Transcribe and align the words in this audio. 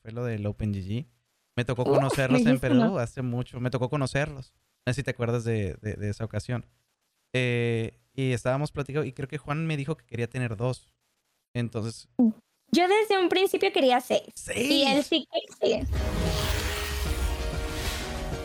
fue 0.00 0.12
lo 0.12 0.24
del 0.24 0.46
OpenGG. 0.46 1.06
Me 1.56 1.64
tocó 1.64 1.84
conocerlos 1.84 2.46
en 2.46 2.60
Perú 2.60 2.98
hace 2.98 3.22
mucho, 3.22 3.60
me 3.60 3.70
tocó 3.70 3.90
conocerlos. 3.90 4.54
No 4.86 4.92
sé 4.92 5.00
si 5.00 5.02
te 5.02 5.10
acuerdas 5.10 5.44
de, 5.44 5.74
de, 5.80 6.08
esa 6.08 6.24
ocasión. 6.24 6.64
Eh, 7.32 7.98
y 8.14 8.32
estábamos 8.32 8.72
platicando 8.72 9.04
y 9.04 9.12
creo 9.12 9.28
que 9.28 9.38
Juan 9.38 9.66
me 9.66 9.76
dijo 9.76 9.96
que 9.96 10.06
quería 10.06 10.28
tener 10.28 10.56
dos. 10.56 10.92
Entonces... 11.54 12.08
Yo 12.70 12.86
desde 12.86 13.18
un 13.18 13.28
principio 13.28 13.72
quería 13.72 14.00
seis. 14.00 14.28
¿Seis? 14.34 14.70
Y 14.70 14.84
él 14.84 15.02
sí 15.02 15.26
que 15.60 15.84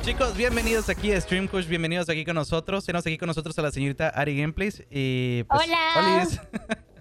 Chicos, 0.04 0.36
bienvenidos 0.36 0.90
aquí 0.90 1.14
a 1.14 1.22
Stream 1.22 1.48
bienvenidos 1.70 2.10
aquí 2.10 2.26
con 2.26 2.36
nosotros. 2.36 2.86
Tenemos 2.86 3.06
aquí 3.06 3.18
con 3.18 3.28
nosotros 3.28 3.58
a 3.58 3.62
la 3.62 3.72
señorita 3.72 4.10
Ari 4.10 4.38
Gameplays. 4.38 4.84
Y 4.92 5.44
pues, 5.44 5.62
Hola. 5.66 6.84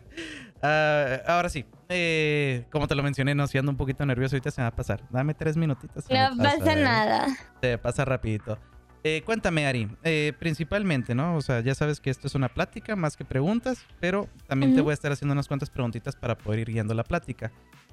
uh, 0.63 1.31
ahora 1.31 1.49
sí, 1.49 1.65
eh, 1.89 2.65
como 2.71 2.89
te 2.89 2.95
lo 2.95 3.03
mencioné, 3.03 3.35
no, 3.35 3.47
si 3.47 3.59
ando 3.59 3.71
un 3.71 3.77
poquito 3.77 4.05
nervioso, 4.07 4.37
ahorita 4.37 4.51
se 4.51 4.61
me 4.61 4.65
va 4.65 4.69
a 4.69 4.77
pasar. 4.77 5.03
Dame 5.11 5.35
tres 5.35 5.57
minutitos. 5.57 6.05
No 6.09 6.37
pasa, 6.43 6.73
¿eh? 6.73 6.83
nada. 6.83 7.27
Se 7.61 7.79
pasa 7.79 8.05
rapidito. 8.05 8.59
Eh, 9.05 9.23
cuéntame, 9.27 9.67
Ari, 9.67 9.89
eh, 10.05 10.33
principalmente, 10.39 11.15
¿no? 11.15 11.37
O 11.37 11.41
sea, 11.43 11.61
ya 11.61 11.75
sabes 11.75 12.01
que 12.01 12.09
esto 12.09 12.29
es 12.29 12.35
una 12.37 12.49
plática 12.49 12.95
más 12.95 13.17
que 13.17 13.25
preguntas, 13.25 13.85
pero 13.99 14.29
también 14.47 14.77
te 14.77 14.81
voy 14.81 14.93
a 14.93 14.95
estar 14.95 15.11
haciendo 15.11 15.33
unas 15.33 15.49
cuantas 15.49 15.71
preguntitas 15.71 16.15
para 16.15 16.39
poder 16.39 16.61
ir 16.61 16.71
guiando 16.71 16.95
la 16.95 17.03
plática, 17.03 17.51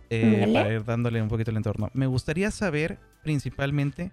para 0.07 0.71
ir 0.71 0.83
dándole 0.85 1.19
un 1.21 1.27
poquito 1.27 1.49
el 1.49 1.57
entorno. 1.57 1.89
Me 1.93 2.05
gustaría 2.05 2.51
saber, 2.51 2.99
principalmente, 3.23 4.11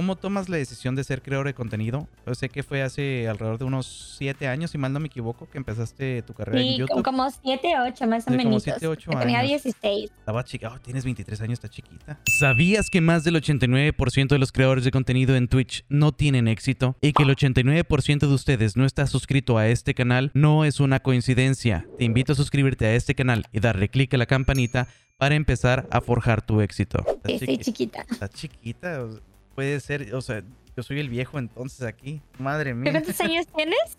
¿Cómo 0.00 0.16
tomas 0.16 0.48
la 0.48 0.56
decisión 0.56 0.94
de 0.94 1.04
ser 1.04 1.20
creador 1.20 1.46
de 1.46 1.52
contenido? 1.52 2.08
Yo 2.26 2.34
sé 2.34 2.48
que 2.48 2.62
fue 2.62 2.80
hace 2.80 3.28
alrededor 3.28 3.58
de 3.58 3.66
unos 3.66 4.14
siete 4.16 4.48
años, 4.48 4.70
si 4.70 4.78
mal 4.78 4.94
no 4.94 4.98
me 4.98 5.08
equivoco, 5.08 5.46
que 5.50 5.58
empezaste 5.58 6.22
tu 6.22 6.32
carrera 6.32 6.58
en 6.58 6.78
YouTube. 6.78 7.04
como 7.04 7.30
siete, 7.30 7.74
ocho 7.86 8.06
más 8.06 8.26
o 8.26 8.30
menos. 8.30 8.44
Como 8.46 8.60
siete, 8.60 8.86
ocho 8.86 9.10
años. 9.10 9.24
Tenía 9.24 9.42
16. 9.42 10.10
Estaba 10.10 10.42
chica. 10.42 10.72
Oh, 10.74 10.80
tienes 10.80 11.04
23 11.04 11.38
años, 11.42 11.52
está 11.58 11.68
chiquita. 11.68 12.18
¿Sabías 12.38 12.88
que 12.88 13.02
más 13.02 13.24
del 13.24 13.34
89% 13.34 14.28
de 14.28 14.38
los 14.38 14.52
creadores 14.52 14.84
de 14.84 14.90
contenido 14.90 15.36
en 15.36 15.48
Twitch 15.48 15.84
no 15.90 16.12
tienen 16.12 16.48
éxito? 16.48 16.96
Y 17.02 17.12
que 17.12 17.22
el 17.24 17.36
89% 17.36 18.20
de 18.20 18.32
ustedes 18.32 18.78
no 18.78 18.86
está 18.86 19.06
suscrito 19.06 19.58
a 19.58 19.68
este 19.68 19.92
canal 19.92 20.30
no 20.32 20.64
es 20.64 20.80
una 20.80 21.00
coincidencia. 21.00 21.86
Te 21.98 22.04
invito 22.04 22.32
a 22.32 22.36
suscribirte 22.36 22.86
a 22.86 22.94
este 22.94 23.14
canal 23.14 23.44
y 23.52 23.60
darle 23.60 23.90
clic 23.90 24.14
a 24.14 24.16
la 24.16 24.24
campanita 24.24 24.88
para 25.18 25.34
empezar 25.34 25.86
a 25.90 26.00
forjar 26.00 26.40
tu 26.40 26.62
éxito. 26.62 27.04
Estoy 27.24 27.58
chiquita. 27.58 28.06
Está 28.10 28.30
chiquita 28.30 29.06
puede 29.54 29.80
ser, 29.80 30.14
o 30.14 30.20
sea, 30.20 30.42
yo 30.76 30.82
soy 30.82 31.00
el 31.00 31.08
viejo 31.08 31.38
entonces 31.38 31.82
aquí. 31.82 32.20
Madre 32.38 32.74
mía. 32.74 32.92
¿Cuántos 32.92 33.20
años 33.20 33.46
tienes? 33.54 33.96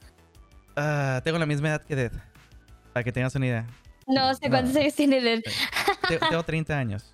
Ah, 0.76 1.22
tengo 1.24 1.38
la 1.38 1.46
misma 1.46 1.70
edad 1.70 1.82
que 1.84 1.96
Dead. 1.96 2.12
Para 2.94 3.04
que 3.04 3.12
tengas 3.12 3.36
una 3.36 3.46
idea. 3.48 3.68
No 4.08 4.34
sé 4.36 4.50
cuántos 4.50 4.76
años 4.76 4.94
tiene 4.96 5.22
Dead. 5.22 5.42
Tengo 6.30 6.44
30 6.44 6.78
años. 6.78 7.14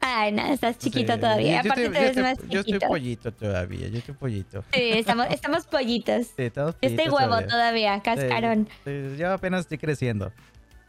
Ay, 0.00 0.32
no, 0.32 0.46
estás 0.52 0.78
chiquito 0.78 1.18
todavía. 1.18 1.62
Yo, 1.62 1.72
Aparte 1.72 1.88
te 1.88 1.98
ves 1.98 2.16
más 2.18 2.38
Yo 2.48 2.60
estoy 2.60 2.78
pollito 2.78 3.32
todavía, 3.32 3.88
yo 3.88 3.98
estoy 3.98 4.14
pollito. 4.14 4.62
Sí, 4.72 4.90
estamos, 4.92 5.26
estamos 5.30 5.66
pollitos. 5.66 6.26
Sí, 6.36 6.42
estamos 6.42 6.74
pollitos 6.74 7.04
Este 7.04 7.10
huevo 7.10 7.40
todavía, 7.46 8.00
cascarón. 8.02 8.68
yo 9.18 9.32
apenas 9.32 9.60
estoy 9.62 9.78
creciendo. 9.78 10.30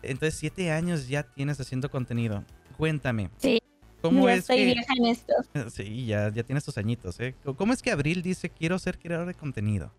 Entonces, 0.01 0.35
siete 0.37 0.69
años 0.71 1.07
ya 1.07 1.23
tienes 1.23 1.59
haciendo 1.59 1.89
contenido. 1.89 2.43
Cuéntame. 2.77 3.29
Sí. 3.37 3.61
¿Cómo 4.09 4.27
ya 4.27 4.33
es 4.33 4.39
estoy 4.39 4.65
vieja 4.65 4.93
en 4.97 5.05
esto. 5.05 5.33
Sí, 5.69 6.05
ya, 6.05 6.31
ya 6.33 6.43
tienes 6.43 6.63
tus 6.63 6.77
añitos, 6.77 7.19
¿eh? 7.19 7.35
¿Cómo 7.57 7.73
es 7.73 7.81
que 7.81 7.91
Abril 7.91 8.21
dice 8.21 8.49
quiero 8.49 8.79
ser 8.79 8.97
creador 8.99 9.27
de 9.27 9.33
contenido? 9.33 9.91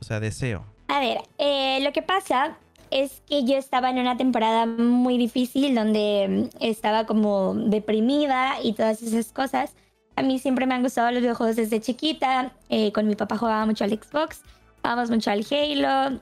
O 0.00 0.04
sea, 0.04 0.20
deseo. 0.20 0.64
A 0.88 1.00
ver, 1.00 1.18
eh, 1.38 1.80
lo 1.82 1.92
que 1.92 2.02
pasa 2.02 2.58
es 2.90 3.22
que 3.26 3.44
yo 3.44 3.56
estaba 3.56 3.90
en 3.90 3.98
una 3.98 4.16
temporada 4.16 4.66
muy 4.66 5.18
difícil 5.18 5.74
donde 5.74 6.50
mm, 6.54 6.64
estaba 6.64 7.06
como 7.06 7.54
deprimida 7.54 8.62
y 8.62 8.72
todas 8.74 9.02
esas 9.02 9.32
cosas. 9.32 9.74
A 10.16 10.22
mí 10.22 10.38
siempre 10.38 10.66
me 10.66 10.74
han 10.74 10.82
gustado 10.82 11.10
los 11.10 11.20
videojuegos 11.20 11.56
desde 11.56 11.80
chiquita. 11.80 12.52
Eh, 12.68 12.92
con 12.92 13.06
mi 13.08 13.16
papá 13.16 13.36
jugaba 13.36 13.66
mucho 13.66 13.84
al 13.84 13.90
Xbox, 13.90 14.42
jugábamos 14.76 15.10
mucho 15.10 15.30
al 15.30 15.44
Halo, 15.50 16.20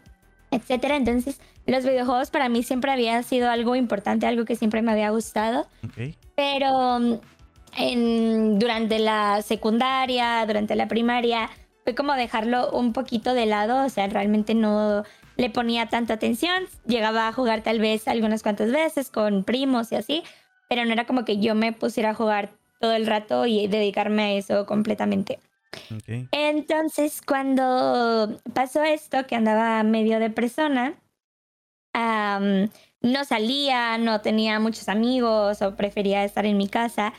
etcétera. 0.51 0.97
Entonces, 0.97 1.41
los 1.67 1.84
videojuegos 1.84 2.31
para 2.31 2.49
mí 2.49 2.62
siempre 2.62 2.91
había 2.91 3.23
sido 3.23 3.50
algo 3.50 3.77
importante, 3.77 4.27
algo 4.27 4.45
que 4.45 4.56
siempre 4.56 4.83
me 4.83 4.93
había 4.93 5.11
gustado. 5.11 5.67
Okay. 5.89 6.17
Pero 6.34 6.99
mm, 6.99 7.21
en, 7.77 8.59
durante 8.59 8.99
la 8.99 9.43
secundaria, 9.43 10.45
durante 10.47 10.75
la 10.75 10.89
primaria, 10.89 11.51
fue 11.84 11.95
como 11.95 12.15
dejarlo 12.15 12.71
un 12.71 12.93
poquito 12.93 13.34
de 13.34 13.47
lado, 13.47 13.84
o 13.84 13.89
sea, 13.89 14.06
realmente 14.06 14.55
no 14.55 15.05
le 15.37 15.51
ponía 15.51 15.89
tanta 15.89 16.15
atención, 16.15 16.65
llegaba 16.87 17.28
a 17.28 17.33
jugar 17.33 17.62
tal 17.62 17.81
vez 17.81 18.06
algunas 18.06 18.43
cuantas 18.43 18.71
veces 18.71 19.11
con 19.11 19.45
primos 19.45 19.91
y 19.93 19.97
así, 19.97 20.22
pero 20.69 20.84
no 20.84 20.93
era 20.93 21.06
como 21.06 21.25
que 21.25 21.39
yo 21.39 21.55
me 21.55 21.72
pusiera 21.72 22.11
a 22.11 22.15
jugar 22.15 22.51
todo 22.81 22.93
el 22.93 23.06
rato 23.06 23.47
y 23.47 23.67
dedicarme 23.69 24.22
a 24.22 24.33
eso 24.33 24.67
completamente. 24.67 25.39
Entonces, 26.33 27.22
cuando 27.22 28.39
pasó 28.53 28.83
esto, 28.83 29.27
que 29.27 29.37
andaba 29.37 29.83
medio 29.84 30.19
de 30.19 30.28
persona, 30.28 30.95
no 31.94 33.25
salía, 33.25 33.98
no 33.98 34.20
tenía 34.20 34.60
muchos 34.60 34.88
amigos 34.88 35.62
o 35.62 35.75
prefería 35.76 36.25
estar 36.25 36.47
en 36.47 36.56
mi 36.56 36.69
casa 36.69 37.12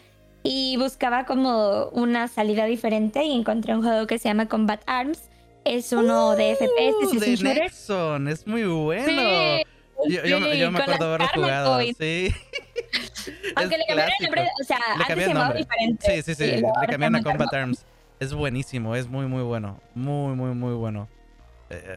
y 0.43 0.75
buscaba 0.77 1.25
como 1.25 1.85
una 1.89 2.27
salida 2.27 2.65
diferente 2.65 3.23
y 3.23 3.33
encontré 3.33 3.75
un 3.75 3.81
juego 3.81 4.05
que 4.07 4.19
se 4.19 4.29
llama 4.29 4.47
Combat 4.47 4.81
Arms. 4.85 5.29
Es 5.65 5.93
uno 5.93 6.35
de 6.35 6.55
FPS, 6.55 7.13
uh, 7.13 7.23
es 7.23 7.39
de 7.39 7.53
Nexon, 7.53 8.27
es 8.27 8.45
muy 8.45 8.65
bueno. 8.65 9.07
yo, 10.05 10.39
me 10.71 10.79
acuerdo 10.79 11.05
haberlo 11.05 11.27
jugado. 11.33 11.79
Sí. 11.97 12.33
Aunque 13.55 13.77
le 13.77 13.85
cambiaron 13.85 14.13
el 14.19 14.25
nombre, 14.25 14.47
o 14.61 14.63
sea, 14.65 14.77
le 14.97 15.03
antes 15.03 15.25
se 15.25 15.33
llamaba 15.33 15.53
diferente. 15.53 16.21
Sí, 16.21 16.21
sí, 16.21 16.35
sí, 16.35 16.61
le 16.61 16.87
cambiaron 16.89 17.15
a 17.15 17.23
Combat 17.23 17.53
Arms. 17.53 17.85
Es 18.19 18.33
buenísimo, 18.33 18.95
es 18.95 19.07
muy, 19.07 19.25
muy 19.27 19.43
bueno. 19.43 19.79
Muy, 19.95 20.35
muy, 20.35 20.53
muy 20.53 20.73
bueno. 20.73 21.07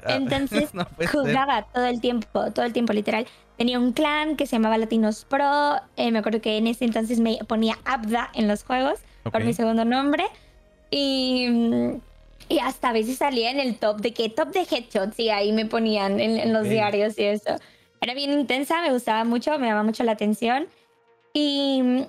Ah, 0.04 0.14
entonces 0.16 0.70
jugaba 1.10 1.62
todo 1.72 1.87
el 1.87 2.00
tiempo, 2.00 2.50
todo 2.53 2.64
el 2.64 2.72
tiempo 2.72 2.92
literal. 2.92 3.26
Tenía 3.56 3.78
un 3.78 3.92
clan 3.92 4.37
que 4.37 4.47
se 4.47 4.56
llamaba 4.56 4.76
Latinos 4.76 5.25
Pro. 5.25 5.76
Eh, 5.97 6.10
me 6.10 6.19
acuerdo 6.19 6.41
que 6.41 6.59
en 6.59 6.66
ese 6.66 6.84
entonces 6.84 7.20
me 7.20 7.38
ponía 7.47 7.78
Abda 7.84 8.31
en 8.34 8.48
los 8.48 8.64
juegos 8.64 9.00
por 9.31 9.44
mi 9.44 9.54
segundo 9.54 9.84
nombre. 9.84 10.25
Y, 10.91 11.48
y 12.48 12.59
hasta 12.59 12.91
a 12.91 12.92
veces 12.92 13.19
salía 13.19 13.50
en 13.50 13.60
el 13.60 13.78
top 13.78 14.00
de 14.00 14.12
que 14.12 14.28
top 14.28 14.48
de 14.48 14.60
headshots 14.60 15.19
y 15.19 15.31
ahí 15.31 15.53
me 15.53 15.66
ponían 15.66 16.20
en, 16.20 16.53
los 16.53 16.69
diarios 16.69 17.19
y 17.19 17.25
eso. 17.25 17.56
Era 18.00 18.14
bien 18.14 18.32
intensa, 18.32 18.82
me 18.82 18.93
gustaba 18.93 19.25
mucho, 19.25 19.58
me 19.58 19.66
llamaba 19.66 19.82
mucho 19.82 20.04
la 20.04 20.12
atención. 20.12 20.69
Y 21.32 22.04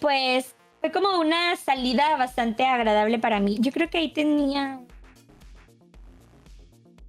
pues 0.00 0.54
fue 0.80 0.92
como 0.92 1.18
una 1.18 1.56
salida 1.56 2.16
bastante 2.16 2.64
agradable 2.64 3.18
para 3.18 3.40
mí. 3.40 3.56
Yo 3.60 3.72
creo 3.72 3.90
que 3.90 3.98
ahí 3.98 4.12
tenía 4.12 4.80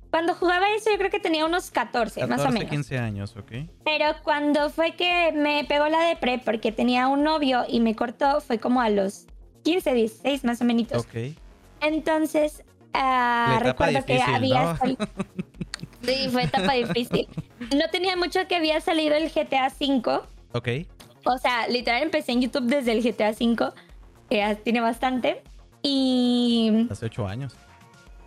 cuando 0.10 0.34
jugaba 0.36 0.66
eso 0.76 0.90
yo 0.90 0.98
creo 0.98 1.10
que 1.10 1.20
tenía 1.20 1.46
unos 1.46 1.70
14, 1.70 2.26
más 2.28 2.42
o 2.42 2.50
menos. 2.50 2.70
15 2.70 2.98
años, 2.98 3.36
ok. 3.36 3.52
Pero 3.84 4.06
cuando 4.24 4.70
fue 4.70 4.96
que 4.96 5.32
me 5.34 5.66
pegó 5.66 5.88
la 5.88 6.00
depre 6.00 6.42
porque 6.44 6.72
tenía 6.72 7.08
un 7.08 7.24
novio 7.24 7.66
y 7.68 7.80
me 7.80 7.96
cortó, 7.96 8.40
fue 8.42 8.58
como 8.58 8.82
a 8.82 8.90
los 8.90 9.26
15, 9.64 9.94
16 9.94 10.44
más 10.44 10.62
o 10.62 10.66
menos. 10.66 10.92
Ok. 10.94 11.36
Entonces, 11.82 12.64
uh, 12.96 13.60
recuerdo 13.60 14.06
que 14.06 14.22
había 14.22 14.78
salido... 14.78 14.98
sí, 16.04 16.30
fue 16.32 16.44
etapa 16.44 16.74
difícil. 16.74 17.28
No 17.76 17.90
tenía 17.92 18.16
mucho 18.16 18.48
que 18.48 18.56
había 18.56 18.80
salido 18.80 19.16
el 19.16 19.30
GTA 19.30 19.72
V. 19.80 20.22
Ok. 20.54 20.70
O 21.26 21.38
sea, 21.38 21.68
literal 21.68 22.04
empecé 22.04 22.32
en 22.32 22.42
YouTube 22.42 22.66
desde 22.66 22.94
el 22.94 23.04
GTA 23.04 23.32
V, 23.32 23.74
que 24.30 24.58
tiene 24.64 24.80
bastante. 24.80 25.44
Y... 25.84 26.88
Hace 26.90 27.08
8 27.08 27.28
años 27.28 27.58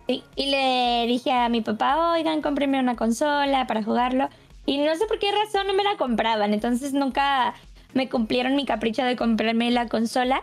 y 0.07 0.45
le 0.47 1.05
dije 1.07 1.31
a 1.31 1.49
mi 1.49 1.61
papá, 1.61 2.11
oigan, 2.13 2.41
cómprenme 2.41 2.79
una 2.79 2.95
consola 2.95 3.67
para 3.67 3.83
jugarlo. 3.83 4.29
Y 4.65 4.77
no 4.77 4.95
sé 4.95 5.05
por 5.05 5.19
qué 5.19 5.31
razón 5.31 5.67
no 5.67 5.73
me 5.73 5.83
la 5.83 5.97
compraban. 5.97 6.53
Entonces 6.53 6.93
nunca 6.93 7.53
me 7.93 8.09
cumplieron 8.09 8.55
mi 8.55 8.65
capricho 8.65 9.03
de 9.03 9.15
comprarme 9.15 9.71
la 9.71 9.87
consola. 9.87 10.41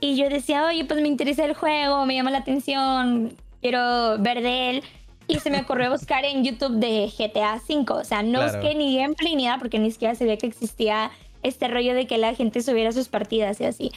Y 0.00 0.16
yo 0.16 0.28
decía, 0.28 0.64
oye, 0.64 0.84
pues 0.84 1.00
me 1.02 1.08
interesa 1.08 1.44
el 1.44 1.54
juego, 1.54 2.06
me 2.06 2.14
llama 2.14 2.30
la 2.30 2.38
atención, 2.38 3.34
quiero 3.60 4.18
ver 4.18 4.42
de 4.42 4.70
él. 4.70 4.84
Y 5.26 5.40
se 5.40 5.50
me 5.50 5.60
ocurrió 5.60 5.90
buscar 5.90 6.24
en 6.24 6.44
YouTube 6.44 6.76
de 6.76 7.12
GTA 7.16 7.60
V. 7.68 7.84
O 7.92 8.04
sea, 8.04 8.22
no 8.22 8.42
busqué 8.42 8.74
ni 8.74 8.96
gameplay 8.96 9.34
ni 9.34 9.44
nada 9.44 9.58
porque 9.58 9.78
ni 9.78 9.90
siquiera 9.90 10.14
sabía 10.14 10.38
que 10.38 10.46
existía 10.46 11.10
este 11.42 11.68
rollo 11.68 11.94
de 11.94 12.06
que 12.06 12.16
la 12.16 12.34
gente 12.34 12.62
subiera 12.62 12.92
sus 12.92 13.08
partidas 13.08 13.60
y 13.60 13.64
así. 13.64 13.92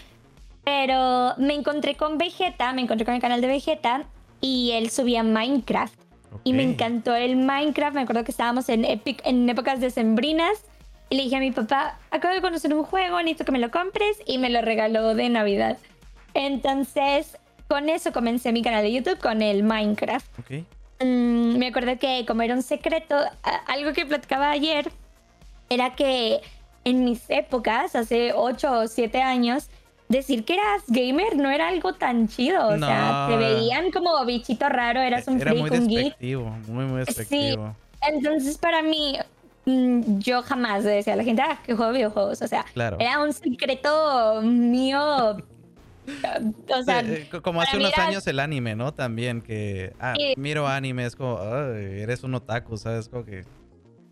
Pero 0.64 1.34
me 1.38 1.54
encontré 1.54 1.96
con 1.96 2.18
Vegeta, 2.18 2.74
me 2.74 2.82
encontré 2.82 3.06
con 3.06 3.16
el 3.16 3.22
canal 3.22 3.42
de 3.42 3.48
Vegeta 3.48 4.08
y 4.42 4.72
él 4.72 4.90
subía 4.90 5.24
Minecraft. 5.24 5.94
Y 6.44 6.54
me 6.54 6.64
encantó 6.64 7.16
el 7.16 7.36
Minecraft. 7.36 7.96
Me 7.96 8.02
acuerdo 8.02 8.24
que 8.24 8.32
estábamos 8.32 8.68
en, 8.70 8.86
Epic, 8.86 9.22
en 9.26 9.48
épocas 9.50 9.80
decembrinas. 9.80 10.64
Y 11.10 11.16
le 11.16 11.24
dije 11.24 11.36
a 11.36 11.40
mi 11.40 11.52
papá, 11.52 12.00
acabo 12.10 12.34
de 12.34 12.42
conocer 12.42 12.74
un 12.74 12.84
juego, 12.84 13.18
necesito 13.18 13.46
que 13.46 13.52
me 13.52 13.60
lo 13.60 13.70
compres. 13.70 14.18
Y 14.26 14.38
me 14.38 14.50
lo 14.50 14.62
regaló 14.62 15.14
de 15.14 15.30
Navidad. 15.30 15.78
Entonces, 16.34 17.38
con 17.68 17.90
eso 17.90 18.12
comencé 18.12 18.52
mi 18.52 18.62
canal 18.62 18.84
de 18.84 18.92
YouTube, 18.92 19.20
con 19.20 19.42
el 19.42 19.64
Minecraft. 19.64 20.28
Mm, 21.02 21.58
me 21.58 21.68
acuerdo 21.68 21.98
que 22.00 22.26
como 22.26 22.42
era 22.42 22.54
un 22.54 22.64
secreto, 22.64 23.16
algo 23.68 23.94
que 23.94 24.06
platicaba 24.06 24.52
ayer 24.52 24.92
era 25.70 25.96
que 25.96 26.42
en 26.84 27.04
mis 27.04 27.30
épocas, 27.30 27.96
hace 27.96 28.34
8 28.34 28.72
o 28.72 28.88
7 28.88 29.22
años, 29.22 29.70
decir 30.12 30.44
que 30.46 30.54
eras 30.54 30.84
gamer 30.88 31.36
no 31.38 31.50
era 31.50 31.68
algo 31.70 31.94
tan 31.94 32.28
chido. 32.28 32.68
O 32.68 32.78
sea, 32.78 33.28
te 33.30 33.38
veían 33.38 33.92
como 33.92 34.24
bichito 34.26 34.70
raro, 34.70 35.00
eras 35.02 35.28
un 35.28 35.42
era 35.42 35.52
freak, 35.52 35.70
muy 35.70 35.78
un 35.80 35.88
geek. 35.88 36.04
despectivo, 36.04 36.50
muy, 36.68 36.86
muy 36.86 37.00
despectivo. 37.06 37.76
Entonces, 38.08 38.58
para 38.58 38.82
mí, 38.82 39.18
mm, 39.66 40.20
yo 40.20 40.42
jamás 40.44 40.84
le 40.84 40.92
decía 40.92 41.14
a 41.14 41.16
la 41.16 41.24
gente, 41.24 41.42
ah, 41.42 41.60
que 41.66 41.74
juego 41.76 41.92
videojuegos. 41.94 42.42
O 42.42 42.48
sea, 42.48 42.66
Claro. 42.74 42.98
era 43.00 43.22
un 43.24 43.34
secreto 43.34 44.42
mío. 44.44 45.38
O 46.76 46.84
sea, 46.84 47.02
Sí, 47.02 47.12
eh, 47.12 47.30
como 47.44 47.62
hace 47.62 47.78
unos 47.78 47.94
era- 47.94 48.08
años 48.08 48.26
el 48.28 48.40
anime, 48.40 48.76
¿no? 48.76 48.92
También 48.94 49.40
que, 49.42 49.94
ah, 50.00 50.14
Sí. 50.18 50.34
miro 50.36 50.68
anime, 50.68 51.06
es 51.06 51.16
como, 51.16 51.38
"Ay, 51.40 52.02
eres 52.02 52.24
un 52.24 52.34
otaku, 52.34 52.76
¿sabes? 52.76 53.08
Como 53.08 53.24
que, 53.24 53.46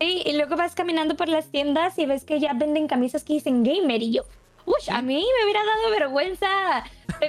Sí, 0.00 0.22
y 0.24 0.32
luego 0.34 0.56
vas 0.56 0.74
caminando 0.74 1.14
por 1.16 1.28
las 1.28 1.50
tiendas 1.50 1.98
y 1.98 2.06
ves 2.06 2.24
que 2.24 2.40
ya 2.40 2.54
venden 2.54 2.86
camisas 2.86 3.22
que 3.24 3.34
dicen 3.34 3.64
gamer 3.64 4.02
y 4.02 4.12
yo, 4.12 4.22
uy, 4.66 4.80
a 4.88 5.02
mí 5.02 5.24
me 5.38 5.44
hubiera 5.44 5.60
dado 5.64 5.90
vergüenza 5.90 6.84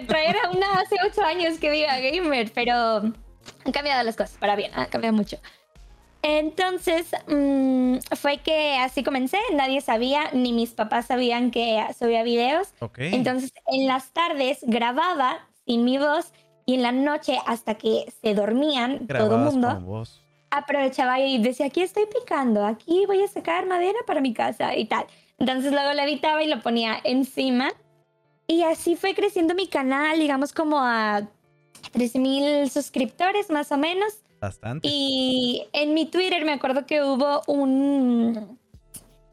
traer 0.08 0.38
a 0.44 0.50
una 0.52 0.80
hace 0.80 0.96
ocho 1.06 1.24
años 1.24 1.58
que 1.60 1.72
diga 1.72 2.00
gamer, 2.00 2.52
pero 2.54 2.74
han 3.66 3.72
cambiado 3.72 4.04
las 4.04 4.16
cosas 4.16 4.38
para 4.40 4.56
bien, 4.56 4.72
han 4.74 4.88
cambiado 4.88 5.16
mucho. 5.16 5.38
Entonces, 6.24 7.12
mm, 7.28 7.98
fue 8.16 8.38
que 8.38 8.78
así 8.78 9.04
comencé, 9.04 9.40
nadie 9.54 9.82
sabía, 9.82 10.30
ni 10.34 10.54
mis 10.54 10.72
papás 10.72 11.08
sabían 11.08 11.50
que 11.50 11.84
subía 11.98 12.24
videos. 12.24 12.70
ok. 12.80 13.00
Entonces, 13.00 13.52
en 13.68 13.88
las 13.88 14.12
tardes 14.12 14.60
grababa 14.62 15.48
sin 15.66 15.84
mi 15.84 15.98
voz 15.98 16.32
y 16.66 16.76
en 16.76 16.84
la 16.84 16.92
noche, 16.92 17.40
hasta 17.48 17.76
que 17.76 18.14
se 18.22 18.36
dormían 18.36 19.00
todo 19.00 19.00
el 19.00 19.08
grababas 19.08 19.54
mundo, 19.54 19.68
con 19.70 19.86
voz. 19.86 20.22
aprovechaba 20.52 21.20
y 21.20 21.42
decía, 21.42 21.66
aquí 21.66 21.82
estoy 21.82 22.06
picando, 22.06 22.66
aquí 22.66 23.06
voy 23.08 23.24
a 23.24 23.28
sacar 23.28 23.66
madera 23.66 23.98
para 24.06 24.22
mi 24.22 24.34
casa 24.34 24.76
y 24.76 24.86
tal. 24.86 25.06
Entonces 25.42 25.72
luego 25.72 25.92
lo 25.94 26.04
editaba 26.04 26.44
y 26.44 26.48
lo 26.48 26.62
ponía 26.62 27.00
encima. 27.04 27.74
Y 28.46 28.62
así 28.62 28.96
fue 28.96 29.16
creciendo 29.16 29.56
mi 29.56 29.66
canal, 29.66 30.20
digamos 30.20 30.54
como 30.54 30.78
a 30.80 31.22
13.000 31.94 32.70
suscriptores 32.70 33.50
más 33.50 33.72
o 33.72 33.78
menos. 33.78 34.22
Bastante. 34.40 34.88
Y 34.88 35.68
en 35.74 35.96
mi 35.96 36.06
Twitter 36.06 36.46
me 36.46 36.54
acuerdo 36.54 36.86
que 36.86 37.02
hubo 37.02 37.42
un, 37.48 38.60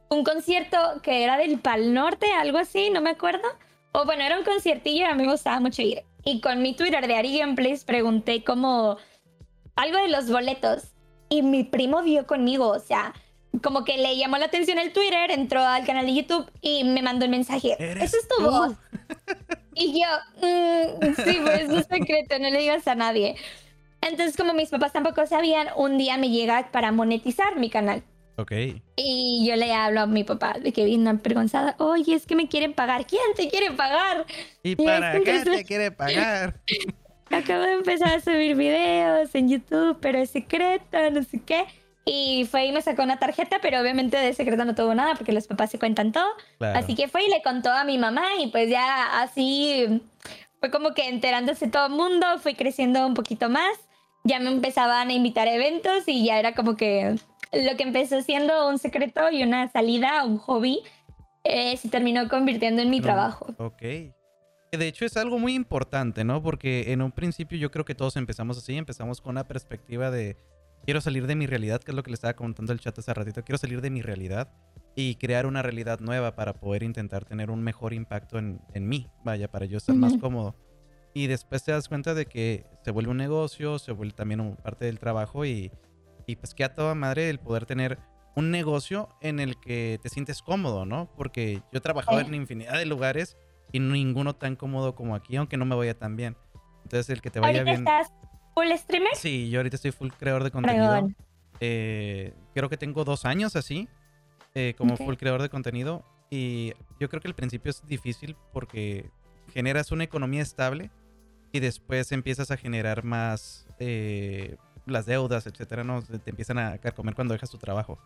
un 0.08 0.24
concierto 0.24 0.78
que 1.02 1.24
era 1.24 1.36
del 1.36 1.60
Pal 1.60 1.92
Norte, 1.92 2.32
algo 2.32 2.56
así, 2.56 2.88
no 2.88 3.02
me 3.02 3.10
acuerdo. 3.10 3.46
O 3.92 4.06
bueno, 4.06 4.22
era 4.22 4.38
un 4.38 4.44
conciertillo 4.44 5.00
y 5.00 5.04
a 5.04 5.14
mí 5.14 5.24
me 5.26 5.30
gustaba 5.30 5.60
mucho 5.60 5.82
ir. 5.82 6.04
Y 6.24 6.40
con 6.40 6.62
mi 6.62 6.74
Twitter 6.74 7.06
de 7.06 7.16
Ari 7.16 7.38
Gameplays 7.38 7.84
pregunté 7.84 8.42
como 8.42 8.96
algo 9.76 9.98
de 9.98 10.08
los 10.08 10.30
boletos. 10.30 10.94
Y 11.28 11.42
mi 11.42 11.64
primo 11.64 12.02
vio 12.02 12.26
conmigo, 12.26 12.68
o 12.68 12.80
sea, 12.80 13.12
como 13.62 13.84
que 13.84 13.98
le 13.98 14.16
llamó 14.16 14.38
la 14.38 14.46
atención 14.46 14.78
el 14.78 14.92
Twitter, 14.92 15.30
entró 15.30 15.60
al 15.60 15.84
canal 15.84 16.06
de 16.06 16.14
YouTube 16.14 16.50
y 16.60 16.84
me 16.84 17.02
mandó 17.02 17.24
el 17.24 17.30
mensaje. 17.30 17.76
¿Eres 17.78 18.04
¿Eso 18.04 18.16
es 18.18 18.28
tu 18.28 18.36
tú?" 18.44 18.50
voz? 18.50 18.72
Y 19.80 20.00
yo, 20.00 20.08
"Mm, 20.42 21.04
sí, 21.14 21.38
pues 21.40 21.60
es 21.60 21.68
un 21.70 21.84
secreto, 21.84 22.36
no 22.40 22.50
le 22.50 22.58
digas 22.58 22.88
a 22.88 22.96
nadie. 22.96 23.36
Entonces, 24.00 24.36
como 24.36 24.52
mis 24.52 24.70
papás 24.70 24.92
tampoco 24.92 25.24
sabían, 25.26 25.68
un 25.76 25.98
día 25.98 26.16
me 26.16 26.30
llega 26.30 26.68
para 26.72 26.90
monetizar 26.90 27.56
mi 27.56 27.70
canal. 27.70 28.02
Ok. 28.38 28.52
Y 28.96 29.44
yo 29.48 29.56
le 29.56 29.72
hablo 29.72 30.00
a 30.00 30.06
mi 30.06 30.24
papá 30.24 30.56
de 30.60 30.72
que 30.72 30.84
vino 30.84 31.10
avergonzada. 31.10 31.76
Oye, 31.78 32.14
es 32.14 32.26
que 32.26 32.36
me 32.36 32.48
quieren 32.48 32.72
pagar. 32.72 33.06
¿Quién 33.06 33.22
te 33.36 33.48
quiere 33.48 33.72
pagar? 33.72 34.26
¿Y 34.62 34.72
Y 34.72 34.76
para 34.76 35.20
qué 35.20 35.40
te 35.44 35.64
quiere 35.64 35.90
pagar? 35.90 36.60
Acabo 37.30 37.62
de 37.62 37.72
empezar 37.72 38.14
a 38.14 38.20
subir 38.20 38.56
videos 38.56 39.34
en 39.34 39.48
YouTube, 39.48 39.98
pero 40.00 40.18
es 40.18 40.30
secreto, 40.30 41.10
no 41.12 41.22
sé 41.22 41.40
qué. 41.44 41.66
Y 42.08 42.46
fue 42.46 42.66
y 42.66 42.72
me 42.72 42.80
sacó 42.80 43.02
una 43.02 43.18
tarjeta, 43.18 43.58
pero 43.60 43.80
obviamente 43.80 44.16
de 44.16 44.32
secreto 44.32 44.64
no 44.64 44.74
tuvo 44.74 44.94
nada 44.94 45.14
porque 45.14 45.32
los 45.32 45.46
papás 45.46 45.70
se 45.70 45.78
cuentan 45.78 46.12
todo. 46.12 46.26
Claro. 46.58 46.78
Así 46.78 46.94
que 46.94 47.08
fue 47.08 47.24
y 47.24 47.28
le 47.28 47.42
contó 47.42 47.70
a 47.70 47.84
mi 47.84 47.98
mamá 47.98 48.24
y 48.40 48.46
pues 48.48 48.70
ya 48.70 49.20
así 49.20 50.00
fue 50.60 50.70
como 50.70 50.94
que 50.94 51.08
enterándose 51.08 51.68
todo 51.68 51.86
el 51.86 51.92
mundo, 51.92 52.26
fui 52.38 52.54
creciendo 52.54 53.06
un 53.06 53.14
poquito 53.14 53.48
más, 53.48 53.76
ya 54.24 54.40
me 54.40 54.50
empezaban 54.50 55.08
a 55.08 55.12
invitar 55.12 55.48
a 55.48 55.54
eventos 55.54 56.04
y 56.06 56.24
ya 56.24 56.38
era 56.38 56.54
como 56.54 56.76
que 56.76 57.16
lo 57.52 57.76
que 57.76 57.82
empezó 57.82 58.20
siendo 58.22 58.68
un 58.68 58.78
secreto 58.78 59.30
y 59.30 59.42
una 59.42 59.68
salida, 59.70 60.24
un 60.24 60.38
hobby, 60.38 60.82
eh, 61.44 61.76
se 61.76 61.88
terminó 61.88 62.28
convirtiendo 62.28 62.82
en 62.82 62.90
mi 62.90 62.98
No, 62.98 63.04
trabajo. 63.04 63.54
Ok. 63.58 63.82
De 64.70 64.86
hecho 64.86 65.06
es 65.06 65.16
algo 65.16 65.38
muy 65.38 65.54
importante, 65.54 66.24
¿no? 66.24 66.42
Porque 66.42 66.92
en 66.92 67.00
un 67.00 67.12
principio 67.12 67.56
yo 67.56 67.70
creo 67.70 67.84
que 67.84 67.94
todos 67.94 68.16
empezamos 68.16 68.58
así, 68.58 68.76
empezamos 68.76 69.20
con 69.20 69.30
una 69.30 69.44
perspectiva 69.44 70.10
de 70.10 70.36
quiero 70.84 71.00
salir 71.00 71.26
de 71.26 71.34
mi 71.36 71.46
realidad, 71.46 71.80
que 71.82 71.90
es 71.90 71.94
lo 71.94 72.02
que 72.02 72.10
le 72.10 72.14
estaba 72.14 72.34
comentando 72.34 72.72
el 72.72 72.80
chat 72.80 72.98
hace 72.98 73.12
ratito, 73.14 73.42
quiero 73.44 73.58
salir 73.58 73.80
de 73.80 73.90
mi 73.90 74.02
realidad 74.02 74.50
y 74.96 75.16
crear 75.16 75.46
una 75.46 75.62
realidad 75.62 76.00
nueva 76.00 76.34
para 76.34 76.54
poder 76.54 76.82
intentar 76.82 77.24
tener 77.24 77.50
un 77.50 77.62
mejor 77.62 77.92
impacto 77.92 78.38
en, 78.38 78.60
en 78.74 78.88
mí, 78.88 79.08
vaya, 79.24 79.50
para 79.50 79.66
yo 79.66 79.76
estar 79.78 79.94
más 79.96 80.12
Ujú. 80.12 80.20
cómodo. 80.20 80.56
Y 81.14 81.26
después 81.26 81.64
te 81.64 81.72
das 81.72 81.88
cuenta 81.88 82.14
de 82.14 82.26
que 82.26 82.64
se 82.84 82.90
vuelve 82.90 83.10
un 83.10 83.16
negocio, 83.16 83.78
se 83.78 83.92
vuelve 83.92 84.14
también 84.14 84.40
un- 84.40 84.56
parte 84.56 84.84
del 84.86 84.98
trabajo 84.98 85.44
y, 85.44 85.70
y 86.26 86.36
pues 86.36 86.54
que 86.54 86.64
a 86.64 86.74
toda 86.74 86.94
madre 86.94 87.30
el 87.30 87.38
poder 87.38 87.64
tener 87.66 87.98
un 88.36 88.50
negocio 88.50 89.08
en 89.20 89.40
el 89.40 89.58
que 89.60 89.98
te 90.02 90.08
sientes 90.10 90.42
cómodo, 90.42 90.84
¿no? 90.86 91.10
Porque 91.16 91.54
yo 91.72 91.78
he 91.78 91.80
trabajado 91.80 92.20
Sí. 92.20 92.26
en 92.26 92.34
infinidad 92.34 92.78
de 92.78 92.86
lugares 92.86 93.36
y 93.72 93.80
ninguno 93.80 94.34
tan 94.36 94.54
cómodo 94.56 94.94
como 94.94 95.14
aquí, 95.16 95.36
aunque 95.36 95.56
no 95.56 95.64
me 95.64 95.74
vaya 95.74 95.98
tan 95.98 96.14
bien. 96.16 96.36
Entonces 96.84 97.10
el 97.10 97.20
que 97.20 97.30
te 97.30 97.40
vaya 97.40 97.60
¿Ahorita 97.60 97.64
bien... 97.64 97.88
estás 97.88 98.12
full 98.58 98.76
streamer? 98.76 99.14
Sí, 99.14 99.50
yo 99.50 99.60
ahorita 99.60 99.76
estoy 99.76 99.92
full 99.92 100.10
creador 100.18 100.44
de 100.44 100.50
contenido. 100.50 101.10
Eh, 101.60 102.34
creo 102.54 102.68
que 102.68 102.76
tengo 102.76 103.04
dos 103.04 103.24
años 103.24 103.56
así, 103.56 103.88
eh, 104.54 104.74
como 104.76 104.96
full 104.96 105.14
creador 105.14 105.42
de 105.42 105.48
contenido. 105.48 106.04
Y 106.30 106.72
yo 107.00 107.08
creo 107.08 107.20
que 107.20 107.28
al 107.28 107.34
principio 107.34 107.70
es 107.70 107.84
difícil 107.86 108.36
porque 108.52 109.10
generas 109.54 109.92
una 109.92 110.04
economía 110.04 110.42
estable 110.42 110.90
y 111.52 111.60
después 111.60 112.12
empiezas 112.12 112.50
a 112.50 112.56
generar 112.56 113.02
más 113.04 113.66
eh, 113.78 114.56
las 114.86 115.06
deudas, 115.06 115.46
etcétera, 115.46 115.84
¿no? 115.84 116.02
Te 116.02 116.30
empiezan 116.30 116.58
a 116.58 116.78
comer 116.94 117.14
cuando 117.14 117.32
dejas 117.32 117.50
tu 117.50 117.58
trabajo. 117.58 117.98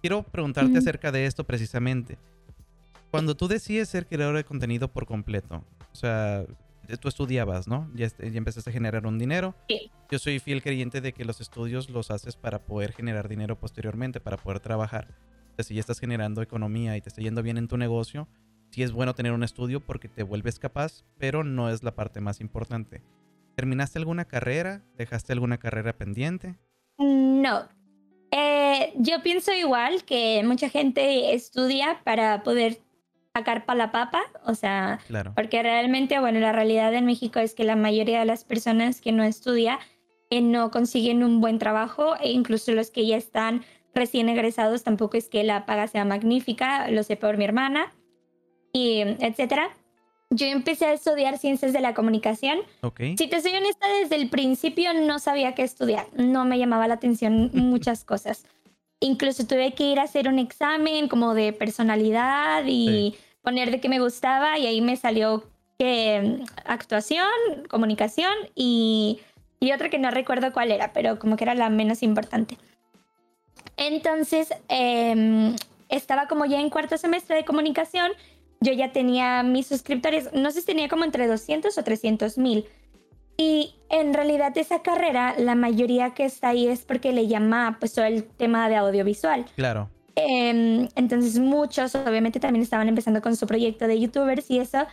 Quiero 0.00 0.22
preguntarte 0.22 0.78
acerca 0.78 1.12
de 1.12 1.26
esto 1.26 1.44
precisamente. 1.44 2.18
Cuando 3.10 3.36
tú 3.36 3.48
decides 3.48 3.88
ser 3.88 4.06
creador 4.06 4.36
de 4.36 4.44
contenido 4.44 4.88
por 4.88 5.06
completo, 5.06 5.64
o 5.92 5.94
sea, 5.94 6.44
tú 6.96 7.08
estudiabas, 7.08 7.68
¿no? 7.68 7.90
Ya, 7.94 8.06
est- 8.06 8.20
ya 8.20 8.38
empezaste 8.38 8.70
a 8.70 8.72
generar 8.72 9.06
un 9.06 9.18
dinero. 9.18 9.54
Sí. 9.68 9.90
Yo 10.10 10.18
soy 10.18 10.38
fiel 10.38 10.62
creyente 10.62 11.00
de 11.00 11.12
que 11.12 11.24
los 11.24 11.40
estudios 11.40 11.90
los 11.90 12.10
haces 12.10 12.36
para 12.36 12.64
poder 12.64 12.92
generar 12.92 13.28
dinero 13.28 13.58
posteriormente, 13.58 14.20
para 14.20 14.36
poder 14.38 14.60
trabajar. 14.60 15.14
Sea, 15.56 15.64
si 15.64 15.74
ya 15.74 15.80
estás 15.80 15.98
generando 16.00 16.40
economía 16.40 16.96
y 16.96 17.00
te 17.02 17.08
está 17.10 17.20
yendo 17.20 17.42
bien 17.42 17.58
en 17.58 17.68
tu 17.68 17.76
negocio, 17.76 18.28
sí 18.70 18.82
es 18.82 18.92
bueno 18.92 19.14
tener 19.14 19.32
un 19.32 19.42
estudio 19.42 19.80
porque 19.80 20.08
te 20.08 20.22
vuelves 20.22 20.58
capaz, 20.58 21.04
pero 21.18 21.44
no 21.44 21.68
es 21.68 21.82
la 21.82 21.94
parte 21.94 22.20
más 22.20 22.40
importante. 22.40 23.02
¿Terminaste 23.56 23.98
alguna 23.98 24.24
carrera? 24.24 24.82
¿Dejaste 24.96 25.32
alguna 25.32 25.58
carrera 25.58 25.92
pendiente? 25.98 26.58
No. 26.98 27.68
Eh, 28.30 28.92
yo 28.96 29.22
pienso 29.22 29.52
igual 29.52 30.04
que 30.04 30.42
mucha 30.44 30.68
gente 30.68 31.34
estudia 31.34 32.00
para 32.04 32.42
poder 32.42 32.78
sacar 33.38 33.64
para 33.64 33.78
la 33.78 33.92
papa, 33.92 34.20
o 34.44 34.54
sea, 34.54 34.98
Claro. 35.06 35.32
porque 35.34 35.62
realmente, 35.62 36.18
bueno, 36.20 36.40
la 36.40 36.52
realidad 36.52 36.92
en 36.94 37.06
México 37.06 37.38
es 37.40 37.54
que 37.54 37.64
la 37.64 37.76
mayoría 37.76 38.18
de 38.20 38.24
las 38.26 38.44
personas 38.44 39.00
que 39.00 39.12
no 39.12 39.22
estudia 39.22 39.78
eh, 40.30 40.40
no 40.42 40.70
consiguen 40.70 41.22
un 41.24 41.40
buen 41.40 41.58
trabajo 41.58 42.14
e 42.20 42.30
incluso 42.30 42.72
los 42.72 42.90
que 42.90 43.06
ya 43.06 43.16
están 43.16 43.62
recién 43.94 44.28
egresados 44.28 44.84
tampoco 44.84 45.16
es 45.16 45.28
que 45.28 45.42
la 45.44 45.64
paga 45.66 45.86
sea 45.88 46.04
magnífica, 46.04 46.88
lo 46.90 47.02
sé 47.02 47.16
por 47.16 47.36
mi 47.38 47.44
hermana 47.44 47.92
y 48.72 49.00
etcétera. 49.00 49.70
Yo 50.30 50.46
empecé 50.46 50.84
a 50.84 50.92
estudiar 50.92 51.38
ciencias 51.38 51.72
de 51.72 51.80
la 51.80 51.94
comunicación 51.94 52.58
Ok. 52.82 53.00
si 53.16 53.26
te 53.28 53.40
soy 53.40 53.52
honesta, 53.56 53.86
desde 54.02 54.16
el 54.16 54.28
principio 54.28 54.92
no 54.92 55.18
sabía 55.18 55.54
qué 55.54 55.62
estudiar. 55.62 56.04
No 56.14 56.44
me 56.44 56.58
llamaba 56.58 56.86
la 56.86 56.94
atención 56.94 57.50
muchas 57.54 58.04
cosas. 58.04 58.44
Incluso 59.00 59.46
tuve 59.46 59.72
que 59.72 59.84
ir 59.84 59.98
a 60.00 60.02
hacer 60.02 60.28
un 60.28 60.38
examen 60.38 61.08
como 61.08 61.32
de 61.34 61.52
personalidad 61.54 62.64
y 62.66 63.14
poner 63.42 63.70
de 63.70 63.80
qué 63.80 63.88
me 63.88 64.00
gustaba 64.00 64.58
y 64.58 64.66
ahí 64.66 64.80
me 64.80 64.96
salió 64.96 65.44
que 65.78 66.40
mm, 66.40 66.44
actuación, 66.64 67.28
comunicación 67.68 68.32
y, 68.54 69.20
y 69.60 69.72
otra 69.72 69.90
que 69.90 69.98
no 69.98 70.10
recuerdo 70.10 70.52
cuál 70.52 70.70
era, 70.70 70.92
pero 70.92 71.18
como 71.18 71.36
que 71.36 71.44
era 71.44 71.54
la 71.54 71.70
menos 71.70 72.02
importante. 72.02 72.58
Entonces, 73.76 74.48
em, 74.68 75.54
estaba 75.88 76.26
como 76.26 76.44
ya 76.44 76.60
en 76.60 76.70
cuarto 76.70 76.98
semestre 76.98 77.36
de 77.36 77.44
comunicación 77.44 78.12
yo 78.60 78.72
ya 78.72 78.92
tenía 78.92 79.42
mis 79.42 79.66
suscriptores, 79.66 80.32
no 80.32 80.50
sé 80.50 80.60
si 80.60 80.66
tenía 80.66 80.88
como 80.88 81.04
entre 81.04 81.26
200 81.26 81.76
o 81.76 81.84
300 81.84 82.38
mil. 82.38 82.66
Y 83.36 83.76
en 83.88 84.14
realidad 84.14 84.56
esa 84.58 84.82
carrera, 84.82 85.36
la 85.38 85.54
mayoría 85.54 86.10
que 86.10 86.24
está 86.24 86.48
ahí 86.48 86.66
es 86.66 86.80
porque 86.80 87.12
le 87.12 87.28
llama 87.28 87.76
pues 87.78 87.94
todo 87.94 88.04
el 88.04 88.24
tema 88.24 88.68
de 88.68 88.76
audiovisual. 88.76 89.46
Claro. 89.54 89.90
Em, 90.26 90.88
entonces 90.96 91.38
muchos 91.38 91.94
obviamente 91.94 92.40
también 92.40 92.62
estaban 92.62 92.88
empezando 92.88 93.22
con 93.22 93.36
su 93.36 93.46
proyecto 93.46 93.86
de 93.86 94.00
youtubers 94.00 94.50
y 94.50 94.58
eso. 94.58 94.86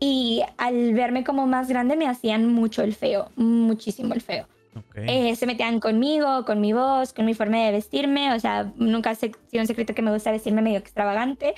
Y 0.00 0.42
al 0.56 0.94
verme 0.94 1.22
como 1.22 1.46
más 1.46 1.68
grande 1.68 1.96
me 1.96 2.08
hacían 2.08 2.52
mucho 2.52 2.82
el 2.82 2.94
feo, 2.94 3.30
muchísimo 3.36 4.14
el 4.14 4.20
feo. 4.20 4.46
Ok. 4.74 4.96
Eh, 4.96 5.36
se 5.36 5.46
metían 5.46 5.78
conmigo, 5.80 6.44
con 6.44 6.60
mi 6.60 6.72
voz, 6.72 7.12
con 7.12 7.24
mi 7.24 7.34
forma 7.34 7.58
de 7.58 7.72
vestirme. 7.72 8.34
O 8.34 8.40
sea, 8.40 8.72
nunca 8.76 9.10
ha 9.10 9.14
sido 9.14 9.34
un 9.52 9.66
secreto 9.66 9.94
que 9.94 10.02
me 10.02 10.12
gusta 10.12 10.32
vestirme 10.32 10.62
medio 10.62 10.78
extravagante. 10.78 11.54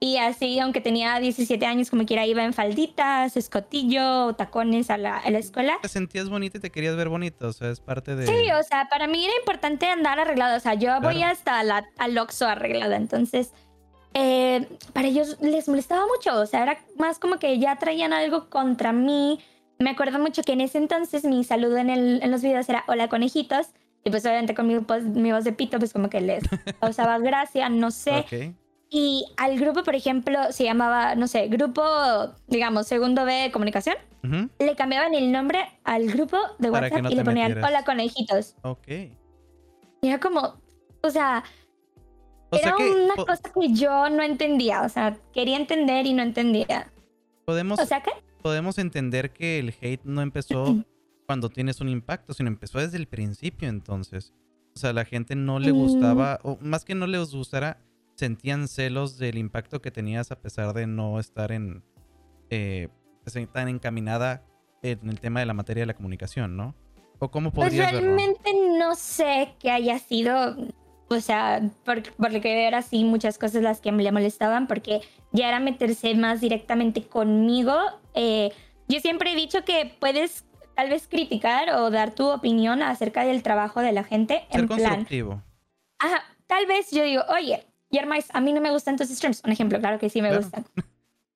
Y 0.00 0.18
así, 0.18 0.60
aunque 0.60 0.80
tenía 0.80 1.18
17 1.18 1.66
años, 1.66 1.90
como 1.90 2.06
quiera, 2.06 2.24
iba 2.24 2.44
en 2.44 2.52
falditas, 2.52 3.36
escotillo, 3.36 4.32
tacones 4.34 4.90
a 4.90 4.98
la, 4.98 5.18
a 5.18 5.30
la 5.30 5.38
escuela. 5.38 5.78
Te 5.82 5.88
sentías 5.88 6.28
bonita 6.28 6.58
y 6.58 6.60
te 6.60 6.70
querías 6.70 6.94
ver 6.94 7.08
bonito, 7.08 7.48
o 7.48 7.52
sea, 7.52 7.70
es 7.70 7.80
parte 7.80 8.14
de... 8.14 8.26
Sí, 8.26 8.52
o 8.52 8.62
sea, 8.62 8.88
para 8.88 9.08
mí 9.08 9.24
era 9.24 9.34
importante 9.38 9.86
andar 9.86 10.20
arreglada, 10.20 10.56
o 10.56 10.60
sea, 10.60 10.74
yo 10.74 11.00
voy 11.00 11.24
hasta 11.24 11.64
la, 11.64 11.84
al 11.98 12.16
Oxxo 12.16 12.46
arreglada, 12.46 12.96
entonces, 12.96 13.52
eh, 14.14 14.68
para 14.92 15.08
ellos 15.08 15.36
les 15.40 15.68
molestaba 15.68 16.06
mucho, 16.06 16.38
o 16.38 16.46
sea, 16.46 16.62
era 16.62 16.78
más 16.96 17.18
como 17.18 17.40
que 17.40 17.58
ya 17.58 17.76
traían 17.76 18.12
algo 18.12 18.48
contra 18.50 18.92
mí. 18.92 19.40
Me 19.80 19.90
acuerdo 19.90 20.20
mucho 20.20 20.42
que 20.42 20.52
en 20.52 20.60
ese 20.60 20.78
entonces 20.78 21.24
mi 21.24 21.42
saludo 21.42 21.76
en, 21.76 21.90
el, 21.90 22.22
en 22.22 22.30
los 22.30 22.42
videos 22.42 22.68
era 22.68 22.84
hola 22.86 23.08
conejitos, 23.08 23.70
y 24.04 24.10
pues 24.10 24.24
obviamente 24.24 24.54
con 24.54 24.68
mi, 24.68 24.78
pues, 24.78 25.02
mi 25.02 25.32
voz 25.32 25.42
de 25.42 25.52
pito, 25.52 25.80
pues 25.80 25.92
como 25.92 26.08
que 26.08 26.20
les 26.20 26.44
causaba 26.80 27.18
gracia, 27.18 27.68
no 27.68 27.90
sé. 27.90 28.20
Okay. 28.20 28.54
Y 28.90 29.26
al 29.36 29.58
grupo, 29.58 29.82
por 29.82 29.94
ejemplo, 29.94 30.38
se 30.50 30.64
llamaba, 30.64 31.14
no 31.14 31.28
sé, 31.28 31.48
grupo, 31.48 31.82
digamos, 32.46 32.86
segundo 32.86 33.24
B 33.24 33.32
de 33.32 33.52
comunicación. 33.52 33.96
Le 34.58 34.76
cambiaban 34.76 35.14
el 35.14 35.30
nombre 35.32 35.60
al 35.84 36.06
grupo 36.06 36.36
de 36.58 36.70
WhatsApp 36.70 37.10
y 37.10 37.14
le 37.14 37.24
ponían 37.24 37.62
hola 37.62 37.84
conejitos. 37.84 38.56
Ok. 38.62 38.88
Y 38.88 40.08
era 40.08 40.20
como, 40.20 40.60
o 41.02 41.10
sea, 41.10 41.44
era 42.52 42.76
una 42.76 43.14
cosa 43.14 43.50
que 43.54 43.72
yo 43.72 44.10
no 44.10 44.22
entendía. 44.22 44.82
O 44.82 44.88
sea, 44.88 45.18
quería 45.32 45.56
entender 45.56 46.06
y 46.06 46.14
no 46.14 46.22
entendía. 46.22 46.90
Podemos, 47.44 47.78
o 47.78 47.86
sea, 47.86 48.02
¿qué? 48.02 48.10
Podemos 48.42 48.78
entender 48.78 49.32
que 49.32 49.58
el 49.58 49.74
hate 49.80 50.04
no 50.04 50.22
empezó 50.22 50.76
cuando 51.26 51.48
tienes 51.50 51.80
un 51.80 51.88
impacto, 51.88 52.32
sino 52.34 52.48
empezó 52.48 52.78
desde 52.78 52.96
el 52.96 53.06
principio 53.06 53.68
entonces. 53.68 54.32
O 54.74 54.78
sea, 54.78 54.92
la 54.92 55.04
gente 55.04 55.34
no 55.34 55.58
le 55.58 55.72
gustaba, 55.72 56.38
o 56.42 56.56
más 56.60 56.84
que 56.84 56.94
no 56.94 57.06
les 57.06 57.34
gustara, 57.34 57.80
sentían 58.18 58.66
celos 58.66 59.16
del 59.16 59.38
impacto 59.38 59.80
que 59.80 59.90
tenías 59.90 60.32
a 60.32 60.40
pesar 60.40 60.74
de 60.74 60.86
no 60.86 61.20
estar 61.20 61.52
en 61.52 61.84
eh, 62.50 62.88
pues, 63.22 63.48
tan 63.52 63.68
encaminada 63.68 64.42
en 64.82 65.08
el 65.08 65.20
tema 65.20 65.40
de 65.40 65.46
la 65.46 65.54
materia 65.54 65.82
de 65.82 65.86
la 65.86 65.94
comunicación, 65.94 66.56
¿no? 66.56 66.74
¿O 67.20 67.30
cómo 67.30 67.52
pues 67.52 67.68
podrías 67.68 67.90
pues 67.90 68.02
realmente 68.02 68.52
no 68.78 68.94
sé 68.96 69.54
que 69.60 69.70
haya 69.70 69.98
sido, 69.98 70.56
o 71.08 71.20
sea, 71.20 71.62
porque, 71.84 72.10
porque 72.16 72.66
era 72.66 72.78
así 72.78 73.04
muchas 73.04 73.38
cosas 73.38 73.62
las 73.62 73.80
que 73.80 73.92
me 73.92 74.02
le 74.02 74.12
molestaban, 74.12 74.66
porque 74.66 75.00
ya 75.32 75.48
era 75.48 75.60
meterse 75.60 76.14
más 76.14 76.40
directamente 76.40 77.02
conmigo. 77.02 77.74
Eh, 78.14 78.52
yo 78.88 79.00
siempre 79.00 79.32
he 79.32 79.36
dicho 79.36 79.64
que 79.64 79.94
puedes 80.00 80.44
tal 80.74 80.90
vez 80.90 81.08
criticar 81.08 81.70
o 81.70 81.90
dar 81.90 82.14
tu 82.14 82.28
opinión 82.28 82.82
acerca 82.82 83.24
del 83.24 83.42
trabajo 83.42 83.80
de 83.80 83.92
la 83.92 84.04
gente 84.04 84.44
Ser 84.50 84.60
en 84.60 84.68
constructivo. 84.68 85.30
plan. 85.30 85.44
Ajá, 85.98 86.22
tal 86.46 86.66
vez 86.66 86.90
yo 86.92 87.02
digo, 87.02 87.22
oye, 87.36 87.64
Yermais, 87.90 88.26
a 88.32 88.40
mí 88.40 88.52
no 88.52 88.60
me 88.60 88.70
gustan 88.70 88.96
tus 88.96 89.08
streams. 89.08 89.42
Un 89.44 89.52
ejemplo, 89.52 89.78
claro 89.78 89.98
que 89.98 90.10
sí 90.10 90.22
me 90.22 90.36
gustan. 90.36 90.64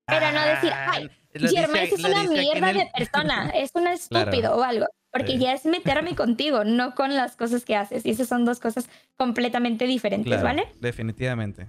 Pero 0.06 0.32
no 0.32 0.44
decir, 0.44 0.71
ah, 0.73 0.92
ay, 0.92 1.11
Yermais 1.35 1.92
es 1.92 2.04
una 2.04 2.25
mierda 2.25 2.73
de 2.73 2.90
persona, 2.97 3.50
es 3.54 3.71
un 3.75 3.87
estúpido 3.87 4.56
o 4.56 4.62
algo. 4.62 4.87
Porque 5.11 5.38
ya 5.38 5.52
es 5.52 5.66
meterme 5.66 6.14
contigo, 6.14 6.64
no 6.64 6.94
con 6.94 7.14
las 7.14 7.37
cosas 7.37 7.66
que 7.66 7.76
haces. 7.76 8.06
Y 8.06 8.11
esas 8.11 8.28
son 8.28 8.47
dos 8.47 8.61
cosas 8.61 8.88
completamente 9.16 9.87
diferentes, 9.87 10.42
¿vale? 10.42 10.68
Definitivamente. 10.80 11.68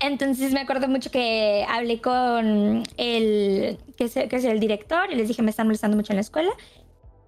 Entonces 0.00 0.54
me 0.54 0.60
acuerdo 0.60 0.88
mucho 0.88 1.10
que 1.10 1.66
hablé 1.68 2.00
con 2.00 2.82
el 2.96 3.78
que 3.98 4.04
es, 4.04 4.14
que 4.14 4.36
es 4.36 4.44
el 4.44 4.58
director 4.58 5.12
y 5.12 5.14
les 5.14 5.28
dije, 5.28 5.42
me 5.42 5.50
están 5.50 5.66
molestando 5.66 5.94
mucho 5.94 6.12
en 6.12 6.16
la 6.16 6.22
escuela. 6.22 6.50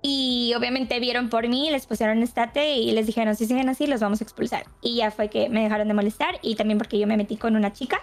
Y 0.05 0.53
obviamente 0.57 0.99
vieron 0.99 1.29
por 1.29 1.49
mí, 1.49 1.71
les 1.71 1.87
pusieron 1.87 2.23
estate 2.25 2.75
y 2.75 2.91
les 2.91 3.07
dijeron, 3.07 3.37
si 3.37 3.47
siguen 3.47 3.69
así, 3.69 3.87
los 3.87 4.01
vamos 4.01 4.21
a 4.21 4.25
expulsar. 4.25 4.65
Y 4.83 4.97
ya 4.97 5.13
fue 5.13 5.29
que 5.29 5.49
me 5.49 5.63
dejaron 5.63 5.87
de 5.87 5.95
molestar 5.95 6.41
y 6.43 6.57
también 6.57 6.79
porque 6.79 6.99
yo 6.99 7.07
me 7.07 7.17
metí 7.17 7.37
con 7.37 7.55
una 7.55 7.73
chica. 7.73 8.01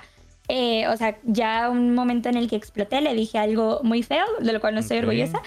Eh, 0.48 0.88
o 0.88 0.96
sea, 0.96 1.20
ya 1.24 1.70
un 1.70 1.94
momento 1.94 2.30
en 2.30 2.38
el 2.38 2.50
que 2.50 2.56
exploté, 2.56 3.02
le 3.02 3.14
dije 3.14 3.38
algo 3.38 3.82
muy 3.84 4.02
feo, 4.02 4.26
de 4.40 4.54
lo 4.54 4.62
cual 4.62 4.76
no 4.76 4.80
estoy 4.80 5.00
orgullosa. 5.00 5.42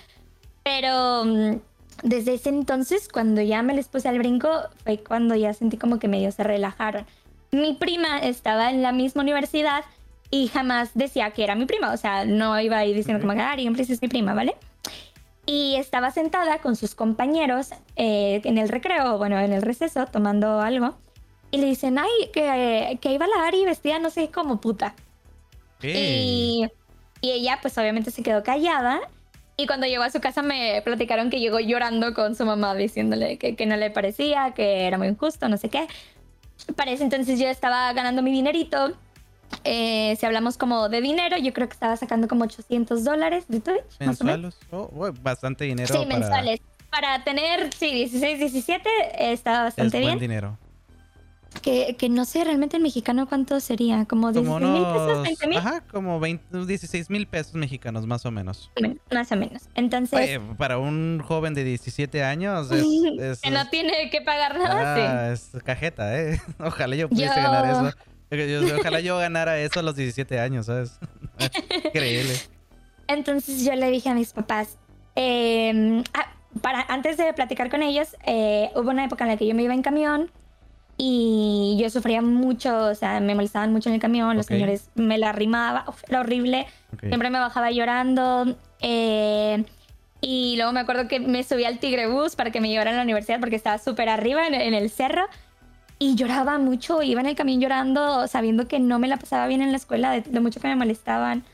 Pero 0.63 1.25
mm, 1.25 1.61
desde 2.03 2.35
ese 2.35 2.51
entonces, 2.51 3.09
cuando 3.09 3.41
ya 3.41 3.63
me 3.63 3.75
les 3.75 3.89
puse 3.89 4.09
al 4.09 4.19
brinco, 4.19 4.51
fue 4.85 4.99
cuando 4.99 5.35
ya 5.35 5.55
sentí 5.55 5.79
como 5.79 5.99
que 5.99 6.07
medio 6.07 6.31
se 6.33 6.45
relajaron. 6.45 7.07
Mi 7.51 7.73
prima 7.73 8.19
estaba 8.19 8.71
en 8.71 8.83
la 8.83 8.93
misma 8.93 9.23
universidad 9.23 9.85
y 10.31 10.49
jamás 10.49 10.91
decía 10.95 11.31
que 11.31 11.45
era 11.45 11.55
mi 11.55 11.65
prima. 11.65 11.93
O 11.93 11.97
sea, 11.97 12.27
no 12.27 12.61
iba 12.61 12.77
ahí 12.77 12.93
diciendo 12.93 13.27
como, 13.27 13.41
ah, 13.41 13.55
siempre 13.57 13.83
es 13.83 14.03
mi 14.03 14.09
prima, 14.09 14.35
¿vale? 14.35 14.55
Y 15.47 15.77
estaba 15.77 16.11
sentada 16.11 16.59
con 16.59 16.77
sus 16.77 16.95
compañeros 16.95 17.71
eh, 17.97 18.41
en 18.45 18.59
el 18.59 18.69
recreo, 18.69 19.19
bueno, 19.19 19.39
en 19.41 19.53
el 19.53 19.63
receso, 19.63 20.07
tomando 20.07 20.61
algo. 20.61 20.97
Y 21.51 21.59
le 21.59 21.67
dicen, 21.67 21.99
ay, 21.99 22.31
que, 22.33 22.99
que 23.01 23.13
iba 23.13 23.27
la 23.27 23.47
Ari 23.47 23.65
vestida, 23.65 23.99
no 23.99 24.11
sé, 24.11 24.31
como 24.31 24.61
puta. 24.61 24.95
Y, 25.83 26.67
y, 27.21 27.31
ella, 27.31 27.59
pues 27.61 27.77
obviamente 27.77 28.11
se 28.11 28.23
quedó 28.23 28.43
callada. 28.43 29.01
Y 29.57 29.67
cuando 29.67 29.87
llegó 29.87 30.05
a 30.05 30.11
su 30.11 30.21
casa 30.21 30.43
me 30.43 30.81
platicaron 30.83 31.29
que 31.29 31.41
llegó 31.41 31.59
llorando 31.61 32.15
con 32.15 32.37
su 32.37 32.47
mamá, 32.47 32.75
diciéndole 32.75 33.37
que, 33.37 33.57
que 33.57 33.67
no 33.67 33.77
le 33.77 33.91
parecía, 33.91 34.53
que 34.55 34.87
era 34.87 34.97
muy 34.97 35.09
injusto, 35.09 35.49
no 35.49 35.57
sé 35.57 35.69
qué. 35.69 35.89
Para 36.77 36.93
ese 36.93 37.03
entonces 37.03 37.39
yo 37.39 37.49
estaba 37.49 37.93
ganando 37.93 38.23
mi 38.23 38.31
dinerito 38.31 38.97
eh, 39.65 40.17
si 40.19 40.27
hablamos 40.27 40.57
como 40.57 40.89
de 40.89 41.01
dinero, 41.01 41.37
yo 41.39 41.53
creo 41.53 41.69
que 41.69 41.75
estaba 41.75 41.97
sacando 41.97 42.29
como 42.29 42.45
800 42.45 43.05
dólares 43.05 43.45
de 43.49 43.61
Twitch. 43.61 43.99
¿Mensuales? 44.01 44.57
Oh, 44.71 45.13
bastante 45.23 45.65
dinero. 45.65 45.95
Sí, 45.95 46.07
mensuales. 46.07 46.61
Para 46.91 47.25
tener, 47.25 47.73
sí, 47.73 47.93
16, 47.93 48.39
17, 48.39 48.89
está 49.33 49.63
bastante 49.63 49.97
es 49.97 50.01
bien. 50.01 50.13
Buen 50.13 50.21
dinero. 50.21 50.59
Que, 51.63 51.97
que, 51.99 52.09
no 52.09 52.25
sé 52.25 52.45
realmente 52.45 52.79
en 52.79 52.83
mexicano 52.83 53.29
cuánto 53.29 53.61
sería, 53.61 54.07
como 54.07 54.33
16 54.33 54.63
mil 54.63 54.83
pesos, 54.83 55.23
20 55.23 55.47
mil. 55.47 55.59
Ajá, 55.59 55.81
como 55.83 56.19
20, 56.19 56.67
16 56.67 57.11
mil 57.11 57.27
pesos 57.27 57.55
mexicanos, 57.55 58.07
más 58.07 58.25
o 58.25 58.31
menos. 58.31 58.71
Más 59.13 59.31
o 59.33 59.37
menos. 59.37 59.63
Entonces. 59.75 60.41
para 60.57 60.79
un 60.79 61.23
joven 61.23 61.53
de 61.53 61.65
17 61.65 62.25
años. 62.25 62.71
Es, 63.23 63.41
que 63.41 63.51
no 63.51 63.69
tiene 63.69 64.11
que 64.11 64.23
pagar 64.23 64.59
nada, 64.59 65.29
ah, 65.29 65.33
Es 65.33 65.51
cajeta, 65.65 66.19
¿eh? 66.19 66.41
Ojalá 66.59 66.97
yo 66.97 67.09
pudiese 67.09 67.35
ganar 67.35 67.67
eso 67.67 68.12
ojalá 68.79 69.01
yo 69.01 69.19
ganara 69.19 69.59
eso 69.59 69.81
a 69.81 69.83
los 69.83 69.97
17 69.97 70.39
años, 70.41 70.67
¿sabes? 70.67 70.99
Increíble. 71.85 72.35
Entonces 73.09 73.65
yo 73.65 73.75
le 73.75 73.91
dije 73.91 74.09
a 74.09 74.15
mis 74.15 74.33
papás, 74.33 74.79
em, 75.15 76.03
ah, 76.15 76.33
para, 76.61 76.83
antes 76.89 77.17
de 77.17 77.33
platicar 77.33 77.71
con 77.71 77.83
ellos, 77.83 78.17
eh, 78.27 78.71
hubo 78.75 78.91
una 78.91 79.05
época 79.05 79.25
en 79.25 79.31
la 79.31 79.37
que 79.37 79.47
yo 79.47 79.55
me 79.55 79.63
iba 79.63 79.75
en 79.75 79.83
camión 79.83 80.31
y 80.97 81.77
yo 81.81 81.91
sufría 81.91 82.23
mucho, 82.23 82.87
o 82.87 82.95
sea, 82.95 83.21
me 83.21 83.35
molestaban 83.35 83.73
mucho 83.73 83.89
en 83.89 83.97
el 83.97 84.01
camión, 84.01 84.37
los 84.37 84.47
señores 84.47 84.91
me 84.95 85.19
la 85.19 85.31
arrimaban, 85.31 85.85
era 86.09 86.21
horrible, 86.21 86.67
siempre 87.01 87.31
me 87.31 87.39
bajaba 87.39 87.71
llorando. 87.71 88.57
Eh, 88.81 89.65
y 90.21 90.55
luego 90.57 90.73
me 90.73 90.81
acuerdo 90.81 91.09
que 91.09 91.19
me 91.19 91.43
subí 91.43 91.65
al 91.65 91.81
Tigre 91.81 92.07
Bus 92.07 92.37
para 92.37 92.53
que 92.53 92.61
me 92.61 92.69
llevaran 92.69 92.95
a 92.95 92.99
la 92.99 93.03
universidad 93.03 93.41
porque 93.41 93.57
estaba 93.57 93.79
súper 93.79 94.09
arriba 94.09 94.47
en, 94.47 94.75
el 94.75 94.89
cerro 94.89 95.27
y 96.03 96.17
lloraba 96.17 96.59
mucho, 96.59 97.01
iba 97.01 97.21
en 97.21 97.29
el 97.29 97.37
camino 97.37 97.63
llorando, 97.63 98.27
sabiendo 98.27 98.67
que 98.67 98.81
no 98.81 98.99
me 98.99 99.07
la 99.07 99.19
pasaba 99.19 99.47
bien 99.47 99.63
en 99.63 99.71
la 99.71 99.77
escuela, 99.77 100.11
de, 100.11 100.41
mucho 100.41 100.59
que 100.59 100.67
me 100.67 100.75
molestaban. 100.75 101.45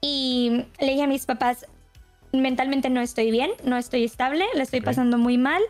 Y 0.00 0.64
le 0.78 0.92
dije 0.92 1.02
a 1.02 1.06
mis 1.08 1.26
papás, 1.26 1.66
mentalmente 2.30 2.88
no 2.88 3.00
estoy 3.00 3.32
bien, 3.32 3.50
no 3.64 3.76
estoy 3.76 4.04
estable, 4.04 4.44
la 4.54 4.62
estoy 4.62 4.80
pasando 4.80 5.18
muy 5.18 5.38
mal 5.38 5.60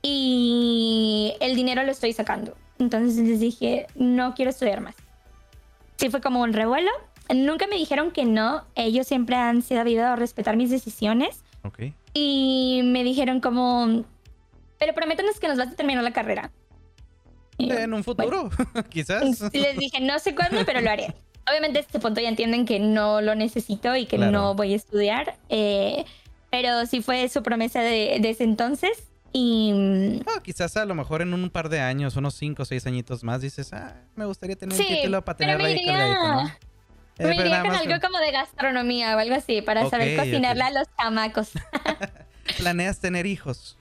y 0.00 1.34
el 1.40 1.56
dinero 1.56 1.82
lo 1.82 1.90
estoy 1.90 2.12
sacando. 2.12 2.56
Entonces 2.78 3.26
les 3.26 3.40
dije, 3.40 3.88
no 3.96 4.34
quiero 4.36 4.52
estudiar 4.52 4.80
más. 4.80 4.94
Sí 5.96 6.08
fue 6.08 6.20
como 6.20 6.42
un 6.42 6.52
revuelo. 6.52 6.92
Nunca 7.34 7.66
me 7.66 7.74
dijeron 7.74 8.12
que 8.12 8.24
no. 8.26 8.62
Ellos 8.76 9.08
siempre 9.08 9.34
han 9.34 9.62
sabido 9.62 10.14
respetar 10.14 10.56
mis 10.56 10.70
decisiones. 10.70 11.42
Y 12.14 12.82
me 12.84 13.02
dijeron 13.02 13.40
como, 13.40 14.04
pero 14.78 14.94
prométanos 14.94 15.40
que 15.40 15.48
nos 15.48 15.58
vas 15.58 15.72
a 15.72 15.74
terminar 15.74 16.04
la 16.04 16.12
carrera. 16.12 16.52
En 17.58 17.94
un 17.94 18.04
futuro, 18.04 18.50
quizás. 18.90 19.22
Les 19.52 19.76
dije, 19.76 20.00
no 20.00 20.18
sé 20.18 20.34
cuándo, 20.34 20.64
pero 20.64 20.80
lo 20.80 20.90
haré. 20.90 21.14
Obviamente, 21.48 21.78
a 21.78 21.82
este 21.82 22.00
punto 22.00 22.20
ya 22.20 22.28
entienden 22.28 22.66
que 22.66 22.80
no 22.80 23.20
lo 23.20 23.34
necesito 23.34 23.94
y 23.94 24.06
que 24.06 24.18
no 24.18 24.54
voy 24.54 24.72
a 24.72 24.76
estudiar. 24.76 25.36
Eh, 25.48 26.04
pero 26.50 26.86
sí 26.86 27.02
fue 27.02 27.28
su 27.28 27.42
promesa 27.42 27.80
de, 27.80 28.16
ese 28.16 28.44
entonces. 28.44 28.90
Y. 29.32 30.22
quizás 30.42 30.76
a 30.76 30.84
lo 30.86 30.94
mejor 30.94 31.22
en 31.22 31.34
un 31.34 31.50
par 31.50 31.68
de 31.68 31.80
años, 31.80 32.16
unos 32.16 32.34
cinco 32.34 32.62
o 32.62 32.66
seis 32.66 32.86
añitos 32.86 33.22
más, 33.22 33.42
dices, 33.42 33.72
ah, 33.72 33.94
me 34.16 34.24
gustaría 34.24 34.56
tener 34.56 34.78
un 34.78 34.86
título 34.86 35.24
para 35.24 35.36
tenerlo 35.36 35.66
ahí 35.66 35.84
¿no? 35.84 36.44
me 37.18 37.30
eh, 37.30 37.34
iría 37.34 37.62
con 37.62 37.72
algo 37.72 38.00
como 38.00 38.18
de 38.18 38.32
gastronomía 38.32 39.16
o 39.16 39.18
algo 39.18 39.34
así, 39.34 39.62
para 39.62 39.88
saber 39.88 40.16
cocinarle 40.16 40.62
a 40.62 40.70
los 40.70 40.88
chamacos. 40.96 41.50
¿Planeas 42.56 42.98
tener 42.98 43.26
hijos? 43.26 43.76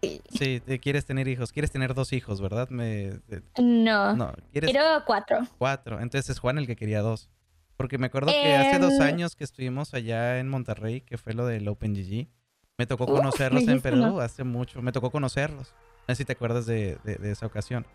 Sí, 0.00 0.60
quieres 0.80 1.04
tener 1.04 1.28
hijos. 1.28 1.52
Quieres 1.52 1.70
tener 1.70 1.94
dos 1.94 2.12
hijos, 2.12 2.40
¿verdad? 2.40 2.68
Me, 2.70 3.20
no. 3.58 4.14
No, 4.14 4.32
quiero 4.52 5.02
cuatro. 5.06 5.38
Cuatro. 5.58 6.00
Entonces 6.00 6.30
es 6.30 6.38
Juan 6.38 6.58
el 6.58 6.66
que 6.66 6.76
quería 6.76 7.00
dos. 7.00 7.28
Porque 7.76 7.98
me 7.98 8.06
acuerdo 8.06 8.32
que 8.32 8.54
hace 8.54 8.78
dos 8.80 8.94
em, 8.94 9.02
años 9.02 9.36
que 9.36 9.44
estuvimos 9.44 9.94
allá 9.94 10.40
en 10.40 10.48
Monterrey, 10.48 11.00
que 11.00 11.16
fue 11.16 11.32
lo 11.32 11.46
del 11.46 11.68
OpenGG, 11.68 12.28
me 12.76 12.86
tocó 12.86 13.06
conocerlos 13.06 13.66
en 13.66 13.80
Perú 13.80 14.20
hace 14.20 14.44
mucho. 14.44 14.82
Me 14.82 14.92
tocó 14.92 15.10
conocerlos. 15.10 15.74
No 16.06 16.14
sé 16.14 16.16
si 16.16 16.24
te 16.24 16.32
acuerdas 16.32 16.66
de, 16.66 16.98
esa 17.22 17.46
ocasión. 17.46 17.86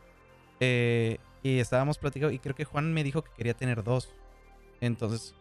Eh, 0.60 1.18
y 1.42 1.60
estábamos 1.60 1.98
platicando 1.98 2.34
y 2.34 2.40
creo 2.40 2.56
que 2.56 2.64
Juan 2.64 2.94
me 2.94 3.04
dijo 3.04 3.24
que 3.24 3.32
quería 3.36 3.54
tener 3.54 3.84
dos. 3.84 4.10
Entonces. 4.82 5.34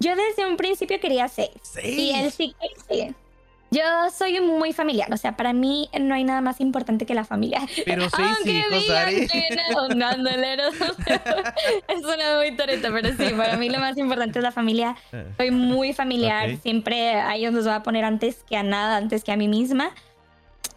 Yo 0.00 0.14
desde 0.16 0.46
un 0.46 0.56
principio 0.56 1.00
quería 1.00 1.28
seis. 1.28 1.50
¿Seis? 1.62 1.98
Y 1.98 2.12
él 2.12 2.30
sí 2.30 2.54
que 2.60 2.94
sí. 2.94 3.14
Yo 3.70 3.82
soy 4.16 4.40
muy 4.40 4.72
familiar, 4.72 5.12
o 5.12 5.16
sea, 5.16 5.36
para 5.36 5.52
mí 5.52 5.88
no 6.00 6.14
hay 6.14 6.22
nada 6.22 6.40
más 6.40 6.60
importante 6.60 7.06
que 7.06 7.14
la 7.14 7.24
familia. 7.24 7.60
Pero 7.84 8.02
seis 8.16 8.28
Aunque 8.36 8.50
hijos, 8.58 8.70
digan 8.70 9.08
Ari. 9.08 9.26
que 9.26 9.48
no, 9.72 9.88
no, 9.88 10.06
ándale, 10.06 10.56
no. 10.56 10.68
es 11.88 12.04
una 12.04 12.36
muy 12.38 12.56
toreta, 12.56 12.90
pero 12.92 13.08
sí, 13.08 13.34
para 13.34 13.56
mí 13.56 13.68
lo 13.68 13.80
más 13.80 13.98
importante 13.98 14.38
es 14.38 14.42
la 14.42 14.52
familia. 14.52 14.96
Eh, 15.12 15.26
Soy 15.36 15.50
muy 15.50 15.92
familiar, 15.92 16.56
siempre 16.58 17.14
a 17.14 17.34
ellos 17.34 17.52
los 17.52 17.64
voy 17.64 17.74
a 17.74 17.82
poner 17.82 18.04
antes 18.04 18.44
que 18.48 18.56
a 18.56 18.62
nada, 18.62 18.96
antes 18.96 19.24
que 19.24 19.32
a 19.32 19.36
mí 19.36 19.48
misma. 19.48 19.90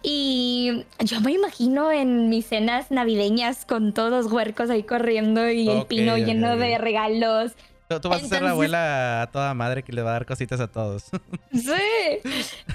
Y 0.04 0.86
yo 1.00 1.20
me 1.22 1.34
imagino 1.34 1.92
en 1.92 2.30
mis 2.30 2.46
cenas 2.46 2.92
navideñas 2.92 3.66
con 3.66 3.94
todos 3.94 4.10
los 4.10 4.32
huercos 4.32 4.70
ahí 4.70 4.84
corriendo 4.84 5.50
y 5.50 5.68
el 5.70 5.86
pino 5.86 6.18
lleno 6.18 6.56
de 6.56 6.78
regalos. 6.78 7.54
Tú, 7.90 8.00
tú 8.02 8.10
vas 8.10 8.18
a 8.24 8.28
ser 8.28 8.42
la 8.42 8.50
Entonces- 8.50 8.52
abuela 8.52 9.22
a 9.22 9.28
toda 9.32 9.54
madre 9.54 9.84
que 9.84 9.94
le 9.94 10.02
va 10.02 10.10
a 10.12 10.14
dar 10.14 10.26
cositas 10.26 10.60
a 10.60 10.68
todos. 10.68 11.06
Sí. 11.54 11.72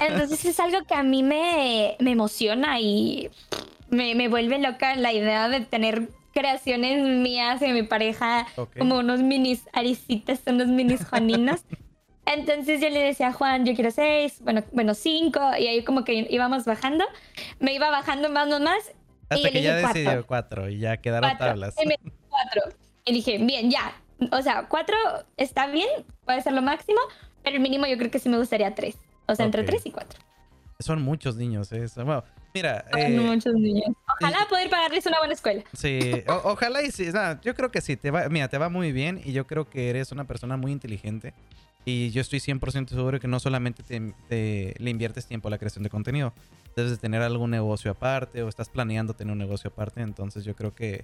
Entonces 0.00 0.44
es 0.44 0.58
algo 0.60 0.84
que 0.86 0.94
a 0.94 1.02
mí 1.02 1.22
me, 1.22 1.96
me 2.00 2.10
emociona 2.12 2.80
y 2.80 3.30
me, 3.90 4.14
me 4.14 4.28
vuelve 4.28 4.58
loca 4.58 4.96
la 4.96 5.12
idea 5.12 5.48
de 5.48 5.60
tener 5.60 6.08
creaciones 6.32 7.02
mías 7.06 7.60
y 7.60 7.66
de 7.66 7.72
mi 7.74 7.82
pareja 7.82 8.46
Ok. 8.56 8.78
como 8.78 8.96
unos 8.98 9.20
minis 9.20 9.62
aricitas, 9.72 10.40
unos 10.46 10.66
minis 10.68 11.04
juaninos. 11.06 11.60
Entonces 12.24 12.80
yo 12.80 12.88
le 12.88 13.00
decía 13.00 13.28
a 13.28 13.32
Juan, 13.32 13.66
yo 13.66 13.74
quiero 13.74 13.90
seis, 13.90 14.38
bueno, 14.40 14.62
bueno, 14.72 14.94
cinco, 14.94 15.40
y 15.58 15.66
ahí 15.66 15.84
como 15.84 16.04
que 16.04 16.26
íbamos 16.30 16.64
bajando. 16.64 17.04
Me 17.58 17.74
iba 17.74 17.90
bajando 17.90 18.30
más, 18.30 18.48
más, 18.48 18.60
más. 18.60 18.78
y 18.88 19.34
Hasta 19.34 19.48
yo 19.48 19.52
que 19.52 19.62
ya 19.62 19.74
decidió 19.76 20.26
cuatro 20.26 20.70
y 20.70 20.78
ya 20.78 20.96
quedaron 20.98 21.30
Cuatro. 21.30 21.46
tablas. 21.48 21.74
Y 21.82 21.86
me 21.86 21.96
cuatro. 22.30 22.62
Y 23.04 23.12
dije, 23.12 23.38
bien, 23.38 23.70
ya. 23.70 23.92
O 24.30 24.42
sea, 24.42 24.66
cuatro 24.68 24.96
está 25.36 25.66
bien, 25.66 25.88
puede 26.24 26.40
ser 26.42 26.52
lo 26.52 26.62
máximo, 26.62 26.98
pero 27.42 27.56
el 27.56 27.62
mínimo 27.62 27.86
yo 27.86 27.96
creo 27.98 28.10
que 28.10 28.18
sí 28.18 28.28
me 28.28 28.38
gustaría 28.38 28.74
tres. 28.74 28.96
O 29.26 29.34
sea, 29.34 29.46
entre 29.46 29.62
Ok. 29.62 29.68
tres 29.68 29.86
y 29.86 29.90
cuatro. 29.90 30.20
Son 30.78 31.00
muchos 31.00 31.36
niños, 31.36 31.70
¿eh? 31.72 31.88
Son- 31.88 32.06
Bueno, 32.06 32.24
mira, 32.54 32.84
Son 32.90 33.00
eh, 33.00 33.20
muchos 33.20 33.54
niños. 33.54 33.94
Ojalá 34.20 34.38
poder 34.48 34.68
pagarles 34.68 35.06
una 35.06 35.18
buena 35.18 35.34
escuela. 35.34 35.62
sí, 35.72 36.22
o- 36.28 36.50
ojalá 36.50 36.82
y 36.82 36.90
sí. 36.90 37.06
yo 37.42 37.54
creo 37.54 37.70
que 37.70 37.80
sí, 37.80 37.96
te 37.96 38.10
va, 38.10 38.28
mira, 38.28 38.48
te 38.48 38.58
va 38.58 38.68
muy 38.68 38.92
bien 38.92 39.20
y 39.24 39.32
yo 39.32 39.46
creo 39.46 39.68
que 39.68 39.90
eres 39.90 40.10
una 40.12 40.24
persona 40.24 40.56
muy 40.56 40.72
inteligente. 40.72 41.34
Y 41.84 42.10
yo 42.10 42.20
estoy 42.20 42.38
100% 42.38 42.94
seguro 42.94 43.18
que 43.18 43.26
no 43.26 43.40
solamente 43.40 43.82
te, 43.82 44.12
te- 44.28 44.74
le 44.78 44.90
inviertes 44.90 45.26
tiempo 45.26 45.48
a 45.48 45.50
la 45.50 45.58
creación 45.58 45.82
de 45.82 45.90
contenido, 45.90 46.32
debes 46.76 46.92
de 46.92 46.96
tener 46.96 47.22
algún 47.22 47.50
negocio 47.50 47.90
aparte 47.90 48.40
o 48.42 48.48
estás 48.48 48.68
planeando 48.68 49.14
tener 49.14 49.32
un 49.32 49.38
negocio 49.38 49.68
aparte, 49.70 50.00
entonces 50.00 50.44
yo 50.44 50.54
creo 50.54 50.72
que 50.74 51.02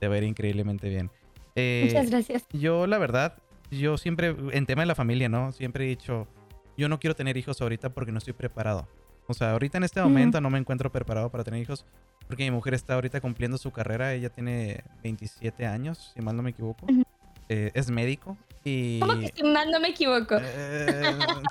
te 0.00 0.08
va 0.08 0.14
a 0.14 0.18
ir 0.18 0.24
increíblemente 0.24 0.88
bien. 0.88 1.10
Eh, 1.54 1.84
Muchas 1.86 2.10
gracias. 2.10 2.44
Yo, 2.52 2.86
la 2.86 2.98
verdad, 2.98 3.36
yo 3.70 3.96
siempre, 3.96 4.34
en 4.52 4.66
tema 4.66 4.82
de 4.82 4.86
la 4.86 4.94
familia, 4.94 5.28
¿no? 5.28 5.52
Siempre 5.52 5.84
he 5.84 5.88
dicho, 5.88 6.26
yo 6.76 6.88
no 6.88 6.98
quiero 6.98 7.14
tener 7.14 7.36
hijos 7.36 7.60
ahorita 7.60 7.90
porque 7.90 8.12
no 8.12 8.18
estoy 8.18 8.32
preparado. 8.32 8.88
O 9.26 9.34
sea, 9.34 9.52
ahorita 9.52 9.78
en 9.78 9.84
este 9.84 10.02
momento 10.02 10.40
no 10.40 10.50
me 10.50 10.58
encuentro 10.58 10.92
preparado 10.92 11.30
para 11.30 11.44
tener 11.44 11.60
hijos 11.62 11.86
porque 12.28 12.44
mi 12.44 12.50
mujer 12.50 12.74
está 12.74 12.94
ahorita 12.94 13.20
cumpliendo 13.20 13.56
su 13.58 13.70
carrera. 13.70 14.12
Ella 14.12 14.28
tiene 14.28 14.84
27 15.02 15.66
años, 15.66 16.12
si 16.14 16.20
mal 16.20 16.36
no 16.36 16.42
me 16.42 16.50
equivoco. 16.50 16.86
Ujú. 16.86 17.02
Eh, 17.50 17.70
es 17.74 17.90
médico 17.90 18.38
y... 18.64 19.00
¿Cómo 19.00 19.20
que 19.20 19.30
si 19.34 19.42
mal 19.42 19.70
no 19.70 19.78
me 19.78 19.88
equivoco? 19.88 20.36
Eh, 20.40 21.02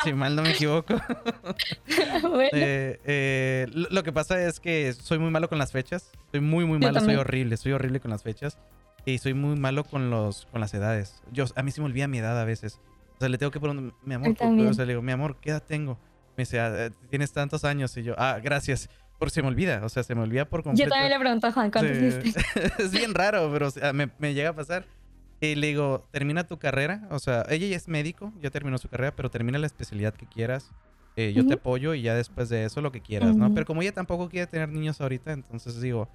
si 0.04 0.14
mal 0.14 0.36
no 0.36 0.42
me 0.42 0.52
equivoco. 0.52 0.96
bueno, 2.24 2.50
Eh, 2.52 3.00
eh, 3.06 3.68
lo 3.72 4.02
que 4.04 4.12
pasa 4.12 4.42
es 4.44 4.60
que 4.60 4.94
soy 4.94 5.20
muy 5.20 5.30
malo 5.30 5.50
con 5.50 5.60
las 5.60 5.72
fechas. 5.72 6.12
Soy 6.32 6.42
muy, 6.42 6.66
muy 6.66 6.80
malo. 6.80 7.00
Soy 7.00 7.16
horrible. 7.16 7.58
Soy 7.58 7.74
horrible 7.74 8.00
con 8.00 8.10
las 8.10 8.24
fechas. 8.24 8.58
Y 9.06 9.18
soy 9.18 9.34
muy 9.34 9.58
malo 9.58 9.84
con 9.84 10.10
los 10.10 10.46
con 10.48 10.62
las 10.62 10.74
edades. 10.74 11.22
Yo, 11.32 11.46
a 11.56 11.64
mí 11.64 11.72
se 11.72 11.82
me 11.82 11.88
olvida 11.88 12.08
mi 12.08 12.20
edad 12.20 12.40
a 12.40 12.46
veces. 12.46 12.80
O 13.16 13.20
sea, 13.20 13.30
le 13.30 13.38
tengo 13.38 13.52
que 13.52 13.60
preguntar, 13.60 13.94
mi 14.04 14.14
amor, 14.16 14.30
Yo 14.30 14.34
¿por- 14.36 14.48
también. 14.48 14.70
o 14.70 14.74
sea, 14.74 14.86
le 14.86 14.94
digo, 14.94 15.02
mi 15.02 15.12
amor, 15.12 15.38
¿qué 15.42 15.50
edad 15.52 15.64
tengo? 15.64 15.98
Me 16.38 16.44
dice, 16.44 16.60
"Ah, 16.60 16.86
eh, 16.88 16.92
tienes 17.10 17.32
tantos 17.32 17.64
años. 17.64 17.96
Y 17.98 18.04
yo, 18.04 18.16
ah, 18.18 18.40
gracias. 18.44 18.90
Porque 19.20 19.34
se 19.36 19.42
me 19.42 19.48
olvida. 19.50 19.82
O 19.86 19.90
sea, 19.90 20.04
se 20.04 20.16
me 20.16 20.22
olvida 20.22 20.46
por 20.46 20.62
yo 20.62 20.64
completo. 20.66 20.90
también 20.90 21.12
le 21.12 21.20
pregunto 21.20 21.48
a 21.48 21.52
Juan 21.52 21.70
cuántos 21.72 21.96
Sí. 21.98 22.34
es 22.80 22.92
bien 22.92 23.14
raro, 23.14 23.50
pero 23.54 23.68
o 23.68 23.72
sea, 23.72 23.94
me, 23.94 24.10
me 24.20 24.34
llega 24.34 24.50
a 24.50 24.54
pasar. 24.56 24.86
Y 25.40 25.56
le 25.56 25.68
digo, 25.68 26.08
termina 26.12 26.46
tu 26.48 26.58
carrera. 26.58 27.08
O 27.12 27.20
sea, 27.20 27.46
ella 27.50 27.68
ya 27.68 27.76
es 27.76 27.88
médico, 27.88 28.34
ya 28.42 28.50
terminó 28.50 28.78
su 28.78 28.88
carrera, 28.90 29.14
pero 29.16 29.30
termina 29.30 29.60
la 29.60 29.68
especialidad 29.68 30.14
que 30.14 30.26
quieras. 30.26 30.72
Eh, 31.16 31.32
yo 31.36 31.44
te 31.44 31.50
Ujú. 31.54 31.60
apoyo 31.60 31.94
y 31.94 32.02
ya 32.02 32.16
después 32.16 32.50
de 32.50 32.64
eso 32.66 32.82
lo 32.82 32.92
que 32.92 33.02
quieras, 33.02 33.36
¿no? 33.36 33.46
Ujú. 33.46 33.54
Pero 33.54 33.66
como 33.68 33.82
ella 33.84 33.92
tampoco 33.92 34.30
quiere 34.30 34.48
tener 34.48 34.70
niños 34.70 35.00
ahorita, 35.00 35.32
entonces 35.34 35.80
digo, 35.80 36.10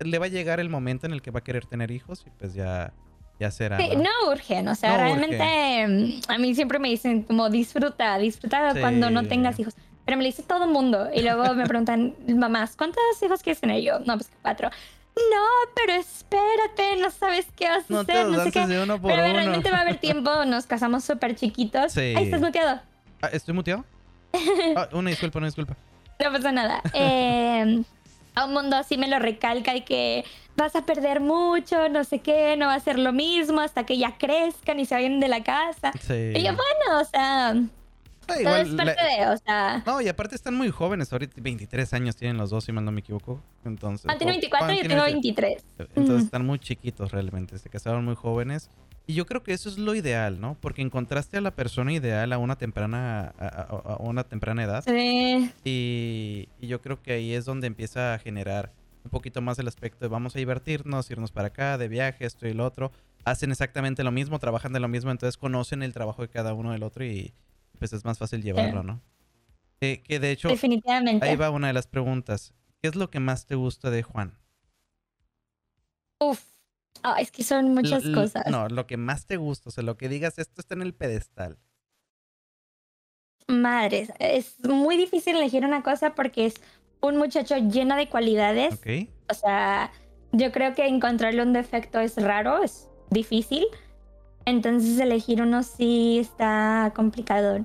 le 0.00 0.18
va 0.18 0.26
a 0.26 0.28
llegar 0.28 0.60
el 0.60 0.68
momento 0.68 1.06
en 1.06 1.12
el 1.12 1.22
que 1.22 1.30
va 1.30 1.40
a 1.40 1.44
querer 1.44 1.66
tener 1.66 1.90
hijos 1.90 2.24
y 2.26 2.30
pues 2.30 2.54
ya, 2.54 2.92
ya 3.40 3.50
será. 3.50 3.78
Sí, 3.78 3.90
¿no? 3.96 4.02
no 4.04 4.30
urgen, 4.32 4.68
o 4.68 4.74
sea, 4.74 4.92
No 4.92 4.96
realmente 4.98 5.86
mm, 6.26 6.30
a 6.30 6.38
mí 6.38 6.54
siempre 6.54 6.78
me 6.78 6.88
dicen 6.88 7.22
como 7.22 7.48
disfruta, 7.50 8.16
disfruta 8.18 8.72
Sí. 8.74 8.80
cuando 8.80 9.10
no 9.10 9.26
tengas 9.26 9.58
hijos. 9.58 9.74
Pero 10.04 10.16
me 10.16 10.22
lo 10.22 10.28
dice 10.28 10.42
todo 10.42 10.64
el 10.64 10.70
mundo. 10.70 11.08
Y 11.14 11.20
luego 11.22 11.52
me 11.54 11.66
preguntan, 11.66 12.14
mamás, 12.28 12.76
¿cuántos 12.76 13.02
hijos 13.22 13.42
quieres 13.42 13.60
tener? 13.60 13.78
Y 13.80 13.84
yo, 13.84 13.98
no, 14.00 14.14
pues 14.16 14.30
cuatro. 14.42 14.70
No, 15.16 15.72
pero 15.74 15.94
espérate, 16.00 16.96
no 17.00 17.10
sabes 17.10 17.46
qué 17.56 17.68
vas 17.68 17.90
a 17.90 17.92
No 17.92 18.04
te 18.04 18.12
hacer, 18.12 18.26
no 18.26 18.44
sé 18.44 18.52
qué. 18.52 18.58
lances 18.60 18.76
de 18.76 18.82
uno 18.84 19.00
por 19.00 19.10
Pero 19.10 19.24
uno. 19.24 19.32
realmente 19.32 19.70
va 19.70 19.78
a 19.78 19.80
haber 19.80 19.96
tiempo, 19.98 20.30
nos 20.46 20.66
casamos 20.66 21.04
súper 21.04 21.34
chiquitos. 21.34 21.92
Sí. 21.92 22.14
Ahí 22.16 22.24
estás 22.24 22.40
muteado. 22.40 22.80
Ah, 23.20 23.28
¿Estoy 23.32 23.52
muteado? 23.54 23.84
Ah, 24.76 24.88
una 24.92 25.10
disculpa, 25.10 25.38
una 25.38 25.48
disculpa. 25.48 25.76
No 26.24 26.32
pasa 26.32 26.52
nada. 26.52 26.82
Eh, 26.92 27.82
a 28.38 28.44
un 28.46 28.52
mundo 28.52 28.76
así 28.76 28.96
me 28.98 29.08
lo 29.08 29.18
recalca 29.18 29.74
y 29.76 29.82
que 29.82 30.24
vas 30.56 30.74
a 30.76 30.84
perder 30.86 31.20
mucho, 31.20 31.88
no 31.88 32.04
sé 32.04 32.18
qué, 32.20 32.56
no 32.56 32.66
va 32.66 32.74
a 32.74 32.80
ser 32.80 32.98
lo 32.98 33.12
mismo 33.12 33.60
hasta 33.60 33.84
que 33.84 33.96
ya 33.98 34.16
crezcan 34.18 34.80
y 34.80 34.86
se 34.86 34.94
vayan 34.94 35.20
de 35.20 35.28
la 35.28 35.42
casa. 35.44 35.92
Sí. 36.00 36.32
Y 36.34 36.42
yo, 36.42 36.50
bueno, 36.54 37.00
o 37.00 37.04
sea, 37.04 37.54
Ah, 38.30 38.34
todo 38.34 38.40
igual 38.40 38.60
es 38.60 38.74
parte 38.74 38.94
la- 38.94 39.26
de, 39.26 39.32
o 39.32 39.36
sea, 39.38 39.82
No, 39.86 40.00
y 40.02 40.08
aparte 40.08 40.34
están 40.34 40.54
muy 40.54 40.68
jóvenes. 40.70 41.10
Ahorita 41.12 41.34
23 41.40 41.94
años 41.94 42.14
tienen 42.14 42.36
los 42.36 42.50
dos, 42.50 42.64
si 42.64 42.72
mal 42.72 42.84
no 42.84 42.92
me 42.92 43.00
equivoco. 43.00 43.40
Entonces, 43.64 44.04
Juan 44.04 44.18
tiene 44.18 44.32
o- 44.32 44.34
24 44.34 44.66
Juan 44.66 44.76
y 44.76 44.82
yo 44.82 44.88
tengo 44.88 45.02
20. 45.04 45.14
23. 45.32 45.64
Entonces 45.96 46.24
están 46.24 46.44
muy 46.44 46.58
chiquitos 46.58 47.10
realmente, 47.10 47.56
se 47.56 47.70
casaron 47.70 48.04
muy 48.04 48.16
jóvenes. 48.16 48.68
Y 49.10 49.14
yo 49.14 49.24
creo 49.24 49.42
que 49.42 49.54
eso 49.54 49.70
es 49.70 49.78
lo 49.78 49.94
ideal, 49.94 50.38
¿no? 50.38 50.58
Porque 50.60 50.82
encontraste 50.82 51.38
a 51.38 51.40
la 51.40 51.50
persona 51.56 51.94
ideal 51.94 52.30
a 52.30 52.36
una 52.36 52.56
temprana, 52.58 53.32
a, 53.38 53.46
a- 53.46 53.62
a 53.94 53.96
una 54.02 54.22
temprana 54.24 54.64
edad. 54.64 54.84
Sí, 54.86 55.50
Y, 55.64 56.48
y 56.60 56.66
yo 56.66 56.82
creo 56.82 57.00
que 57.02 57.12
ahí 57.12 57.32
es 57.32 57.46
donde 57.46 57.66
empieza 57.66 58.12
a 58.12 58.18
generar 58.18 58.70
un 59.04 59.10
poquito 59.10 59.40
más 59.40 59.58
el 59.58 59.66
aspecto 59.66 60.00
de 60.04 60.08
vamos 60.08 60.36
a 60.36 60.38
divertirnos, 60.38 61.10
irnos 61.10 61.32
para 61.32 61.48
acá, 61.48 61.78
de 61.78 61.88
viaje, 61.88 62.26
esto 62.26 62.46
y 62.46 62.52
lo 62.52 62.66
otro. 62.66 62.92
Hacen 63.24 63.50
exactamente 63.50 64.04
lo 64.04 64.12
mismo, 64.12 64.38
trabajan 64.38 64.74
de 64.74 64.80
lo 64.80 64.88
mismo, 64.88 65.10
entonces 65.10 65.38
conocen 65.38 65.82
el 65.82 65.94
trabajo 65.94 66.20
de 66.20 66.28
cada 66.28 66.52
uno 66.52 66.72
del 66.72 66.82
otro 66.82 67.02
y 67.04 67.32
pues 67.78 67.94
es 67.94 68.04
más 68.04 68.18
fácil 68.18 68.42
llevarlo, 68.42 68.82
¿no? 68.82 69.00
Eh, 69.80 70.02
que 70.02 70.20
de 70.20 70.32
hecho, 70.32 70.48
definitivamente. 70.48 71.24
ahí 71.26 71.34
va 71.36 71.48
una 71.48 71.68
de 71.68 71.72
las 71.72 71.86
preguntas. 71.86 72.52
¿Qué 72.82 72.88
es 72.88 72.94
lo 72.94 73.08
que 73.10 73.20
más 73.20 73.46
te 73.46 73.54
gusta 73.54 73.90
de 73.90 74.02
Juan? 74.02 74.36
Uf, 76.20 76.42
Ah, 77.02 77.16
es 77.20 77.30
que 77.30 77.42
son 77.44 77.74
muchas 77.74 78.04
L- 78.04 78.14
cosas. 78.14 78.46
No, 78.50 78.68
lo 78.68 78.86
que 78.86 78.96
más 78.96 79.26
te 79.26 79.36
gusta, 79.36 79.68
o 79.68 79.72
sea, 79.72 79.84
lo 79.84 79.96
que 79.96 80.08
digas, 80.08 80.38
esto 80.38 80.60
está 80.60 80.74
en 80.74 80.82
el 80.82 80.94
pedestal. 80.94 81.58
Madres, 83.46 84.12
es 84.18 84.60
muy 84.64 84.96
difícil 84.96 85.36
elegir 85.36 85.64
una 85.64 85.82
cosa 85.82 86.14
porque 86.14 86.46
es 86.46 86.54
un 87.00 87.16
muchacho 87.16 87.56
lleno 87.56 87.96
de 87.96 88.08
cualidades. 88.08 88.74
¿Ok? 88.74 89.08
O 89.30 89.34
sea, 89.34 89.90
yo 90.32 90.52
creo 90.52 90.74
que 90.74 90.86
encontrarle 90.86 91.42
un 91.42 91.52
defecto 91.52 92.00
es 92.00 92.16
raro, 92.22 92.62
es 92.62 92.88
difícil. 93.10 93.64
Entonces 94.44 94.98
elegir 94.98 95.40
uno 95.42 95.62
sí 95.62 96.18
está 96.18 96.92
complicado. 96.94 97.64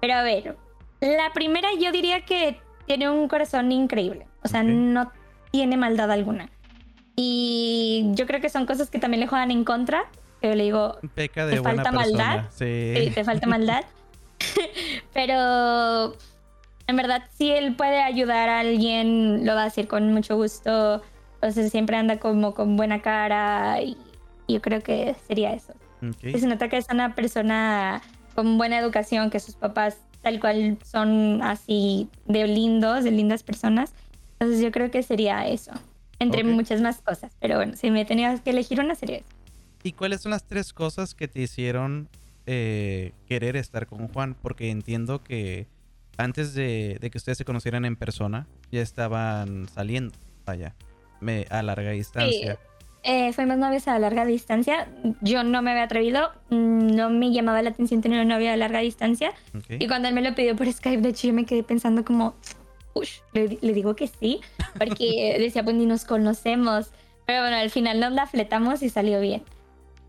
Pero 0.00 0.14
a 0.14 0.22
ver, 0.22 0.56
la 1.00 1.32
primera 1.32 1.68
yo 1.80 1.90
diría 1.90 2.24
que 2.24 2.60
tiene 2.86 3.08
un 3.10 3.28
corazón 3.28 3.72
increíble. 3.72 4.26
O 4.42 4.48
sea, 4.48 4.62
no 4.62 5.10
tiene 5.50 5.76
maldad 5.76 6.10
alguna. 6.12 6.50
Y 7.16 8.10
yo 8.14 8.26
creo 8.26 8.40
que 8.40 8.48
son 8.48 8.66
cosas 8.66 8.90
que 8.90 8.98
también 8.98 9.20
le 9.20 9.26
juegan 9.26 9.50
en 9.50 9.64
contra. 9.64 10.04
Yo 10.42 10.54
le 10.54 10.64
digo, 10.64 10.98
Peca 11.14 11.46
de 11.46 11.54
¿Te 11.54 11.60
buena 11.60 11.84
falta 11.84 11.98
persona. 11.98 12.26
maldad? 12.26 12.50
Sí. 12.50 12.94
sí, 12.96 13.10
te 13.14 13.24
falta 13.24 13.46
maldad. 13.46 13.84
Pero 15.12 16.16
en 16.86 16.96
verdad, 16.96 17.22
si 17.36 17.50
él 17.50 17.74
puede 17.76 18.02
ayudar 18.02 18.48
a 18.48 18.60
alguien, 18.60 19.46
lo 19.46 19.54
va 19.54 19.62
a 19.62 19.66
hacer 19.66 19.88
con 19.88 20.12
mucho 20.12 20.36
gusto. 20.36 21.02
O 21.40 21.50
sea, 21.50 21.68
siempre 21.68 21.96
anda 21.96 22.18
como 22.18 22.54
con 22.54 22.76
buena 22.76 23.00
cara. 23.00 23.80
Y 23.80 23.96
yo 24.48 24.60
creo 24.60 24.82
que 24.82 25.14
sería 25.26 25.54
eso. 25.54 25.72
Ok. 26.06 26.18
Que 26.20 26.38
se 26.38 26.46
nota 26.46 26.68
que 26.68 26.76
es 26.76 26.86
una 26.90 27.14
persona 27.14 28.02
con 28.34 28.58
buena 28.58 28.78
educación, 28.78 29.30
que 29.30 29.40
sus 29.40 29.54
papás 29.54 29.98
tal 30.20 30.40
cual 30.40 30.78
son 30.84 31.42
así 31.42 32.08
de 32.26 32.46
lindos, 32.46 33.04
de 33.04 33.12
lindas 33.12 33.42
personas. 33.42 33.92
Entonces 34.38 34.62
yo 34.62 34.72
creo 34.72 34.90
que 34.90 35.02
sería 35.02 35.46
eso. 35.46 35.72
Entre 36.18 36.40
Ok. 36.42 36.48
muchas 36.48 36.80
más 36.80 37.00
cosas. 37.02 37.32
Pero 37.40 37.56
bueno, 37.56 37.74
si 37.76 37.90
me 37.90 38.04
tenías 38.04 38.40
que 38.40 38.50
elegir 38.50 38.80
una 38.80 38.94
sería. 38.94 39.20
¿Y 39.82 39.92
cuáles 39.92 40.22
son 40.22 40.30
las 40.30 40.44
tres 40.44 40.72
cosas 40.72 41.14
que 41.14 41.28
te 41.28 41.40
hicieron 41.42 42.08
eh, 42.46 43.12
querer 43.28 43.56
estar 43.56 43.86
con 43.86 44.08
Juan? 44.08 44.34
Porque 44.40 44.70
entiendo 44.70 45.22
que 45.22 45.66
antes 46.16 46.54
de, 46.54 46.98
de 47.00 47.10
que 47.10 47.18
ustedes 47.18 47.38
se 47.38 47.44
conocieran 47.44 47.84
en 47.84 47.96
persona, 47.96 48.46
ya 48.70 48.80
estaban 48.80 49.68
saliendo, 49.68 50.14
vaya, 50.46 50.74
me, 51.20 51.46
a 51.50 51.62
larga 51.62 51.90
distancia. 51.90 52.58
eh, 53.02 53.32
fuimos 53.34 53.58
novios 53.58 53.86
a 53.88 53.98
larga 53.98 54.24
distancia. 54.24 54.88
Yo 55.20 55.42
no 55.44 55.60
me 55.60 55.72
había 55.72 55.82
atrevido, 55.82 56.30
mm, 56.50 56.94
no 56.94 57.10
me 57.10 57.32
llamaba 57.32 57.60
la 57.60 57.70
atención 57.70 58.00
tener 58.00 58.22
un 58.22 58.28
novio 58.28 58.52
a 58.52 58.56
larga 58.56 58.78
distancia. 58.78 59.32
Y 59.68 59.86
cuando 59.88 60.08
él 60.08 60.14
me 60.14 60.22
lo 60.22 60.34
pidió 60.34 60.54
por 60.56 60.72
Skype, 60.72 61.02
de 61.02 61.10
hecho 61.10 61.26
yo 61.26 61.34
me 61.34 61.44
quedé 61.44 61.62
pensando 61.62 62.04
como, 62.04 62.34
uff, 62.94 63.08
le, 63.32 63.58
le, 63.60 63.72
digo 63.72 63.94
que 63.94 64.08
sí, 64.08 64.40
porque 64.78 65.36
decía, 65.40 65.62
pues 65.62 65.76
ni 65.76 65.86
nos 65.86 66.04
conocemos. 66.04 66.88
Pero 67.26 67.40
bueno, 67.40 67.56
al 67.56 67.70
final 67.70 68.00
nos 68.00 68.12
la 68.12 68.26
fletamos 68.26 68.82
y 68.82 68.88
salió 68.88 69.20
bien. 69.20 69.42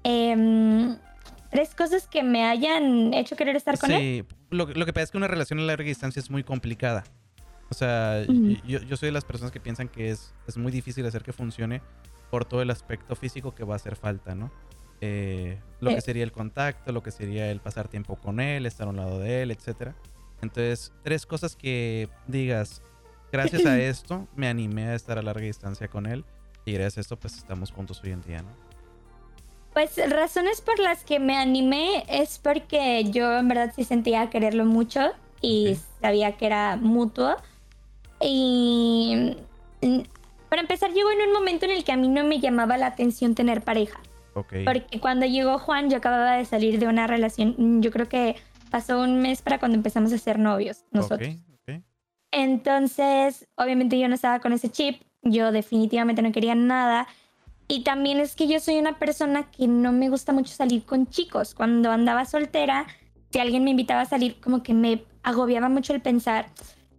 Eh, 0.03 0.95
tres 1.49 1.73
cosas 1.73 2.07
que 2.07 2.21
me 2.21 2.43
hayan 2.43 3.13
hecho 3.13 3.35
querer 3.35 3.55
estar 3.55 3.79
con 3.79 3.91
él. 3.91 3.99
Sí, 3.99 4.35
lo, 4.49 4.65
lo, 4.65 4.85
que 4.85 4.93
pasa 4.93 5.05
es 5.05 5.11
que 5.11 5.17
una 5.17 5.27
relación 5.27 5.59
a 5.59 5.63
larga 5.63 5.85
distancia 5.85 6.19
es 6.19 6.29
muy 6.29 6.43
complicada. 6.43 7.03
O 7.69 7.73
sea, 7.73 8.23
yo, 8.23 8.79
yo, 8.81 8.97
soy 8.97 9.07
de 9.07 9.11
las 9.11 9.25
personas 9.25 9.51
que 9.51 9.59
piensan 9.59 9.87
que 9.87 10.11
es, 10.11 10.33
es 10.47 10.57
muy 10.57 10.71
difícil 10.71 11.05
hacer 11.05 11.23
que 11.23 11.33
funcione 11.33 11.81
por 12.29 12.45
todo 12.45 12.61
el 12.61 12.69
aspecto 12.69 13.15
físico 13.15 13.55
que 13.55 13.63
va 13.63 13.73
a 13.73 13.77
hacer 13.77 13.95
falta, 13.95 14.35
¿no? 14.35 14.51
Eh, 15.01 15.57
lo 15.79 15.89
que 15.91 16.01
sería 16.01 16.23
el 16.23 16.31
contacto, 16.31 16.91
lo 16.91 17.01
que 17.01 17.11
sería 17.11 17.49
el 17.49 17.59
pasar 17.59 17.87
tiempo 17.87 18.17
con 18.17 18.39
él, 18.39 18.65
estar 18.65 18.87
a 18.87 18.89
un 18.91 18.97
lado 18.97 19.19
de 19.19 19.43
él, 19.43 19.51
etc. 19.51 19.93
Entonces, 20.41 20.91
tres 21.03 21.25
cosas 21.25 21.55
que 21.55 22.09
digas, 22.27 22.81
gracias 23.31 23.65
a 23.65 23.79
esto 23.81 24.27
me 24.35 24.47
animé 24.47 24.85
a 24.87 24.95
estar 24.95 25.17
a 25.17 25.21
larga 25.21 25.45
distancia 25.45 25.87
con 25.87 26.05
él 26.05 26.25
y 26.65 26.73
gracias 26.73 26.97
a 26.97 27.01
esto 27.01 27.17
pues 27.17 27.37
estamos 27.37 27.71
juntos 27.71 28.01
hoy 28.03 28.11
en 28.11 28.21
día, 28.23 28.41
¿no? 28.41 28.49
Pues 29.73 29.99
razones 30.09 30.61
por 30.61 30.79
las 30.79 31.03
que 31.03 31.19
me 31.19 31.35
animé 31.35 32.05
es 32.07 32.39
porque 32.39 33.03
yo 33.11 33.37
en 33.37 33.49
verdad 33.49 33.73
sí 33.75 33.83
sentía 33.83 34.29
quererlo 34.29 34.63
mucho 34.63 35.11
y 35.41 35.77
sabía 36.01 36.37
que 36.37 36.45
era 36.45 36.77
mutuo. 36.77 37.35
Y 38.21 39.35
mm, 39.81 39.99
para 40.47 40.61
empezar 40.61 40.91
llegó 40.91 41.11
en 41.11 41.27
un 41.27 41.33
momento 41.33 41.65
en 41.65 41.71
el 41.71 41.83
que 41.83 41.91
a 41.91 41.97
mí 41.97 42.07
no 42.07 42.23
me 42.23 42.39
llamaba 42.39 42.77
la 42.77 42.87
atención 42.87 43.35
tener 43.35 43.63
pareja. 43.63 43.99
Porque 44.33 44.99
cuando 45.01 45.25
llegó 45.25 45.59
Juan 45.59 45.89
yo 45.89 45.97
acababa 45.97 46.37
de 46.37 46.45
salir 46.45 46.79
de 46.79 46.87
una 46.87 47.07
relación, 47.07 47.81
yo 47.81 47.91
creo 47.91 48.07
que 48.07 48.35
pasó 48.75 48.99
un 48.99 49.21
mes 49.21 49.41
para 49.41 49.57
cuando 49.57 49.77
empezamos 49.77 50.11
a 50.11 50.17
ser 50.17 50.37
novios 50.37 50.83
nosotros. 50.91 51.29
Entonces, 52.29 53.47
obviamente 53.55 53.97
yo 53.97 54.09
no 54.09 54.15
estaba 54.15 54.41
con 54.41 54.51
ese 54.51 54.69
chip, 54.69 55.01
yo 55.21 55.53
definitivamente 55.53 56.21
no 56.21 56.33
quería 56.33 56.55
nada. 56.55 57.07
Y 57.69 57.85
también 57.85 58.19
es 58.19 58.35
que 58.35 58.49
yo 58.49 58.59
soy 58.59 58.77
una 58.77 58.99
persona 58.99 59.49
que 59.49 59.69
no 59.69 59.93
me 59.93 60.09
gusta 60.09 60.33
mucho 60.33 60.53
salir 60.53 60.83
con 60.83 61.07
chicos. 61.07 61.55
Cuando 61.55 61.89
andaba 61.89 62.25
soltera, 62.25 62.85
si 63.31 63.39
alguien 63.39 63.63
me 63.63 63.69
invitaba 63.69 64.01
a 64.01 64.05
salir, 64.05 64.41
como 64.41 64.61
que 64.61 64.73
me 64.73 65.05
agobiaba 65.23 65.69
mucho 65.69 65.93
el 65.93 66.01
pensar, 66.01 66.49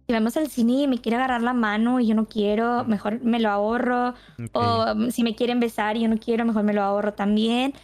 si 0.07 0.13
vamos 0.13 0.35
al 0.35 0.49
cine 0.49 0.81
y 0.81 0.87
me 0.87 0.99
quiere 0.99 1.17
agarrar 1.17 1.43
la 1.43 1.53
mano 1.53 1.99
y 1.99 2.07
yo 2.07 2.15
no 2.15 2.27
quiero, 2.27 2.85
mejor 2.85 3.21
me 3.21 3.39
lo 3.39 3.51
ahorro. 3.51 4.15
O 4.53 5.11
si 5.11 5.21
me 5.21 5.35
quieren 5.35 5.59
besar 5.59 5.95
y 5.95 6.01
yo 6.01 6.07
no 6.07 6.17
quiero, 6.17 6.43
mejor 6.43 6.63
me 6.63 6.73
lo 6.73 6.81
ahorro 6.81 7.13
también. 7.13 7.75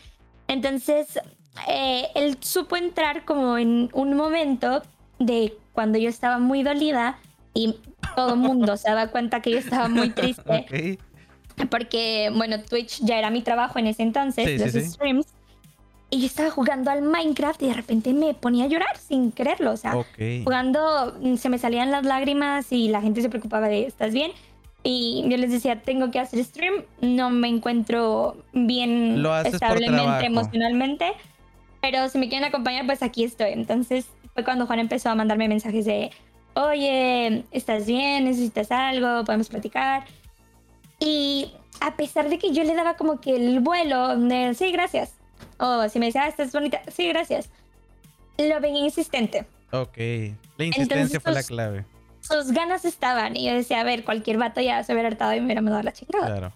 Entonces, 0.48 1.20
eh, 1.68 2.08
él 2.16 2.38
supo 2.42 2.76
entrar 2.76 3.26
como 3.26 3.58
en 3.58 3.90
un 3.94 4.16
momento 4.16 4.82
de 5.20 5.54
cuando 5.74 5.98
yo 5.98 6.10
estaba 6.10 6.40
muy 6.40 6.64
dolida 6.64 7.18
y 7.54 7.76
todo 8.16 8.34
el 8.34 8.40
mundo 8.40 8.78
se 8.78 8.90
daba 8.90 9.08
cuenta 9.08 9.42
que 9.42 9.52
yo 9.52 9.58
estaba 9.58 9.88
muy 9.88 10.10
triste. 10.12 11.00
Porque, 11.70 12.32
bueno, 12.36 12.62
Twitch 12.64 13.02
ya 13.04 13.20
era 13.20 13.30
mi 13.30 13.42
trabajo 13.42 13.80
en 13.80 13.88
ese 13.88 14.04
entonces, 14.04 14.60
los 14.60 14.84
streams. 14.84 15.28
Y 16.10 16.20
yo 16.20 16.26
estaba 16.28 16.52
jugando 16.52 16.92
al 16.92 17.02
Minecraft 17.02 17.62
y 17.64 17.68
de 17.68 17.74
repente 17.74 18.14
me 18.14 18.36
ponía 18.36 18.66
a 18.66 18.68
llorar 18.68 18.98
sin 18.98 19.32
quererlo. 19.32 19.72
O 19.72 19.78
sea, 19.78 19.96
jugando 20.44 21.16
mm, 21.20 21.38
se 21.38 21.50
me 21.50 21.58
salían 21.58 21.90
las 21.90 22.06
lágrimas 22.06 22.72
y 22.72 22.90
la 22.90 23.02
gente 23.02 23.22
se 23.22 23.30
preocupaba 23.30 23.68
de, 23.68 23.88
¿estás 23.88 24.14
bien? 24.14 24.32
Y 24.84 25.24
yo 25.28 25.38
les 25.38 25.50
decía, 25.50 25.82
tengo 25.82 26.12
que 26.12 26.20
hacer 26.20 26.44
stream, 26.44 26.84
no 27.02 27.30
me 27.30 27.48
encuentro 27.48 28.38
bien 28.52 29.24
establemente, 29.46 30.26
emocionalmente. 30.26 31.14
Pero 31.84 32.08
si 32.08 32.18
me 32.18 32.30
quieren 32.30 32.48
acompañar, 32.48 32.86
pues 32.86 33.04
aquí 33.04 33.26
estoy. 33.26 33.52
Entonces 33.52 34.06
fue 34.34 34.46
cuando 34.46 34.66
Juan 34.66 34.80
empezó 34.80 35.10
a 35.10 35.16
mandarme 35.16 35.50
mensajes 35.50 35.84
de, 35.84 36.12
oye, 36.54 37.44
¿estás 37.52 37.86
bien? 37.86 38.24
¿Necesitas 38.24 38.72
algo? 38.72 39.26
¿Podemos 39.26 39.50
platicar? 39.50 40.06
Y 40.98 41.52
a 41.82 41.98
pesar 41.98 42.30
de 42.30 42.40
que 42.40 42.54
yo 42.54 42.64
le 42.64 42.74
daba 42.74 42.96
como 42.96 43.20
que 43.20 43.36
el 43.36 43.60
vuelo 43.60 44.18
de, 44.18 44.54
sí, 44.54 44.72
gracias. 44.72 45.16
O 45.58 45.90
si 45.90 46.00
me 46.00 46.06
decía, 46.06 46.24
ah, 46.24 46.30
estás 46.30 46.54
bonita, 46.54 46.82
sí, 46.88 47.06
gracias. 47.10 47.50
Lo 48.38 48.62
veía 48.62 48.86
insistente. 48.86 49.46
Ok. 49.74 49.98
La 50.56 50.64
insistencia 50.64 51.20
fue 51.20 51.34
la 51.34 51.44
clave. 51.44 51.86
Sus 52.22 52.54
ganas 52.54 52.86
estaban. 52.86 53.36
Y 53.36 53.48
yo 53.48 53.54
decía, 53.54 53.82
a 53.82 53.84
ver, 53.84 54.06
cualquier 54.06 54.38
vato 54.38 54.62
ya 54.62 54.82
se 54.86 54.94
hubiera 54.94 55.10
hartado 55.10 55.34
y 55.34 55.42
me 55.42 55.48
hubiera 55.48 55.60
mandado 55.60 55.84
la 55.84 55.92
chingada. 55.92 56.28
Claro. 56.28 56.54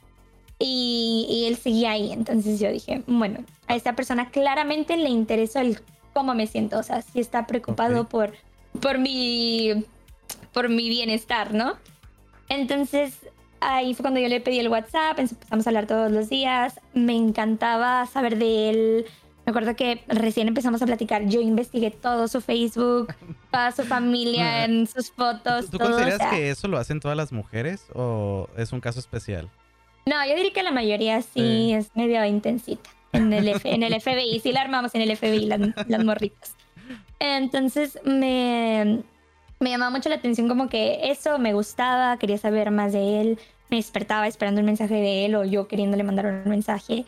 Y, 0.59 1.27
y, 1.29 1.45
él 1.45 1.57
seguía 1.57 1.91
ahí. 1.91 2.11
Entonces 2.11 2.59
yo 2.59 2.71
dije, 2.71 3.03
bueno, 3.05 3.43
a 3.67 3.75
esta 3.75 3.95
persona 3.95 4.31
claramente 4.31 4.97
le 4.97 5.09
interesó 5.09 5.59
el 5.59 5.79
cómo 6.13 6.33
me 6.33 6.47
siento. 6.47 6.79
O 6.79 6.83
sea, 6.83 7.01
si 7.01 7.19
está 7.19 7.45
preocupado 7.45 8.07
por, 8.07 8.33
por, 8.81 8.97
mi, 8.97 9.85
por 10.53 10.69
mi 10.69 10.89
bienestar, 10.89 11.53
¿no? 11.53 11.75
Entonces 12.49 13.13
Ahí 13.59 13.93
fue 13.93 14.03
cuando 14.03 14.19
yo 14.19 14.27
le 14.27 14.39
pedí 14.39 14.59
el 14.59 14.69
WhatsApp, 14.69 15.19
empezamos 15.19 15.65
a 15.65 15.69
hablar 15.69 15.87
todos 15.87 16.11
los 16.11 16.29
días. 16.29 16.79
Me 16.93 17.15
encantaba 17.15 18.05
saber 18.05 18.37
de 18.37 18.69
él. 18.69 19.05
Me 19.45 19.51
acuerdo 19.51 19.75
que 19.75 20.03
recién 20.07 20.47
empezamos 20.47 20.81
a 20.81 20.85
platicar. 20.85 21.25
Yo 21.27 21.41
investigué 21.41 21.89
todo 21.89 22.27
su 22.27 22.41
Facebook, 22.41 23.13
toda 23.51 23.71
su 23.71 23.83
familia, 23.83 24.65
en 24.65 24.85
sus 24.87 25.11
fotos. 25.11 25.69
¿Tú, 25.71 25.79
consideras 25.79 26.29
que 26.29 26.49
eso 26.49 26.67
lo 26.67 26.77
hacen 26.77 26.99
todas 26.99 27.17
las 27.17 27.31
mujeres 27.31 27.85
o 27.93 28.47
es 28.57 28.73
un 28.73 28.79
caso 28.79 28.99
especial? 28.99 29.49
No, 30.07 30.25
yo 30.25 30.35
diría 30.35 30.53
que 30.53 30.63
la 30.63 30.71
mayoría 30.71 31.21
sí, 31.21 31.73
es 31.73 31.93
medio 31.93 32.23
intensita. 32.23 32.89
En 33.11 33.33
el, 33.33 33.59
en 33.63 33.83
el 33.83 34.01
FBI, 34.01 34.39
sí 34.39 34.53
la 34.53 34.61
armamos 34.61 34.95
en 34.95 35.01
el 35.01 35.17
FBI, 35.17 35.45
las, 35.47 35.59
las 35.85 36.03
morritas. 36.05 36.55
Entonces 37.19 37.99
me, 38.05 39.03
me 39.59 39.69
llamaba 39.69 39.91
mucho 39.91 40.07
la 40.07 40.15
atención 40.15 40.47
como 40.47 40.69
que 40.69 41.11
eso 41.11 41.39
me 41.39 41.53
gustaba, 41.53 42.17
quería 42.17 42.37
saber 42.37 42.71
más 42.71 42.93
de 42.93 43.19
él, 43.19 43.39
me 43.69 43.77
despertaba 43.77 44.27
esperando 44.27 44.61
un 44.61 44.65
mensaje 44.65 44.95
de 44.95 45.25
él 45.25 45.35
o 45.35 45.43
yo 45.43 45.67
queriéndole 45.67 46.03
mandar 46.03 46.25
un 46.27 46.49
mensaje. 46.49 47.03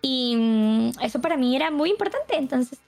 Y 0.00 0.36
mm, 0.36 1.02
eso 1.02 1.20
para 1.20 1.36
mí 1.36 1.56
era 1.56 1.72
muy 1.72 1.90
importante. 1.90 2.36
Entonces, 2.36 2.78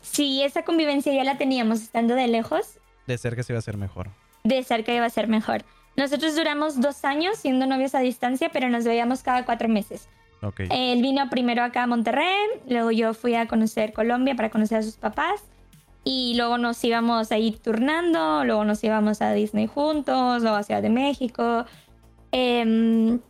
si 0.00 0.42
esa 0.42 0.64
convivencia 0.64 1.12
ya 1.12 1.24
la 1.24 1.36
teníamos 1.36 1.82
estando 1.82 2.14
de 2.14 2.26
lejos. 2.26 2.78
De 3.06 3.18
cerca 3.18 3.42
se 3.42 3.52
iba 3.52 3.58
a 3.58 3.62
ser 3.62 3.76
mejor. 3.76 4.08
De 4.44 4.62
cerca 4.62 4.94
iba 4.94 5.04
a 5.04 5.10
ser 5.10 5.28
mejor. 5.28 5.62
Nosotros 5.96 6.34
duramos 6.34 6.80
dos 6.80 7.04
años 7.04 7.36
siendo 7.36 7.66
novios 7.66 7.94
a 7.94 8.00
distancia, 8.00 8.50
pero 8.52 8.68
nos 8.68 8.84
veíamos 8.84 9.22
cada 9.22 9.44
cuatro 9.44 9.68
meses. 9.68 10.08
Okay. 10.42 10.66
Él 10.70 11.02
vino 11.02 11.28
primero 11.30 11.62
acá 11.62 11.84
a 11.84 11.86
Monterrey, 11.86 12.46
luego 12.66 12.90
yo 12.90 13.14
fui 13.14 13.34
a 13.36 13.46
conocer 13.46 13.92
Colombia 13.92 14.34
para 14.34 14.50
conocer 14.50 14.78
a 14.78 14.82
sus 14.82 14.96
papás 14.96 15.42
y 16.04 16.34
luego 16.36 16.58
nos 16.58 16.82
íbamos 16.82 17.30
a 17.30 17.38
ir 17.38 17.58
turnando, 17.58 18.44
luego 18.44 18.64
nos 18.64 18.82
íbamos 18.82 19.22
a 19.22 19.32
Disney 19.32 19.68
juntos, 19.68 20.42
luego 20.42 20.56
a 20.56 20.62
Ciudad 20.64 20.82
de 20.82 20.90
México. 20.90 21.64
Em, 22.32 23.20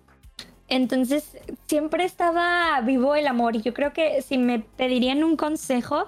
entonces 0.69 1.37
siempre 1.67 2.05
estaba 2.05 2.81
vivo 2.81 3.15
el 3.15 3.27
amor 3.27 3.57
y 3.57 3.63
yo 3.63 3.75
creo 3.75 3.93
que 3.93 4.23
si 4.23 4.39
me 4.39 4.61
pedirían 4.61 5.23
un 5.23 5.37
consejo 5.37 6.07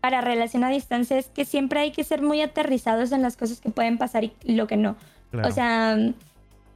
para 0.00 0.20
relación 0.20 0.64
a 0.64 0.70
distancia 0.70 1.16
es 1.18 1.28
que 1.28 1.44
siempre 1.44 1.80
hay 1.80 1.92
que 1.92 2.02
ser 2.02 2.22
muy 2.22 2.40
aterrizados 2.40 3.12
en 3.12 3.22
las 3.22 3.36
cosas 3.36 3.60
que 3.60 3.70
pueden 3.70 3.98
pasar 3.98 4.24
y 4.24 4.34
lo 4.46 4.66
que 4.66 4.76
no. 4.76 4.96
O 5.32 5.50
sea, 5.50 5.96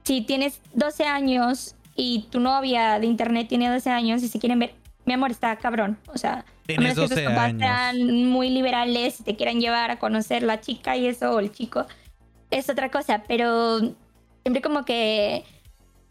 si 0.05 0.23
tienes 0.23 0.61
12 0.75 1.05
años 1.05 1.75
y 1.97 2.27
tu 2.31 2.41
novia 2.41 2.99
de 2.99 3.07
internet 3.07 3.49
tiene 3.49 3.69
12 3.69 3.91
años 3.91 4.23
y 4.23 4.29
se 4.29 4.39
quieren 4.39 4.59
ver, 4.59 4.75
mi 5.05 5.13
amor 5.13 5.31
está 5.31 5.57
cabrón. 5.57 5.99
O 6.13 6.19
sea, 6.19 6.45
a 6.69 6.81
menos 6.81 6.95
que 6.95 7.15
tus 7.15 7.21
papás 7.25 7.53
sean 7.59 8.27
muy 8.27 8.51
liberales 8.51 9.21
y 9.21 9.23
te 9.23 9.37
quieran 9.37 9.61
llevar 9.61 9.91
a 9.91 9.99
conocer 9.99 10.43
la 10.43 10.61
chica 10.61 10.97
y 10.97 11.07
eso, 11.07 11.33
o 11.33 11.41
el 11.41 11.53
chico, 11.53 11.87
es 12.51 12.71
otra 12.71 12.91
cosa. 12.91 13.23
Pero 13.27 13.81
siempre 14.43 14.63
como 14.63 14.85
que 14.85 15.45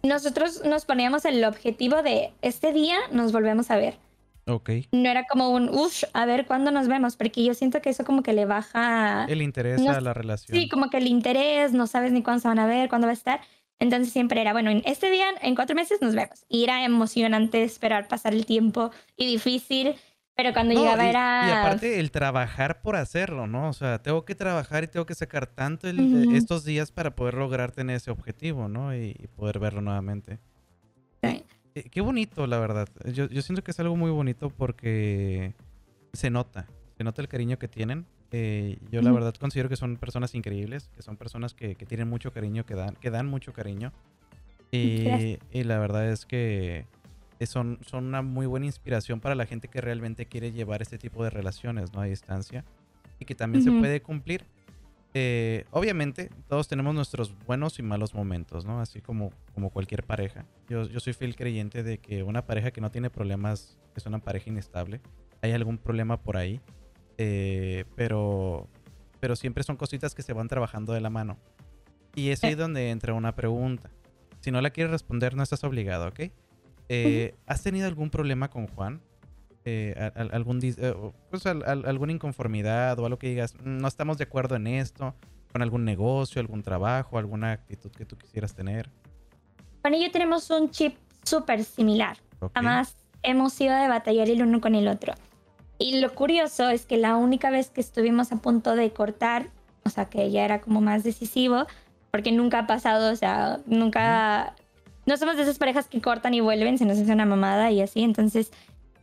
nosotros 0.04 0.64
nos 0.66 0.86
poníamos 0.86 1.26
el 1.26 1.44
objetivo 1.44 2.02
de 2.02 2.34
este 2.42 2.74
día 2.74 2.98
nos 3.12 3.32
volvemos 3.32 3.72
a 3.72 3.78
ver. 3.78 3.98
Ok. 4.46 4.70
No 4.92 5.10
era 5.10 5.26
como 5.26 5.50
un, 5.50 5.70
uff, 5.70 6.04
a 6.14 6.26
ver 6.26 6.46
cuándo 6.46 6.72
nos 6.72 6.88
vemos, 6.88 7.16
porque 7.16 7.44
yo 7.44 7.54
siento 7.54 7.82
que 7.82 7.90
eso 7.90 8.04
como 8.04 8.24
que 8.24 8.34
le 8.34 8.46
baja... 8.46 9.26
El 9.30 9.42
interés 9.42 9.86
a 9.88 10.02
la 10.02 10.14
relación. 10.14 10.58
Sí, 10.58 10.68
como 10.68 10.90
que 10.90 10.98
el 10.98 11.08
interés, 11.08 11.72
no 11.74 11.88
sabes 11.88 12.12
ni 12.12 12.24
cuándo 12.24 12.42
se 12.42 12.48
van 12.48 12.60
a 12.60 12.66
ver, 12.66 12.90
cuándo 12.90 13.08
va 13.08 13.12
a 13.12 13.16
estar. 13.16 13.42
Entonces 13.80 14.14
siempre 14.14 14.42
era, 14.42 14.54
bueno, 14.54 14.70
en 14.70 14.82
este 14.86 15.10
día, 15.10 15.28
en 15.42 15.56
cuatro 15.56 15.76
meses 15.76 16.02
nos 16.02 16.16
vemos. 16.16 16.46
Y 16.48 16.64
era 16.64 16.86
emocionante 16.86 17.64
esperar 17.64 18.08
pasar 18.08 18.34
el 18.34 18.46
tiempo 18.46 18.92
y 19.18 19.26
difícil, 19.26 19.96
pero 20.36 20.54
cuando 20.54 20.74
llegaba 20.74 21.06
era... 21.06 21.46
Y 21.48 21.52
aparte 21.52 22.00
el 22.00 22.12
trabajar 22.12 22.82
por 22.82 22.96
hacerlo, 22.96 23.46
¿no? 23.46 23.70
O 23.70 23.74
sea, 23.74 24.02
tengo 24.02 24.26
que 24.26 24.36
trabajar 24.36 24.84
y 24.84 24.88
tengo 24.88 25.06
que 25.06 25.16
sacar 25.16 25.48
tanto 25.48 25.88
estos 25.88 26.66
días 26.66 26.92
para 26.92 27.16
poder 27.16 27.36
lograr 27.36 27.72
tener 27.72 27.98
ese 27.98 28.12
objetivo, 28.12 28.68
¿no? 28.68 28.96
Y, 28.96 29.14
poder 29.36 29.60
verlo 29.60 29.82
nuevamente. 29.82 30.40
Eh, 31.76 31.90
qué 31.90 32.02
bonito, 32.02 32.48
la 32.48 32.60
verdad. 32.60 32.88
Yo, 33.14 33.28
yo 33.28 33.42
siento 33.42 33.64
que 33.64 33.72
es 33.72 33.80
algo 33.80 33.96
muy 33.96 34.12
bonito 34.12 34.50
porque 34.50 35.54
se 36.14 36.30
nota, 36.30 36.68
se 36.98 37.04
nota 37.04 37.22
el 37.22 37.28
cariño 37.28 37.58
que 37.58 37.68
tienen 37.68 38.06
eh, 38.36 38.80
yo 38.90 39.04
la 39.04 39.12
verdad 39.12 39.36
considero 39.36 39.70
que 39.70 39.76
son 39.76 39.96
personas 39.96 40.34
increíbles, 40.34 40.90
que 40.96 41.04
son 41.04 41.18
personas 41.18 41.54
que, 41.54 41.76
tienen 41.76 42.10
mucho 42.10 42.34
cariño, 42.34 42.66
que 42.66 42.74
dan, 42.74 42.96
que 42.96 43.12
dan 43.12 43.28
mucho 43.28 43.54
cariño. 43.54 43.94
Y, 44.72 45.38
la 45.54 45.78
verdad 45.78 46.10
es 46.10 46.26
que 46.26 46.88
son, 47.46 47.78
son 47.86 48.06
una 48.06 48.24
muy 48.24 48.48
buena 48.48 48.66
inspiración 48.66 49.20
para 49.20 49.36
la 49.36 49.46
gente 49.46 49.68
que 49.68 49.82
realmente 49.82 50.26
quiere 50.26 50.52
llevar 50.52 50.82
este 50.82 50.98
tipo 50.98 51.24
de 51.24 51.30
relaciones, 51.30 51.94
¿no? 51.94 52.02
A 52.02 52.06
distancia. 52.06 52.66
Y 53.20 53.26
que 53.26 53.36
también 53.36 53.64
se 53.64 53.72
puede 53.72 54.02
cumplir. 54.02 54.46
Eh, 55.14 55.66
obviamente, 55.72 56.30
todos 56.48 56.68
tenemos 56.68 56.96
nuestros 56.96 57.36
buenos 57.46 57.78
y 57.80 57.84
malos 57.84 58.14
momentos, 58.14 58.66
¿no? 58.66 58.80
Así 58.80 59.02
como, 59.02 59.32
como 59.54 59.70
cualquier 59.70 60.04
pareja. 60.04 60.46
Yo, 60.68 60.88
yo 60.88 61.00
soy 61.00 61.14
fiel 61.14 61.36
creyente 61.36 61.84
de 61.84 62.00
que 62.00 62.24
una 62.24 62.46
pareja 62.46 62.72
que 62.72 62.82
no 62.82 62.90
tiene 62.92 63.10
problemas 63.10 63.78
es 63.96 64.06
una 64.06 64.20
pareja 64.20 64.50
inestable. 64.50 65.02
Hay 65.42 65.52
algún 65.52 65.78
problema 65.78 66.22
por 66.22 66.38
ahí. 66.38 66.62
Eh, 67.18 67.86
pero, 67.96 68.68
pero 69.20 69.36
siempre 69.36 69.64
son 69.64 69.78
cositas 69.78 70.16
que 70.16 70.24
se 70.24 70.34
van 70.34 70.48
trabajando 70.48 70.94
de 70.94 71.02
la 71.02 71.10
mano. 71.10 71.38
Y 72.16 72.30
es 72.30 72.44
ahí 72.44 72.56
donde 72.56 72.90
entra 72.90 73.14
una 73.14 73.36
pregunta. 73.36 73.92
Si 74.40 74.52
no 74.52 74.62
la 74.62 74.72
quieres 74.72 74.92
responder, 74.92 75.36
no 75.36 75.44
estás 75.44 75.64
obligado, 75.64 76.08
¿ok? 76.08 76.32
Eh, 76.90 77.36
¿Has 77.46 77.64
tenido 77.64 77.88
algún 77.88 78.10
problema 78.10 78.50
con 78.50 78.68
Juan? 78.68 79.02
Eh, 79.66 80.12
algún, 80.32 80.60
eh, 80.62 80.94
pues, 81.30 81.46
alguna 81.46 82.12
inconformidad 82.12 83.00
o 83.00 83.06
algo 83.06 83.18
que 83.18 83.30
digas, 83.30 83.56
no 83.64 83.88
estamos 83.88 84.18
de 84.18 84.26
acuerdo 84.26 84.56
en 84.56 84.68
esto, 84.68 85.16
con 85.52 85.62
algún 85.62 85.86
negocio, 85.86 86.42
algún 86.42 86.64
trabajo, 86.64 87.18
alguna 87.18 87.54
actitud 87.54 87.92
que 87.92 88.06
tú 88.06 88.18
quisieras 88.18 88.56
tener. 88.56 88.90
Con 89.82 89.94
ello 89.94 90.12
tenemos 90.12 90.50
un 90.50 90.70
chip 90.70 90.98
súper 91.24 91.64
similar. 91.64 92.18
Además, 92.54 92.98
hemos 93.22 93.60
ido 93.62 93.76
de 93.76 93.88
batallar 93.88 94.30
el 94.30 94.42
uno 94.42 94.60
con 94.60 94.76
el 94.76 94.88
otro. 94.88 95.14
Y 95.78 96.00
lo 96.00 96.14
curioso 96.14 96.70
es 96.70 96.86
que 96.86 96.98
la 96.98 97.16
única 97.16 97.50
vez 97.50 97.70
que 97.70 97.82
estuvimos 97.82 98.32
a 98.32 98.38
punto 98.38 98.76
de 98.76 98.92
cortar, 98.92 99.48
o 99.86 99.90
sea, 99.90 100.06
que 100.06 100.30
ya 100.30 100.44
era 100.44 100.60
como 100.60 100.82
más 100.82 101.04
decisivo, 101.04 101.68
porque 102.12 102.32
nunca 102.32 102.60
ha 102.60 102.68
pasado, 102.68 103.12
o 103.12 103.16
sea, 103.16 103.60
nunca... 103.66 104.56
No 105.06 105.18
somos 105.18 105.36
de 105.36 105.44
esas 105.44 105.58
parejas 105.58 105.88
que 105.88 106.02
cortan 106.02 106.34
y 106.34 106.40
vuelven, 106.40 106.78
se 106.78 106.86
nos 106.86 106.98
hace 106.98 107.12
una 107.12 107.26
mamada 107.26 107.72
y 107.72 107.82
así, 107.82 108.04
entonces 108.04 108.52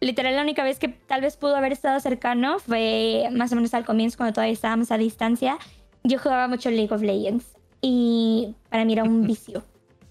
literal 0.00 0.34
la 0.36 0.42
única 0.42 0.64
vez 0.64 0.78
que 0.78 0.88
tal 0.88 1.20
vez 1.20 1.36
pudo 1.36 1.56
haber 1.56 1.72
estado 1.72 2.00
cercano 2.00 2.58
fue 2.58 3.28
más 3.32 3.52
o 3.52 3.56
menos 3.56 3.74
al 3.74 3.84
comienzo 3.84 4.16
cuando 4.16 4.34
todavía 4.34 4.52
estábamos 4.54 4.90
a 4.90 4.98
distancia. 4.98 5.58
Yo 6.02 6.18
jugaba 6.18 6.48
mucho 6.48 6.70
League 6.70 6.92
of 6.92 7.02
Legends 7.02 7.44
y 7.82 8.54
para 8.70 8.84
mí 8.84 8.92
era 8.94 9.04
un 9.04 9.26
vicio. 9.26 9.62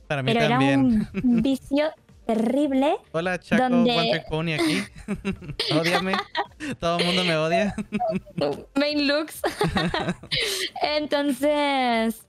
para 0.08 0.21
mí 0.23 0.32
Pero 0.32 0.47
también. 0.47 1.08
era 1.13 1.21
un 1.23 1.41
vicio 1.41 1.89
terrible. 2.28 2.97
Hola, 3.12 3.39
Chaco, 3.39 3.63
donde... 3.63 4.23
Pony 4.30 4.54
aquí. 4.54 4.84
Odiame. 5.80 6.13
Todo 6.80 6.99
el 6.99 7.06
mundo 7.06 7.23
me 7.23 7.36
odia. 7.38 7.73
Main 8.75 9.08
looks. 9.08 9.41
Entonces, 10.84 12.21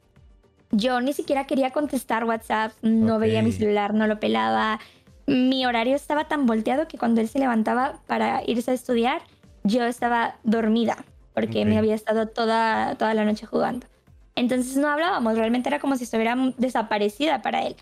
yo 0.70 1.00
ni 1.02 1.12
siquiera 1.12 1.46
quería 1.46 1.70
contestar 1.70 2.24
WhatsApp, 2.24 2.72
no 2.80 3.18
veía 3.18 3.42
mi 3.42 3.52
celular, 3.52 3.92
no 3.92 4.06
lo 4.06 4.18
pelaba 4.20 4.80
mi 5.26 5.66
horario 5.66 5.96
estaba 5.96 6.28
tan 6.28 6.46
volteado 6.46 6.88
que 6.88 6.98
cuando 6.98 7.20
él 7.20 7.28
se 7.28 7.38
levantaba 7.38 8.00
para 8.06 8.42
irse 8.46 8.70
a 8.70 8.74
estudiar, 8.74 9.22
yo 9.64 9.84
estaba 9.84 10.36
dormida 10.42 11.04
porque 11.34 11.64
me 11.64 11.78
había 11.78 11.94
estado 11.94 12.26
toda, 12.26 12.96
toda 12.96 13.14
la 13.14 13.24
noche 13.24 13.46
jugando. 13.46 13.86
Entonces 14.34 14.76
no 14.76 14.88
hablábamos, 14.88 15.36
realmente 15.36 15.68
era 15.68 15.78
como 15.78 15.96
si 15.96 16.04
estuviera 16.04 16.36
desaparecida 16.58 17.40
para 17.40 17.66
él. 17.66 17.76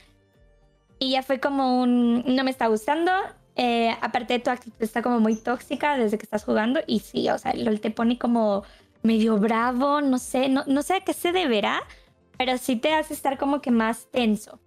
Y 0.98 1.12
ya 1.12 1.22
fue 1.22 1.40
como 1.40 1.80
un, 1.80 2.24
no 2.26 2.44
me 2.44 2.50
está 2.50 2.66
gustando, 2.66 3.10
eh, 3.56 3.90
aparte 4.00 4.38
tu 4.38 4.50
actitud 4.50 4.80
está 4.80 5.02
como 5.02 5.18
muy 5.20 5.36
tóxica 5.36 5.96
desde 5.96 6.18
que 6.18 6.24
estás 6.24 6.44
jugando 6.44 6.80
y 6.86 7.00
sí, 7.00 7.28
o 7.30 7.38
sea, 7.38 7.54
LOL 7.54 7.80
te 7.80 7.90
pone 7.90 8.18
como 8.18 8.64
medio 9.02 9.38
bravo, 9.38 10.00
no 10.00 10.18
sé, 10.18 10.48
no, 10.48 10.64
no 10.66 10.82
sé 10.82 10.94
a 10.94 11.00
qué 11.00 11.12
se 11.12 11.32
deberá, 11.32 11.80
pero 12.36 12.58
sí 12.58 12.76
te 12.76 12.94
hace 12.94 13.14
estar 13.14 13.38
como 13.38 13.60
que 13.60 13.70
más 13.70 14.06
tenso 14.10 14.60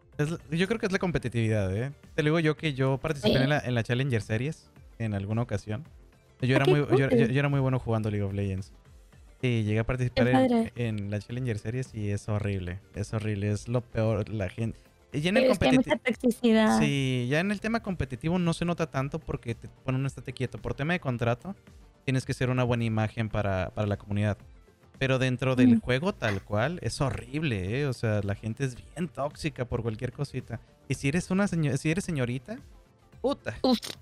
yo 0.51 0.67
creo 0.67 0.79
que 0.79 0.85
es 0.85 0.91
la 0.91 0.99
competitividad, 0.99 1.75
¿eh? 1.75 1.91
Te 2.21 2.25
digo 2.25 2.39
yo 2.39 2.55
que 2.55 2.75
yo 2.75 2.99
participé 2.99 3.41
en, 3.41 3.49
la, 3.49 3.59
en, 3.59 3.73
la, 3.73 3.81
Challenger 3.81 4.21
Series 4.21 4.69
en 4.99 5.15
alguna 5.15 5.41
ocasión. 5.41 5.83
Yo 6.39 6.55
era, 6.55 6.65
muy, 6.65 6.85
yo, 6.95 7.07
era 7.07 7.49
muy 7.49 7.59
bueno 7.59 7.79
jugando 7.79 8.11
League 8.11 8.23
of 8.23 8.33
Legends. 8.33 8.71
Y 9.41 9.63
llegué 9.63 9.79
a 9.79 9.83
participar 9.83 10.27
en, 10.75 11.09
la 11.09 11.19
Challenger 11.19 11.57
Series 11.57 11.95
y 11.95 12.11
es 12.11 12.29
horrible. 12.29 12.77
Es 12.93 13.11
horrible. 13.15 13.49
Es 13.49 13.67
lo 13.67 13.81
peor. 13.81 14.29
La 14.29 14.49
gente. 14.49 14.77
Y 15.11 15.27
en 15.27 15.37
el. 15.37 15.51
Sí, 16.77 17.27
ya 17.27 17.39
en 17.39 17.49
el 17.49 17.59
tema 17.59 17.81
competitivo 17.81 18.37
no 18.37 18.53
se 18.53 18.65
nota 18.65 18.85
tanto 18.91 19.17
porque 19.17 19.55
te 19.55 19.67
ponen 19.83 20.01
un 20.01 20.05
estate 20.05 20.31
quieto. 20.31 20.59
Por 20.59 20.75
tema 20.75 20.93
de 20.93 20.99
contrato, 20.99 21.55
tienes 22.05 22.23
que 22.25 22.35
ser 22.35 22.51
una 22.51 22.63
buena 22.63 22.83
imagen 22.83 23.29
para, 23.29 23.71
para 23.73 23.87
la 23.87 23.97
comunidad. 23.97 24.37
Pero 24.99 25.17
dentro 25.17 25.55
del 25.55 25.79
juego 25.79 26.13
tal 26.13 26.43
cual 26.43 26.77
es 26.83 27.01
horrible, 27.01 27.79
¿eh? 27.79 27.87
O 27.87 27.93
sea, 27.93 28.21
la 28.21 28.35
gente 28.35 28.63
es 28.63 28.75
bien 28.75 29.07
tóxica 29.07 29.65
por 29.65 29.81
cualquier 29.81 30.11
cosita. 30.11 30.59
Y 30.91 30.95
si 30.95 31.07
eres 31.07 31.31
una 31.31 31.47
señor 31.47 31.77
si 31.77 31.89
eres 31.89 32.03
señorita, 32.03 32.57
puta, 33.21 33.55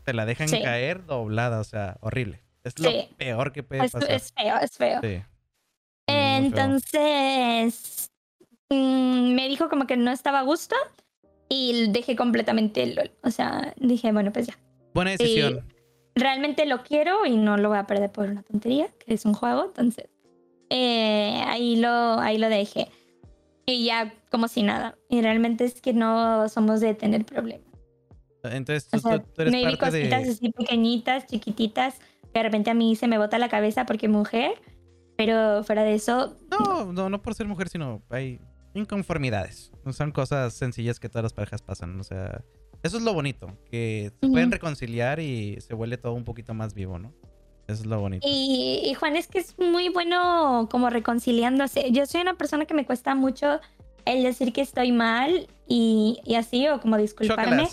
te 0.05 0.11
la 0.11 0.25
dejan 0.25 0.49
caer 0.49 1.05
doblada, 1.05 1.59
o 1.59 1.63
sea, 1.63 1.97
horrible. 2.01 2.41
Es 2.63 2.79
lo 2.79 2.89
peor 3.15 3.51
que 3.51 3.61
puede 3.61 3.87
pasar. 3.87 4.09
Es 4.09 4.33
feo, 4.33 4.55
es 4.59 4.71
feo. 4.71 4.99
Sí. 5.03 5.21
Entonces, 6.07 8.09
mm, 8.71 9.35
me 9.35 9.47
dijo 9.47 9.69
como 9.69 9.85
que 9.85 9.97
no 9.97 10.09
estaba 10.09 10.39
a 10.39 10.41
gusto 10.41 10.75
y 11.47 11.91
dejé 11.91 12.15
completamente 12.15 12.81
el 12.81 12.95
LOL. 12.95 13.11
O 13.21 13.29
sea, 13.29 13.71
dije, 13.77 14.11
bueno, 14.11 14.33
pues 14.33 14.47
ya. 14.47 14.57
Buena 14.95 15.11
decisión. 15.11 15.63
realmente 16.15 16.65
lo 16.65 16.81
quiero 16.81 17.23
y 17.27 17.37
no 17.37 17.57
lo 17.57 17.69
voy 17.69 17.77
a 17.77 17.85
perder 17.85 18.11
por 18.11 18.31
una 18.31 18.41
tontería, 18.41 18.87
que 19.05 19.13
es 19.13 19.25
un 19.25 19.35
juego, 19.35 19.65
entonces 19.65 20.09
eh, 20.71 21.43
ahí, 21.45 21.75
lo, 21.75 22.19
ahí 22.19 22.39
lo 22.39 22.49
dejé. 22.49 22.87
Y 23.69 23.85
ya 23.85 24.13
como 24.31 24.47
si 24.47 24.63
nada. 24.63 24.97
Y 25.09 25.21
realmente 25.21 25.65
es 25.65 25.81
que 25.81 25.93
no 25.93 26.47
somos 26.49 26.79
de 26.79 26.93
tener 26.93 27.25
problemas. 27.25 27.67
Entonces 28.43 28.89
tú, 28.89 29.09
eres 29.37 29.51
me 29.51 29.63
parte 29.63 29.77
cositas 29.77 30.27
así 30.27 30.51
pequeñitas, 30.51 31.25
chiquititas, 31.27 31.99
que 32.33 32.39
de 32.39 32.43
repente 32.43 32.69
a 32.69 32.73
mí 32.73 32.95
se 32.95 33.07
me 33.07 33.17
bota 33.17 33.37
la 33.37 33.49
cabeza 33.49 33.85
porque 33.85 34.07
mujer, 34.07 34.53
pero 35.17 35.63
fuera 35.63 35.83
de 35.83 35.95
eso... 35.95 36.37
No, 36.49 36.93
no, 36.93 37.09
no 37.09 37.21
por 37.21 37.35
ser 37.35 37.47
mujer, 37.47 37.67
sino 37.67 38.01
hay 38.09 38.39
inconformidades. 38.73 39.71
Son 39.91 40.11
cosas 40.11 40.53
sencillas 40.53 40.99
que 40.99 41.09
todas 41.09 41.23
las 41.23 41.33
parejas 41.33 41.61
pasan. 41.61 41.99
O 41.99 42.03
sea, 42.03 42.43
eso 42.83 42.97
es 42.97 43.03
lo 43.03 43.13
bonito, 43.13 43.57
que 43.69 44.11
se 44.21 44.29
pueden 44.29 44.51
reconciliar 44.51 45.19
y 45.19 45.59
se 45.59 45.73
vuelve 45.73 45.97
todo 45.97 46.13
un 46.13 46.23
poquito 46.23 46.53
más 46.53 46.73
vivo, 46.73 46.97
¿no? 46.97 47.13
Es 47.73 47.85
lo 47.85 47.99
bonito. 47.99 48.25
Y, 48.29 48.93
Juan 48.99 49.15
es 49.15 49.27
que 49.27 49.39
es 49.39 49.57
muy 49.57 49.89
bueno 49.89 50.67
como 50.71 50.89
reconciliándose. 50.89 51.91
Yo 51.91 52.05
soy 52.05 52.21
una 52.21 52.35
persona 52.35 52.65
que 52.65 52.73
me 52.73 52.85
cuesta 52.85 53.15
mucho 53.15 53.59
el 54.05 54.23
decir 54.23 54.53
que 54.53 54.61
estoy 54.61 54.91
mal 54.91 55.47
y, 55.67 56.19
así, 56.37 56.67
o 56.67 56.79
como 56.79 56.97
disculparme. 56.97 57.67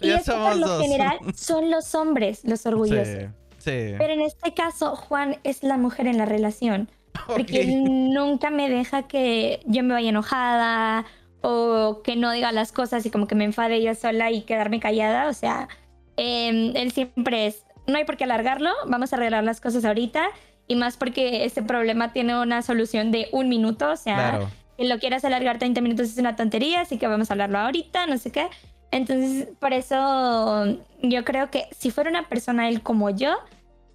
y, 0.00 0.10
eso 0.10 0.36
por 0.36 0.56
lo 0.56 0.80
general 0.80 1.18
son 1.34 1.70
los 1.70 1.94
hombres 1.94 2.44
los 2.44 2.64
orgullosos. 2.66 3.30
Sí, 3.58 3.94
Pero 3.96 4.12
en 4.12 4.20
este 4.22 4.54
caso, 4.54 4.96
Juan 4.96 5.38
es 5.44 5.62
la 5.62 5.76
mujer 5.76 6.06
en 6.06 6.18
la 6.18 6.26
relación. 6.26 6.88
Porque 7.26 7.66
nunca 7.66 8.50
me 8.50 8.68
deja 8.68 9.06
que 9.06 9.60
yo 9.66 9.82
me 9.82 9.94
vaya 9.94 10.08
enojada 10.08 11.04
o 11.42 12.00
que 12.02 12.16
no 12.16 12.32
diga 12.32 12.52
las 12.52 12.72
cosas 12.72 13.04
y 13.06 13.10
como 13.10 13.26
que 13.26 13.34
me 13.34 13.44
enfade 13.44 13.82
yo 13.82 13.94
sola 13.94 14.30
y 14.30 14.42
quedarme 14.42 14.80
callada. 14.80 15.28
O 15.28 15.32
sea, 15.32 15.68
em, 16.16 16.74
él 16.74 16.92
siempre 16.92 17.46
es, 17.46 17.64
no 17.86 17.96
hay 17.96 18.04
por 18.04 18.16
qué 18.16 18.24
alargarlo, 18.24 18.70
vamos 18.86 19.12
a 19.12 19.16
arreglar 19.16 19.44
las 19.44 19.60
cosas 19.60 19.84
ahorita 19.84 20.28
y 20.68 20.76
más 20.76 20.96
porque 20.96 21.44
este 21.44 21.62
problema 21.62 22.12
tiene 22.12 22.40
una 22.40 22.62
solución 22.62 23.10
de 23.10 23.28
un 23.32 23.48
minuto, 23.48 23.90
o 23.90 23.96
sea, 23.96 24.48
que 24.76 24.84
lo 24.84 24.98
quieras 24.98 25.24
alargar 25.24 25.58
30 25.58 25.80
minutos 25.80 26.06
es 26.10 26.18
una 26.18 26.36
tontería, 26.36 26.80
así 26.80 26.98
que 26.98 27.06
vamos 27.06 27.30
a 27.30 27.34
hablarlo 27.34 27.58
ahorita, 27.58 28.06
no 28.06 28.18
sé 28.18 28.30
qué. 28.30 28.48
Entonces, 28.90 29.48
por 29.58 29.72
eso 29.72 30.78
yo 31.02 31.24
creo 31.24 31.50
que 31.50 31.66
si 31.76 31.90
fuera 31.90 32.10
una 32.10 32.28
persona 32.28 32.68
él 32.68 32.82
como 32.82 33.10
yo, 33.10 33.38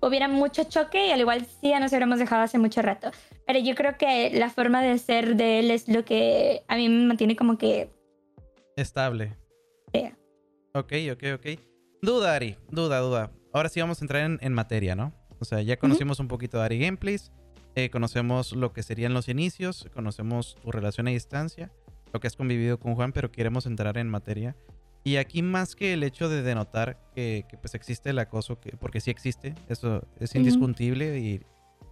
hubiera 0.01 0.27
mucho 0.27 0.63
choque 0.63 1.07
y 1.07 1.11
al 1.11 1.19
igual 1.19 1.45
sí 1.45 1.69
ya 1.69 1.79
nos 1.79 1.91
hubiéramos 1.91 2.19
dejado 2.19 2.43
hace 2.43 2.57
mucho 2.57 2.81
rato. 2.81 3.11
Pero 3.45 3.59
yo 3.59 3.75
creo 3.75 3.97
que 3.97 4.31
la 4.31 4.49
forma 4.49 4.81
de 4.81 4.97
ser 4.97 5.35
de 5.35 5.59
él 5.59 5.71
es 5.71 5.87
lo 5.87 6.03
que 6.03 6.63
a 6.67 6.75
mí 6.75 6.89
me 6.89 7.05
mantiene 7.05 7.35
como 7.35 7.57
que... 7.57 7.89
Estable. 8.75 9.35
Sí. 9.93 10.11
Ok, 10.73 10.93
ok, 11.13 11.23
ok. 11.35 11.59
Duda, 12.01 12.35
Ari. 12.35 12.57
Duda, 12.69 12.99
duda 12.99 13.31
ahora 13.57 13.69
sí 13.69 13.81
vamos 13.81 14.01
a 14.01 14.05
entrar 14.05 14.37
en, 14.39 14.53
materia, 14.53 14.95
¿no? 14.95 15.13
O 15.39 15.45
sea, 15.45 15.61
ya 15.61 15.77
conocimos 15.77 16.19
un 16.19 16.27
poquito 16.27 16.57
de 16.57 16.65
Ari 16.65 16.79
Gameplays, 16.79 17.31
eh, 17.75 17.89
conocemos 17.89 18.53
lo 18.53 18.73
que 18.73 18.81
serían 18.81 19.13
los 19.13 19.29
inicios, 19.29 19.87
conocemos 19.93 20.55
tu 20.61 20.71
relación 20.71 21.07
a 21.07 21.11
distancia, 21.11 21.71
lo 22.13 22.19
que 22.19 22.27
has 22.27 22.35
convivido 22.35 22.79
con 22.79 22.95
Juan, 22.95 23.11
pero 23.11 23.31
queremos 23.31 23.65
entrar 23.65 23.97
en 23.97 24.09
materia. 24.09 24.55
Y 25.03 25.17
aquí 25.17 25.41
más 25.41 25.75
que 25.75 25.93
el 25.93 26.03
hecho 26.03 26.27
de 26.27 26.41
denotar 26.41 26.99
que, 27.13 27.45
pues 27.61 27.75
existe 27.75 28.09
el 28.09 28.19
acoso, 28.19 28.59
que, 28.59 28.75
porque 28.75 28.99
sí 28.99 29.11
existe, 29.11 29.55
eso 29.69 30.05
es 30.19 30.35
indiscutible 30.35 31.19
y, 31.19 31.41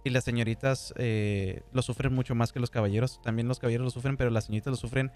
y, 0.04 0.10
las 0.10 0.24
señoritas 0.24 0.92
eh, 0.96 1.62
lo 1.72 1.82
sufren 1.82 2.12
mucho 2.12 2.34
más 2.34 2.52
que 2.52 2.60
los 2.60 2.70
caballeros. 2.70 3.20
También 3.22 3.48
los 3.48 3.58
caballeros 3.58 3.84
lo 3.84 3.90
sufren, 3.90 4.16
pero 4.16 4.30
las 4.30 4.44
señoritas 4.44 4.72
lo 4.72 4.76
sufren 4.76 5.12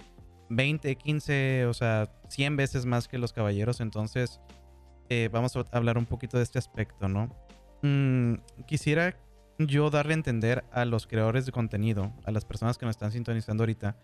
20, 0.49 0.97
15, 0.97 1.67
o 1.67 1.75
sea, 1.75 2.11
100 2.29 2.57
veces 2.57 2.87
más 2.87 3.07
que 3.07 3.19
los 3.19 3.33
caballeros. 3.33 3.81
Entonces, 3.81 4.41
eh, 5.11 5.29
vamos 5.31 5.57
a 5.57 5.65
hablar 5.73 5.99
un 5.99 6.07
poquito 6.07 6.37
de 6.37 6.45
este 6.45 6.59
aspecto, 6.59 7.09
¿no? 7.09 7.35
Mm, 7.83 8.35
quisiera 8.67 9.17
yo 9.59 9.91
darle 9.91 10.15
a 10.15 10.17
entender 10.17 10.65
a 10.71 10.85
los 10.85 11.07
creadores 11.07 11.45
de 11.47 11.53
contenido, 11.53 12.13
a 12.25 12.31
las 12.31 12.45
personas 12.45 12.79
que 12.79 12.87
nos 12.87 12.95
están 12.95 13.11
sintonizando 13.11 13.63
ahorita, 13.63 13.97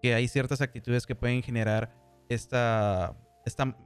que 0.00 0.14
hay 0.14 0.28
ciertas 0.28 0.60
actitudes 0.60 1.06
que 1.06 1.16
pueden 1.16 1.42
generar 1.42 1.92
esta, 2.28 3.16
esta 3.44 3.76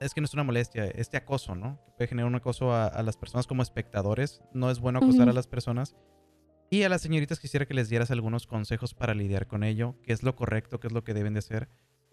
es 0.00 0.12
que 0.12 0.20
no 0.20 0.26
es 0.26 0.34
una 0.34 0.44
molestia, 0.44 0.84
este 0.84 1.16
acoso, 1.16 1.54
¿no? 1.54 1.80
Que 1.86 1.92
puede 1.92 2.08
generar 2.08 2.28
un 2.28 2.36
acoso 2.36 2.74
a, 2.74 3.02
las 3.02 3.16
personas 3.16 3.46
como 3.46 3.62
espectadores. 3.62 4.42
No 4.52 4.70
es 4.70 4.80
bueno 4.80 4.98
acosar 4.98 5.28
a 5.28 5.32
las 5.32 5.46
personas. 5.46 5.96
Y 6.70 6.82
a 6.82 6.90
las 6.90 7.00
señoritas 7.00 7.40
quisiera 7.40 7.64
que 7.64 7.74
les 7.74 7.88
dieras 7.88 8.10
algunos 8.10 8.46
consejos 8.46 8.92
para 8.92 9.14
lidiar 9.14 9.46
con 9.46 9.64
ello, 9.64 9.96
qué 10.02 10.12
es 10.12 10.22
lo 10.22 10.36
correcto, 10.36 10.78
qué 10.78 10.88
es 10.88 10.92
lo 10.92 11.02
que 11.02 11.14
deben 11.14 11.32
de 11.32 11.38
hacer, 11.38 11.70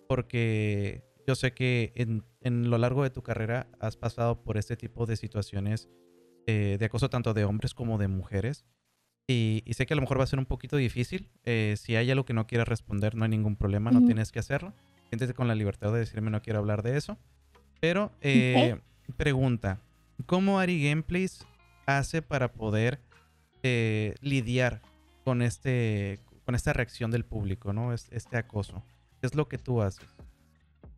porque 0.08 1.04
yo 1.28 1.36
sé 1.36 1.54
que 1.54 1.92
en, 1.96 2.24
en 2.42 2.70
lo 2.70 2.78
largo 2.78 3.04
de 3.04 3.10
tu 3.10 3.24
carrera 3.24 3.68
has 3.80 3.98
pasado 3.98 4.44
por 4.44 4.58
este 4.58 4.76
tipo 4.76 5.06
de 5.06 5.18
situaciones 5.18 5.90
eh, 6.48 6.78
de 6.80 6.86
acoso 6.86 7.10
tanto 7.10 7.34
de 7.34 7.44
hombres 7.44 7.74
como 7.74 7.98
de 7.98 8.08
mujeres. 8.08 8.66
Y, 9.28 9.64
sé 9.72 9.88
que 9.88 9.96
a 9.96 9.98
lo 9.98 10.02
mejor 10.02 10.20
va 10.20 10.24
a 10.24 10.28
ser 10.28 10.38
un 10.38 10.46
poquito 10.46 10.78
difícil. 10.78 11.32
Eh, 11.44 11.76
si 11.78 11.96
hay 11.96 12.12
algo 12.12 12.26
que 12.26 12.34
no 12.34 12.46
quieras 12.46 12.68
responder, 12.68 13.16
no 13.16 13.24
hay 13.24 13.32
ningún 13.32 13.56
problema, 13.56 13.90
no 13.90 14.06
tienes 14.06 14.32
que 14.32 14.38
hacerlo. 14.38 14.74
Siéntete 15.10 15.34
con 15.34 15.48
la 15.48 15.56
libertad 15.56 15.92
de 15.92 16.00
decirme 16.00 16.30
no 16.30 16.44
quiero 16.44 16.60
hablar 16.60 16.84
de 16.84 16.98
eso. 16.98 17.18
Pero, 17.80 18.12
eh, 18.22 18.80
pregunta, 19.18 19.80
¿cómo 20.28 20.60
Ari 20.60 20.88
Gameplays 20.88 21.46
hace 21.88 22.22
para 22.22 22.54
poder 22.54 23.00
lidiar 24.22 24.84
con, 25.24 25.42
este, 25.42 26.20
con 26.46 26.54
esta 26.54 26.72
reacción 26.72 27.10
del 27.10 27.26
público, 27.26 27.74
¿no? 27.74 27.94
Este 27.94 28.38
acoso. 28.38 28.84
¿Qué 29.20 29.26
es 29.26 29.34
lo 29.34 29.48
que 29.48 29.58
tú 29.58 29.82
haces? 29.82 30.15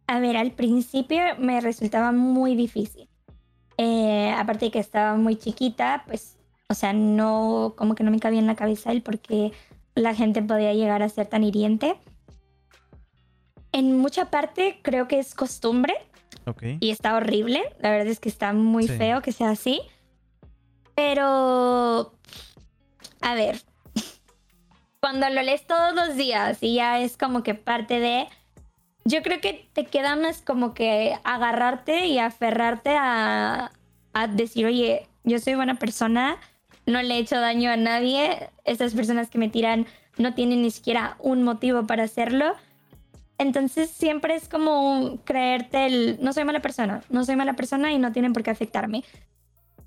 A 0.07 0.19
ver, 0.19 0.37
al 0.37 0.51
principio 0.51 1.19
me 1.37 1.59
resultaba 1.61 2.11
muy 2.11 2.55
difícil. 2.55 3.09
Eh, 3.77 4.33
aparte 4.35 4.65
de 4.65 4.71
que 4.71 4.79
estaba 4.79 5.15
muy 5.15 5.35
chiquita, 5.35 6.03
pues, 6.07 6.37
o 6.69 6.73
sea, 6.73 6.93
no, 6.93 7.75
como 7.77 7.93
que 7.93 8.03
no 8.03 8.11
me 8.11 8.19
cabía 8.19 8.39
en 8.39 8.47
la 8.47 8.55
cabeza 8.55 8.91
el 8.91 9.03
por 9.03 9.19
qué 9.19 9.51
la 9.95 10.15
gente 10.15 10.41
podía 10.41 10.73
llegar 10.73 11.03
a 11.03 11.09
ser 11.09 11.27
tan 11.27 11.43
hiriente. 11.43 11.99
En 13.71 13.97
mucha 13.97 14.31
parte 14.31 14.79
creo 14.81 15.07
que 15.07 15.19
es 15.19 15.35
costumbre. 15.35 15.93
Y 16.79 16.91
está 16.91 17.15
horrible. 17.15 17.61
La 17.79 17.89
verdad 17.91 18.07
es 18.07 18.21
que 18.21 18.29
está 18.29 18.53
muy 18.53 18.87
feo 18.87 19.21
que 19.21 19.33
sea 19.33 19.49
así. 19.49 19.81
Pero, 20.95 22.13
a 23.21 23.35
ver, 23.35 23.61
cuando 25.01 25.29
lo 25.29 25.41
lees 25.41 25.67
todos 25.67 25.93
los 25.93 26.15
días 26.15 26.59
y 26.61 26.75
ya 26.75 27.01
es 27.01 27.17
como 27.17 27.43
que 27.43 27.53
parte 27.53 27.99
de, 27.99 28.27
yo 29.07 29.23
creo 29.23 29.39
que 29.39 29.69
te 29.73 29.85
queda 29.85 30.15
más 30.15 30.41
como 30.41 30.73
que 30.73 31.17
agarrarte 31.23 32.07
y 32.07 32.19
aferrarte 32.19 32.95
a, 32.97 33.71
decir, 34.33 34.65
oye, 34.65 35.07
yo 35.23 35.39
soy 35.39 35.55
buena 35.55 35.75
persona, 35.75 36.37
no 36.85 37.01
le 37.01 37.15
he 37.15 37.19
hecho 37.19 37.39
daño 37.39 37.71
a 37.71 37.77
nadie, 37.77 38.49
estas 38.65 38.93
personas 38.93 39.29
que 39.29 39.37
me 39.37 39.47
tiran 39.47 39.85
no 40.17 40.33
tienen 40.33 40.63
ni 40.63 40.71
siquiera 40.71 41.15
un 41.19 41.43
motivo 41.43 41.85
para 41.85 42.03
hacerlo. 42.03 42.55
Entonces 43.37 43.91
siempre 43.91 44.35
es 44.35 44.49
como 44.49 45.19
creerte 45.23 45.85
el, 45.85 46.17
no 46.19 46.33
soy 46.33 46.43
mala 46.43 46.61
persona, 46.61 47.03
no 47.09 47.23
soy 47.23 47.35
mala 47.35 47.53
persona 47.53 47.93
y 47.93 47.99
no 47.99 48.11
tienen 48.11 48.33
por 48.33 48.41
qué 48.41 48.49
afectarme. 48.49 49.03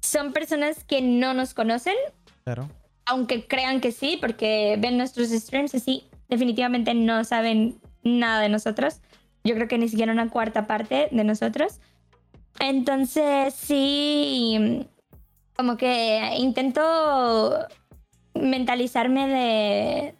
Son 0.00 0.33
personas 0.33 0.85
que 0.85 1.02
no 1.02 1.35
nos 1.35 1.52
conocen. 1.52 1.96
Claro. 2.44 2.70
Aunque 3.04 3.48
crean 3.48 3.80
que 3.80 3.90
sí, 3.90 4.16
porque 4.20 4.76
ven 4.78 4.96
nuestros 4.96 5.30
streams 5.30 5.74
así, 5.74 6.04
definitivamente 6.28 6.94
no 6.94 7.24
saben 7.24 7.80
nada 8.04 8.40
de 8.40 8.48
nosotros. 8.48 9.00
Yo 9.44 9.55
creo 9.55 9.68
que 9.68 9.79
ni 9.79 9.88
siquiera 9.88 10.12
una 10.12 10.29
cuarta 10.29 10.66
parte 10.66 11.09
de 11.11 11.24
nosotros. 11.24 11.81
Entonces, 12.59 13.55
sí, 13.55 14.87
como 15.57 15.76
que 15.76 16.35
intento 16.37 17.66
mentalizarme 18.35 20.14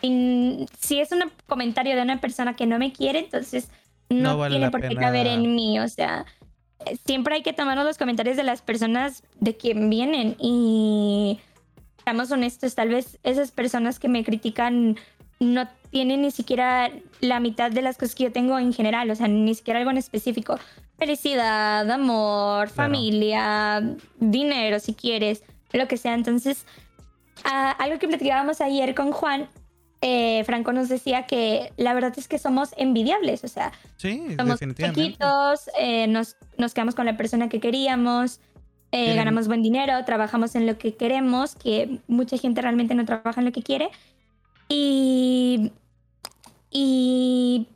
de... 0.00 0.70
si 0.78 1.00
es 1.00 1.12
un 1.12 1.24
comentario 1.46 1.94
de 1.96 2.02
una 2.02 2.20
persona 2.20 2.54
que 2.54 2.66
no 2.66 2.78
me 2.78 2.92
quiere, 2.92 3.20
entonces 3.20 3.70
no, 4.08 4.48
tiene 4.48 4.70
por 4.70 4.80
qué 4.80 4.96
caber 4.96 5.26
en 5.26 5.54
mí. 5.54 5.78
O 5.80 5.88
sea, 5.88 6.26
siempre 7.04 7.36
hay 7.36 7.42
que 7.42 7.52
tomar 7.52 7.78
los 7.78 7.98
comentarios 7.98 8.36
de 8.36 8.42
las 8.42 8.62
personas 8.62 9.22
de 9.40 9.56
quien 9.56 9.90
vienen. 9.90 10.36
Y 10.38 11.40
seamos 12.04 12.30
honestos, 12.30 12.74
tal 12.74 12.90
vez 12.90 13.18
esas 13.22 13.50
personas 13.50 13.98
que 13.98 14.08
me 14.08 14.24
critican 14.24 14.96
no 15.40 15.68
tiene 15.96 16.18
ni 16.18 16.30
siquiera 16.30 16.90
la 17.22 17.40
mitad 17.40 17.70
de 17.70 17.80
las 17.80 17.96
cosas 17.96 18.14
que 18.14 18.24
yo 18.24 18.30
tengo 18.30 18.58
en 18.58 18.74
general, 18.74 19.10
o 19.10 19.14
sea, 19.14 19.28
ni 19.28 19.54
siquiera 19.54 19.78
algo 19.78 19.90
en 19.90 19.96
específico. 19.96 20.58
Felicidad, 20.98 21.90
amor, 21.90 22.68
familia, 22.68 23.96
dinero, 24.20 24.78
si 24.78 24.92
quieres, 24.92 25.42
lo 25.72 25.88
que 25.88 25.96
sea. 25.96 26.12
Entonces, 26.12 26.66
algo 27.44 27.98
que 27.98 28.08
platicábamos 28.08 28.60
ayer 28.60 28.94
con 28.94 29.10
Juan, 29.10 29.48
eh, 30.02 30.44
Franco 30.44 30.70
nos 30.74 30.90
decía 30.90 31.22
que 31.22 31.72
la 31.78 31.94
verdad 31.94 32.12
es 32.18 32.28
que 32.28 32.38
somos 32.38 32.74
envidiables, 32.76 33.42
o 33.44 33.48
sea, 33.48 33.72
somos 34.36 34.60
chiquitos, 34.60 35.70
eh, 35.80 36.08
nos, 36.08 36.36
nos, 36.58 36.74
quedamos 36.74 36.94
con 36.94 37.06
la 37.06 37.16
persona 37.16 37.48
que 37.48 37.58
queríamos, 37.58 38.40
eh, 38.92 39.14
ganamos 39.14 39.48
buen 39.48 39.62
dinero, 39.62 39.94
trabajamos 40.04 40.56
en 40.56 40.66
lo 40.66 40.76
que 40.76 40.94
queremos, 40.94 41.54
que 41.54 42.00
mucha 42.06 42.36
gente 42.36 42.60
realmente 42.60 42.94
no 42.94 43.06
trabaja 43.06 43.40
en 43.40 43.46
lo 43.46 43.52
que 43.52 43.62
quiere. 43.62 43.88
Y, 44.68 45.72
y 46.78 47.68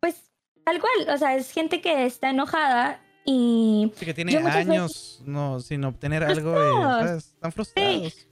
pues 0.00 0.30
tal 0.64 0.80
cual, 0.80 1.14
o 1.14 1.18
sea, 1.18 1.36
es 1.36 1.52
gente 1.52 1.82
que 1.82 2.06
está 2.06 2.30
enojada 2.30 2.98
y... 3.26 3.92
que 4.00 4.14
tiene 4.14 4.34
años 4.38 5.20
no, 5.26 5.60
sin 5.60 5.84
obtener 5.84 6.24
algo 6.24 6.54
y 6.56 7.18
están 7.18 7.52
frustrados. 7.52 8.26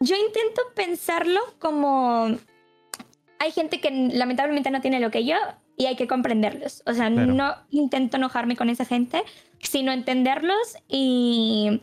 Yo 0.00 0.16
intento 0.16 0.62
pensarlo 0.74 1.40
como... 1.58 2.38
Hay 3.38 3.50
gente 3.52 3.82
que 3.82 3.90
lamentablemente 3.90 4.70
no 4.70 4.80
tiene 4.80 4.98
lo 4.98 5.10
que 5.10 5.26
yo 5.26 5.36
y 5.76 5.84
hay 5.84 5.96
que 5.96 6.06
comprenderlos. 6.06 6.82
O 6.86 6.94
sea, 6.94 7.10
no 7.10 7.54
intento 7.68 8.16
enojarme 8.16 8.56
con 8.56 8.70
esa 8.70 8.86
gente, 8.86 9.22
sino 9.58 9.92
entenderlos 9.92 10.76
y 10.88 11.82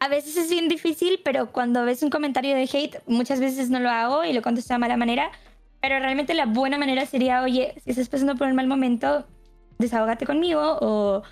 a 0.00 0.08
veces 0.08 0.36
es 0.36 0.50
bien 0.50 0.66
difícil, 0.68 1.20
pero 1.24 1.52
cuando 1.52 1.84
ves 1.84 2.02
un 2.02 2.10
comentario 2.10 2.56
de 2.56 2.68
hate, 2.72 2.96
muchas 3.06 3.38
veces 3.38 3.70
no 3.70 3.78
lo 3.78 3.88
hago 3.88 4.24
y 4.24 4.32
lo 4.32 4.42
contesto 4.42 4.74
de 4.74 4.78
mala 4.78 4.96
manera. 4.96 5.30
Pero 5.80 5.98
realmente 5.98 6.34
la 6.34 6.46
buena 6.46 6.78
manera 6.78 7.06
sería, 7.06 7.42
oye, 7.42 7.74
si 7.84 7.90
estás 7.90 8.08
pasando 8.08 8.34
por 8.34 8.48
un 8.48 8.56
mal 8.56 8.66
momento, 8.66 9.26
desahógate 9.78 10.26
conmigo 10.26 10.78
o 10.80 11.22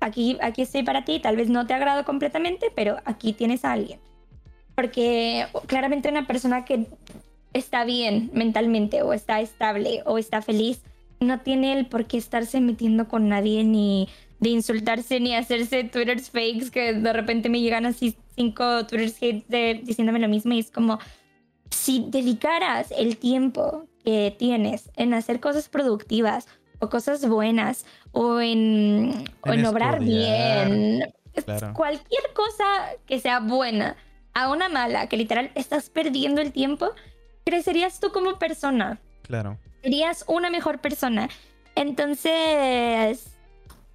aquí, 0.00 0.38
aquí 0.40 0.62
estoy 0.62 0.82
para 0.82 1.04
ti. 1.04 1.20
Tal 1.20 1.36
vez 1.36 1.48
no 1.48 1.66
te 1.66 1.74
agrado 1.74 2.04
completamente, 2.04 2.70
pero 2.74 2.98
aquí 3.04 3.32
tienes 3.32 3.64
a 3.64 3.72
alguien. 3.72 4.00
Porque 4.74 5.46
claramente 5.66 6.08
una 6.08 6.26
persona 6.26 6.64
que 6.64 6.86
está 7.52 7.84
bien 7.84 8.30
mentalmente 8.32 9.02
o 9.02 9.12
está 9.12 9.40
estable 9.40 10.02
o 10.06 10.18
está 10.18 10.42
feliz, 10.42 10.82
no 11.20 11.40
tiene 11.40 11.76
el 11.76 11.86
por 11.86 12.06
qué 12.06 12.18
estarse 12.18 12.60
metiendo 12.60 13.08
con 13.08 13.28
nadie 13.28 13.64
ni 13.64 14.08
de 14.40 14.50
insultarse 14.50 15.18
ni 15.18 15.34
hacerse 15.34 15.84
twitters 15.84 16.30
fakes 16.30 16.70
que 16.70 16.92
de 16.92 17.12
repente 17.12 17.48
me 17.48 17.60
llegan 17.60 17.86
así 17.86 18.16
cinco 18.36 18.86
twitters 18.86 19.20
hate 19.20 19.82
diciéndome 19.82 20.20
lo 20.20 20.28
mismo 20.28 20.52
y 20.52 20.60
es 20.60 20.70
como 20.70 21.00
si 21.70 22.06
dedicaras 22.08 22.90
el 22.90 23.16
tiempo 23.16 23.86
que 24.04 24.34
tienes 24.38 24.90
en 24.96 25.14
hacer 25.14 25.40
cosas 25.40 25.68
productivas 25.68 26.46
o 26.78 26.88
cosas 26.88 27.26
buenas 27.26 27.84
o 28.12 28.40
en, 28.40 29.24
en, 29.44 29.66
obrar 29.66 30.00
bien, 30.00 31.12
cualquier 31.74 32.22
cosa 32.34 32.64
que 33.06 33.20
sea 33.20 33.40
buena 33.40 33.96
a 34.34 34.50
una 34.50 34.68
mala, 34.68 35.08
que 35.08 35.16
literal 35.16 35.50
estás 35.54 35.90
perdiendo 35.90 36.40
el 36.40 36.52
tiempo, 36.52 36.90
crecerías 37.44 38.00
tú 38.00 38.12
como 38.12 38.38
persona. 38.38 39.00
Claro. 39.22 39.58
Serías 39.82 40.24
una 40.28 40.50
mejor 40.50 40.80
persona. 40.80 41.28
Entonces, 41.74 43.36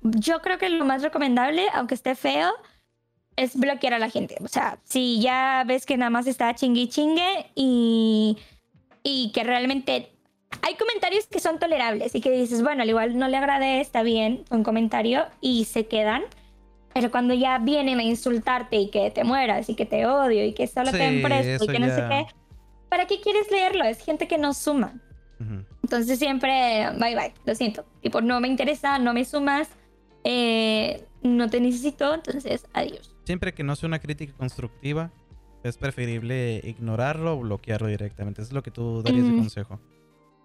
yo 0.01 0.41
creo 0.41 0.57
que 0.57 0.69
lo 0.69 0.85
más 0.85 1.01
recomendable, 1.01 1.67
aunque 1.73 1.95
esté 1.95 2.15
feo, 2.15 2.51
es 3.35 3.55
bloquear 3.55 3.93
a 3.93 3.99
la 3.99 4.09
gente. 4.09 4.37
O 4.43 4.47
sea, 4.47 4.79
si 4.83 5.21
ya 5.21 5.63
ves 5.65 5.85
que 5.85 5.97
nada 5.97 6.09
más 6.09 6.27
está 6.27 6.53
chingue 6.55 6.87
chingue 6.89 7.47
y, 7.55 8.37
y 9.03 9.31
que 9.31 9.43
realmente 9.43 10.09
hay 10.61 10.75
comentarios 10.75 11.27
que 11.27 11.39
son 11.39 11.59
tolerables 11.59 12.13
y 12.15 12.21
que 12.21 12.31
dices, 12.31 12.61
bueno, 12.61 12.83
al 12.83 12.89
igual 12.89 13.17
no 13.17 13.27
le 13.27 13.37
agradé, 13.37 13.81
está 13.81 14.03
bien 14.03 14.45
un 14.49 14.63
comentario 14.63 15.25
y 15.41 15.65
se 15.65 15.87
quedan. 15.87 16.23
Pero 16.93 17.09
cuando 17.09 17.33
ya 17.33 17.57
vienen 17.57 17.99
a 17.99 18.03
insultarte 18.03 18.77
y 18.77 18.89
que 18.89 19.09
te 19.09 19.23
mueras 19.23 19.67
y 19.67 19.75
que 19.75 19.85
te 19.85 20.05
odio 20.05 20.45
y 20.45 20.53
que 20.53 20.67
solo 20.67 20.91
te 20.91 21.03
empresto 21.03 21.65
y 21.65 21.67
que 21.67 21.79
no 21.79 21.87
sé 21.87 22.03
qué, 22.07 22.27
¿para 22.87 23.07
qué 23.07 23.19
quieres 23.19 23.49
leerlo? 23.49 23.83
Es 23.83 24.03
gente 24.03 24.27
que 24.27 24.37
no 24.37 24.53
suma. 24.53 24.93
Entonces 25.81 26.19
siempre, 26.19 26.87
bye 26.99 27.15
bye, 27.15 27.33
lo 27.45 27.55
siento. 27.55 27.83
Tipo, 28.01 28.21
no 28.21 28.39
me 28.39 28.47
interesa, 28.47 28.99
no 28.99 29.13
me 29.13 29.25
sumas 29.25 29.69
eh, 30.23 31.05
no 31.21 31.49
te 31.49 31.59
necesito, 31.59 32.13
entonces 32.13 32.65
adiós. 32.73 33.12
Siempre 33.23 33.53
que 33.53 33.63
no 33.63 33.75
sea 33.75 33.87
una 33.87 33.99
crítica 33.99 34.33
constructiva, 34.33 35.11
es 35.63 35.77
preferible 35.77 36.61
ignorarlo 36.63 37.33
o 37.33 37.39
bloquearlo 37.39 37.87
directamente. 37.87 38.41
Eso 38.41 38.49
es 38.49 38.53
lo 38.53 38.63
que 38.63 38.71
tú 38.71 39.01
darías 39.01 39.25
de 39.25 39.35
consejo. 39.35 39.79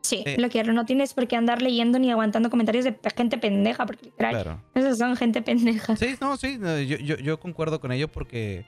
Sí, 0.03 0.23
eh, 0.25 0.37
bloquearlo. 0.37 0.73
No 0.73 0.87
tienes 0.87 1.13
por 1.13 1.27
qué 1.27 1.37
andar 1.37 1.61
leyendo 1.61 1.99
ni 1.99 2.11
aguantando 2.11 2.51
comentarios 2.51 2.85
de 2.85 2.97
gente 3.17 3.37
pendeja, 3.37 3.85
porque 3.85 4.11
claro. 4.17 4.63
esos 4.75 4.99
son 4.99 5.17
gente 5.17 5.43
pendeja. 5.43 5.97
Sí, 5.97 6.15
no, 6.21 6.37
sí, 6.37 6.59
yo, 6.87 7.17
yo, 7.17 7.41
concuerdo 7.41 7.81
con 7.81 7.91
ello 7.91 8.07
porque, 8.07 8.65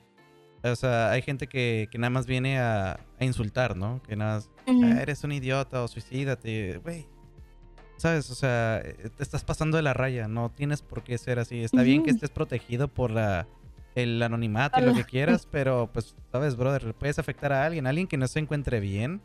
o 0.63 0.75
sea, 0.75 1.13
hay 1.13 1.23
gente 1.23 1.47
que, 1.47 1.89
que 1.91 1.99
nada 1.99 2.11
más 2.11 2.27
viene 2.27 2.59
a, 2.59 2.99
insultar, 3.21 3.77
¿no? 3.77 4.03
Que 4.03 4.17
nada 4.17 4.37
más, 4.37 4.51
ah, 4.67 5.01
eres 5.01 5.23
un 5.23 5.33
idiota 5.33 5.85
o 5.85 5.89
suicídate, 5.89 6.79
güey 6.79 7.07
¿Sabes? 8.01 8.31
O 8.31 8.35
sea, 8.35 8.81
eh, 8.83 9.11
te 9.15 9.23
estás 9.23 9.45
pasando 9.45 9.77
de 9.77 9.83
la 9.83 9.93
raya, 9.93 10.27
no 10.27 10.49
tienes 10.49 10.81
por 10.81 11.03
qué 11.03 11.19
ser 11.19 11.39
así. 11.39 11.63
Está 11.63 11.83
bien 11.83 12.03
que 12.03 12.09
estés 12.09 12.31
protegido 12.31 12.89
por 12.89 13.11
la, 13.11 13.47
el 13.95 14.23
anonimato 14.23 14.81
y 14.81 14.85
lo 14.85 14.95
que 14.95 15.05
quieras, 15.05 15.47
pero 15.51 15.91
pues, 15.93 16.15
¿sabes, 16.33 16.57
brother? 16.57 16.95
Puedes 16.95 17.19
afectar 17.19 17.53
a 17.53 17.65
alguien, 17.65 17.87
alguien 17.87 18.07
que 18.07 18.17
no 18.17 18.27
se 18.29 18.39
encuentre 18.39 18.81
bien. 18.81 19.21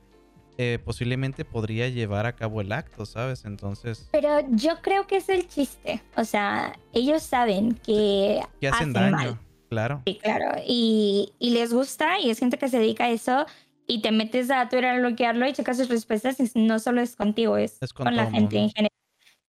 Eh, 0.57 0.79
posiblemente 0.85 1.43
podría 1.43 1.89
llevar 1.89 2.25
a 2.25 2.33
cabo 2.33 2.61
el 2.61 2.71
acto, 2.71 3.05
¿sabes? 3.05 3.43
Entonces... 3.43 4.07
Pero 4.13 4.39
yo 4.51 4.81
creo 4.81 5.05
que 5.05 5.17
es 5.17 5.27
el 5.27 5.47
chiste. 5.49 6.01
O 6.15 6.23
sea, 6.23 6.79
ellos 6.93 7.23
saben 7.23 7.73
que... 7.85 8.41
Que 8.61 8.69
hacen, 8.69 8.93
daño, 8.93 9.37
claro. 9.69 10.01
Sí, 10.05 10.17
claro. 10.23 10.61
Y, 10.65 11.33
y 11.39 11.49
les 11.49 11.73
gusta 11.73 12.19
y 12.19 12.29
es 12.29 12.39
gente 12.39 12.57
que 12.57 12.69
se 12.69 12.79
dedica 12.79 13.03
a 13.03 13.09
eso 13.09 13.45
y 13.87 14.01
te 14.01 14.11
metes 14.11 14.49
a 14.51 14.67
Twitter 14.69 14.85
a 14.85 14.99
bloquearlo 14.99 15.47
y 15.47 15.53
checas 15.53 15.77
sus 15.77 15.89
respuestas 15.89 16.39
y 16.39 16.59
no 16.59 16.79
solo 16.79 17.01
es 17.01 17.15
contigo, 17.15 17.57
es, 17.57 17.77
con, 17.93 18.15
la 18.15 18.29
gente 18.31 18.57
en 18.57 18.69
general. 18.69 18.91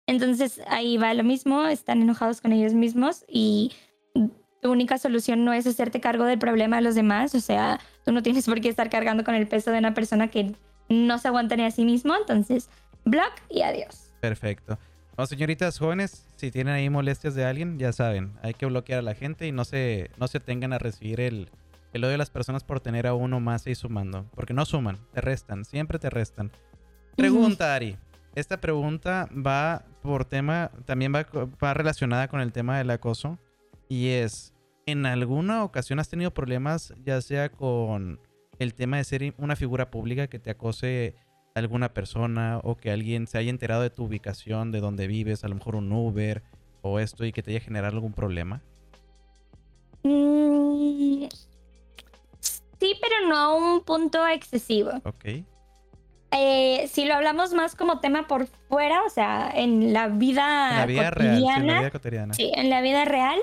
Entonces 0.07 0.61
ahí 0.69 0.97
va 0.97 1.15
lo 1.15 1.25
mismo, 1.25 1.67
están 1.67 2.03
enojados 2.03 2.41
con 2.41 2.53
ellos 2.53 2.75
mismos 2.75 3.25
y 3.29 3.73
tu 4.67 4.73
única 4.73 4.99
solución 4.99 5.45
no 5.45 5.53
es 5.53 5.65
hacerte 5.65 6.01
cargo 6.01 6.25
del 6.25 6.41
problema 6.41 6.75
de 6.75 6.83
los 6.83 6.97
demás, 6.97 7.37
o 7.37 7.41
sea, 7.41 7.79
tú 8.05 8.11
no 8.11 8.21
tienes 8.25 8.47
por 8.47 8.61
qué 8.61 8.69
estar 8.69 8.91
cargando 8.91 9.23
con 9.23 9.37
el 9.37 9.47
peso 9.47 9.71
de 9.71 9.79
una 9.79 9.95
persona 9.95 10.27
que 10.27 10.57
no 10.89 11.19
se 11.19 11.29
aguanta 11.29 11.55
ni 11.55 11.63
a 11.63 11.71
sí 11.71 11.85
mismo, 11.85 12.17
entonces 12.17 12.69
block 13.05 13.31
y 13.49 13.63
adiós. 13.63 14.13
Perfecto. 14.19 14.77
Bueno, 15.15 15.29
señoritas 15.29 15.79
jóvenes, 15.79 16.27
si 16.35 16.51
tienen 16.51 16.75
ahí 16.75 16.91
molestias 16.91 17.37
de 17.37 17.45
alguien, 17.45 17.79
ya 17.79 17.93
saben, 17.93 18.33
hay 18.43 18.55
que 18.55 18.67
bloquear 18.67 18.99
a 18.99 19.03
la 19.03 19.15
gente 19.15 19.47
y 19.47 19.53
no 19.53 19.65
se, 19.65 20.11
no 20.19 20.27
se 20.27 20.41
tengan 20.41 20.73
a 20.73 20.79
recibir 20.79 21.21
el, 21.21 21.49
el 21.93 22.03
odio 22.03 22.11
de 22.11 22.19
las 22.19 22.31
personas 22.31 22.65
por 22.65 22.81
tener 22.81 23.07
a 23.07 23.15
uno 23.15 23.39
más 23.39 23.69
y 23.69 23.77
sumando. 23.77 24.27
Porque 24.35 24.53
no 24.53 24.65
suman, 24.65 24.99
te 25.13 25.21
restan, 25.21 25.65
siempre 25.65 26.01
te 26.01 26.11
restan. 26.11 26.51
Pregunta, 27.15 27.73
Ari. 27.73 27.97
Esta 28.35 28.61
pregunta 28.61 29.29
va 29.33 29.85
por 30.03 30.25
tema, 30.25 30.73
también 30.87 31.15
va, 31.15 31.25
va 31.63 31.73
relacionada 31.73 32.27
con 32.27 32.41
el 32.41 32.51
tema 32.51 32.79
del 32.79 32.91
acoso. 32.91 33.39
Y 33.89 34.09
es, 34.09 34.53
¿en 34.87 35.07
alguna 35.07 35.65
ocasión 35.65 35.99
has 35.99 36.09
tenido 36.09 36.33
problemas, 36.33 36.95
ya 37.05 37.21
sea 37.21 37.51
con 37.51 38.21
el 38.59 38.75
tema 38.75 38.97
de 38.97 39.05
ser 39.05 39.35
una 39.39 39.57
figura 39.57 39.91
pública 39.91 40.29
que 40.29 40.39
te 40.39 40.51
acose 40.51 41.15
alguna 41.55 41.93
persona 41.93 42.61
o 42.63 42.77
que 42.77 42.91
alguien 42.91 43.27
se 43.27 43.39
haya 43.39 43.51
enterado 43.51 43.83
de 43.83 43.91
tu 43.91 44.05
ubicación, 44.05 44.73
de 44.73 44.81
dónde 44.81 45.07
vives, 45.07 45.45
a 45.45 45.49
lo 45.49 45.57
mejor 45.57 45.77
un 45.77 45.93
Uber 45.93 46.43
o 46.83 47.01
esto 47.01 47.25
y 47.25 47.33
que 47.33 47.43
te 47.43 47.51
haya 47.51 47.61
generado 47.61 47.95
algún 47.95 48.13
problema? 48.13 48.63
Mm, 50.03 51.27
Sí, 52.79 52.95
pero 53.01 53.29
no 53.29 53.37
a 53.37 53.55
un 53.55 53.81
punto 53.83 54.27
excesivo. 54.27 54.91
Ok. 55.05 55.45
Eh, 56.33 56.89
si 56.89 57.07
lo 57.07 57.15
hablamos 57.15 57.55
más 57.55 57.75
como 57.75 58.01
tema 58.01 58.27
por 58.27 58.47
fuera, 58.69 59.03
o 59.05 59.11
sea, 59.11 59.51
en 59.55 59.93
la 59.93 60.09
vida, 60.09 60.71
en 60.71 60.77
la 60.77 60.87
vida 60.87 61.11
real, 61.11 61.39
sí, 61.39 61.47
en 61.49 61.67
la 61.67 61.79
vida 61.79 61.91
cotidiana. 61.91 62.35
Sí, 62.35 62.53
en 62.55 62.69
la 62.69 62.83
vida 62.83 63.05
real. 63.05 63.39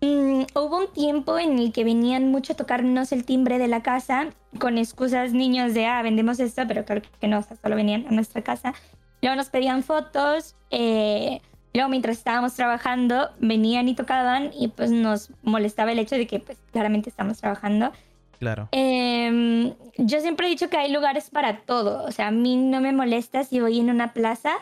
Mm, 0.00 0.42
hubo 0.54 0.78
un 0.78 0.92
tiempo 0.92 1.38
en 1.38 1.58
el 1.58 1.72
que 1.72 1.84
venían 1.84 2.30
mucho 2.30 2.52
a 2.52 2.56
tocarnos 2.56 3.12
el 3.12 3.24
timbre 3.24 3.58
de 3.58 3.68
la 3.68 3.82
casa 3.82 4.28
con 4.58 4.78
excusas 4.78 5.32
niños 5.32 5.74
de, 5.74 5.86
ah, 5.86 6.02
vendemos 6.02 6.38
esto, 6.40 6.62
pero 6.68 6.84
claro 6.84 7.02
que 7.20 7.28
no, 7.28 7.38
o 7.38 7.42
sea, 7.42 7.56
solo 7.56 7.76
venían 7.76 8.06
a 8.06 8.10
nuestra 8.10 8.42
casa. 8.42 8.74
Luego 9.22 9.36
nos 9.36 9.48
pedían 9.48 9.82
fotos, 9.82 10.54
eh, 10.70 11.40
luego 11.72 11.88
mientras 11.88 12.18
estábamos 12.18 12.54
trabajando 12.54 13.30
venían 13.38 13.88
y 13.88 13.94
tocaban 13.94 14.50
y 14.52 14.68
pues 14.68 14.90
nos 14.90 15.30
molestaba 15.42 15.92
el 15.92 15.98
hecho 15.98 16.16
de 16.16 16.26
que 16.26 16.40
pues 16.40 16.58
claramente 16.72 17.08
estamos 17.08 17.38
trabajando 17.38 17.92
Claro. 18.38 18.68
Em, 18.72 19.72
yo 19.96 20.20
siempre 20.20 20.46
he 20.46 20.50
dicho 20.50 20.68
que 20.68 20.76
hay 20.76 20.92
lugares 20.92 21.30
para 21.30 21.60
todo. 21.60 22.04
O 22.04 22.12
sea, 22.12 22.28
a 22.28 22.30
mí 22.30 22.56
no 22.56 22.80
me 22.80 22.92
molesta 22.92 23.44
si 23.44 23.60
voy 23.60 23.80
en 23.80 23.90
una 23.90 24.12
plaza 24.12 24.52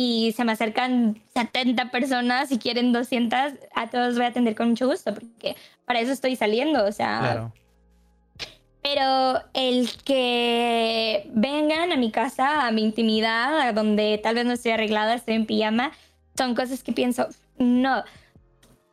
y 0.00 0.30
se 0.36 0.44
me 0.44 0.52
acercan 0.52 1.20
70 1.34 1.90
personas 1.90 2.52
y 2.52 2.58
quieren 2.60 2.92
200, 2.92 3.54
a 3.74 3.90
todos 3.90 4.14
voy 4.14 4.26
a 4.26 4.28
atender 4.28 4.54
con 4.54 4.68
mucho 4.68 4.86
gusto, 4.86 5.12
porque 5.12 5.56
para 5.86 5.98
eso 5.98 6.12
estoy 6.12 6.36
saliendo. 6.36 6.84
O 6.84 6.92
sea. 6.92 7.18
Claro. 7.18 7.52
Pero 8.80 9.42
el 9.54 9.90
que 10.04 11.28
vengan 11.34 11.90
a 11.90 11.96
mi 11.96 12.12
casa, 12.12 12.68
a 12.68 12.70
mi 12.70 12.84
intimidad, 12.84 13.60
a 13.60 13.72
donde 13.72 14.20
tal 14.22 14.36
vez 14.36 14.46
no 14.46 14.52
estoy 14.52 14.70
arreglada, 14.70 15.14
estoy 15.14 15.34
en 15.34 15.46
pijama, 15.46 15.90
son 16.36 16.54
cosas 16.54 16.84
que 16.84 16.92
pienso, 16.92 17.26
no. 17.58 18.04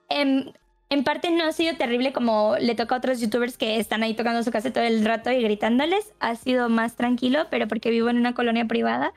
Em, 0.10 0.52
en 0.90 1.04
parte 1.04 1.30
no 1.30 1.44
ha 1.46 1.52
sido 1.52 1.76
terrible 1.76 2.14
como 2.14 2.56
le 2.60 2.74
toca 2.74 2.96
a 2.96 2.98
otros 2.98 3.22
youtubers 3.22 3.60
que 3.60 3.80
están 3.80 4.02
ahí 4.02 4.16
tocando 4.16 4.42
su 4.42 4.50
casa 4.50 4.74
todo 4.74 4.84
el 4.84 5.06
rato 5.06 5.32
y 5.32 5.44
gritándoles. 5.44 6.14
Ha 6.20 6.36
sido 6.36 6.68
más 6.68 6.96
tranquilo, 6.96 7.46
pero 7.52 7.68
porque 7.68 7.92
vivo 7.92 8.10
en 8.10 8.18
una 8.18 8.34
colonia 8.34 8.66
privada. 8.66 9.14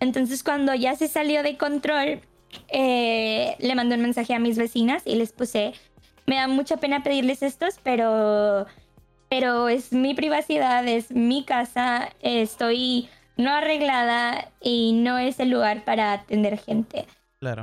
Entonces 0.00 0.42
cuando 0.42 0.74
ya 0.74 0.96
se 0.96 1.08
salió 1.08 1.42
de 1.42 1.56
control, 1.56 2.20
eh, 2.68 3.56
le 3.58 3.74
mandé 3.74 3.96
un 3.96 4.02
mensaje 4.02 4.34
a 4.34 4.38
mis 4.38 4.58
vecinas 4.58 5.02
y 5.04 5.14
les 5.14 5.32
puse, 5.32 5.72
me 6.26 6.36
da 6.36 6.48
mucha 6.48 6.78
pena 6.78 7.02
pedirles 7.02 7.42
estos, 7.42 7.78
pero, 7.82 8.66
pero 9.28 9.68
es 9.68 9.92
mi 9.92 10.14
privacidad, 10.14 10.86
es 10.88 11.10
mi 11.12 11.44
casa, 11.44 12.10
estoy 12.20 13.08
no 13.36 13.50
arreglada 13.50 14.50
y 14.60 14.92
no 14.92 15.18
es 15.18 15.40
el 15.40 15.50
lugar 15.50 15.84
para 15.84 16.12
atender 16.12 16.58
gente. 16.58 17.06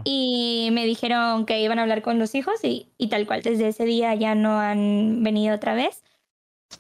Y 0.06 0.70
me 0.72 0.86
dijeron 0.86 1.46
que 1.46 1.62
iban 1.62 1.78
a 1.78 1.84
hablar 1.84 2.02
con 2.02 2.18
los 2.18 2.34
hijos 2.34 2.56
y, 2.64 2.88
tal 3.10 3.28
cual, 3.28 3.44
desde 3.44 3.68
ese 3.68 3.86
día 3.86 4.16
ya 4.16 4.34
no 4.34 4.60
han 4.60 5.24
venido 5.24 5.56
otra 5.56 5.76
vez. 5.76 6.04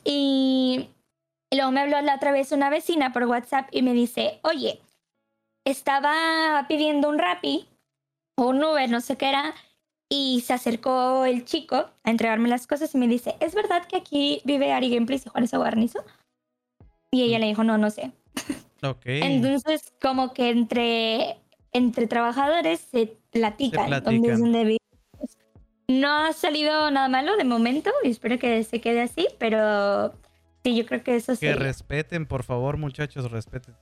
Y, 0.03 0.89
luego 1.51 1.71
me 1.71 1.81
habló 1.81 2.01
la 2.01 2.15
otra 2.15 2.31
vez 2.31 2.51
una 2.51 2.69
vecina 2.69 3.13
por 3.13 3.25
WhatsApp 3.25 3.69
y 3.71 3.83
me 3.83 3.93
dice, 3.93 4.39
oye, 4.41 4.81
estaba 5.71 6.65
pidiendo 6.67 7.09
un 7.09 7.19
Rappi 7.19 7.67
o 8.35 8.47
un 8.47 8.63
Uber, 8.63 8.89
no 8.89 9.01
sé 9.01 9.17
qué 9.17 9.29
era, 9.29 9.53
y 10.09 10.41
se 10.45 10.53
acercó 10.53 11.25
el 11.25 11.43
chico 11.45 11.89
a 12.03 12.09
entregarme 12.09 12.49
las 12.49 12.67
cosas 12.67 12.93
y 12.95 12.97
me 12.97 13.07
dice, 13.07 13.35
¿es 13.39 13.53
verdad 13.53 13.85
que 13.85 13.97
aquí 13.97 14.41
vive 14.45 14.71
Ari 14.71 14.89
Gameplays 14.89 15.25
y 15.25 15.29
Juanes 15.29 15.53
Aguarnizo? 15.53 16.03
Y 17.11 17.23
ella 17.23 17.39
le 17.39 17.47
dijo, 17.47 17.63
no, 17.63 17.77
no 17.77 17.89
sé. 17.89 18.11
Ok. 18.83 19.05
Entonces, 19.05 19.91
como 19.99 20.35
que 20.35 20.51
entre 20.51 21.37
entre 21.73 22.07
trabajadores 22.07 22.79
se 22.79 23.17
platican, 23.31 24.03
donde 24.03 24.77
No 25.87 26.25
ha 26.25 26.33
salido 26.33 26.91
nada 26.91 27.09
malo 27.09 27.37
de 27.37 27.43
momento 27.43 27.91
y 28.03 28.09
espero 28.09 28.37
que 28.37 28.63
se 28.63 28.79
quede 28.79 29.01
así, 29.01 29.27
pero 29.39 30.13
sí, 30.63 30.75
yo 30.75 30.85
creo 30.85 31.03
que 31.03 31.15
eso 31.15 31.35
sí. 31.35 31.41
Que 31.47 31.55
respeten, 31.55 32.25
por 32.25 32.43
favor, 32.43 32.77
muchachos, 32.77 33.31
respeten. 33.31 33.75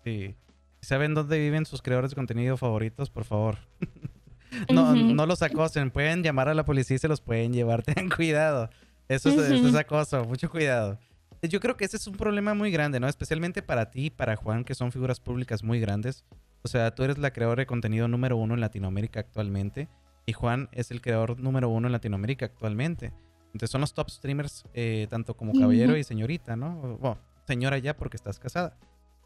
Si 0.86 0.90
saben 0.90 1.16
dónde 1.16 1.40
viven 1.40 1.66
sus 1.66 1.82
creadores 1.82 2.12
de 2.12 2.16
contenido 2.16 2.58
favoritos, 2.58 3.10
por 3.10 3.26
favor. 3.26 3.58
no, 4.72 4.94
no 4.94 5.26
los 5.26 5.42
acosen, 5.42 5.90
pueden 5.90 6.22
llamar 6.22 6.48
a 6.48 6.54
la 6.54 6.64
policía 6.64 6.98
y 6.98 7.00
se 7.00 7.08
los 7.08 7.22
pueden 7.22 7.54
llevar, 7.54 7.82
tengan 7.84 8.08
cuidado. 8.08 8.70
Eso 9.08 9.30
es, 9.30 9.50
eso 9.50 9.68
es 9.68 9.74
acoso, 9.74 10.24
mucho 10.26 10.48
cuidado. 10.48 11.00
Yo 11.42 11.60
creo 11.60 11.76
que 11.76 11.86
ese 11.86 11.98
es 11.98 12.06
un 12.06 12.16
problema 12.16 12.54
muy 12.54 12.70
grande, 12.70 13.00
¿no? 13.00 13.08
Especialmente 13.08 13.64
para 13.64 13.90
ti 13.90 14.06
y 14.06 14.10
para 14.12 14.36
Juan, 14.36 14.64
que 14.64 14.76
son 14.76 14.92
figuras 14.92 15.20
públicas 15.20 15.64
muy 15.64 15.80
grandes. 15.80 16.24
O 16.62 16.68
sea, 16.68 16.94
tú 16.94 17.04
eres 17.04 17.18
la 17.18 17.34
creadora 17.34 17.62
de 17.62 17.66
contenido 17.66 18.08
número 18.08 18.38
uno 18.38 18.54
en 18.54 18.62
Latinoamérica 18.62 19.22
actualmente 19.22 19.90
y 20.28 20.34
Juan 20.34 20.70
es 20.72 20.92
el 20.92 21.02
creador 21.02 21.40
número 21.40 21.68
uno 21.68 21.88
en 21.88 21.94
Latinoamérica 21.94 22.46
actualmente. 22.46 23.12
Entonces 23.48 23.72
son 23.72 23.82
los 23.82 23.96
top 23.96 24.12
streamers, 24.12 24.66
eh, 24.76 25.08
tanto 25.10 25.36
como 25.36 25.52
caballero 25.54 25.98
y 25.98 26.04
señorita, 26.04 26.56
¿no? 26.56 27.00
Bueno, 27.00 27.18
señora 27.48 27.80
ya 27.80 27.98
porque 27.98 28.18
estás 28.18 28.38
casada, 28.38 28.78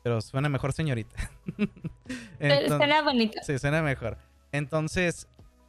pero 0.04 0.22
suena 0.22 0.50
mejor 0.50 0.74
señorita. 0.74 1.16
suena 2.68 3.02
bonito. 3.02 3.40
Sí, 3.44 3.58
suena 3.60 3.82
mejor. 3.82 4.18
Entonces, 4.52 5.28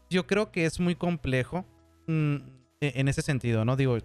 yo 0.08 0.26
creo 0.26 0.50
que 0.50 0.64
es 0.64 0.80
muy 0.80 0.94
complejo 0.94 1.64
mm, 2.06 2.36
e, 2.80 2.92
en 2.96 3.08
ese 3.08 3.22
sentido, 3.22 3.64
¿no? 3.64 3.76
Digo, 3.76 3.98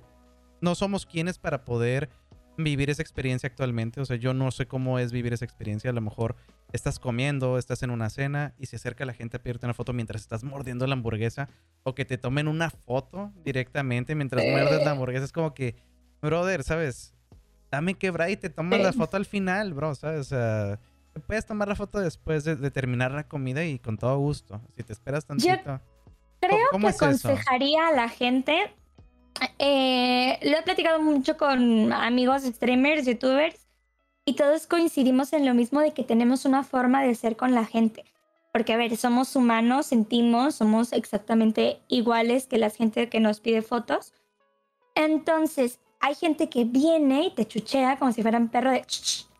no 0.61 0.75
somos 0.75 1.05
quienes 1.05 1.37
para 1.37 1.65
poder 1.65 2.09
vivir 2.57 2.89
esa 2.89 3.01
experiencia 3.01 3.47
actualmente. 3.47 4.01
O 4.01 4.05
sea, 4.05 4.15
yo 4.17 4.33
no 4.33 4.51
sé 4.51 4.67
cómo 4.67 4.99
es 4.99 5.11
vivir 5.11 5.33
esa 5.33 5.45
experiencia. 5.45 5.89
A 5.89 5.93
lo 5.93 6.01
mejor 6.01 6.35
estás 6.71 6.99
comiendo, 6.99 7.57
estás 7.57 7.83
en 7.83 7.89
una 7.89 8.09
cena 8.09 8.53
y 8.57 8.67
se 8.67 8.77
acerca 8.77 9.05
la 9.05 9.13
gente 9.13 9.37
a 9.37 9.43
pedirte 9.43 9.65
una 9.65 9.73
foto 9.73 9.93
mientras 9.93 10.21
estás 10.21 10.43
mordiendo 10.43 10.87
la 10.87 10.93
hamburguesa 10.93 11.49
o 11.83 11.95
que 11.95 12.05
te 12.05 12.17
tomen 12.17 12.47
una 12.47 12.69
foto 12.69 13.33
directamente 13.43 14.15
mientras 14.15 14.43
muerdes 14.45 14.83
la 14.83 14.91
hamburguesa. 14.91 15.25
Es 15.25 15.31
como 15.31 15.53
que, 15.53 15.75
brother, 16.21 16.63
¿sabes? 16.63 17.14
Dame 17.75 17.95
quebra 17.95 18.29
y 18.29 18.37
te 18.37 18.49
tomas 18.49 18.79
la 18.79 18.93
foto 18.93 19.17
al 19.17 19.25
final, 19.25 19.73
bro, 19.73 19.95
¿sabes? 19.95 20.21
O 20.21 20.23
sea, 20.23 20.79
te 21.13 21.19
puedes 21.19 21.45
tomar 21.45 21.67
la 21.67 21.75
foto 21.75 21.99
después 21.99 22.43
de, 22.43 22.71
terminar 22.71 23.11
la 23.11 23.27
comida 23.27 23.63
y 23.63 23.79
con 23.79 23.97
todo 23.97 24.17
gusto. 24.17 24.61
Si 24.75 24.83
te 24.83 24.93
esperas 24.93 25.25
tantito. 25.25 25.81
creo 26.39 26.67
que 26.71 26.87
aconsejaría 26.87 27.87
a 27.87 27.91
la 27.91 28.09
gente 28.09 28.71
eh, 29.59 30.39
lo 30.43 30.57
he 30.57 30.63
platicado 30.63 31.01
mucho 31.01 31.37
con 31.37 31.91
amigos 31.93 32.43
streamers, 32.43 33.05
youtubers, 33.05 33.67
y 34.25 34.35
todos 34.35 34.67
coincidimos 34.67 35.33
en 35.33 35.45
lo 35.45 35.53
mismo 35.53 35.81
de 35.81 35.93
que 35.93 36.03
tenemos 36.03 36.45
una 36.45 36.63
forma 36.63 37.03
de 37.03 37.15
ser 37.15 37.35
con 37.35 37.53
la 37.53 37.65
gente. 37.65 38.03
Porque, 38.51 38.73
a 38.73 38.77
ver, 38.77 38.95
somos 38.95 39.35
humanos, 39.35 39.87
sentimos, 39.87 40.55
somos 40.55 40.93
exactamente 40.93 41.79
iguales 41.89 42.47
que 42.47 42.57
la 42.57 42.69
gente 42.69 43.09
que 43.09 43.19
nos 43.19 43.41
pide 43.41 43.61
fotos. 43.61 44.13
Entonces, 44.95 45.79
hay 46.05 46.13
gente 46.13 46.49
que 46.49 46.65
viene 46.65 47.25
y 47.25 47.31
te 47.31 47.47
chuchea 47.47 47.97
como 47.97 48.11
si 48.11 48.21
fueran 48.21 48.49
perro 48.49 48.69
de, 48.69 48.85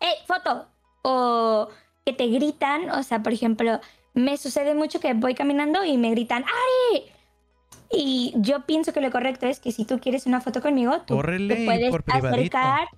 ¡Ey, 0.00 0.14
foto! 0.26 0.66
O 1.02 1.68
que 2.04 2.12
te 2.12 2.26
gritan, 2.26 2.90
o 2.90 3.04
sea, 3.04 3.22
por 3.22 3.32
ejemplo, 3.32 3.80
me 4.14 4.36
sucede 4.36 4.74
mucho 4.74 4.98
que 4.98 5.14
voy 5.14 5.34
caminando 5.34 5.84
y 5.84 5.96
me 5.96 6.10
gritan, 6.10 6.42
¡Ari! 6.42 7.04
Y 7.92 8.34
yo 8.38 8.66
pienso 8.66 8.92
que 8.92 9.00
lo 9.00 9.12
correcto 9.12 9.46
es 9.46 9.60
que 9.60 9.70
si 9.70 9.84
tú 9.84 10.00
quieres 10.00 10.26
una 10.26 10.40
foto 10.40 10.60
conmigo, 10.60 11.02
tú 11.06 11.20
te 11.22 11.64
puedes 11.64 11.94
acercar 12.08 12.88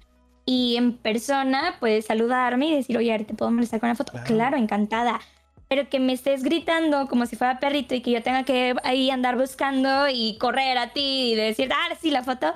y 0.47 0.77
en 0.77 0.97
persona 0.97 1.77
puedes 1.79 2.07
saludarme 2.07 2.69
y 2.69 2.75
decir, 2.75 2.97
oye, 2.97 3.12
Ari, 3.12 3.25
¿te 3.25 3.35
puedo 3.35 3.51
molestar 3.51 3.81
con 3.81 3.91
una 3.91 3.97
foto? 3.97 4.14
Claro. 4.25 4.57
encantada. 4.57 5.21
Pero 5.69 5.91
que 5.91 6.01
me 6.01 6.14
estés 6.14 6.43
gritando 6.43 7.07
como 7.07 7.27
si 7.27 7.37
fuera 7.37 7.61
perrito 7.61 7.95
y 7.95 8.01
que 8.01 8.12
yo 8.12 8.23
tenga 8.23 8.45
que 8.45 8.75
ahí 8.83 9.11
andar 9.11 9.37
buscando 9.37 10.09
y 10.09 10.39
correr 10.39 10.79
a 10.79 10.95
ti 10.95 11.33
y 11.33 11.35
decir, 11.35 11.71
ah, 11.71 11.95
sí, 12.01 12.11
la 12.11 12.23
foto, 12.23 12.55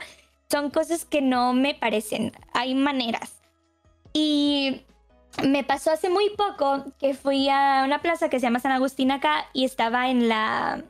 son 0.52 0.68
cosas 0.68 1.06
que 1.06 1.22
no 1.22 1.54
me 1.54 1.74
parecen. 1.74 2.32
Hay 2.52 2.74
maneras. 2.74 3.40
Y 4.12 4.82
me 5.42 5.64
pasó 5.64 5.90
hace 5.90 6.10
muy 6.10 6.28
poco 6.36 6.84
que 6.98 7.14
fui 7.14 7.48
a 7.48 7.82
una 7.86 8.02
plaza 8.02 8.28
que 8.28 8.38
se 8.38 8.44
llama 8.44 8.60
San 8.60 8.72
Agustín 8.72 9.10
acá 9.10 9.46
y 9.54 9.64
estaba 9.64 10.10
en 10.10 10.28
la, 10.28 10.84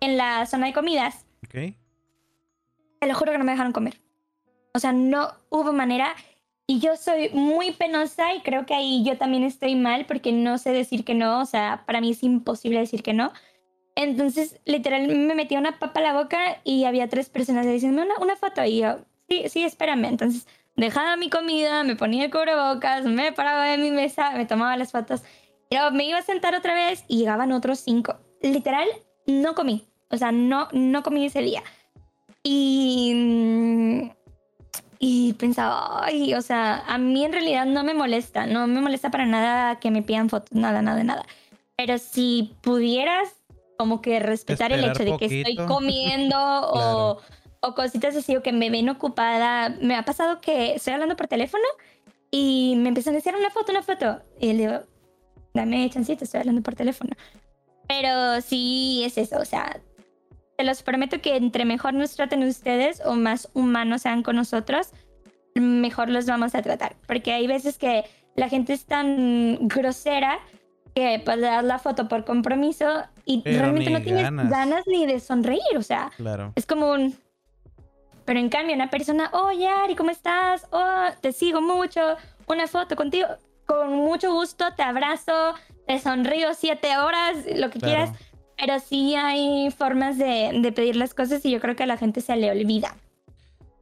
en 0.00 0.18
la 0.18 0.44
zona 0.44 0.66
de 0.66 0.74
comidas. 0.74 1.24
Ok. 1.46 1.74
Te 3.00 3.06
lo 3.06 3.14
juro 3.14 3.32
que 3.32 3.38
no 3.38 3.44
me 3.44 3.52
dejaron 3.52 3.72
comer. 3.72 4.02
O 4.74 4.78
sea, 4.78 4.92
no 4.92 5.32
hubo 5.48 5.72
manera. 5.72 6.14
Y 6.66 6.80
yo 6.80 6.96
soy 6.96 7.30
muy 7.30 7.72
penosa 7.72 8.34
y 8.34 8.40
creo 8.40 8.66
que 8.66 8.74
ahí 8.74 9.02
yo 9.02 9.16
también 9.16 9.44
estoy 9.44 9.76
mal 9.76 10.04
porque 10.04 10.32
no 10.32 10.58
sé 10.58 10.72
decir 10.72 11.06
que 11.06 11.14
no. 11.14 11.40
O 11.40 11.46
sea, 11.46 11.84
para 11.86 12.02
mí 12.02 12.10
es 12.10 12.22
imposible 12.22 12.80
decir 12.80 13.02
que 13.02 13.14
no. 13.14 13.32
Entonces, 13.96 14.60
literal, 14.66 15.08
me 15.08 15.34
metí 15.34 15.56
una 15.56 15.78
papa 15.78 16.00
a 16.00 16.02
la 16.02 16.12
boca 16.12 16.60
y 16.64 16.84
había 16.84 17.08
tres 17.08 17.30
personas 17.30 17.66
diciendo 17.66 18.02
una, 18.02 18.14
una 18.20 18.36
foto. 18.36 18.62
Y 18.62 18.80
yo, 18.80 18.98
sí, 19.28 19.44
sí, 19.48 19.64
espérame. 19.64 20.04
Entonces, 20.04 20.46
dejaba 20.76 21.16
mi 21.16 21.30
comida, 21.30 21.82
me 21.82 21.96
ponía 21.96 22.26
el 22.26 22.30
cubrebocas, 22.30 23.04
me 23.04 23.32
paraba 23.32 23.64
de 23.64 23.78
mi 23.78 23.90
mesa, 23.90 24.32
me 24.32 24.44
tomaba 24.44 24.76
las 24.76 24.92
fotos. 24.92 25.22
Y 25.70 25.76
me 25.92 26.04
iba 26.04 26.18
a 26.18 26.22
sentar 26.22 26.54
otra 26.54 26.74
vez 26.74 27.04
y 27.08 27.16
llegaban 27.16 27.52
otros 27.52 27.80
cinco. 27.80 28.18
Literal, 28.42 28.86
no 29.26 29.54
comí. 29.54 29.86
O 30.10 30.16
sea, 30.18 30.30
no, 30.30 30.68
no 30.72 31.02
comí 31.02 31.24
ese 31.24 31.40
día. 31.40 31.62
Y, 32.42 34.12
y 34.98 35.32
pensaba, 35.32 36.04
ay, 36.04 36.34
o 36.34 36.42
sea, 36.42 36.84
a 36.86 36.98
mí 36.98 37.24
en 37.24 37.32
realidad 37.32 37.64
no 37.64 37.82
me 37.82 37.94
molesta, 37.94 38.46
no 38.46 38.66
me 38.66 38.80
molesta 38.80 39.10
para 39.10 39.26
nada 39.26 39.80
que 39.80 39.90
me 39.90 40.02
pidan 40.02 40.28
fotos, 40.28 40.52
nada, 40.52 40.82
nada, 40.82 41.02
nada. 41.02 41.24
Pero 41.76 41.98
si 41.98 42.54
pudieras 42.60 43.35
como 43.78 44.00
que 44.00 44.18
respetar 44.20 44.72
el 44.72 44.84
hecho 44.84 45.04
de 45.04 45.16
que 45.16 45.26
estoy 45.26 45.56
comiendo 45.66 46.36
o 46.38 47.20
o 47.60 47.74
cositas 47.74 48.16
así, 48.16 48.36
o 48.36 48.42
que 48.42 48.52
me 48.52 48.70
ven 48.70 48.88
ocupada. 48.88 49.70
Me 49.80 49.96
ha 49.96 50.04
pasado 50.04 50.40
que 50.40 50.74
estoy 50.74 50.94
hablando 50.94 51.16
por 51.16 51.26
teléfono 51.26 51.64
y 52.30 52.74
me 52.76 52.88
empiezan 52.88 53.14
a 53.14 53.16
decir 53.16 53.34
una 53.34 53.50
foto, 53.50 53.72
una 53.72 53.82
foto. 53.82 54.20
Y 54.40 54.52
le 54.52 54.66
digo, 54.66 54.80
dame 55.54 55.88
chancito, 55.90 56.24
estoy 56.24 56.40
hablando 56.40 56.62
por 56.62 56.74
teléfono. 56.74 57.10
Pero 57.88 58.40
sí 58.40 59.02
es 59.04 59.16
eso, 59.18 59.38
o 59.38 59.44
sea, 59.44 59.80
te 60.56 60.64
los 60.64 60.82
prometo 60.82 61.20
que 61.20 61.36
entre 61.36 61.64
mejor 61.64 61.94
nos 61.94 62.14
traten 62.16 62.42
ustedes 62.42 63.00
o 63.04 63.14
más 63.14 63.48
humanos 63.54 64.02
sean 64.02 64.22
con 64.22 64.36
nosotros, 64.36 64.88
mejor 65.54 66.08
los 66.08 66.26
vamos 66.26 66.54
a 66.54 66.62
tratar. 66.62 66.96
Porque 67.06 67.32
hay 67.32 67.46
veces 67.46 67.78
que 67.78 68.04
la 68.34 68.48
gente 68.48 68.72
es 68.72 68.86
tan 68.86 69.68
grosera 69.68 70.40
que 70.96 71.20
puede 71.22 71.42
dar 71.42 71.62
la 71.62 71.78
foto 71.78 72.08
por 72.08 72.24
compromiso 72.24 73.04
y 73.26 73.42
realmente 73.44 73.90
no 73.90 74.00
tienes 74.00 74.24
ganas. 74.48 74.84
ni 74.86 75.04
de 75.04 75.20
sonreír, 75.20 75.76
o 75.76 75.82
sea, 75.82 76.10
claro. 76.16 76.54
es 76.56 76.64
como 76.64 76.90
un, 76.90 77.14
pero 78.24 78.40
en 78.40 78.48
cambio, 78.48 78.74
una 78.74 78.88
persona, 78.88 79.28
oye, 79.34 79.68
Ari, 79.68 79.94
¿cómo 79.94 80.10
estás? 80.10 80.66
Oh, 80.70 81.04
te 81.20 81.32
sigo 81.32 81.60
mucho, 81.60 82.00
una 82.46 82.66
foto 82.66 82.96
contigo, 82.96 83.28
con 83.66 83.92
mucho 83.92 84.32
gusto, 84.32 84.64
te 84.74 84.82
abrazo, 84.82 85.54
te 85.86 85.98
sonrío 85.98 86.54
siete 86.54 86.96
horas, 86.96 87.44
lo 87.54 87.68
que 87.68 87.78
quieras. 87.78 88.12
Pero 88.56 88.80
sí 88.80 89.14
hay 89.16 89.70
formas 89.70 90.16
de, 90.16 90.58
de 90.62 90.72
pedir 90.72 90.96
las 90.96 91.12
cosas 91.12 91.44
y 91.44 91.50
yo 91.50 91.60
creo 91.60 91.76
que 91.76 91.82
a 91.82 91.86
la 91.86 91.98
gente 91.98 92.22
se 92.22 92.34
le 92.36 92.50
olvida. 92.50 92.96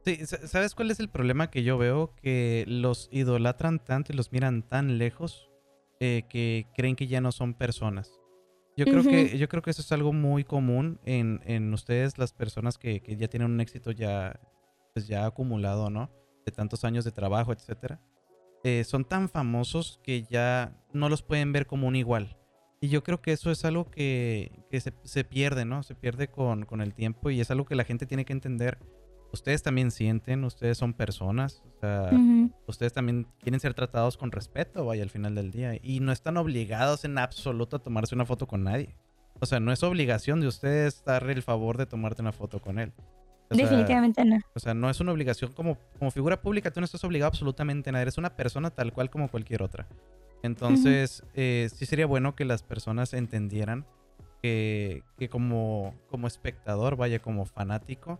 Sí, 0.03 0.19
¿sabes 0.25 0.75
cuál 0.75 0.91
es 0.91 0.99
el 0.99 1.07
problema 1.07 1.49
que 1.49 1.63
yo 1.63 1.77
veo? 1.77 2.13
Que 2.21 2.65
los 2.67 3.07
idolatran 3.09 3.79
tanto 3.79 4.11
y 4.11 4.17
los 4.17 4.33
miran 4.33 4.63
tan 4.63 4.97
lejos 4.97 5.44
eh, 5.99 6.23
que 6.29 6.67
creen 6.75 6.95
que 6.95 7.07
ya 7.07 7.21
no 7.21 7.31
son 7.31 7.53
personas. 7.53 8.19
Yo 8.77 8.85
creo, 8.85 9.03
que, 9.03 9.37
yo 9.37 9.47
creo 9.47 9.63
que 9.63 9.71
eso 9.71 9.81
es 9.81 9.91
algo 9.93 10.11
muy 10.11 10.43
común 10.43 10.99
en, 11.05 11.39
en 11.45 11.73
ustedes, 11.73 12.17
las 12.17 12.33
personas 12.33 12.77
que, 12.77 13.01
que, 13.01 13.15
ya 13.15 13.29
tienen 13.29 13.49
un 13.49 13.61
éxito 13.61 13.91
ya, 13.91 14.37
pues 14.93 15.07
ya 15.07 15.25
acumulado, 15.25 15.89
¿no? 15.89 16.11
De 16.45 16.51
tantos 16.51 16.83
años 16.83 17.05
de 17.05 17.11
trabajo, 17.11 17.53
etcétera. 17.53 18.01
Eh, 18.65 18.83
son 18.83 19.05
tan 19.05 19.29
famosos 19.29 20.01
que 20.03 20.23
ya 20.23 20.75
no 20.91 21.07
los 21.07 21.21
pueden 21.21 21.53
ver 21.53 21.67
como 21.67 21.87
un 21.87 21.95
igual. 21.95 22.35
Y 22.81 22.89
yo 22.89 23.01
creo 23.01 23.21
que 23.21 23.31
eso 23.31 23.49
es 23.49 23.63
algo 23.63 23.89
que, 23.89 24.65
que 24.69 24.81
se, 24.81 24.93
se, 25.03 25.23
pierde, 25.23 25.63
¿no? 25.63 25.81
Se 25.81 25.95
pierde 25.95 26.27
con, 26.27 26.65
con 26.65 26.81
el 26.81 26.93
tiempo 26.93 27.29
y 27.29 27.39
es 27.39 27.51
algo 27.51 27.65
que 27.65 27.75
la 27.75 27.85
gente 27.85 28.05
tiene 28.05 28.25
que 28.25 28.33
entender 28.33 28.79
ustedes 29.35 29.61
también 29.61 29.91
sienten, 29.91 30.43
ustedes 30.43 30.77
son 30.77 30.93
personas, 30.93 31.61
o 31.77 31.79
sea, 31.79 32.09
ustedes 32.65 32.93
también 32.93 33.27
quieren 33.39 33.59
ser 33.59 33.73
tratados 33.73 34.17
con 34.17 34.31
respeto, 34.31 34.85
vaya, 34.85 35.03
al 35.03 35.09
final 35.09 35.35
del 35.35 35.51
día. 35.51 35.77
Y 35.83 35.99
no 35.99 36.11
están 36.11 36.37
obligados 36.37 37.05
en 37.05 37.17
absoluto 37.17 37.77
a 37.77 37.79
tomarse 37.79 38.15
una 38.15 38.25
foto 38.25 38.47
con 38.47 38.63
nadie. 38.63 38.95
O 39.39 39.45
sea, 39.45 39.59
no 39.59 39.71
es 39.71 39.83
obligación 39.83 40.39
de 40.39 40.47
ustedes 40.47 41.03
darle 41.05 41.33
el 41.33 41.43
favor 41.43 41.77
de 41.77 41.85
tomarte 41.85 42.21
una 42.21 42.31
foto 42.31 42.59
con 42.59 42.79
él. 42.79 42.93
Definitivamente 43.49 44.25
no. 44.25 44.39
O 44.53 44.59
sea, 44.59 44.73
no 44.73 44.89
es 44.89 44.99
una 44.99 45.11
obligación 45.11 45.51
como, 45.51 45.77
como 45.99 46.09
figura 46.09 46.41
pública, 46.41 46.71
tú 46.71 46.79
no 46.79 46.85
estás 46.85 47.03
obligado 47.03 47.27
absolutamente 47.27 47.89
a 47.89 47.93
nada. 47.93 48.01
Eres 48.01 48.17
una 48.17 48.35
persona 48.35 48.71
tal 48.71 48.91
cual 48.93 49.09
como 49.09 49.29
cualquier 49.29 49.61
otra. 49.61 49.87
Entonces, 50.41 51.23
eh, 51.33 51.69
sí 51.73 51.85
sería 51.85 52.05
bueno 52.05 52.35
que 52.35 52.45
las 52.45 52.63
personas 52.63 53.13
entendieran 53.13 53.85
que, 54.41 55.03
que 55.17 55.29
como, 55.29 55.93
como 56.09 56.27
espectador, 56.27 56.95
vaya, 56.95 57.19
como 57.19 57.45
fanático, 57.45 58.19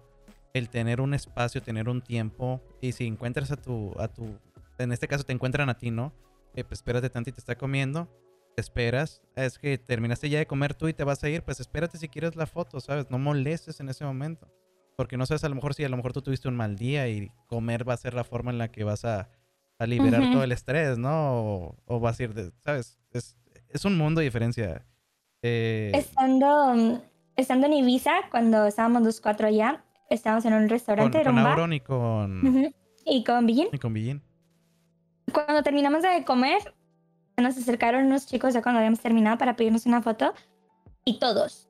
el 0.55 0.69
tener 0.69 1.01
un 1.01 1.13
espacio, 1.13 1.61
tener 1.61 1.89
un 1.89 2.01
tiempo, 2.01 2.61
y 2.79 2.93
si 2.93 3.05
encuentras 3.05 3.51
a 3.51 3.57
tu, 3.57 3.93
a 3.99 4.07
tu, 4.07 4.39
en 4.77 4.93
este 4.93 5.05
caso 5.05 5.25
te 5.25 5.33
encuentran 5.33 5.69
a 5.69 5.77
ti, 5.77 5.91
¿no? 5.91 6.13
Eh, 6.53 6.63
pues 6.63 6.79
espérate 6.79 7.09
tanto 7.09 7.29
y 7.29 7.33
te 7.33 7.41
está 7.41 7.57
comiendo, 7.57 8.07
te 8.55 8.61
esperas, 8.61 9.21
es 9.35 9.59
que 9.59 9.77
terminaste 9.77 10.29
ya 10.29 10.39
de 10.39 10.47
comer 10.47 10.73
tú 10.73 10.87
y 10.87 10.93
te 10.93 11.03
vas 11.03 11.21
a 11.25 11.29
ir, 11.29 11.43
pues 11.43 11.59
espérate 11.59 11.97
si 11.97 12.07
quieres 12.07 12.37
la 12.37 12.45
foto, 12.45 12.79
¿sabes? 12.79 13.11
No 13.11 13.19
molestes 13.19 13.81
en 13.81 13.89
ese 13.89 14.05
momento, 14.05 14.47
porque 14.95 15.17
no 15.17 15.25
sabes 15.25 15.43
a 15.43 15.49
lo 15.49 15.55
mejor 15.55 15.73
si 15.73 15.83
a 15.83 15.89
lo 15.89 15.97
mejor 15.97 16.13
tú 16.13 16.21
tuviste 16.21 16.47
un 16.47 16.55
mal 16.55 16.77
día 16.77 17.09
y 17.09 17.29
comer 17.47 17.87
va 17.87 17.93
a 17.93 17.97
ser 17.97 18.13
la 18.13 18.23
forma 18.23 18.51
en 18.51 18.57
la 18.57 18.71
que 18.71 18.85
vas 18.85 19.03
a, 19.03 19.27
a 19.77 19.85
liberar 19.85 20.31
todo 20.31 20.45
el 20.45 20.53
estrés, 20.53 20.97
¿no? 20.97 21.75
O, 21.85 21.99
vas 21.99 22.17
a 22.17 22.23
ir, 22.23 22.33
de, 22.33 22.53
¿sabes? 22.63 22.97
Es, 23.11 23.35
es 23.67 23.83
un 23.83 23.97
mundo 23.97 24.19
de 24.19 24.25
diferencia. 24.25 24.85
Eh... 25.41 25.91
Estando, 25.93 27.01
estando 27.35 27.67
en 27.67 27.73
Ibiza, 27.73 28.29
cuando 28.31 28.65
estábamos 28.65 29.01
los 29.01 29.19
cuatro 29.19 29.47
allá, 29.47 29.84
estábamos 30.09 30.45
en 30.45 30.53
un 30.53 30.69
restaurante. 30.69 31.23
Con, 31.23 31.43
con 31.43 31.73
y 31.73 31.79
con... 31.79 32.73
Y 33.05 33.23
con 33.23 33.45
Billín. 33.45 33.67
Y 33.71 33.77
con 33.77 33.93
Billín. 33.93 34.21
Cuando 35.31 35.61
terminamos 35.63 36.01
de 36.01 36.23
comer, 36.23 36.73
nos 37.37 37.57
acercaron 37.57 38.05
unos 38.05 38.25
chicos 38.25 38.53
ya 38.53 38.61
cuando 38.61 38.79
habíamos 38.79 38.99
terminado 38.99 39.37
para 39.37 39.55
pedirnos 39.55 39.85
una 39.85 40.01
foto. 40.01 40.33
Y 41.03 41.19
todos, 41.19 41.67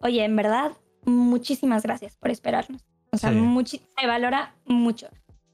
oye, 0.00 0.24
en 0.24 0.34
verdad, 0.34 0.72
muchísimas 1.04 1.84
gracias 1.84 2.16
por 2.16 2.30
esperarnos. 2.30 2.84
O 3.12 3.18
sea, 3.18 3.30
se 3.30 4.06
valora 4.06 4.54
mucho. 4.64 5.08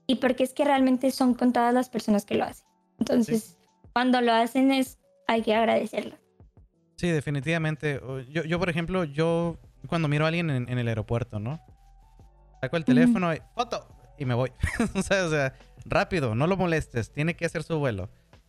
Y 0.07 0.17
porque 0.17 0.45
es 0.45 0.53
que 0.53 0.65
realmente 0.65 1.11
son 1.11 1.35
con 1.35 1.53
todas 1.53 1.75
las 1.75 1.91
personas 1.91 2.25
que 2.25 2.35
lo 2.35 2.45
hacen. 2.45 2.67
Entonces, 2.99 3.59
cuando 3.93 4.21
lo 4.21 4.33
hacen 4.33 4.73
es, 4.73 4.99
hay 5.29 5.43
que 5.43 5.55
agradecerlo. 5.55 6.17
Sí, 6.97 7.09
definitivamente. 7.09 8.01
Yo, 8.31 8.45
yo 8.45 8.59
por 8.59 8.71
ejemplo, 8.71 9.05
yo 9.05 9.59
cuando 9.87 10.09
miro 10.09 10.25
a 10.25 10.29
alguien 10.29 10.51
en, 10.51 10.69
en 10.69 10.79
el 10.79 10.89
aeropuerto, 10.89 11.39
¿no? 11.39 11.61
Saco 12.63 12.77
el 12.77 12.85
teléfono 12.85 13.35
y 13.35 13.43
foto 13.57 13.89
y 14.19 14.25
me 14.25 14.35
voy. 14.35 14.53
o, 14.95 15.03
sea, 15.03 15.55
rápido, 15.85 16.35
no 16.35 16.47
lo 16.47 16.57
molestes, 16.57 17.11
tiene 17.11 17.35
que 17.35 17.45
hacer 17.45 17.65
su 17.65 17.79
vuelo. 17.79 18.09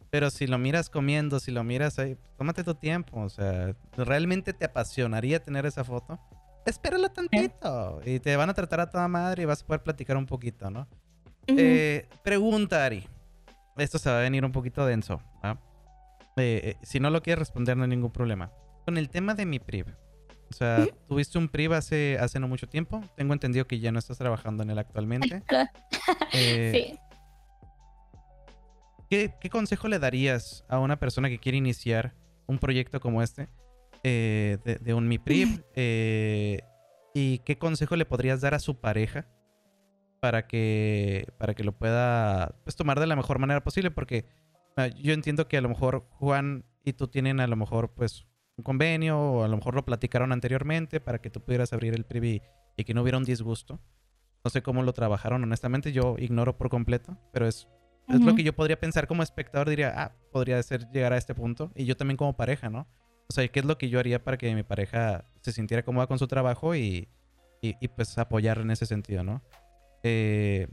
Pero 0.09 0.29
si 0.29 0.45
lo 0.45 0.59
miras 0.59 0.91
comiendo, 0.91 1.39
si 1.39 1.51
lo 1.51 1.63
miras 1.63 1.97
ahí, 1.97 2.15
tómate 2.37 2.63
tu 2.63 2.75
tiempo. 2.75 3.21
O 3.21 3.29
sea, 3.29 3.75
¿realmente 3.97 4.53
te 4.53 4.65
apasionaría 4.65 5.41
tener 5.41 5.65
esa 5.65 5.83
foto? 5.83 6.19
Espéralo 6.67 7.09
tantito. 7.09 7.99
Y 8.05 8.19
te 8.19 8.35
van 8.35 8.51
a 8.51 8.53
tratar 8.53 8.81
a 8.81 8.89
toda 8.91 9.07
madre 9.07 9.43
y 9.43 9.45
vas 9.45 9.63
a 9.63 9.65
poder 9.65 9.81
platicar 9.81 10.15
un 10.15 10.27
poquito, 10.27 10.69
¿no? 10.69 10.87
Eh, 11.47 12.07
pregunta, 12.23 12.85
Ari. 12.85 13.07
Esto 13.75 13.97
se 13.97 14.11
va 14.11 14.19
a 14.19 14.21
venir 14.21 14.45
un 14.45 14.51
poquito 14.51 14.85
denso. 14.85 15.19
Eh, 15.43 16.61
eh, 16.63 16.77
si 16.83 16.99
no 16.99 17.09
lo 17.09 17.23
quieres 17.23 17.39
responder, 17.39 17.75
no 17.75 17.83
hay 17.83 17.89
ningún 17.89 18.11
problema. 18.11 18.51
Con 18.85 18.99
el 18.99 19.09
tema 19.09 19.33
de 19.33 19.47
mi 19.47 19.57
priv. 19.57 19.87
O 20.53 20.55
sea, 20.55 20.87
tuviste 21.07 21.39
un 21.39 21.49
PRIV 21.49 21.73
hace, 21.73 22.17
hace 22.19 22.39
no 22.39 22.47
mucho 22.47 22.67
tiempo. 22.69 23.01
Tengo 23.17 23.33
entendido 23.33 23.65
que 23.65 23.79
ya 23.79 23.91
no 23.91 23.97
estás 23.97 24.19
trabajando 24.19 24.61
en 24.61 24.69
él 24.69 24.79
actualmente. 24.79 25.43
Eh, 26.33 26.97
sí. 29.09 29.29
¿qué, 29.39 29.49
consejo 29.49 29.87
le 29.87 29.99
darías 29.99 30.65
a 30.67 30.79
una 30.79 30.99
persona 30.99 31.29
que 31.29 31.39
quiere 31.39 31.57
iniciar 31.57 32.13
un 32.45 32.59
proyecto 32.59 32.99
como 32.99 33.21
este 33.21 33.47
eh, 34.03 34.57
de, 34.81 34.93
un 34.93 35.07
Mi 35.07 35.17
PRIV? 35.17 35.63
Eh, 35.75 36.61
¿Y 37.13 37.39
qué 37.39 37.57
consejo 37.57 37.95
le 37.95 38.05
podrías 38.05 38.41
dar 38.41 38.53
a 38.53 38.59
su 38.59 38.79
pareja 38.79 39.27
para 40.19 40.47
que, 40.47 41.27
para 41.37 41.53
que 41.53 41.63
lo 41.63 41.71
pueda 41.71 42.55
pues, 42.63 42.75
tomar 42.75 42.99
de 42.99 43.07
la 43.07 43.15
mejor 43.15 43.39
manera 43.39 43.63
posible? 43.63 43.91
Porque 43.91 44.25
yo 45.01 45.13
entiendo 45.13 45.47
que 45.47 45.57
a 45.57 45.61
lo 45.61 45.69
mejor 45.69 46.07
Juan 46.11 46.65
y 46.83 46.93
tú 46.93 47.07
tienen 47.07 47.39
a 47.39 47.47
lo 47.47 47.55
mejor 47.55 47.93
pues 47.93 48.25
convenio 48.61 49.19
o 49.19 49.43
a 49.43 49.47
lo 49.47 49.57
mejor 49.57 49.73
lo 49.73 49.85
platicaron 49.85 50.31
anteriormente 50.31 50.99
para 50.99 51.19
que 51.19 51.29
tú 51.29 51.41
pudieras 51.41 51.73
abrir 51.73 51.93
el 51.93 52.05
privy 52.05 52.41
y 52.77 52.83
que 52.83 52.93
no 52.93 53.01
hubiera 53.01 53.17
un 53.17 53.23
disgusto. 53.23 53.79
No 54.43 54.51
sé 54.51 54.61
cómo 54.61 54.83
lo 54.83 54.93
trabajaron, 54.93 55.41
honestamente, 55.43 55.93
yo 55.93 56.15
ignoro 56.19 56.57
por 56.57 56.69
completo, 56.69 57.17
pero 57.31 57.47
es, 57.47 57.67
es 58.09 58.19
lo 58.19 58.35
que 58.35 58.43
yo 58.43 58.53
podría 58.53 58.77
pensar 58.77 59.07
como 59.07 59.23
espectador, 59.23 59.69
diría, 59.69 59.93
ah, 59.95 60.11
podría 60.31 60.61
ser 60.61 60.89
llegar 60.91 61.13
a 61.13 61.17
este 61.17 61.33
punto. 61.33 61.71
Y 61.75 61.85
yo 61.85 61.95
también 61.95 62.17
como 62.17 62.35
pareja, 62.35 62.69
¿no? 62.69 62.85
O 63.29 63.33
sea, 63.33 63.47
¿qué 63.47 63.61
es 63.61 63.65
lo 63.65 63.77
que 63.77 63.87
yo 63.89 63.99
haría 63.99 64.21
para 64.21 64.37
que 64.37 64.53
mi 64.53 64.63
pareja 64.63 65.23
se 65.41 65.53
sintiera 65.53 65.83
cómoda 65.83 66.07
con 66.07 66.19
su 66.19 66.27
trabajo 66.27 66.75
y, 66.75 67.07
y, 67.61 67.87
pues 67.87 68.17
apoyar 68.17 68.57
en 68.57 68.71
ese 68.71 68.85
sentido, 68.85 69.23
¿no? 69.23 69.41
Eh, 70.03 70.67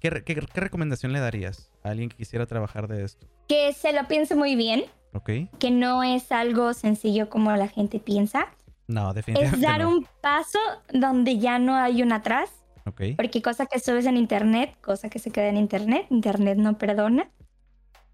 ¿qué, 0.00 0.10
qué, 0.24 0.34
recomendación 0.60 1.12
le 1.12 1.20
darías 1.20 1.70
a 1.84 1.90
alguien 1.90 2.08
que 2.08 2.16
quisiera 2.16 2.46
trabajar 2.46 2.88
de 2.88 3.04
esto? 3.04 3.28
Que 3.48 3.72
se 3.72 3.92
lo 3.92 4.06
piense 4.08 4.34
muy 4.34 4.56
bien. 4.56 4.84
Ok. 5.12 5.30
Que 5.58 5.70
no 5.70 6.02
es 6.02 6.32
algo 6.32 6.72
sencillo 6.74 7.28
como 7.28 7.50
la 7.52 7.68
gente 7.68 7.98
piensa. 7.98 8.48
No, 8.88 9.12
definitivamente. 9.12 9.56
Es 9.56 9.62
dar 9.62 9.86
un 9.86 10.06
paso 10.20 10.58
donde 10.92 11.38
ya 11.38 11.58
no 11.58 11.74
hay 11.74 12.02
un 12.02 12.12
atrás. 12.12 12.50
Ok. 12.86 13.02
Porque 13.16 13.42
cosa 13.42 13.66
que 13.66 13.78
subes 13.78 14.06
en 14.06 14.16
internet, 14.16 14.76
cosa 14.80 15.08
que 15.08 15.18
se 15.18 15.30
queda 15.30 15.48
en 15.48 15.56
internet, 15.56 16.06
internet 16.10 16.58
no 16.58 16.78
perdona. 16.78 17.30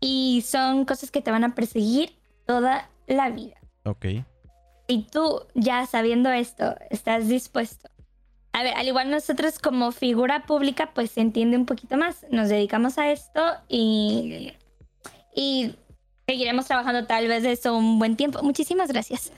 Y 0.01 0.45
son 0.47 0.85
cosas 0.85 1.11
que 1.11 1.21
te 1.21 1.31
van 1.31 1.45
a 1.45 1.55
perseguir 1.55 2.17
toda 2.47 2.89
la 3.07 3.31
vida. 3.31 3.57
Ok. 3.85 4.07
Y 4.87 5.03
tú, 5.05 5.43
ya 5.55 5.87
sabiendo 5.87 6.31
esto, 6.31 6.77
estás 6.91 7.29
dispuesto 7.29 7.89
a 8.59 8.63
ver, 8.65 8.75
al 8.75 8.89
igual 8.89 9.09
nosotros 9.09 9.59
como 9.61 9.93
figura 9.93 10.45
pública, 10.45 10.91
pues 10.93 11.13
se 11.13 11.21
entiende 11.21 11.57
un 11.57 11.65
poquito 11.65 11.97
más. 11.97 12.27
Nos 12.31 12.49
dedicamos 12.49 12.99
a 12.99 13.13
esto 13.13 13.41
y, 13.69 14.53
y 15.39 15.77
seguiremos 16.27 16.67
trabajando 16.67 17.07
tal 17.07 17.29
vez 17.29 17.45
eso 17.45 17.77
un 17.77 18.01
buen 18.01 18.17
tiempo. 18.17 18.43
Muchísimas 18.43 18.91
gracias. 18.91 19.33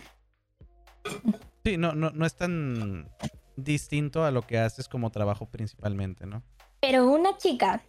Sí, 1.62 1.76
no, 1.76 1.92
no, 1.92 2.10
no 2.10 2.24
es 2.24 2.34
tan 2.34 3.06
distinto 3.54 4.24
a 4.24 4.30
lo 4.30 4.40
que 4.40 4.58
haces 4.58 4.88
como 4.88 5.10
trabajo 5.10 5.44
principalmente, 5.44 6.24
¿no? 6.24 6.42
Pero 6.80 7.06
una 7.06 7.36
chica 7.36 7.82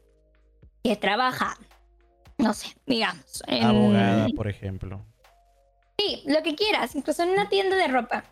que 0.84 0.98
trabaja, 0.98 1.56
no 2.38 2.54
sé, 2.54 2.76
digamos. 2.86 3.42
En... 3.48 3.64
Abogada, 3.64 4.28
por 4.36 4.50
ejemplo. 4.50 5.06
Sí, 5.98 6.24
lo 6.26 6.44
que 6.44 6.56
quieras, 6.56 6.94
incluso 6.94 7.24
en 7.24 7.30
una 7.30 7.48
tienda 7.48 7.78
de 7.78 7.88
ropa. 7.88 8.26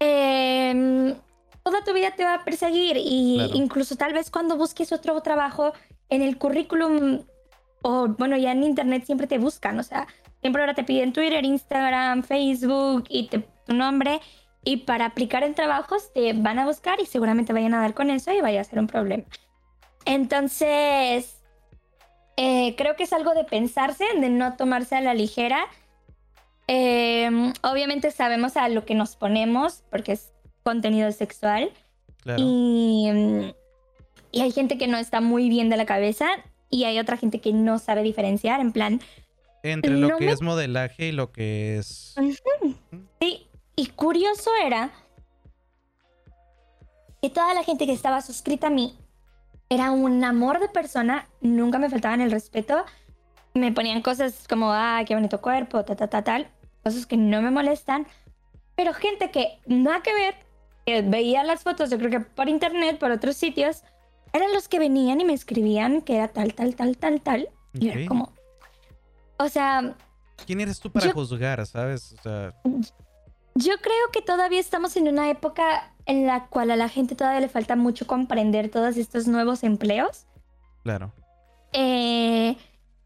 Eh, 0.00 1.14
toda 1.62 1.84
tu 1.84 1.92
vida 1.92 2.10
te 2.16 2.24
va 2.24 2.34
a 2.34 2.44
perseguir 2.44 2.96
y 2.96 3.48
incluso 3.54 3.94
tal 3.94 4.12
vez 4.12 4.28
cuando 4.28 4.56
busques 4.56 4.90
otro 4.90 5.20
trabajo 5.20 5.72
en 6.08 6.22
el 6.22 6.36
currículum 6.36 7.24
o 7.82 8.08
bueno, 8.08 8.36
ya 8.36 8.52
en 8.52 8.62
internet 8.62 9.04
siempre 9.04 9.26
te 9.26 9.38
buscan, 9.38 9.78
o 9.78 9.82
sea, 9.82 10.06
siempre 10.40 10.62
ahora 10.62 10.74
te 10.74 10.84
piden 10.84 11.12
Twitter, 11.12 11.44
Instagram, 11.44 12.22
Facebook 12.22 13.04
y 13.08 13.28
tu 13.28 13.42
nombre 13.68 14.20
y 14.66 14.78
para 14.78 15.06
aplicar 15.06 15.44
en 15.44 15.54
trabajos 15.54 16.12
te 16.12 16.32
van 16.32 16.58
a 16.58 16.66
buscar 16.66 17.00
y 17.00 17.06
seguramente 17.06 17.52
vayan 17.52 17.72
a 17.74 17.80
dar 17.80 17.94
con 17.94 18.10
eso 18.10 18.32
y 18.32 18.40
vaya 18.40 18.60
a 18.60 18.64
ser 18.64 18.80
un 18.80 18.88
problema. 18.88 19.22
Entonces, 20.04 21.40
eh, 22.36 22.74
creo 22.76 22.96
que 22.96 23.04
es 23.04 23.12
algo 23.12 23.32
de 23.34 23.44
pensarse, 23.44 24.04
de 24.20 24.28
no 24.28 24.56
tomarse 24.56 24.96
a 24.96 25.00
la 25.00 25.14
ligera. 25.14 25.66
Em, 26.66 27.52
obviamente 27.62 28.10
sabemos 28.10 28.56
a 28.56 28.68
lo 28.68 28.84
que 28.84 28.96
nos 28.96 29.14
ponemos, 29.14 29.84
porque 29.88 30.12
es 30.12 30.32
contenido 30.64 31.12
sexual. 31.12 31.70
Y, 32.36 33.08
y 34.32 34.40
hay 34.40 34.50
gente 34.50 34.78
que 34.78 34.88
no 34.88 34.98
está 34.98 35.20
muy 35.20 35.48
bien 35.48 35.68
de 35.68 35.76
la 35.76 35.86
cabeza 35.86 36.26
y 36.70 36.84
hay 36.84 36.98
otra 36.98 37.16
gente 37.16 37.40
que 37.40 37.52
no 37.52 37.78
sabe 37.78 38.02
diferenciar, 38.02 38.60
en 38.60 38.72
plan... 38.72 39.00
Entre 39.62 39.90
lo 39.96 40.16
que 40.16 40.30
es 40.30 40.42
modelaje 40.42 41.08
y 41.08 41.12
lo 41.12 41.32
que 41.32 41.78
es... 41.78 42.14
Sí, 43.20 43.46
y 43.74 43.86
curioso 43.88 44.50
era 44.64 44.90
que 47.20 47.30
toda 47.30 47.52
la 47.54 47.64
gente 47.64 47.86
que 47.86 47.92
estaba 47.92 48.20
suscrita 48.22 48.68
a 48.68 48.70
mí 48.70 48.96
era 49.68 49.90
un 49.90 50.22
amor 50.22 50.60
de 50.60 50.68
persona, 50.68 51.28
nunca 51.40 51.78
me 51.78 51.90
faltaban 51.90 52.20
el 52.20 52.30
respeto, 52.30 52.84
me 53.54 53.72
ponían 53.72 54.02
cosas 54.02 54.46
como, 54.48 54.72
ah, 54.72 55.02
qué 55.06 55.14
bonito 55.14 55.40
cuerpo, 55.40 55.84
ta, 55.84 55.96
ta, 55.96 56.06
ta, 56.06 56.22
tal, 56.22 56.48
cosas 56.84 57.06
que 57.06 57.16
no 57.16 57.42
me 57.42 57.50
molestan, 57.50 58.06
pero 58.76 58.94
gente 58.94 59.30
que 59.30 59.58
nada 59.66 60.02
que 60.02 60.12
ver, 60.14 61.04
veía 61.08 61.42
las 61.42 61.64
fotos, 61.64 61.90
yo 61.90 61.98
creo 61.98 62.10
que 62.10 62.20
por 62.20 62.48
internet, 62.48 62.98
por 62.98 63.10
otros 63.10 63.36
sitios, 63.36 63.82
eran 64.36 64.52
los 64.52 64.68
que 64.68 64.78
venían 64.78 65.20
y 65.20 65.24
me 65.24 65.32
escribían 65.32 66.02
que 66.02 66.16
era 66.16 66.28
tal, 66.28 66.54
tal, 66.54 66.74
tal, 66.74 66.96
tal, 66.96 67.20
tal. 67.20 67.48
Y 67.72 67.88
era 67.88 68.06
como. 68.06 68.32
O 69.38 69.48
sea. 69.48 69.94
¿Quién 70.46 70.60
eres 70.60 70.80
tú 70.80 70.90
para 70.90 71.12
juzgar, 71.12 71.66
sabes? 71.66 72.14
O 72.18 72.22
sea. 72.22 72.54
Yo 73.54 73.78
creo 73.80 74.10
que 74.12 74.20
todavía 74.20 74.60
estamos 74.60 74.96
en 74.96 75.08
una 75.08 75.30
época 75.30 75.94
en 76.04 76.26
la 76.26 76.46
cual 76.46 76.70
a 76.70 76.76
la 76.76 76.88
gente 76.88 77.14
todavía 77.14 77.40
le 77.40 77.48
falta 77.48 77.74
mucho 77.74 78.06
comprender 78.06 78.70
todos 78.70 78.96
estos 78.96 79.26
nuevos 79.26 79.64
empleos. 79.64 80.26
Claro. 80.82 81.12
Eh, 81.72 82.56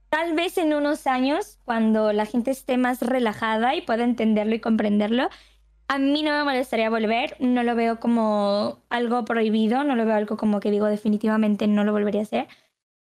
tal 0.08 0.34
vez 0.34 0.58
en 0.58 0.74
unos 0.74 1.06
años, 1.06 1.58
cuando 1.64 2.12
la 2.12 2.26
gente 2.26 2.50
esté 2.50 2.76
más 2.78 3.00
relajada 3.00 3.74
y 3.76 3.82
pueda 3.82 4.02
entenderlo 4.02 4.54
y 4.54 4.60
comprenderlo, 4.60 5.30
a 5.90 5.98
mí 5.98 6.22
no 6.22 6.30
me 6.30 6.44
molestaría 6.44 6.88
volver, 6.88 7.36
no 7.40 7.64
lo 7.64 7.74
veo 7.74 7.98
como 7.98 8.78
algo 8.90 9.24
prohibido, 9.24 9.82
no 9.82 9.96
lo 9.96 10.06
veo 10.06 10.14
algo 10.14 10.36
como 10.36 10.60
que 10.60 10.70
digo 10.70 10.86
definitivamente 10.86 11.66
no 11.66 11.82
lo 11.82 11.90
volvería 11.90 12.20
a 12.20 12.22
hacer, 12.22 12.46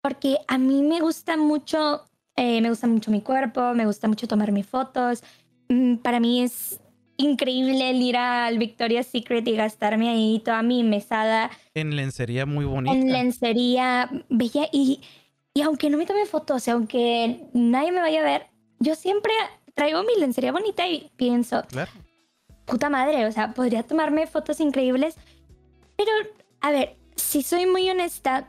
porque 0.01 0.39
a 0.47 0.57
mí 0.57 0.85
me 0.85 1.01
gusta 1.01 1.37
mucho, 1.37 2.05
eh, 2.37 2.61
me 2.61 2.69
gusta 2.69 2.87
mucho 2.87 3.11
mi 3.11 3.23
cuerpo, 3.23 3.75
me 3.75 3.87
gusta 3.87 4.07
mucho 4.07 4.29
tomarme 4.29 4.63
fotos, 4.63 5.25
mm, 5.69 5.97
para 5.97 6.21
mí 6.21 6.45
es 6.45 6.81
increíble 7.17 7.91
el 7.91 8.01
ir 8.01 8.17
al 8.17 8.57
Victoria's 8.57 9.09
Secret 9.09 9.49
y 9.49 9.57
gastarme 9.57 10.09
ahí 10.09 10.41
toda 10.45 10.63
mi 10.63 10.85
mesada. 10.85 11.51
En 11.75 11.97
lencería 11.97 12.47
muy 12.47 12.67
bonita. 12.67 12.95
En 12.95 13.11
lencería 13.11 14.09
bella 14.29 14.69
y, 14.71 15.01
y 15.55 15.63
aunque 15.63 15.91
no 15.91 15.99
me 15.99 16.07
tome 16.07 16.25
fotos, 16.25 16.69
aunque 16.69 17.49
nadie 17.53 17.91
me 17.91 17.99
vaya 17.99 18.21
a 18.21 18.25
ver, 18.25 18.47
yo 18.79 18.95
siempre 18.95 19.33
traigo 19.75 20.05
mi 20.05 20.21
lencería 20.21 20.53
bonita 20.53 20.87
y 20.87 21.11
pienso, 21.17 21.65
claro 21.67 21.91
puta 22.67 22.91
madre, 22.91 23.27
o 23.27 23.33
sea, 23.33 23.55
podría 23.55 23.83
tomarme 23.83 24.27
fotos 24.27 24.61
increíbles. 24.61 25.17
Pero, 25.97 26.11
a 26.61 26.71
ver, 26.71 26.97
si 27.17 27.43
soy 27.43 27.67
muy 27.67 27.89
honesta, 27.89 28.49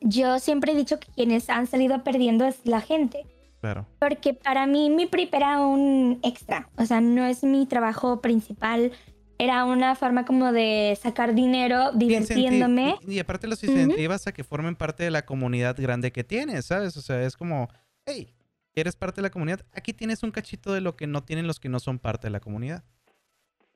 yo 0.00 0.38
siempre 0.38 0.72
he 0.72 0.76
dicho 0.76 1.00
que 1.00 1.08
quienes 1.12 1.50
han 1.50 1.66
salido 1.66 2.04
perdiendo 2.04 2.44
es 2.44 2.64
la 2.64 2.80
gente. 2.80 3.26
Claro. 3.60 3.86
Porque 3.98 4.34
para 4.34 4.66
mí 4.66 4.90
mi 4.90 5.06
PRIP 5.06 5.34
era 5.34 5.60
un 5.60 6.20
extra, 6.22 6.68
o 6.76 6.84
sea, 6.84 7.00
no 7.00 7.24
es 7.24 7.42
mi 7.42 7.66
trabajo 7.66 8.20
principal. 8.20 8.92
Era 9.38 9.64
una 9.64 9.96
forma 9.96 10.24
como 10.24 10.52
de 10.52 10.96
sacar 11.00 11.34
dinero 11.34 11.90
divirtiéndome. 11.92 12.96
Y, 13.06 13.18
aparte 13.18 13.48
los 13.48 13.64
incentivas 13.64 14.26
a 14.26 14.32
que 14.32 14.44
formen 14.44 14.76
parte 14.76 15.02
de 15.02 15.10
la 15.10 15.24
comunidad 15.24 15.76
grande 15.76 16.12
que 16.12 16.22
tienes, 16.22 16.66
¿sabes? 16.66 16.96
O 16.96 17.02
sea, 17.02 17.22
es 17.22 17.36
como, 17.36 17.68
hey, 18.06 18.32
¿eres 18.74 18.94
parte 18.94 19.16
de 19.16 19.22
la 19.22 19.30
comunidad? 19.30 19.64
Aquí 19.72 19.92
tienes 19.92 20.22
un 20.22 20.30
cachito 20.30 20.72
de 20.72 20.80
lo 20.80 20.94
que 20.94 21.06
no 21.06 21.24
tienen 21.24 21.48
los 21.48 21.58
que 21.58 21.68
no 21.68 21.80
son 21.80 21.98
parte 21.98 22.28
de 22.28 22.30
la 22.30 22.40
comunidad. 22.40 22.84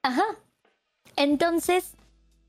Ajá. 0.03 0.25
Entonces, 1.17 1.95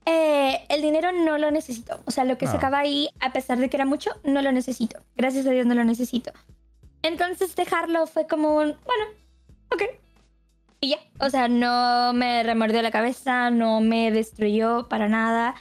eh, 0.06 0.66
el 0.70 0.82
dinero 0.82 1.12
no 1.12 1.38
lo 1.38 1.52
necesito. 1.52 2.00
O 2.06 2.12
sea, 2.12 2.26
lo 2.26 2.38
que 2.38 2.48
se 2.48 2.58
acaba 2.58 2.80
ahí, 2.80 3.10
a 3.20 3.32
pesar 3.32 3.58
de 3.58 3.70
que 3.70 3.78
era 3.78 3.86
mucho, 3.86 4.12
no 4.24 4.42
lo 4.42 4.52
necesito. 4.52 5.00
Gracias 5.16 5.46
a 5.46 5.52
Dios 5.52 5.66
no 5.66 5.76
lo 5.76 5.84
necesito. 5.84 6.32
Entonces, 7.02 7.56
dejarlo 7.56 8.08
fue 8.08 8.28
como 8.28 8.56
un, 8.56 8.76
bueno, 8.86 9.06
ok. 9.72 9.84
Y 10.82 10.90
ya. 10.90 11.00
O 11.20 11.30
sea, 11.30 11.48
no 11.48 12.14
me 12.14 12.44
remordió 12.44 12.82
la 12.82 12.92
cabeza, 12.92 13.50
no 13.50 13.82
me 13.82 14.12
destruyó 14.12 14.88
para 14.88 15.10
nada. 15.10 15.56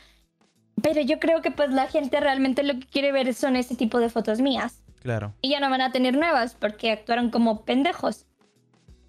Pero 0.83 1.01
yo 1.01 1.19
creo 1.19 1.43
que 1.43 1.51
pues 1.51 1.71
la 1.71 1.89
gente 1.89 2.21
realmente 2.21 2.63
lo 2.63 2.75
que 2.75 2.87
quiere 2.87 3.11
ver 3.11 3.35
son 3.35 3.57
ese 3.57 3.75
tipo 3.75 3.99
de 3.99 4.11
fotos 4.11 4.41
mías. 4.41 4.83
Claro. 5.03 5.35
Y 5.43 5.51
ya 5.51 5.61
no 5.61 5.71
van 5.71 5.81
a 5.81 5.91
tener 5.91 6.17
nuevas 6.17 6.55
porque 6.55 6.93
actuaron 6.93 7.31
como 7.31 7.65
pendejos. 7.65 8.27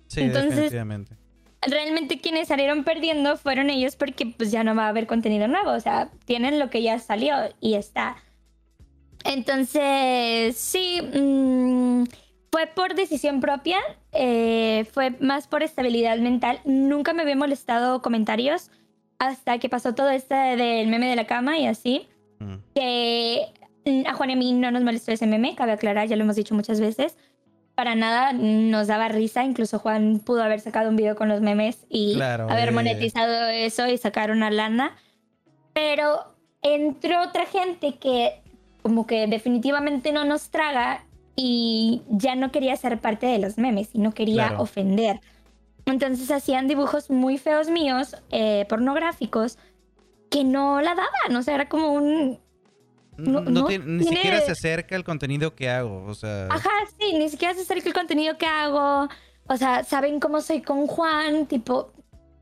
Sí, 0.07 0.27
definitivamente 0.27 1.18
realmente 1.61 2.19
quienes 2.19 2.47
salieron 2.47 2.83
perdiendo 2.83 3.37
fueron 3.37 3.69
ellos 3.69 3.95
porque 3.95 4.25
pues 4.25 4.51
ya 4.51 4.63
no 4.63 4.75
va 4.75 4.85
a 4.85 4.89
haber 4.89 5.07
contenido 5.07 5.47
nuevo, 5.47 5.71
o 5.71 5.79
sea, 5.79 6.09
tienen 6.25 6.59
lo 6.59 6.69
que 6.69 6.81
ya 6.81 6.99
salió 6.99 7.35
y 7.59 7.75
está. 7.75 8.17
Entonces, 9.25 10.55
sí, 10.55 11.01
mm, 11.01 12.03
fue 12.51 12.67
por 12.67 12.95
decisión 12.95 13.41
propia, 13.41 13.77
eh, 14.13 14.85
fue 14.91 15.11
más 15.19 15.47
por 15.47 15.61
estabilidad 15.61 16.17
mental. 16.19 16.61
Nunca 16.63 17.13
me 17.13 17.23
había 17.23 17.35
molestado 17.35 18.01
comentarios 18.01 18.71
hasta 19.19 19.59
que 19.59 19.67
pasó 19.67 19.93
todo 19.93 20.09
este 20.09 20.35
del 20.35 20.87
meme 20.87 21.09
de 21.09 21.15
la 21.17 21.27
cama 21.27 21.59
y 21.59 21.67
así. 21.67 22.07
Mm. 22.39 22.55
Que 22.73 23.47
a 24.07 24.13
Juan 24.13 24.29
y 24.29 24.33
a 24.33 24.35
mí 24.37 24.53
no 24.53 24.71
nos 24.71 24.83
molestó 24.83 25.11
ese 25.11 25.27
meme, 25.27 25.55
cabe 25.55 25.73
aclarar, 25.73 26.07
ya 26.07 26.15
lo 26.15 26.23
hemos 26.23 26.35
dicho 26.35 26.55
muchas 26.55 26.79
veces 26.79 27.17
para 27.79 27.95
nada 27.95 28.33
nos 28.33 28.87
daba 28.87 29.07
risa. 29.07 29.45
Incluso 29.45 29.79
Juan 29.79 30.19
pudo 30.19 30.43
haber 30.43 30.59
sacado 30.59 30.89
un 30.89 30.97
video 30.97 31.15
con 31.15 31.29
los 31.29 31.39
memes 31.39 31.85
y 31.87 32.19
haber 32.21 32.67
eh. 32.67 32.71
monetizado 32.71 33.47
eso 33.47 33.87
y 33.87 33.97
sacar 33.97 34.31
una 34.31 34.51
lana. 34.51 34.97
Pero 35.71 36.25
entró 36.61 37.23
otra 37.23 37.45
gente 37.45 37.95
que 37.95 38.41
como 38.81 39.07
que 39.07 39.27
definitivamente 39.27 40.11
no 40.11 40.25
nos 40.25 40.49
traga 40.49 41.05
y 41.37 42.01
ya 42.09 42.35
no 42.35 42.51
quería 42.51 42.75
ser 42.75 42.99
parte 42.99 43.27
de 43.27 43.39
los 43.39 43.57
memes 43.57 43.91
y 43.93 43.99
no 43.99 44.11
quería 44.13 44.55
ofender. 44.59 45.21
Entonces 45.85 46.29
hacían 46.31 46.67
dibujos 46.67 47.09
muy 47.09 47.37
feos 47.37 47.69
míos, 47.69 48.17
eh, 48.29 48.65
pornográficos, 48.67 49.57
que 50.29 50.43
no 50.43 50.81
la 50.81 50.95
daban. 50.95 51.33
O 51.33 51.41
sea, 51.43 51.55
era 51.55 51.69
como 51.69 51.93
un. 51.93 52.39
No, 53.19 53.41
ni 53.41 54.03
siquiera 54.03 54.41
se 54.41 54.51
acerca 54.51 54.95
el 54.95 55.03
contenido 55.03 55.55
que 55.55 55.69
hago. 55.69 56.05
O 56.05 56.13
sea. 56.13 56.47
Ajá, 56.49 56.69
sí, 56.99 57.13
ni 57.17 57.29
siquiera 57.29 57.53
se 57.53 57.61
acerca 57.61 57.87
el 57.87 57.93
contenido 57.93 58.37
que 58.37 58.45
hago. 58.45 59.07
O 59.47 59.57
sea, 59.57 59.83
saben 59.83 60.19
cómo 60.19 60.41
soy 60.41 60.61
con 60.61 60.87
Juan. 60.87 61.45
Tipo, 61.45 61.91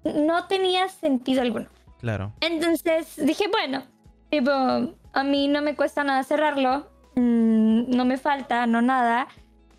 no 0.03 0.47
tenía 0.47 0.87
sentido 0.89 1.41
alguno. 1.41 1.67
Claro. 1.99 2.33
Entonces 2.41 3.15
dije, 3.17 3.47
bueno, 3.49 3.83
tipo, 4.29 4.51
a 4.51 5.23
mí 5.23 5.47
no 5.47 5.61
me 5.61 5.75
cuesta 5.75 6.03
nada 6.03 6.23
cerrarlo. 6.23 6.89
Mm, 7.15 7.95
no 7.95 8.05
me 8.05 8.17
falta, 8.17 8.67
no 8.67 8.81
nada 8.81 9.27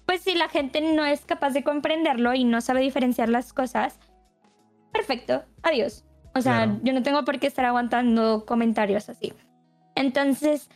pues 0.08 0.22
si 0.22 0.34
la 0.34 0.48
gente 0.48 0.80
no 0.80 1.04
es 1.04 1.26
capaz 1.26 1.50
de 1.50 1.62
comprenderlo 1.62 2.32
y 2.32 2.42
no 2.42 2.62
sabe 2.62 2.80
diferenciar 2.80 3.28
las 3.28 3.52
cosas, 3.52 3.98
perfecto, 4.90 5.44
adiós. 5.62 6.06
O 6.34 6.40
sea, 6.40 6.78
yo 6.82 6.94
no 6.94 7.02
tengo 7.02 7.26
por 7.26 7.38
qué 7.38 7.46
estar 7.46 7.66
aguantando 7.66 8.46
comentarios 8.46 9.10
así. 9.10 9.34
Entonces, 9.94 10.70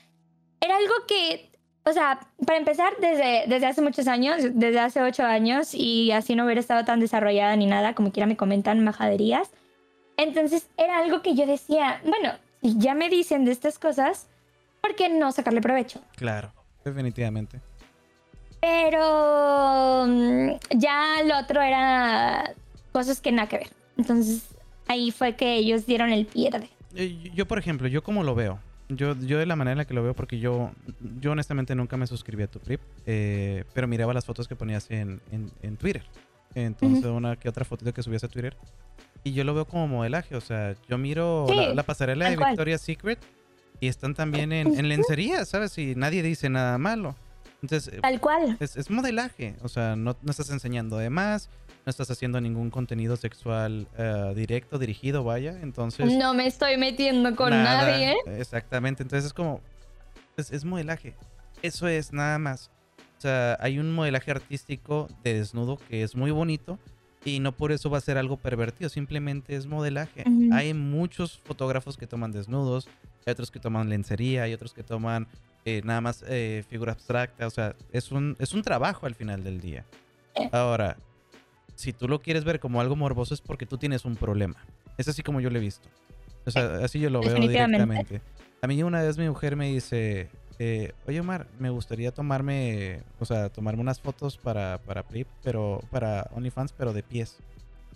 era 0.63 0.77
algo 0.77 0.95
que, 1.09 1.51
o 1.85 1.93
sea, 1.93 2.21
para 2.47 2.59
empezar, 2.59 2.93
desde, 3.01 3.45
desde 3.49 3.67
hace 3.67 3.83
muchos 3.83 4.07
años, 4.07 4.37
desde 4.55 4.79
hace 4.79 5.03
ocho 5.03 5.25
años, 5.25 5.75
y 5.75 6.13
así 6.13 6.37
no 6.37 6.45
hubiera 6.45 6.61
estado 6.61 6.85
tan 6.85 7.01
desarrollada 7.01 7.57
ni 7.57 7.67
nada, 7.67 7.95
como 7.95 8.13
quiera 8.13 8.27
me 8.27 8.37
comentan 8.37 8.83
majaderías. 8.85 9.51
Entonces, 10.17 10.69
era 10.77 10.99
algo 10.99 11.21
que 11.21 11.35
yo 11.35 11.47
decía, 11.47 12.01
bueno, 12.05 12.35
si 12.63 12.79
ya 12.79 12.95
me 12.95 13.09
dicen 13.09 13.45
de 13.45 13.51
estas 13.51 13.79
cosas, 13.79 14.29
¿por 14.81 14.95
qué 14.95 15.09
no 15.09 15.33
sacarle 15.33 15.61
provecho? 15.61 16.01
Claro, 16.17 16.53
definitivamente. 16.85 17.61
Pero 18.61 20.05
mm, 20.07 20.51
ya 20.77 21.25
lo 21.25 21.39
otro 21.41 21.61
era 21.61 22.55
cosas 22.93 23.21
que 23.21 23.33
nada 23.33 23.49
que 23.49 23.59
ver. 23.59 23.71
Entonces 23.97 24.45
ahí 24.87 25.11
fue 25.11 25.35
que 25.35 25.55
ellos 25.55 25.87
dieron 25.87 26.13
el 26.13 26.27
pierde. 26.27 26.69
Eh, 26.95 27.31
yo, 27.35 27.47
por 27.47 27.59
ejemplo, 27.59 27.89
yo 27.89 28.05
como 28.05 28.23
lo 28.23 28.37
veo. 28.37 28.61
Yo, 28.97 29.15
yo 29.17 29.39
de 29.39 29.47
la 29.47 29.57
manera 29.57 29.73
en 29.73 29.79
la 29.79 29.85
que 29.85 29.95
lo 29.95 30.03
veo, 30.03 30.15
porque 30.15 30.39
yo, 30.39 30.73
yo 31.21 31.33
honestamente 31.33 31.75
nunca 31.75 31.97
me 31.97 32.07
suscribí 32.07 32.43
a 32.43 32.47
tu 32.47 32.59
trip, 32.59 32.81
eh, 33.07 33.65
pero 33.75 33.87
miraba 33.87 34.13
las 34.15 34.25
fotos 34.25 34.49
que 34.49 34.57
ponías 34.57 34.91
en, 34.91 35.21
en, 35.31 35.77
Twitter. 35.77 36.03
Entonces, 36.55 37.05
una 37.05 37.37
que 37.37 37.49
otra 37.49 37.65
fotito 37.65 37.93
que 37.93 38.03
subías 38.03 38.25
a 38.25 38.29
Twitter. 38.29 38.57
Y 39.25 39.33
yo 39.33 39.45
lo 39.45 39.55
veo 39.55 39.65
como 39.65 39.89
modelaje. 39.89 40.37
O 40.37 40.41
sea, 40.41 40.75
yo 40.89 40.99
miro 40.99 41.47
la, 41.49 41.83
pasarela 41.83 42.29
de 42.29 42.37
Victoria's 42.37 42.81
Secret 42.81 43.19
y 43.81 43.89
están 43.89 44.15
también 44.15 44.53
en, 44.53 44.79
en 44.79 44.89
lencería, 44.89 45.45
¿sabes? 45.45 45.79
Y 45.79 45.95
nadie 45.95 46.23
dice 46.23 46.49
nada 46.49 46.77
malo. 46.79 47.15
Entonces, 47.63 48.01
Tal 48.01 48.21
cual. 48.21 48.57
Es, 48.59 48.91
modelaje, 48.91 49.55
o 49.63 49.69
sea, 49.69 49.95
no, 49.95 50.17
no, 50.21 50.31
estás 50.31 50.51
enseñando 50.51 50.99
de 50.99 51.11
más, 51.11 51.49
no 51.85 51.91
estás 51.91 52.11
haciendo 52.11 52.41
ningún 52.41 52.71
contenido 52.71 53.17
sexual 53.17 53.89
uh, 53.99 54.35
directo, 54.35 54.79
dirigido, 54.79 55.25
vaya, 55.25 55.59
entonces... 55.63 56.13
No 56.15 56.35
me 56.35 56.47
estoy 56.47 56.77
metiendo 56.77 57.35
con 57.35 57.51
nadie. 57.51 58.17
Exactamente, 58.27 59.03
entonces 59.03 59.27
es 59.27 59.33
como, 59.33 59.61
es, 60.37 60.53
es 60.53 60.65
modelaje, 60.65 61.15
eso 61.63 61.89
es 61.89 62.13
nada 62.13 62.39
más. 62.39 62.71
O 63.19 63.21
sea, 63.23 63.57
hay 63.61 63.79
un 63.79 63.93
modelaje 63.93 64.31
artístico 64.31 65.09
de 65.23 65.35
desnudo 65.35 65.79
que 65.89 66.03
es 66.03 66.17
muy 66.17 66.31
bonito 66.31 66.79
y 67.25 67.39
no 67.39 67.53
por 67.53 67.71
eso 67.71 67.89
va 67.89 67.99
a 67.99 68.01
ser 68.01 68.19
algo 68.19 68.37
pervertido, 68.37 68.89
simplemente 68.89 69.55
es 69.55 69.67
modelaje. 69.67 70.25
Hay 70.53 70.75
muchos 70.75 71.39
fotógrafos 71.39 71.97
que 71.97 72.07
toman 72.07 72.33
desnudos, 72.33 72.89
hay 73.25 73.33
otros 73.33 73.51
que 73.51 73.61
toman 73.61 73.89
lencería, 73.89 74.43
hay 74.43 74.55
otros 74.55 74.75
que 74.75 74.83
toman 74.83 75.29
eh, 75.65 75.83
nada 75.85 76.01
más 76.01 76.25
eh, 76.27 76.65
figura 76.69 76.93
abstracta, 76.93 77.47
o 77.47 77.51
sea, 77.51 77.77
es 77.93 78.11
un, 78.11 78.37
es 78.41 78.53
un 78.53 78.63
trabajo 78.63 79.07
al 79.07 79.15
final 79.15 79.45
del 79.45 79.61
día. 79.61 79.85
Eh. 80.35 80.49
Ahora, 80.51 80.97
si 81.83 81.93
tú 81.93 82.09
lo 82.09 82.21
quieres 82.21 82.45
ver 82.45 82.61
como 82.61 82.81
algo 82.81 82.97
morboso 82.97 83.35
es 83.35 83.41
porque 83.41 83.67
tú 83.67 83.77
tienes 83.77 84.05
un 84.05 84.17
problema. 84.17 84.57
Es 84.99 85.09
así 85.09 85.23
como 85.23 85.41
yo 85.41 85.51
lo 85.51 85.59
he 85.59 85.61
visto. 85.61 85.89
O 86.47 86.51
sea, 86.51 86.77
así 86.85 86.99
yo 86.99 87.11
lo 87.11 87.21
veo 87.21 87.35
directamente. 87.35 88.21
A 88.63 88.67
mí 88.67 88.83
una 88.83 89.03
vez 89.03 89.19
mi 89.19 89.29
mujer 89.29 89.57
me 89.57 89.69
dice, 89.69 90.29
oye 91.07 91.21
Omar, 91.21 91.47
me 91.59 91.71
gustaría 91.71 92.13
tomarme, 92.13 93.01
o 93.19 93.25
sea, 93.25 93.49
tomarme 93.49 93.81
unas 93.81 94.01
fotos 94.01 94.39
para, 94.39 94.79
para 94.79 95.03
Prip, 95.03 95.27
pero 95.43 95.81
para 95.91 96.29
OnlyFans, 96.35 96.73
pero 96.73 96.93
de 96.93 97.03
pies. 97.03 97.39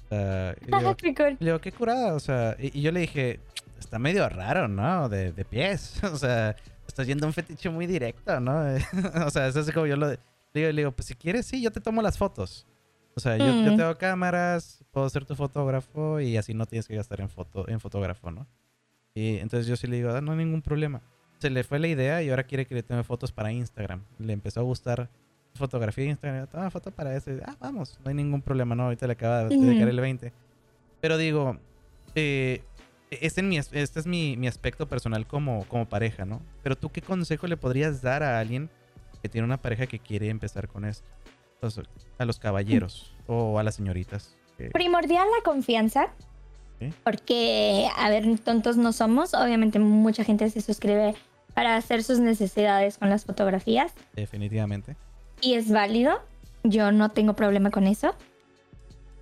O 0.07 0.09
sea, 0.09 0.55
y 0.61 0.66
qué 1.14 1.37
digo, 1.39 1.61
qué 1.61 1.72
curada, 1.72 2.14
o 2.14 2.20
sea, 2.20 2.57
y, 2.59 2.80
yo 2.80 2.93
le 2.93 3.01
dije, 3.01 3.41
está 3.78 3.99
medio 3.99 4.28
raro, 4.28 4.68
¿no? 4.68 5.09
De, 5.09 5.32
de 5.32 5.45
pies, 5.45 6.03
o 6.05 6.16
sea, 6.16 6.57
estás 6.87 7.07
yendo 7.07 7.26
a 7.26 7.28
un 7.28 7.32
fetiche 7.32 7.68
muy 7.68 7.87
directo, 7.87 8.41
¿no? 8.41 8.62
o 9.26 9.30
sea, 9.30 9.47
es 9.47 9.57
así 9.57 9.72
como 9.72 9.87
yo 9.87 9.97
lo 9.97 10.11
digo, 10.11 10.18
le 10.55 10.72
digo, 10.72 10.93
pues 10.93 11.07
si 11.07 11.14
quieres, 11.14 11.47
sí, 11.47 11.62
yo 11.62 11.70
te 11.70 11.80
tomo 11.80 12.03
las 12.03 12.18
fotos. 12.18 12.66
O 13.16 13.20
sea, 13.20 13.38
yo, 13.38 13.46
yo 13.46 13.72
mm. 13.72 13.76
tengo 13.78 13.96
cámaras, 13.96 14.84
puedo 14.90 15.08
ser 15.08 15.24
tu 15.24 15.34
fotógrafo 15.34 16.20
y 16.20 16.36
así 16.36 16.52
no 16.52 16.66
tienes 16.66 16.86
que 16.86 16.94
gastar 16.94 17.22
en 17.22 17.30
foto, 17.30 17.66
en 17.66 17.80
fotógrafo, 17.80 18.30
¿no? 18.30 18.46
Y 19.14 19.38
entonces 19.38 19.66
yo 19.66 19.74
sí 19.76 19.86
le 19.86 19.96
digo, 19.96 20.10
ah, 20.10 20.20
no 20.20 20.32
hay 20.32 20.38
ningún 20.38 20.60
problema. 20.60 21.00
Se 21.38 21.48
le 21.48 21.64
fue 21.64 21.78
la 21.78 21.88
idea 21.88 22.22
y 22.22 22.28
ahora 22.28 22.44
quiere 22.44 22.66
que 22.66 22.74
le 22.74 22.82
tome 22.82 23.02
fotos 23.04 23.32
para 23.32 23.50
Instagram. 23.50 24.04
Le 24.18 24.34
empezó 24.34 24.60
a 24.60 24.62
gustar 24.64 25.08
fotografía 25.54 26.04
de 26.04 26.10
Instagram. 26.10 26.46
Toma 26.46 26.70
foto 26.70 26.90
para 26.90 27.16
eso. 27.16 27.30
Ah, 27.46 27.56
vamos, 27.58 27.98
no 28.04 28.10
hay 28.10 28.14
ningún 28.14 28.42
problema, 28.42 28.74
¿no? 28.74 28.84
Ahorita 28.84 29.06
le 29.06 29.14
acaba 29.14 29.44
de 29.44 29.56
dedicar 29.56 29.88
el 29.88 29.98
20. 29.98 30.32
Pero 31.00 31.16
digo, 31.16 31.58
eh, 32.14 32.62
este, 33.10 33.42
mi, 33.42 33.56
este 33.56 33.80
es 34.00 34.06
mi, 34.06 34.36
mi, 34.36 34.46
aspecto 34.46 34.86
personal 34.86 35.26
como, 35.26 35.64
como 35.68 35.88
pareja, 35.88 36.26
¿no? 36.26 36.42
Pero 36.62 36.76
tú, 36.76 36.90
¿qué 36.90 37.00
consejo 37.00 37.46
le 37.46 37.56
podrías 37.56 38.02
dar 38.02 38.22
a 38.22 38.38
alguien 38.38 38.68
que 39.22 39.30
tiene 39.30 39.46
una 39.46 39.62
pareja 39.62 39.86
que 39.86 39.98
quiere 39.98 40.28
empezar 40.28 40.68
con 40.68 40.84
esto? 40.84 41.08
A 42.18 42.24
los 42.24 42.38
caballeros 42.38 43.12
o 43.26 43.59
a 43.59 43.62
las 43.62 43.74
señoritas. 43.76 44.36
Primordial 44.72 45.26
la 45.36 45.42
confianza. 45.44 46.09
Porque, 47.04 47.88
a 47.96 48.11
ver, 48.11 48.38
tontos 48.40 48.76
no 48.76 48.92
somos. 48.92 49.32
Obviamente 49.34 49.78
mucha 49.78 50.24
gente 50.24 50.50
se 50.50 50.61
suscribe 50.61 51.14
para 51.54 51.76
hacer 51.76 52.02
sus 52.04 52.18
necesidades 52.18 52.98
con 52.98 53.09
las 53.09 53.24
fotografías. 53.24 53.92
Definitivamente. 54.14 54.96
Y 55.40 55.54
es 55.54 55.70
válido. 55.70 56.20
Yo 56.64 56.92
no 56.92 57.11
tengo 57.11 57.34
problema 57.34 57.70
con 57.70 57.86
eso. 57.86 58.14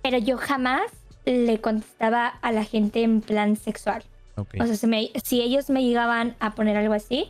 Pero 0.03 0.17
yo 0.17 0.37
jamás 0.37 0.91
le 1.25 1.59
contestaba 1.61 2.27
a 2.27 2.51
la 2.51 2.63
gente 2.63 3.03
en 3.03 3.21
plan 3.21 3.55
sexual. 3.55 4.03
O 4.35 4.65
sea, 4.65 4.75
si, 5.23 5.41
ellos 5.41 5.69
me 5.69 5.83
llegaban 5.83 6.35
a 6.39 6.55
poner 6.55 6.75
algo 6.75 6.93
así, 6.93 7.29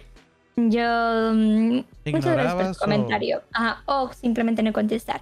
yo 0.56 1.32
mm, 1.34 1.84
muchas 2.12 2.58
veces 2.58 2.78
comentario 2.78 3.42
o... 3.86 4.12
simplemente 4.14 4.64
no 4.64 4.74
contestar. 4.74 5.22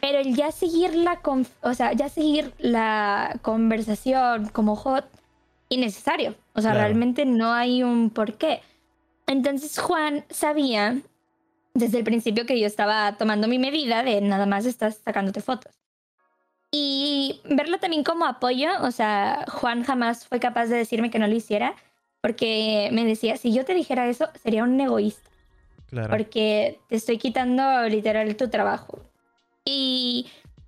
Pero 0.00 0.22
ya 0.22 0.50
seguir 0.50 0.94
la 0.94 1.20
o 1.62 1.74
sea, 1.74 1.92
ya 1.92 2.08
seguir 2.08 2.54
la 2.58 3.38
conversación 3.42 4.48
como 4.48 4.74
hot 4.76 5.04
innecesario. 5.68 6.34
O 6.54 6.62
sea, 6.62 6.72
realmente 6.72 7.26
no 7.26 7.52
hay 7.52 7.82
un 7.82 8.10
porqué. 8.10 8.62
Entonces 9.26 9.78
Juan 9.78 10.24
sabía 10.30 10.98
desde 11.74 11.98
el 11.98 12.04
principio 12.04 12.46
que 12.46 12.58
yo 12.58 12.66
estaba 12.66 13.16
tomando 13.16 13.46
mi 13.46 13.58
medida 13.58 14.02
de 14.02 14.20
nada 14.20 14.46
más 14.46 14.66
estás 14.66 15.00
sacándote 15.04 15.40
fotos. 15.40 15.72
Y 16.72 17.40
verlo 17.44 17.78
también 17.78 18.04
como 18.04 18.26
apoyo, 18.26 18.70
o 18.82 18.90
sea, 18.92 19.44
Juan 19.48 19.82
jamás 19.82 20.26
fue 20.26 20.38
capaz 20.38 20.66
de 20.66 20.76
decirme 20.76 21.10
que 21.10 21.18
no 21.18 21.26
lo 21.26 21.34
hiciera, 21.34 21.74
porque 22.20 22.90
me 22.92 23.04
decía, 23.04 23.36
si 23.36 23.52
yo 23.52 23.64
te 23.64 23.74
dijera 23.74 24.08
eso, 24.08 24.28
sería 24.42 24.64
un 24.64 24.80
egoísta. 24.80 25.30
Claro. 25.88 26.10
Porque 26.10 26.78
te 26.88 26.96
estoy 26.96 27.18
quitando 27.18 27.82
literal 27.88 28.36
tu 28.36 28.48
trabajo. 28.48 29.00
Y 29.64 30.26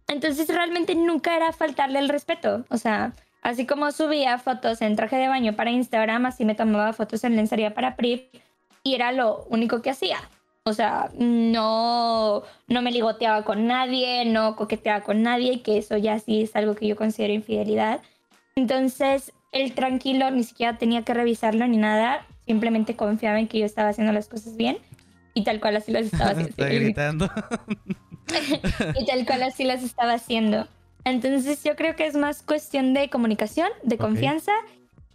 entonces 0.09 0.49
realmente 0.49 0.95
nunca 0.95 1.37
era 1.37 1.53
faltarle 1.53 1.99
el 1.99 2.09
respeto. 2.09 2.65
O 2.71 2.77
sea, 2.77 3.13
así 3.43 3.67
como 3.67 3.93
subía 3.93 4.39
fotos 4.39 4.83
en 4.83 4.97
traje 4.97 5.17
de 5.17 5.29
baño 5.29 5.55
para 5.55 5.71
Instagram, 5.71 6.27
así 6.27 6.45
me 6.45 6.55
tomaba 6.55 6.93
fotos 6.93 7.25
en 7.25 7.37
lencería 7.37 7.75
para 7.75 7.97
PRIP 7.97 8.35
y 8.83 8.95
era 8.95 9.13
lo 9.13 9.45
único 9.49 9.83
que 9.83 9.91
hacía. 9.91 10.19
O 10.65 10.73
sea, 10.73 11.11
no, 11.19 12.43
no 12.69 12.83
me 12.83 12.93
ligoteaba 12.93 13.43
con 13.43 13.67
nadie, 13.67 14.25
no 14.25 14.55
coqueteaba 14.55 15.01
con 15.01 15.23
nadie, 15.23 15.61
que 15.63 15.79
eso 15.79 15.97
ya 15.97 16.19
sí 16.21 16.43
es 16.43 16.55
algo 16.55 16.77
que 16.77 16.87
yo 16.87 16.95
considero 16.95 17.33
infidelidad. 17.33 18.01
Entonces, 18.55 19.33
él 19.53 19.75
tranquilo, 19.75 20.31
ni 20.31 20.45
siquiera 20.45 20.79
tenía 20.79 21.03
que 21.03 21.15
revisarlo 21.15 21.67
ni 21.69 21.77
nada, 21.77 22.27
simplemente 22.47 22.97
confiaba 22.97 23.39
en 23.39 23.49
que 23.49 23.59
yo 23.59 23.67
estaba 23.67 23.91
haciendo 23.91 24.13
las 24.13 24.27
cosas 24.27 24.57
bien 24.57 24.79
y 25.35 25.45
tal 25.45 25.61
cual 25.61 25.77
así 25.77 25.93
las 25.93 26.07
estaba 26.07 26.31
haciendo. 26.33 26.51
Está 26.51 26.69
gritando. 26.69 27.31
y 29.01 29.07
tal 29.07 29.27
cual 29.27 29.43
así 29.45 29.65
las 29.65 29.83
estaba 29.83 30.15
haciendo. 30.15 30.67
Entonces, 31.05 31.63
yo 31.65 31.77
creo 31.77 31.97
que 31.97 32.07
es 32.07 32.15
más 32.15 32.43
cuestión 32.43 32.95
de 32.95 33.11
comunicación, 33.11 33.69
de 33.83 33.99
confianza 33.99 34.53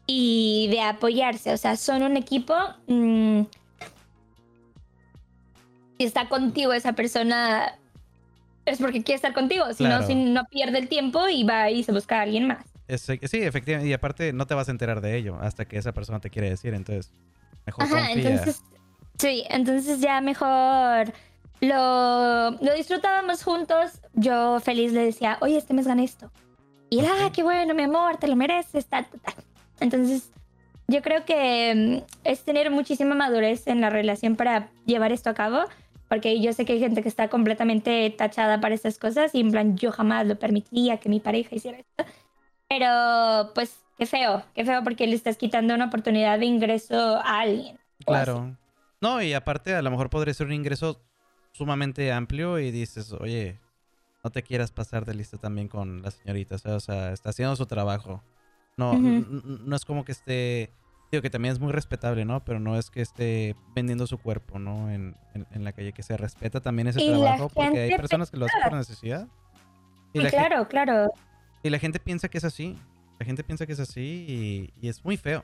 y 0.06 0.68
de 0.70 0.82
apoyarse. 0.82 1.54
O 1.54 1.58
sea, 1.58 1.78
son 1.78 2.04
un 2.04 2.18
equipo. 2.18 2.54
Mm, 2.88 3.44
si 5.98 6.04
está 6.04 6.28
contigo 6.28 6.74
esa 6.74 6.94
persona, 6.94 7.76
es 8.66 8.80
porque 8.80 9.02
quiere 9.02 9.16
estar 9.16 9.34
contigo. 9.34 9.74
Si 9.74 9.86
no, 9.86 10.06
si 10.06 10.14
no 10.14 10.44
pierde 10.46 10.80
el 10.80 10.90
tiempo 10.90 11.28
y 11.30 11.44
va 11.44 11.72
y 11.72 11.84
se 11.84 11.94
busca 11.94 12.20
a 12.20 12.24
alguien 12.24 12.48
más. 12.48 12.66
Sí, 12.96 13.42
efectivamente. 13.42 13.90
Y 13.90 13.94
aparte, 13.94 14.34
no 14.34 14.48
te 14.48 14.56
vas 14.56 14.68
a 14.68 14.72
enterar 14.72 15.02
de 15.02 15.18
ello 15.18 15.38
hasta 15.42 15.66
que 15.66 15.78
esa 15.78 15.94
persona 15.94 16.20
te 16.20 16.30
quiere 16.30 16.50
decir. 16.50 16.74
Entonces, 16.74 17.12
mejor 17.66 17.86
Ajá, 17.86 18.12
entonces, 18.12 18.62
sí, 19.18 19.44
entonces 19.50 20.00
ya 20.00 20.22
mejor 20.22 21.12
lo, 21.62 22.52
lo 22.52 22.74
disfrutábamos 22.76 23.44
juntos. 23.44 24.00
Yo 24.14 24.60
feliz 24.60 24.94
le 24.94 25.04
decía, 25.04 25.38
oye, 25.42 25.58
este 25.58 25.74
mes 25.74 25.88
gané 25.88 26.04
esto. 26.04 26.32
Y 26.90 27.00
él, 27.00 27.06
ah, 27.10 27.30
qué 27.34 27.44
bueno, 27.44 27.74
mi 27.74 27.84
amor, 27.84 28.18
te 28.18 28.28
lo 28.28 28.36
mereces, 28.36 28.86
tal, 28.86 29.06
tal, 29.06 29.20
tal. 29.20 29.34
Entonces, 29.80 30.32
yo 30.88 31.02
creo 31.02 31.26
que 31.26 32.04
mm, 32.06 32.28
es 32.28 32.44
tener 32.44 32.72
muchísima 32.72 33.14
madurez 33.16 33.68
en 33.68 33.82
la 33.82 33.90
relación 33.90 34.36
para 34.36 34.70
llevar 34.86 35.12
esto 35.12 35.30
a 35.30 35.34
cabo, 35.34 35.66
porque 36.08 36.40
yo 36.40 36.54
sé 36.54 36.64
que 36.64 36.74
hay 36.74 36.80
gente 36.80 37.04
que 37.04 37.10
está 37.10 37.28
completamente 37.28 38.10
tachada 38.18 38.62
para 38.62 38.74
estas 38.74 38.98
cosas 38.98 39.36
y 39.36 39.42
en 39.42 39.52
plan, 39.52 39.78
yo 39.78 39.92
jamás 39.92 40.26
lo 40.26 40.40
permitiría 40.40 40.98
que 40.98 41.10
mi 41.10 41.20
pareja 41.20 41.56
hiciera 41.56 41.80
esto. 41.80 42.06
Pero, 42.70 43.52
pues, 43.54 43.80
qué 43.98 44.06
feo, 44.06 44.44
qué 44.54 44.66
feo 44.66 44.84
porque 44.84 45.08
le 45.08 45.16
estás 45.16 45.38
quitando 45.38 45.74
una 45.74 45.86
oportunidad 45.86 46.40
de 46.40 46.46
ingreso 46.46 47.18
a 47.18 47.42
alguien. 47.42 47.80
Claro. 48.06 48.56
No, 49.02 49.22
y 49.22 49.34
aparte 49.34 49.76
a 49.76 49.82
lo 49.82 49.92
mejor 49.92 50.10
podría 50.10 50.34
ser 50.34 50.48
un 50.48 50.54
ingreso 50.54 51.02
sumamente 51.52 52.12
amplio 52.12 52.60
y 52.60 52.72
dices, 52.72 53.12
oye, 53.14 53.60
no 54.24 54.32
te 54.32 54.44
quieras 54.44 54.72
pasar 54.72 55.06
de 55.06 55.14
lista 55.14 55.38
también 55.38 55.68
con 55.68 56.02
la 56.02 56.12
señorita, 56.12 56.56
o 56.56 56.80
sea, 56.80 57.12
está 57.12 57.30
haciendo 57.30 57.56
su 57.56 57.66
trabajo. 57.66 58.24
No, 58.76 58.94
no 58.94 59.76
es 59.76 59.86
como 59.86 60.06
que 60.06 60.12
esté, 60.12 60.70
digo 61.12 61.24
que 61.24 61.32
también 61.32 61.54
es 61.54 61.60
muy 61.60 61.72
respetable, 61.72 62.26
¿no? 62.26 62.44
Pero 62.46 62.60
no 62.60 62.78
es 62.78 62.92
que 62.92 63.02
esté 63.02 63.56
vendiendo 63.76 64.06
su 64.06 64.20
cuerpo, 64.20 64.60
¿no? 64.60 64.92
En, 64.92 65.16
la 65.52 65.72
calle, 65.72 65.94
que 65.94 66.04
se 66.04 66.16
respeta 66.16 66.62
también 66.62 66.88
ese 66.88 67.00
trabajo, 67.08 67.50
porque 67.50 67.80
hay 67.80 67.98
personas 67.98 68.30
que 68.30 68.38
lo 68.38 68.46
hacen 68.46 68.62
por 68.62 68.74
necesidad. 68.74 69.28
Y 70.14 70.20
claro, 70.26 70.68
claro. 70.68 71.12
Y 71.64 71.70
la 71.70 71.80
gente 71.80 72.00
piensa 72.00 72.30
que 72.30 72.38
es 72.38 72.44
así. 72.44 72.76
La 73.20 73.26
gente 73.26 73.44
piensa 73.44 73.66
que 73.66 73.74
es 73.74 73.80
así 73.80 74.72
y, 74.82 74.88
es 74.88 75.04
muy 75.04 75.18
feo. 75.18 75.44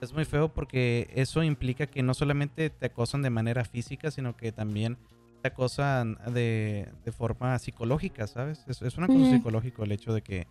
Es 0.00 0.12
muy 0.12 0.24
feo 0.24 0.48
porque 0.52 1.10
eso 1.14 1.42
implica 1.42 1.86
que 1.86 2.02
no 2.02 2.14
solamente 2.14 2.70
te 2.70 2.86
acosan 2.86 3.22
de 3.22 3.30
manera 3.30 3.64
física, 3.64 4.10
sino 4.10 4.36
que 4.36 4.52
también 4.52 4.96
te 5.42 5.48
acosan 5.48 6.18
de, 6.32 6.88
forma 7.16 7.58
psicológica, 7.58 8.26
¿sabes? 8.26 8.64
Es, 8.66 8.80
es 8.80 8.96
un 8.96 9.04
acoso 9.04 9.30
psicológico 9.30 9.84
el 9.84 9.92
hecho 9.92 10.14
de 10.14 10.22
que, 10.22 10.46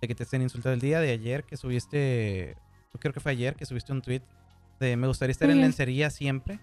de 0.00 0.08
que 0.08 0.14
te 0.14 0.22
estén 0.22 0.42
insultando. 0.42 0.74
El 0.74 0.80
día 0.80 1.00
de 1.00 1.10
ayer 1.10 1.44
que 1.44 1.56
subiste, 1.56 2.56
creo 2.98 3.12
que 3.12 3.20
fue 3.20 3.32
ayer 3.32 3.56
que 3.56 3.66
subiste 3.66 3.92
un 3.92 4.02
tweet 4.02 4.22
de 4.78 4.96
me 4.96 5.06
gustaría 5.06 5.32
estar 5.32 5.50
en 5.50 5.60
lencería 5.60 6.10
siempre. 6.10 6.58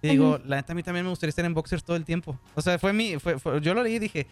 Y 0.00 0.08
digo, 0.08 0.40
la 0.44 0.56
neta 0.56 0.72
a 0.72 0.76
mí 0.76 0.82
también 0.82 1.04
me 1.04 1.10
gustaría 1.10 1.30
estar 1.30 1.44
en 1.44 1.54
boxers 1.54 1.82
todo 1.84 1.96
el 1.96 2.04
tiempo. 2.04 2.38
O 2.54 2.62
sea, 2.62 2.78
fue 2.78 2.92
mi, 2.92 3.18
fue, 3.18 3.36
yo 3.60 3.74
lo 3.74 3.82
leí 3.82 3.96
y 3.96 3.98
dije, 3.98 4.26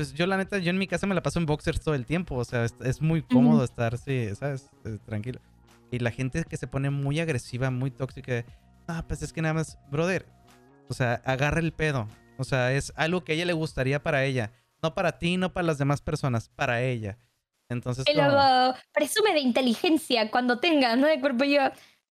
pues 0.00 0.14
yo 0.14 0.26
la 0.26 0.38
neta, 0.38 0.56
yo 0.56 0.70
en 0.70 0.78
mi 0.78 0.86
casa 0.86 1.06
me 1.06 1.14
la 1.14 1.22
paso 1.22 1.38
en 1.38 1.44
boxers 1.44 1.78
todo 1.78 1.94
el 1.94 2.06
tiempo, 2.06 2.34
o 2.36 2.44
sea, 2.46 2.64
es, 2.64 3.02
muy 3.02 3.20
cómodo 3.20 3.62
estar, 3.62 3.98
sí, 3.98 4.30
¿sabes? 4.34 4.70
Eh, 4.86 4.96
tranquilo. 5.04 5.40
Y 5.90 5.98
la 5.98 6.10
gente 6.10 6.42
que 6.48 6.56
se 6.56 6.66
pone 6.66 6.88
muy 6.88 7.20
agresiva, 7.20 7.70
muy 7.70 7.90
tóxica, 7.90 8.46
ah, 8.88 9.04
pues 9.06 9.20
es 9.20 9.30
que 9.34 9.42
nada 9.42 9.52
más, 9.52 9.78
brother, 9.90 10.24
o 10.88 10.94
sea, 10.94 11.20
agarra 11.26 11.60
el 11.60 11.74
pedo. 11.74 12.08
O 12.38 12.44
sea, 12.44 12.72
es 12.72 12.94
algo 12.96 13.24
que 13.24 13.32
a 13.32 13.34
ella 13.34 13.44
le 13.44 13.52
gustaría 13.52 14.02
para 14.02 14.24
ella. 14.24 14.52
No 14.82 14.94
para 14.94 15.18
ti, 15.18 15.36
no 15.36 15.52
para 15.52 15.66
las 15.66 15.76
demás 15.76 16.00
personas, 16.00 16.48
para 16.48 16.80
ella. 16.80 17.18
Entonces. 17.68 18.06
Luego, 18.14 18.74
presume 18.94 19.34
de 19.34 19.40
inteligencia 19.40 20.30
cuando 20.30 20.60
tenga, 20.60 20.96
¿no? 20.96 21.08
De 21.08 21.20
cuerpo 21.20 21.44
yo. 21.44 21.60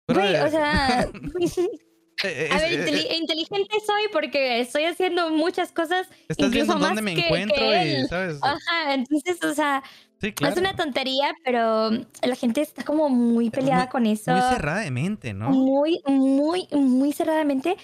Güey, 0.08 0.38
o 0.38 0.50
sea. 0.50 1.10
Eh, 2.24 2.50
a 2.52 2.58
ver, 2.58 2.88
eh, 2.88 3.18
inteligente 3.18 3.76
soy 3.86 4.04
porque 4.12 4.62
estoy 4.62 4.86
haciendo 4.86 5.30
muchas 5.30 5.72
cosas. 5.72 6.08
Estás 6.28 6.52
viendo 6.52 6.76
dónde 6.76 7.02
me 7.02 7.14
encuentro 7.14 7.64
y, 7.66 8.08
¿sabes? 8.08 8.40
Ajá, 8.42 8.94
entonces, 8.94 9.44
o 9.44 9.54
sea, 9.54 9.84
es 10.22 10.58
una 10.58 10.76
tontería, 10.76 11.36
pero 11.44 11.90
la 11.90 12.36
gente 12.36 12.62
está 12.62 12.84
como 12.84 13.10
muy 13.10 13.50
peleada 13.50 13.90
con 13.90 14.06
eso. 14.06 14.32
Muy 14.32 14.42
cerradamente, 14.42 15.34
¿no? 15.34 15.50
Muy, 15.50 16.02
muy, 16.06 16.68
muy 16.72 17.12
cerradamente. 17.12 17.76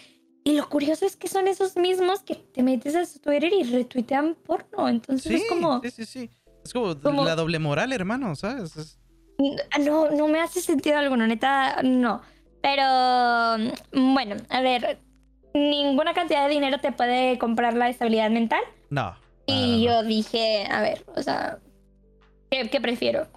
Y 0.45 0.53
lo 0.53 0.69
curioso 0.69 1.05
es 1.05 1.17
que 1.17 1.27
son 1.27 1.47
esos 1.47 1.75
mismos 1.75 2.21
que 2.21 2.36
te 2.36 2.63
metes 2.63 2.95
a 2.95 3.05
su 3.05 3.19
Twitter 3.19 3.51
y 3.51 3.63
retuitean 3.63 4.36
porno. 4.36 4.88
Entonces 4.88 5.41
es 5.41 5.49
como. 5.49 5.82
Sí, 5.82 5.91
sí, 5.91 6.05
sí. 6.05 6.30
Es 6.63 6.73
como, 6.73 6.93
la 7.23 7.36
doble 7.36 7.59
moral, 7.59 7.91
hermano, 7.91 8.36
¿sabes? 8.36 8.97
No, 9.80 10.09
no 10.11 10.27
me 10.27 10.39
hace 10.39 10.61
sentido 10.61 10.97
alguno, 10.97 11.25
neta, 11.27 11.82
no. 11.84 12.21
Pero 12.62 13.57
mm, 13.93 14.14
bueno, 14.14 14.36
a 14.49 14.62
ver, 14.62 14.99
ninguna 15.53 16.14
cantidad 16.14 16.47
de 16.47 16.53
dinero 16.53 16.80
te 16.80 16.91
puede 16.91 17.38
comprar 17.38 17.74
la 17.74 17.89
estabilidad 17.89 18.30
mental. 18.30 18.62
No. 18.89 19.16
Y 19.45 19.84
yo 19.84 20.03
dije, 20.03 20.68
a 20.70 20.82
ver, 20.82 21.03
o 21.16 21.24
sea, 21.24 21.57
¿qué, 22.51 22.82
prefiero? 22.82 23.28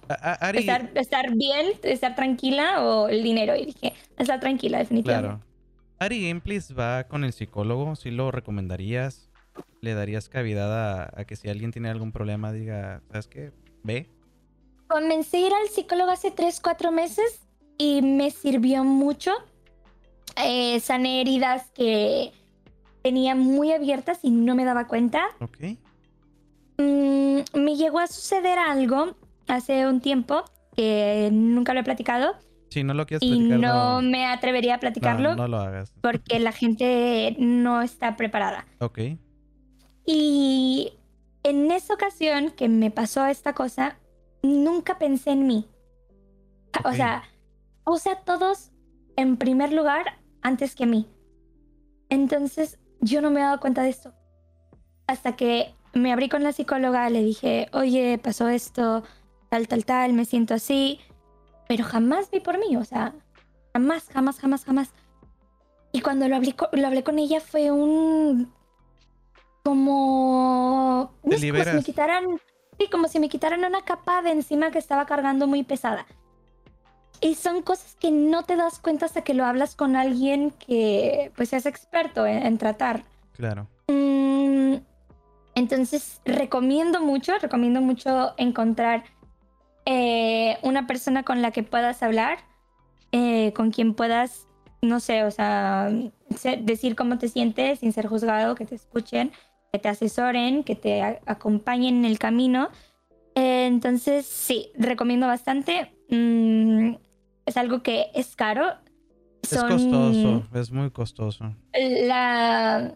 estar, 0.53 0.91
¿Estar 0.93 1.35
bien, 1.35 1.67
estar 1.81 2.15
tranquila 2.15 2.83
o 2.83 3.07
el 3.07 3.23
dinero? 3.23 3.55
Y 3.55 3.65
dije, 3.65 3.93
estar 4.17 4.39
tranquila, 4.39 4.77
definitivamente. 4.77 5.37
Claro. 5.37 5.53
Ari 5.99 6.27
Gameplays 6.27 6.77
va 6.77 7.05
con 7.05 7.23
el 7.23 7.33
psicólogo, 7.33 7.95
si 7.95 8.11
lo 8.11 8.29
recomendarías? 8.29 9.31
¿Le 9.81 9.93
darías 9.93 10.29
cavidad 10.29 11.09
a, 11.17 11.25
que 11.25 11.35
si 11.35 11.49
alguien 11.49 11.71
tiene 11.71 11.89
algún 11.89 12.11
problema 12.11 12.51
diga, 12.51 13.01
¿sabes 13.09 13.27
qué? 13.27 13.51
Ve. 13.83 14.09
Comencé 14.87 15.37
a 15.37 15.47
ir 15.47 15.53
al 15.53 15.69
psicólogo 15.69 16.11
hace 16.11 16.31
3, 16.31 16.59
4 16.61 16.91
meses 16.91 17.41
y 17.77 18.01
me 18.01 18.31
sirvió 18.31 18.83
mucho. 18.83 19.31
Eh, 20.35 20.79
sané 20.79 21.21
heridas 21.21 21.69
que 21.75 22.31
tenía 23.03 23.35
muy 23.35 23.71
abiertas 23.71 24.19
y 24.23 24.31
no 24.31 24.55
me 24.55 24.65
daba 24.65 24.87
cuenta. 24.87 25.25
Ok. 25.39 25.57
Mm, 26.77 27.39
me 27.53 27.75
llegó 27.75 27.99
a 27.99 28.07
suceder 28.07 28.57
algo 28.57 29.15
hace 29.47 29.87
un 29.87 30.01
tiempo 30.01 30.43
que 30.75 31.29
nunca 31.31 31.73
lo 31.73 31.81
he 31.81 31.83
platicado. 31.83 32.35
Sí, 32.69 32.83
no 32.83 32.95
lo 32.95 33.05
quieres 33.05 33.27
platicar. 33.27 33.57
Y 33.59 33.61
no, 33.61 34.01
me 34.01 34.25
atrevería 34.25 34.75
a 34.75 34.79
platicarlo. 34.79 35.35
No, 35.35 35.43
no, 35.43 35.47
lo 35.47 35.57
hagas. 35.59 35.93
Porque 36.01 36.39
la 36.39 36.51
gente 36.51 37.35
no 37.37 37.83
está 37.83 38.15
preparada. 38.17 38.65
Ok. 38.79 38.99
Y 40.05 40.93
en 41.43 41.71
esa 41.71 41.93
ocasión 41.93 42.51
que 42.51 42.69
me 42.69 42.89
pasó 42.89 43.27
esta 43.27 43.53
cosa, 43.53 43.99
nunca 44.41 44.97
pensé 44.97 45.31
en 45.31 45.45
mí. 45.45 45.67
O 46.83 46.93
sea, 46.93 47.23
puse 47.83 48.09
a 48.09 48.15
todos 48.17 48.71
en 49.15 49.37
primer 49.37 49.71
lugar 49.73 50.19
antes 50.41 50.75
que 50.75 50.83
a 50.83 50.87
mí. 50.87 51.07
Entonces 52.09 52.79
yo 52.99 53.21
no 53.21 53.31
me 53.31 53.39
he 53.39 53.43
dado 53.43 53.59
cuenta 53.59 53.83
de 53.83 53.89
esto. 53.89 54.13
Hasta 55.07 55.35
que 55.35 55.75
me 55.93 56.11
abrí 56.11 56.29
con 56.29 56.43
la 56.43 56.53
psicóloga, 56.53 57.09
le 57.09 57.23
dije, 57.23 57.69
oye, 57.73 58.17
pasó 58.17 58.47
esto, 58.47 59.03
tal, 59.49 59.67
tal, 59.67 59.85
tal, 59.85 60.13
me 60.13 60.25
siento 60.25 60.53
así. 60.53 60.99
Pero 61.67 61.83
jamás 61.83 62.29
vi 62.31 62.39
por 62.39 62.57
mí, 62.57 62.75
o 62.77 62.83
sea, 62.83 63.13
jamás, 63.73 64.09
jamás, 64.09 64.39
jamás, 64.39 64.65
jamás. 64.65 64.93
Y 65.91 66.01
cuando 66.01 66.27
lo 66.27 66.35
hablé, 66.35 66.55
lo 66.71 66.87
hablé 66.87 67.03
con 67.03 67.19
ella 67.19 67.39
fue 67.39 67.71
un... 67.71 68.51
como... 69.63 71.13
como 71.21 71.37
si 71.37 71.51
me 71.51 71.83
quitaran... 71.83 72.39
Sí, 72.79 72.89
como 72.89 73.07
si 73.07 73.19
me 73.19 73.29
quitaran 73.29 73.63
una 73.63 73.83
capa 73.83 74.23
de 74.23 74.31
encima 74.31 74.71
que 74.71 74.79
estaba 74.79 75.05
cargando 75.05 75.45
muy 75.45 75.63
pesada. 75.63 76.07
Y 77.23 77.35
son 77.35 77.61
cosas 77.61 77.95
que 77.95 78.11
no 78.11 78.43
te 78.43 78.57
das 78.57 78.79
cuenta 78.79 79.05
hasta 79.05 79.21
que 79.21 79.33
lo 79.33 79.45
hablas 79.45 79.75
con 79.75 79.95
alguien 79.95 80.51
que 80.51 81.31
pues 81.37 81.53
es 81.53 81.65
experto 81.65 82.25
en, 82.27 82.57
tratar. 82.57 83.05
Claro. 83.31 83.69
Mm, 83.87 84.75
entonces 85.55 86.19
recomiendo 86.25 86.99
mucho, 86.99 87.31
recomiendo 87.39 87.79
mucho 87.79 88.33
encontrar 88.35 89.05
eh, 89.85 90.57
una 90.63 90.85
persona 90.85 91.23
con 91.23 91.41
la 91.41 91.51
que 91.51 91.63
puedas 91.63 92.03
hablar, 92.03 92.39
eh, 93.13 93.53
con 93.53 93.71
quien 93.71 93.93
puedas, 93.93 94.49
no 94.81 94.99
sé, 94.99 95.23
o 95.23 95.31
sea, 95.31 95.89
decir 96.59 96.97
cómo 96.97 97.19
te 97.19 97.29
sientes 97.29 97.79
sin 97.79 97.93
ser 97.93 98.07
juzgado, 98.07 98.55
que 98.55 98.65
te 98.65 98.75
escuchen, 98.75 99.31
que 99.71 99.79
te 99.79 99.87
asesoren, 99.87 100.65
que 100.65 100.75
te 100.75 101.01
acompañen 101.25 101.99
en 101.99 102.05
el 102.05 102.19
camino. 102.19 102.67
Eh, 103.35 103.65
entonces, 103.65 104.25
sí, 104.25 104.73
recomiendo 104.75 105.25
bastante. 105.25 105.89
Mm, 106.09 106.95
es 107.45 107.57
algo 107.57 107.83
que 107.83 108.07
es 108.13 108.35
caro. 108.35 108.73
Es 109.41 109.61
costoso, 109.61 110.43
es 110.53 110.71
muy 110.71 110.89
costoso. 110.91 111.53
La... 111.73 112.95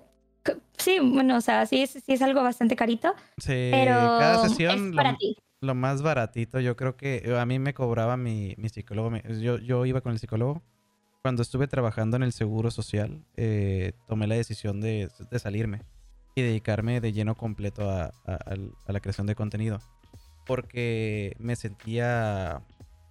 Sí, 0.78 1.00
bueno, 1.02 1.38
o 1.38 1.42
sea, 1.42 1.66
sí 1.66 1.82
es, 1.82 1.92
sí 1.92 2.14
es 2.14 2.22
algo 2.22 2.42
bastante 2.42 2.78
carito. 2.78 3.14
Sí, 3.38 3.70
pero 3.72 3.96
cada 3.96 4.48
sesión 4.48 4.92
es 4.92 4.96
para 4.96 5.12
lo, 5.12 5.18
ti. 5.18 5.38
lo 5.60 5.76
más 5.76 6.02
baratito, 6.02 6.62
yo 6.62 6.78
creo 6.78 6.96
que 6.96 7.24
eh, 7.26 7.38
a 7.38 7.46
mí 7.46 7.60
me 7.60 7.74
cobraba 7.74 8.16
mi, 8.16 8.56
mi 8.58 8.70
psicólogo. 8.70 9.12
Yo, 9.42 9.58
yo 9.58 9.86
iba 9.86 10.00
con 10.00 10.14
el 10.14 10.20
psicólogo. 10.20 10.62
Cuando 11.22 11.42
estuve 11.42 11.68
trabajando 11.68 12.16
en 12.16 12.24
el 12.24 12.32
seguro 12.32 12.72
social, 12.72 13.26
eh, 13.36 13.92
tomé 14.08 14.28
la 14.28 14.36
decisión 14.36 14.80
de, 14.80 15.10
de, 15.30 15.40
salirme 15.40 15.82
y 16.36 16.44
dedicarme 16.44 17.02
de 17.02 17.12
lleno 17.12 17.36
completo 17.36 17.90
a, 17.90 18.14
a, 18.26 18.40
a 18.86 18.92
la 18.94 19.00
creación 19.02 19.28
de 19.28 19.36
contenido. 19.36 19.82
Porque 20.46 21.36
me 21.40 21.58
sentía 21.58 22.62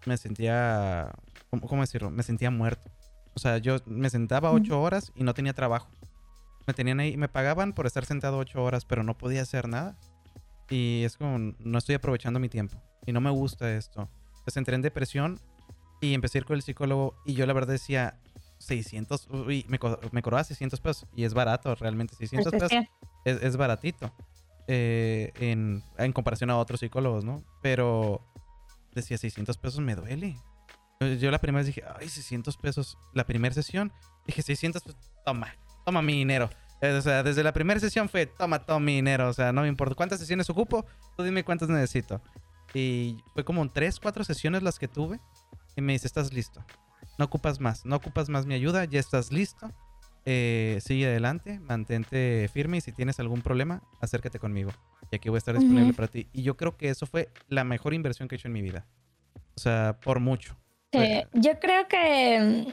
me 0.07 0.16
sentía, 0.16 1.12
¿cómo, 1.61 1.83
decirlo? 1.83 2.11
Me 2.11 2.23
sentía 2.23 2.51
muerto. 2.51 2.91
O 3.35 3.39
sea, 3.39 3.59
yo 3.59 3.77
me 3.87 4.09
sentaba 4.11 4.51
ocho 4.51 4.81
horas 4.81 5.13
y 5.15 5.23
no 5.25 5.35
tenía 5.35 5.53
trabajo. 5.53 5.89
Me 6.67 6.75
tenían 6.75 7.01
ahí, 7.01 7.17
me 7.17 7.29
pagaban 7.29 7.73
por 7.75 7.87
estar 7.87 8.05
sentado 8.07 8.39
ocho 8.39 8.63
horas, 8.63 8.85
pero 8.85 9.03
no 9.03 9.17
podía 9.19 9.43
hacer 9.43 9.69
nada. 9.69 9.97
Y 10.71 11.03
es 11.05 11.17
como, 11.17 11.39
no 11.59 11.79
estoy 11.79 11.95
aprovechando 11.95 12.41
mi 12.41 12.49
tiempo. 12.49 12.77
Y 13.07 13.13
no 13.13 13.21
me 13.21 13.31
gusta 13.31 13.71
esto. 13.77 14.09
Entonces 14.39 14.57
entré 14.57 14.75
en 14.75 14.83
depresión 14.83 15.39
y 16.01 16.15
empecé 16.15 16.39
a 16.39 16.41
ir 16.41 16.45
con 16.45 16.57
el 16.57 16.63
psicólogo. 16.63 17.15
Y 17.25 17.35
yo 17.35 17.47
la 17.47 17.53
verdad 17.53 17.73
decía, 17.75 18.19
600, 18.59 19.29
uy, 19.31 19.65
me, 19.69 19.79
me 20.13 20.23
cobraba 20.23 20.43
600 20.43 20.81
pesos. 20.81 21.07
Y 21.15 21.25
es 21.25 21.35
barato, 21.35 21.75
realmente. 21.75 22.15
600 22.17 22.51
pesos 22.53 22.71
es, 23.25 23.43
es 23.43 23.57
baratito. 23.57 24.13
eh, 24.67 25.31
en, 25.39 25.85
en 25.99 26.13
comparación 26.13 26.51
a 26.51 26.57
otros 26.59 26.81
psicólogos, 26.81 27.23
¿no? 27.25 27.43
Pero 27.63 28.21
decía, 28.95 29.19
600 29.19 29.57
pesos 29.59 29.81
me 29.81 29.95
duele. 29.95 30.37
Yo 31.01 31.30
la 31.30 31.38
primera 31.38 31.64
vez 31.64 31.66
dije, 31.66 31.82
ay, 31.99 32.09
600 32.09 32.57
pesos. 32.57 32.97
La 33.12 33.26
primera 33.26 33.55
sesión, 33.55 33.92
dije, 34.26 34.42
600 34.42 34.82
pesos, 34.82 35.01
toma, 35.24 35.55
toma 35.84 36.03
mi 36.03 36.14
dinero. 36.14 36.51
O 36.82 37.01
sea, 37.01 37.22
desde 37.22 37.42
la 37.42 37.53
primera 37.53 37.80
sesión 37.80 38.09
fue, 38.09 38.26
toma 38.26 38.61
todo 38.61 38.80
mi 38.80 38.97
dinero. 38.97 39.28
O 39.28 39.32
sea, 39.32 39.53
no 39.53 39.62
me 39.62 39.68
importa 39.68 39.94
cuántas 39.94 40.20
sesiones 40.20 40.49
ocupo, 40.51 40.86
tú 41.16 41.22
dime 41.22 41.44
cuántas 41.44 41.68
necesito. 41.68 42.20
Y 42.74 43.18
fue 43.34 43.44
como 43.44 43.70
tres, 43.70 44.01
cuatro 44.01 44.24
sesiones 44.24 44.62
las 44.62 44.78
que 44.78 44.88
tuve. 44.88 45.20
Y 45.76 45.80
me 45.82 45.92
dice, 45.92 46.07
estás 46.07 46.32
listo. 46.32 46.64
No 47.18 47.26
ocupas 47.26 47.61
más, 47.61 47.84
no 47.84 47.97
ocupas 47.97 48.28
más 48.28 48.47
mi 48.47 48.55
ayuda, 48.55 48.84
ya 48.84 49.01
estás 49.01 49.32
listo. 49.32 49.72
Eh, 50.28 50.80
sigue 50.82 51.07
adelante, 51.07 51.61
mantente 51.61 52.51
firme 52.53 52.78
y 52.78 52.80
si 52.80 52.90
tienes 52.92 53.20
algún 53.20 53.42
problema, 53.42 53.82
acércate 54.01 54.38
conmigo. 54.38 54.72
Y 55.11 55.16
aquí 55.16 55.28
voy 55.28 55.36
a 55.36 55.38
estar 55.38 55.57
disponible 55.57 55.92
para 55.92 56.09
ti. 56.09 56.28
Y 56.32 56.42
yo 56.42 56.57
creo 56.57 56.76
que 56.76 56.88
eso 56.88 57.07
fue 57.07 57.30
la 57.49 57.64
mejor 57.64 57.94
inversión 57.94 58.28
que 58.28 58.34
he 58.34 58.38
hecho 58.38 58.49
en 58.49 58.55
mi 58.55 58.62
vida. 58.62 58.86
O 59.55 59.61
sea, 59.61 59.99
por 60.03 60.20
mucho. 60.20 60.57
Yo 60.93 61.59
creo 61.61 61.89
que 61.89 62.72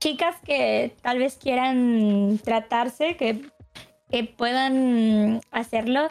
chicas 0.00 0.36
que 0.44 0.96
tal 1.02 1.18
vez 1.18 1.36
quieran 1.36 2.40
tratarse, 2.42 3.16
que, 3.16 3.42
que 4.10 4.24
puedan 4.24 5.40
hacerlo, 5.50 6.08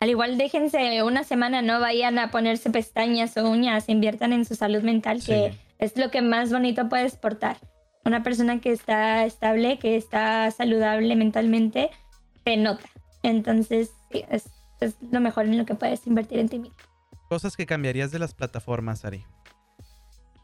al 0.00 0.10
igual 0.10 0.38
déjense 0.38 1.02
una 1.02 1.22
semana, 1.22 1.62
no 1.62 1.78
vayan 1.80 2.18
a 2.18 2.30
ponerse 2.30 2.70
pestañas 2.70 3.36
o 3.36 3.48
uñas, 3.48 3.88
inviertan 3.88 4.32
en 4.32 4.44
su 4.44 4.54
salud 4.54 4.82
mental, 4.82 5.22
que 5.24 5.54
es 5.78 5.96
lo 5.96 6.10
que 6.10 6.22
más 6.22 6.50
bonito 6.50 6.88
puedes 6.88 7.16
portar. 7.16 7.58
Una 8.04 8.22
persona 8.22 8.60
que 8.60 8.72
está 8.72 9.24
estable, 9.24 9.78
que 9.78 9.96
está 9.96 10.50
saludable 10.50 11.14
mentalmente, 11.16 11.90
se 12.44 12.56
nota. 12.56 12.88
Entonces, 13.22 13.90
es, 14.10 14.48
es 14.80 14.96
lo 15.10 15.20
mejor 15.20 15.46
en 15.46 15.58
lo 15.58 15.66
que 15.66 15.74
puedes 15.74 16.06
invertir 16.06 16.38
en 16.38 16.48
ti 16.48 16.58
mismo. 16.58 16.76
Cosas 17.28 17.56
que 17.56 17.66
cambiarías 17.66 18.12
de 18.12 18.20
las 18.20 18.34
plataformas, 18.34 19.04
Ari 19.04 19.24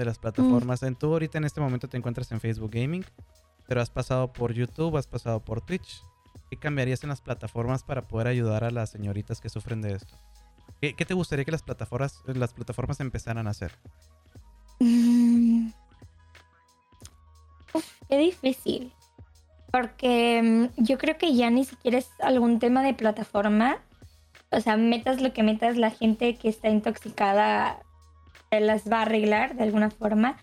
de 0.03 0.07
las 0.07 0.19
plataformas. 0.19 0.83
En 0.83 0.97
tú 0.97 1.13
ahorita 1.13 1.39
en 1.39 1.45
este 1.45 1.61
momento 1.61 1.89
te 1.89 1.97
encuentras 1.97 2.31
en 2.33 2.41
Facebook 2.41 2.73
Gaming, 2.73 3.05
pero 3.67 3.81
has 3.81 3.91
pasado 3.91 4.33
por 4.33 4.53
YouTube, 4.53 4.97
has 4.97 5.07
pasado 5.07 5.41
por 5.41 5.61
Twitch. 5.61 6.03
¿Qué 6.51 6.57
cambiarías 6.59 7.03
en 7.03 7.09
las 7.09 7.21
plataformas 7.21 7.83
para 7.83 8.09
poder 8.09 8.27
ayudar 8.27 8.65
a 8.65 8.71
las 8.71 8.91
señoritas 8.91 9.41
que 9.41 9.49
sufren 9.49 9.81
de 9.81 9.95
esto? 9.95 10.19
¿Qué, 10.81 10.93
te 10.93 11.15
gustaría 11.15 11.45
que 11.45 11.53
las 11.53 11.63
plataformas, 11.63 12.21
las 12.27 12.53
plataformas 12.53 13.01
empezaran 13.01 13.47
a 13.47 13.51
hacer? 13.51 13.73
Mm. 14.85 15.71
qué 18.09 18.19
difícil. 18.19 18.93
Porque 19.71 20.43
mm, 20.43 20.83
yo 20.83 20.99
creo 20.99 21.17
que 21.17 21.37
ya 21.37 21.51
ni 21.51 21.65
siquiera 21.65 21.99
es 21.99 22.11
algún 22.21 22.59
tema 22.59 22.83
de 22.83 22.93
plataforma. 22.93 23.79
O 24.51 24.61
sea, 24.61 24.77
metas 24.77 25.23
lo 25.23 25.33
que 25.33 25.45
metas, 25.45 25.77
la 25.77 25.91
gente 25.91 26.35
que 26.37 26.49
está 26.49 26.69
intoxicada 26.69 27.81
las 28.61 28.91
va 28.91 28.99
a 28.99 29.03
arreglar 29.03 29.57
de 29.57 29.63
alguna 29.63 29.91
forma. 29.91 30.37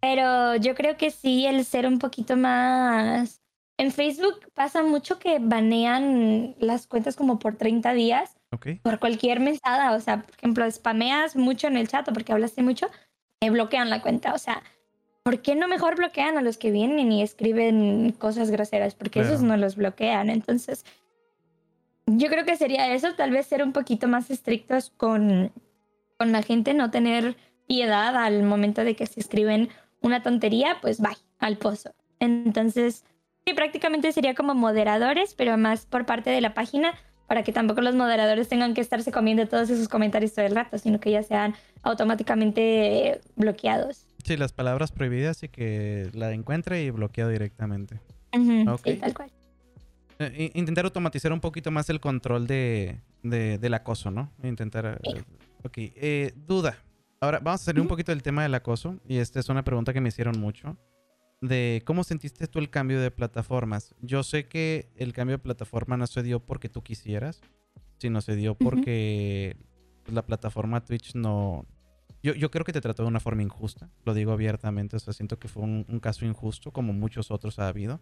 Pero 0.00 0.56
yo 0.56 0.74
creo 0.74 0.96
que 0.96 1.10
sí, 1.10 1.46
el 1.46 1.64
ser 1.64 1.86
un 1.86 1.98
poquito 1.98 2.36
más... 2.36 3.40
En 3.80 3.92
Facebook 3.92 4.50
pasa 4.54 4.82
mucho 4.82 5.20
que 5.20 5.38
banean 5.40 6.56
las 6.58 6.88
cuentas 6.88 7.14
como 7.14 7.38
por 7.38 7.56
30 7.56 7.92
días. 7.92 8.36
Por 8.82 8.98
cualquier 8.98 9.38
mensada. 9.38 9.92
O 9.92 10.00
sea, 10.00 10.22
por 10.22 10.34
ejemplo, 10.36 10.68
spameas 10.70 11.36
mucho 11.36 11.68
en 11.68 11.76
el 11.76 11.86
chat 11.86 12.08
o 12.08 12.12
porque 12.12 12.32
hablaste 12.32 12.62
mucho, 12.62 12.88
me 13.40 13.50
bloquean 13.50 13.88
la 13.88 14.02
cuenta. 14.02 14.34
O 14.34 14.38
sea, 14.38 14.62
¿por 15.22 15.42
qué 15.42 15.54
no 15.54 15.68
mejor 15.68 15.96
bloquean 15.96 16.36
a 16.36 16.42
los 16.42 16.58
que 16.58 16.72
vienen 16.72 17.12
y 17.12 17.22
escriben 17.22 18.12
cosas 18.18 18.50
groseras? 18.50 18.96
Porque 18.96 19.20
esos 19.20 19.42
no 19.42 19.56
los 19.56 19.76
bloquean. 19.76 20.28
Entonces, 20.28 20.84
yo 22.06 22.28
creo 22.28 22.44
que 22.44 22.56
sería 22.56 22.92
eso, 22.92 23.14
tal 23.14 23.30
vez 23.30 23.46
ser 23.46 23.62
un 23.62 23.72
poquito 23.72 24.08
más 24.08 24.30
estrictos 24.30 24.90
con 24.96 25.52
con 26.18 26.32
la 26.32 26.42
gente, 26.42 26.74
no 26.74 26.90
tener 26.90 27.36
piedad 27.66 28.16
al 28.16 28.42
momento 28.42 28.84
de 28.84 28.96
que 28.96 29.06
se 29.06 29.20
escriben 29.20 29.68
una 30.00 30.22
tontería, 30.22 30.76
pues 30.82 31.00
bye, 31.00 31.16
al 31.38 31.56
pozo. 31.56 31.94
Entonces, 32.18 33.04
sí, 33.46 33.54
prácticamente 33.54 34.10
sería 34.12 34.34
como 34.34 34.54
moderadores, 34.54 35.34
pero 35.34 35.56
más 35.56 35.86
por 35.86 36.06
parte 36.06 36.30
de 36.30 36.40
la 36.40 36.54
página, 36.54 36.94
para 37.28 37.44
que 37.44 37.52
tampoco 37.52 37.82
los 37.82 37.94
moderadores 37.94 38.48
tengan 38.48 38.74
que 38.74 38.80
estarse 38.80 39.12
comiendo 39.12 39.46
todos 39.46 39.70
esos 39.70 39.88
comentarios 39.88 40.34
todo 40.34 40.46
el 40.46 40.56
rato, 40.56 40.78
sino 40.78 40.98
que 40.98 41.12
ya 41.12 41.22
sean 41.22 41.54
automáticamente 41.82 43.20
bloqueados. 43.36 44.06
Sí, 44.24 44.36
las 44.36 44.52
palabras 44.52 44.90
prohibidas 44.90 45.42
y 45.44 45.48
que 45.48 46.10
la 46.14 46.32
encuentre 46.32 46.82
y 46.82 46.90
bloqueado 46.90 47.30
directamente. 47.30 48.00
Sí, 48.32 48.96
tal 48.96 49.14
cual. 49.14 49.30
Eh, 50.18 50.50
intentar 50.54 50.84
automatizar 50.84 51.32
un 51.32 51.40
poquito 51.40 51.70
más 51.70 51.88
el 51.90 52.00
control 52.00 52.48
de, 52.48 52.98
del 53.22 53.74
acoso, 53.74 54.10
¿no? 54.10 54.32
Intentar... 54.42 55.00
Eh, 55.04 55.22
Ok, 55.64 55.74
eh, 55.78 56.32
duda. 56.46 56.78
Ahora 57.20 57.40
vamos 57.40 57.62
a 57.62 57.64
salir 57.64 57.80
un 57.80 57.88
poquito 57.88 58.12
del 58.12 58.22
tema 58.22 58.42
del 58.42 58.54
acoso. 58.54 58.98
Y 59.06 59.18
esta 59.18 59.40
es 59.40 59.48
una 59.48 59.64
pregunta 59.64 59.92
que 59.92 60.00
me 60.00 60.08
hicieron 60.08 60.38
mucho. 60.38 60.76
De 61.40 61.82
cómo 61.84 62.04
sentiste 62.04 62.46
tú 62.46 62.58
el 62.58 62.70
cambio 62.70 63.00
de 63.00 63.10
plataformas. 63.10 63.94
Yo 64.00 64.22
sé 64.22 64.46
que 64.46 64.90
el 64.96 65.12
cambio 65.12 65.36
de 65.36 65.42
plataforma 65.42 65.96
no 65.96 66.06
se 66.06 66.22
dio 66.22 66.40
porque 66.40 66.68
tú 66.68 66.82
quisieras, 66.82 67.40
sino 67.98 68.20
se 68.20 68.36
dio 68.36 68.54
porque 68.54 69.56
la 70.06 70.24
plataforma 70.24 70.84
Twitch 70.84 71.14
no... 71.14 71.66
Yo, 72.22 72.34
yo, 72.34 72.50
creo 72.50 72.64
que 72.64 72.72
te 72.72 72.80
trató 72.80 73.04
de 73.04 73.08
una 73.08 73.20
forma 73.20 73.42
injusta, 73.42 73.90
lo 74.04 74.12
digo 74.12 74.32
abiertamente, 74.32 74.96
o 74.96 74.98
sea, 74.98 75.12
siento 75.12 75.38
que 75.38 75.46
fue 75.46 75.62
un, 75.62 75.84
caso 76.00 76.26
injusto 76.26 76.72
como 76.72 76.92
muchos 76.92 77.30
otros 77.30 77.60
ha 77.60 77.68
habido. 77.68 78.00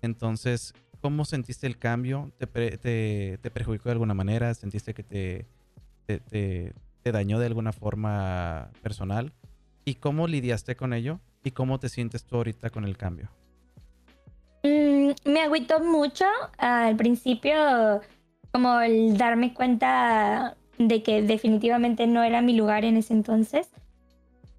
Entonces, 0.00 0.72
¿cómo 1.02 1.26
sentiste 1.26 1.66
el 1.66 1.78
cambio? 1.78 2.32
¿Te, 2.38 2.46
te, 2.46 3.38
te 3.38 3.50
perjudicó 3.50 3.90
de 3.90 3.92
alguna 3.92 4.14
manera? 4.14 4.54
¿Sentiste 4.54 4.94
que 4.94 5.02
te, 5.02 5.46
te, 6.06 6.74
dañó 7.04 7.38
de 7.38 7.46
alguna 7.46 7.72
forma 7.72 8.70
personal 8.82 9.32
y 9.84 9.94
cómo 9.94 10.26
lidiaste 10.26 10.76
con 10.76 10.92
ello 10.92 11.20
y 11.44 11.50
cómo 11.50 11.78
te 11.78 11.88
sientes 11.88 12.24
tú 12.24 12.36
ahorita 12.36 12.70
con 12.70 12.84
el 12.84 12.96
cambio. 12.96 13.30
Mm, 14.62 15.10
me 15.24 15.42
agüitó 15.42 15.80
mucho 15.80 16.24
al 16.58 16.96
principio, 16.96 18.00
como 18.52 18.80
el 18.80 19.16
darme 19.16 19.52
cuenta 19.52 20.56
de 20.78 21.02
que 21.02 21.22
definitivamente 21.22 22.06
no 22.06 22.22
era 22.22 22.42
mi 22.42 22.54
lugar 22.54 22.84
en 22.84 22.96
ese 22.96 23.14
entonces. 23.14 23.68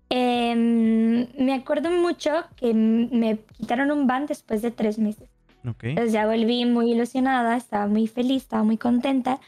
Em, 0.10 1.28
me 1.40 1.54
acuerdo 1.54 1.90
mucho 1.90 2.32
que 2.56 2.74
me 2.74 3.40
quitaron 3.58 3.92
un 3.92 4.06
ban 4.06 4.26
después 4.26 4.62
de 4.62 4.72
tres 4.72 5.00
meses. 5.00 5.30
Entonces 5.64 6.12
ya 6.12 6.28
volví 6.28 6.66
muy 6.66 6.92
ilusionada, 6.92 7.56
estaba 7.56 7.88
muy 7.88 8.08
feliz, 8.08 8.44
estaba 8.44 8.64
muy 8.64 8.78
contenta 8.78 9.40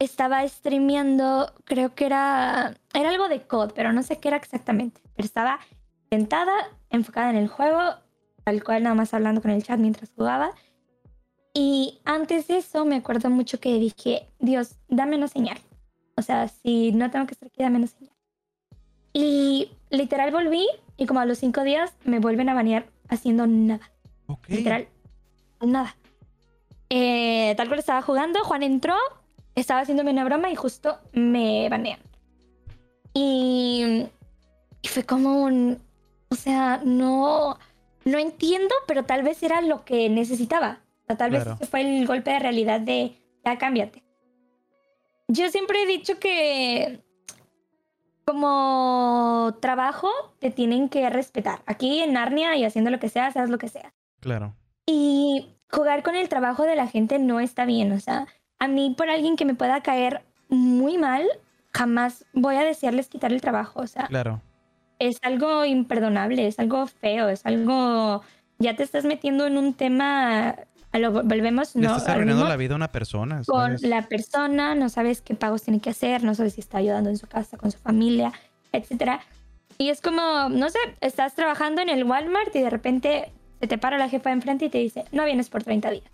estaba 0.00 0.48
streameando, 0.48 1.52
creo 1.64 1.94
que 1.94 2.06
era, 2.06 2.74
era 2.94 3.10
algo 3.10 3.28
de 3.28 3.42
COD, 3.42 3.72
pero 3.74 3.92
no 3.92 4.02
sé 4.02 4.18
qué 4.18 4.28
era 4.28 4.38
exactamente. 4.38 5.00
Pero 5.14 5.26
estaba 5.26 5.60
sentada, 6.10 6.52
enfocada 6.88 7.30
en 7.30 7.36
el 7.36 7.48
juego, 7.48 7.78
tal 8.42 8.64
cual 8.64 8.82
nada 8.82 8.94
más 8.94 9.14
hablando 9.14 9.42
con 9.42 9.50
el 9.50 9.62
chat 9.62 9.78
mientras 9.78 10.10
jugaba. 10.16 10.52
Y 11.52 12.00
antes 12.04 12.48
de 12.48 12.56
eso 12.56 12.84
me 12.86 12.96
acuerdo 12.96 13.28
mucho 13.28 13.60
que 13.60 13.78
dije, 13.78 14.26
Dios, 14.38 14.76
dame 14.88 15.16
una 15.16 15.28
señal. 15.28 15.58
O 16.16 16.22
sea, 16.22 16.48
si 16.48 16.92
no 16.92 17.10
tengo 17.10 17.26
que 17.26 17.34
estar 17.34 17.48
aquí, 17.48 17.62
dame 17.62 17.76
una 17.76 17.86
señal. 17.86 18.16
Y 19.12 19.70
literal 19.90 20.30
volví 20.30 20.66
y 20.96 21.06
como 21.06 21.20
a 21.20 21.26
los 21.26 21.38
cinco 21.38 21.62
días 21.62 21.92
me 22.04 22.20
vuelven 22.20 22.48
a 22.48 22.54
banear 22.54 22.86
haciendo 23.08 23.46
nada. 23.46 23.90
Literal, 24.48 24.88
nada. 25.60 25.94
Eh, 26.88 27.54
tal 27.56 27.68
cual 27.68 27.80
estaba 27.80 28.00
jugando, 28.02 28.40
Juan 28.44 28.62
entró, 28.62 28.94
estaba 29.60 29.80
haciéndome 29.80 30.10
una 30.10 30.24
broma 30.24 30.50
y 30.50 30.54
justo 30.54 30.98
me 31.12 31.68
banean. 31.68 32.00
Y, 33.14 34.06
fue 34.84 35.04
como 35.04 35.42
un, 35.42 35.78
o 36.28 36.34
sea, 36.34 36.80
no, 36.84 37.58
no 38.04 38.18
entiendo, 38.18 38.74
pero 38.86 39.04
tal 39.04 39.22
vez 39.22 39.42
era 39.42 39.60
lo 39.60 39.84
que 39.84 40.08
necesitaba. 40.08 40.80
O 41.08 41.16
tal 41.16 41.30
vez 41.30 41.44
fue 41.70 41.80
el 41.80 42.06
golpe 42.06 42.30
de 42.30 42.38
realidad 42.38 42.80
de, 42.80 43.16
ya 43.44 43.58
cámbiate. 43.58 44.04
Yo 45.28 45.48
siempre 45.48 45.82
he 45.82 45.86
dicho 45.86 46.18
que 46.18 47.00
como 48.24 49.56
trabajo 49.60 50.08
te 50.38 50.50
tienen 50.50 50.88
que 50.88 51.10
respetar. 51.10 51.62
Aquí 51.66 52.00
en 52.00 52.12
Narnia 52.12 52.56
y 52.56 52.64
haciendo 52.64 52.90
lo 52.90 53.00
que 53.00 53.08
sea, 53.08 53.30
seas 53.32 53.50
lo 53.50 53.58
que 53.58 53.68
sea. 53.68 53.92
Claro. 54.20 54.54
Y 54.86 55.56
jugar 55.70 56.02
con 56.02 56.14
el 56.14 56.28
trabajo 56.28 56.62
de 56.64 56.76
la 56.76 56.86
gente 56.86 57.18
no 57.18 57.40
está 57.40 57.64
bien. 57.64 57.90
O 57.92 57.98
sea, 57.98 58.26
a 58.60 58.68
mí 58.68 58.94
por 58.96 59.10
alguien 59.10 59.36
que 59.36 59.44
me 59.44 59.54
pueda 59.54 59.80
caer 59.80 60.22
muy 60.48 60.98
mal, 60.98 61.26
jamás 61.72 62.24
voy 62.32 62.56
a 62.56 62.62
desearles 62.62 63.08
quitar 63.08 63.32
el 63.32 63.40
trabajo. 63.40 63.80
O 63.80 63.86
sea, 63.86 64.06
claro. 64.06 64.40
es 64.98 65.18
algo 65.22 65.64
imperdonable, 65.64 66.46
es 66.46 66.60
algo 66.60 66.86
feo, 66.86 67.28
es 67.28 67.44
algo... 67.44 68.22
Ya 68.58 68.76
te 68.76 68.82
estás 68.82 69.04
metiendo 69.06 69.46
en 69.46 69.56
un 69.56 69.72
tema 69.72 70.54
a 70.92 70.98
lo 70.98 71.12
volvemos 71.12 71.76
no 71.76 71.96
estás 71.96 72.08
arruinando 72.08 72.48
la 72.48 72.56
vida 72.56 72.74
a 72.74 72.76
una 72.76 72.90
persona 72.90 73.42
con 73.46 73.76
la 73.80 74.02
persona 74.08 74.74
no 74.74 74.88
sabes 74.88 75.22
qué 75.22 75.36
pagos 75.36 75.62
tiene 75.62 75.80
que 75.80 75.90
hacer 75.90 76.24
no 76.24 76.34
sabes 76.34 76.54
si 76.54 76.60
está 76.60 76.78
ayudando 76.78 77.10
en 77.10 77.16
su 77.16 77.28
casa 77.28 77.56
con 77.56 77.70
su 77.70 77.78
familia 77.78 78.32
etcétera 78.72 79.20
y 79.78 79.90
es 79.90 80.00
como 80.00 80.48
no 80.48 80.68
sé 80.68 80.80
estás 81.00 81.36
trabajando 81.36 81.80
en 81.80 81.90
el 81.90 82.02
Walmart 82.02 82.54
y 82.56 82.60
de 82.60 82.70
repente 82.70 83.30
se 83.60 83.68
te 83.68 83.78
para 83.78 83.98
la 83.98 84.08
jefa 84.08 84.32
enfrente 84.32 84.64
y 84.64 84.68
te 84.68 84.78
dice 84.78 85.04
no 85.12 85.24
vienes 85.24 85.48
por 85.48 85.62
30 85.62 85.90
días 85.92 86.10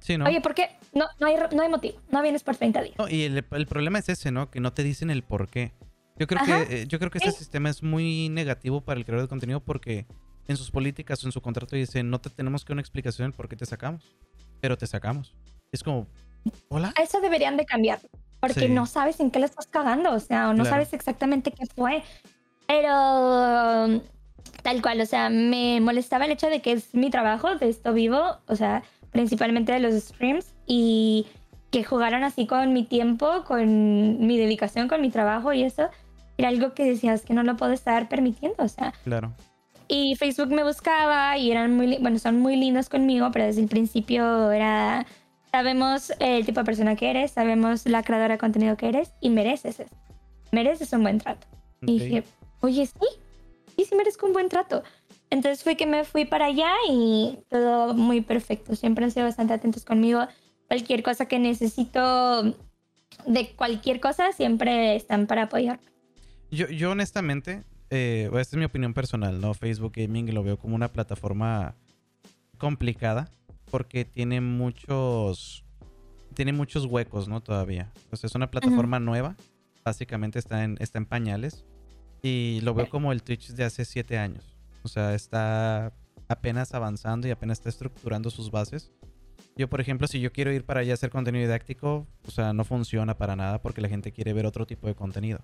sí, 0.00 0.16
¿no? 0.16 0.24
oye 0.24 0.40
¿por 0.40 0.54
qué? 0.54 0.70
No, 0.94 1.06
no, 1.18 1.26
hay, 1.26 1.36
no 1.52 1.62
hay 1.62 1.68
motivo, 1.68 1.98
no 2.10 2.22
vienes 2.22 2.42
por 2.42 2.56
30 2.56 2.82
días. 2.82 2.98
No, 2.98 3.08
y 3.08 3.22
el, 3.22 3.44
el, 3.50 3.66
problema 3.66 3.98
es 3.98 4.08
ese, 4.08 4.30
¿no? 4.30 4.50
Que 4.50 4.60
no 4.60 4.72
te 4.72 4.82
dicen 4.82 5.10
el 5.10 5.22
por 5.22 5.48
qué. 5.48 5.72
Yo 6.16 6.26
creo 6.26 6.40
que 6.44 6.82
eh, 6.82 6.86
yo 6.86 6.98
creo 6.98 7.10
que 7.10 7.18
este 7.18 7.32
sistema 7.32 7.68
es 7.68 7.82
muy 7.82 8.28
negativo 8.28 8.80
para 8.80 8.98
el 8.98 9.04
creador 9.04 9.26
de 9.26 9.28
contenido 9.28 9.60
porque 9.60 10.06
en 10.46 10.56
sus 10.56 10.70
políticas 10.70 11.22
o 11.24 11.26
en 11.26 11.32
su 11.32 11.40
contrato 11.40 11.74
dicen 11.74 12.08
no 12.08 12.20
te 12.20 12.30
tenemos 12.30 12.64
que 12.64 12.72
una 12.72 12.82
explicación 12.82 13.26
del 13.26 13.36
por 13.36 13.48
qué 13.48 13.56
te 13.56 13.66
sacamos, 13.66 14.16
pero 14.60 14.78
te 14.78 14.86
sacamos. 14.86 15.34
Es 15.72 15.82
como, 15.82 16.06
hola. 16.68 16.94
Eso 17.02 17.20
deberían 17.20 17.56
de 17.56 17.66
cambiar 17.66 18.00
porque 18.46 18.68
no 18.68 18.86
sabes 18.86 19.20
en 19.20 19.30
qué 19.30 19.38
le 19.38 19.46
estás 19.46 19.66
cagando, 19.66 20.12
o 20.12 20.20
sea, 20.20 20.50
o 20.50 20.54
no 20.54 20.64
sabes 20.64 20.92
exactamente 20.92 21.50
qué 21.52 21.66
fue. 21.66 22.02
Pero 22.66 24.00
tal 24.62 24.82
cual, 24.82 25.00
o 25.00 25.06
sea, 25.06 25.30
me 25.30 25.80
molestaba 25.80 26.24
el 26.24 26.32
hecho 26.32 26.48
de 26.48 26.60
que 26.60 26.72
es 26.72 26.94
mi 26.94 27.10
trabajo, 27.10 27.56
de 27.56 27.68
esto 27.68 27.92
vivo, 27.92 28.38
o 28.46 28.56
sea, 28.56 28.82
principalmente 29.14 29.72
de 29.72 29.78
los 29.78 29.94
streams 29.94 30.52
y 30.66 31.26
que 31.70 31.84
jugaran 31.84 32.24
así 32.24 32.46
con 32.46 32.72
mi 32.72 32.84
tiempo, 32.84 33.44
con 33.46 34.26
mi 34.26 34.36
dedicación, 34.36 34.88
con 34.88 35.00
mi 35.00 35.10
trabajo 35.10 35.52
y 35.52 35.62
eso, 35.62 35.88
era 36.36 36.48
algo 36.48 36.74
que 36.74 36.84
decías 36.84 37.22
que 37.22 37.32
no 37.32 37.44
lo 37.44 37.56
puedo 37.56 37.72
estar 37.72 38.08
permitiendo, 38.08 38.64
o 38.64 38.68
sea. 38.68 38.92
Claro. 39.04 39.32
Y 39.86 40.16
Facebook 40.16 40.48
me 40.48 40.64
buscaba 40.64 41.38
y 41.38 41.52
eran 41.52 41.76
muy, 41.76 41.96
bueno, 41.98 42.18
son 42.18 42.40
muy 42.40 42.56
lindos 42.56 42.88
conmigo, 42.88 43.30
pero 43.32 43.46
desde 43.46 43.62
el 43.62 43.68
principio 43.68 44.50
era, 44.50 45.06
sabemos 45.52 46.12
el 46.18 46.44
tipo 46.44 46.60
de 46.60 46.64
persona 46.64 46.96
que 46.96 47.10
eres, 47.10 47.30
sabemos 47.30 47.86
la 47.86 48.02
creadora 48.02 48.34
de 48.34 48.38
contenido 48.38 48.76
que 48.76 48.88
eres 48.88 49.12
y 49.20 49.30
mereces 49.30 49.78
eso. 49.78 49.94
Mereces 50.50 50.92
un 50.92 51.02
buen 51.02 51.18
trato. 51.18 51.46
Y 51.82 52.00
dije, 52.00 52.24
oye, 52.62 52.86
sí, 52.86 53.06
sí, 53.76 53.84
sí 53.84 53.94
merezco 53.94 54.26
un 54.26 54.32
buen 54.32 54.48
trato. 54.48 54.82
Entonces 55.30 55.62
fue 55.64 55.76
que 55.76 55.86
me 55.86 56.04
fui 56.04 56.24
para 56.24 56.46
allá 56.46 56.70
y 56.88 57.38
todo 57.48 57.94
muy 57.94 58.20
perfecto. 58.20 58.76
Siempre 58.76 59.04
han 59.04 59.10
sido 59.10 59.26
bastante 59.26 59.54
atentos 59.54 59.84
conmigo. 59.84 60.26
Cualquier 60.68 61.02
cosa 61.02 61.26
que 61.26 61.38
necesito 61.38 62.54
de 63.26 63.54
cualquier 63.56 64.00
cosa, 64.00 64.32
siempre 64.32 64.96
están 64.96 65.26
para 65.26 65.44
apoyarme. 65.44 65.84
Yo, 66.50 66.68
yo 66.68 66.90
honestamente, 66.90 67.62
eh, 67.90 68.26
esta 68.26 68.56
es 68.56 68.58
mi 68.58 68.64
opinión 68.64 68.94
personal, 68.94 69.40
¿no? 69.40 69.54
Facebook 69.54 69.92
Gaming 69.96 70.32
lo 70.34 70.42
veo 70.42 70.58
como 70.58 70.74
una 70.74 70.92
plataforma 70.92 71.74
complicada 72.58 73.30
porque 73.70 74.04
tiene 74.04 74.40
muchos 74.40 75.64
tiene 76.34 76.52
muchos 76.52 76.86
huecos, 76.86 77.28
¿no? 77.28 77.40
Todavía. 77.40 77.92
Es 78.10 78.34
una 78.34 78.50
plataforma 78.50 78.98
nueva. 78.98 79.36
Básicamente 79.84 80.38
está 80.38 80.64
en, 80.64 80.76
está 80.80 80.98
en 80.98 81.06
pañales. 81.06 81.64
Y 82.22 82.60
lo 82.62 82.74
veo 82.74 82.88
como 82.88 83.12
el 83.12 83.22
Twitch 83.22 83.50
de 83.50 83.64
hace 83.64 83.84
siete 83.84 84.18
años. 84.18 84.53
O 84.84 84.88
sea, 84.88 85.14
está 85.14 85.92
apenas 86.28 86.74
avanzando 86.74 87.26
y 87.26 87.30
apenas 87.30 87.58
está 87.58 87.70
estructurando 87.70 88.30
sus 88.30 88.50
bases. 88.50 88.92
Yo, 89.56 89.68
por 89.68 89.80
ejemplo, 89.80 90.06
si 90.06 90.20
yo 90.20 90.32
quiero 90.32 90.52
ir 90.52 90.64
para 90.64 90.80
allá 90.80 90.92
a 90.92 90.94
hacer 90.94 91.10
contenido 91.10 91.44
didáctico, 91.44 92.06
o 92.26 92.30
sea, 92.30 92.52
no 92.52 92.64
funciona 92.64 93.16
para 93.16 93.36
nada 93.36 93.62
porque 93.62 93.80
la 93.80 93.88
gente 93.88 94.12
quiere 94.12 94.32
ver 94.32 94.46
otro 94.46 94.66
tipo 94.66 94.86
de 94.86 94.94
contenido. 94.94 95.40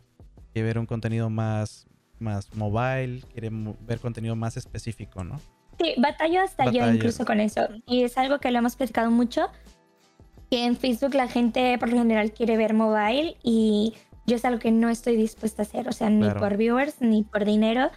Quiere 0.52 0.66
ver 0.66 0.78
un 0.78 0.86
contenido 0.86 1.30
más, 1.30 1.86
más 2.18 2.54
mobile, 2.54 3.22
quiere 3.32 3.50
ver 3.80 4.00
contenido 4.00 4.34
más 4.34 4.56
específico, 4.56 5.22
¿no? 5.22 5.40
Sí, 5.78 5.94
batallo 5.96 6.42
hasta 6.42 6.70
yo 6.70 6.90
incluso 6.92 7.24
con 7.24 7.40
eso. 7.40 7.68
Y 7.86 8.02
es 8.02 8.18
algo 8.18 8.38
que 8.40 8.50
lo 8.50 8.58
hemos 8.58 8.76
platicado 8.76 9.10
mucho, 9.10 9.48
que 10.50 10.66
en 10.66 10.76
Facebook 10.76 11.14
la 11.14 11.28
gente 11.28 11.78
por 11.78 11.88
lo 11.88 11.96
general 11.96 12.32
quiere 12.32 12.56
ver 12.56 12.74
mobile 12.74 13.36
y 13.42 13.94
yo 14.26 14.36
es 14.36 14.44
algo 14.44 14.58
que 14.58 14.72
no 14.72 14.90
estoy 14.90 15.16
dispuesta 15.16 15.62
a 15.62 15.64
hacer, 15.64 15.88
o 15.88 15.92
sea, 15.92 16.10
ni 16.10 16.28
por 16.30 16.56
viewers 16.56 17.00
ni 17.00 17.22
por 17.22 17.44
dinero. 17.44 17.90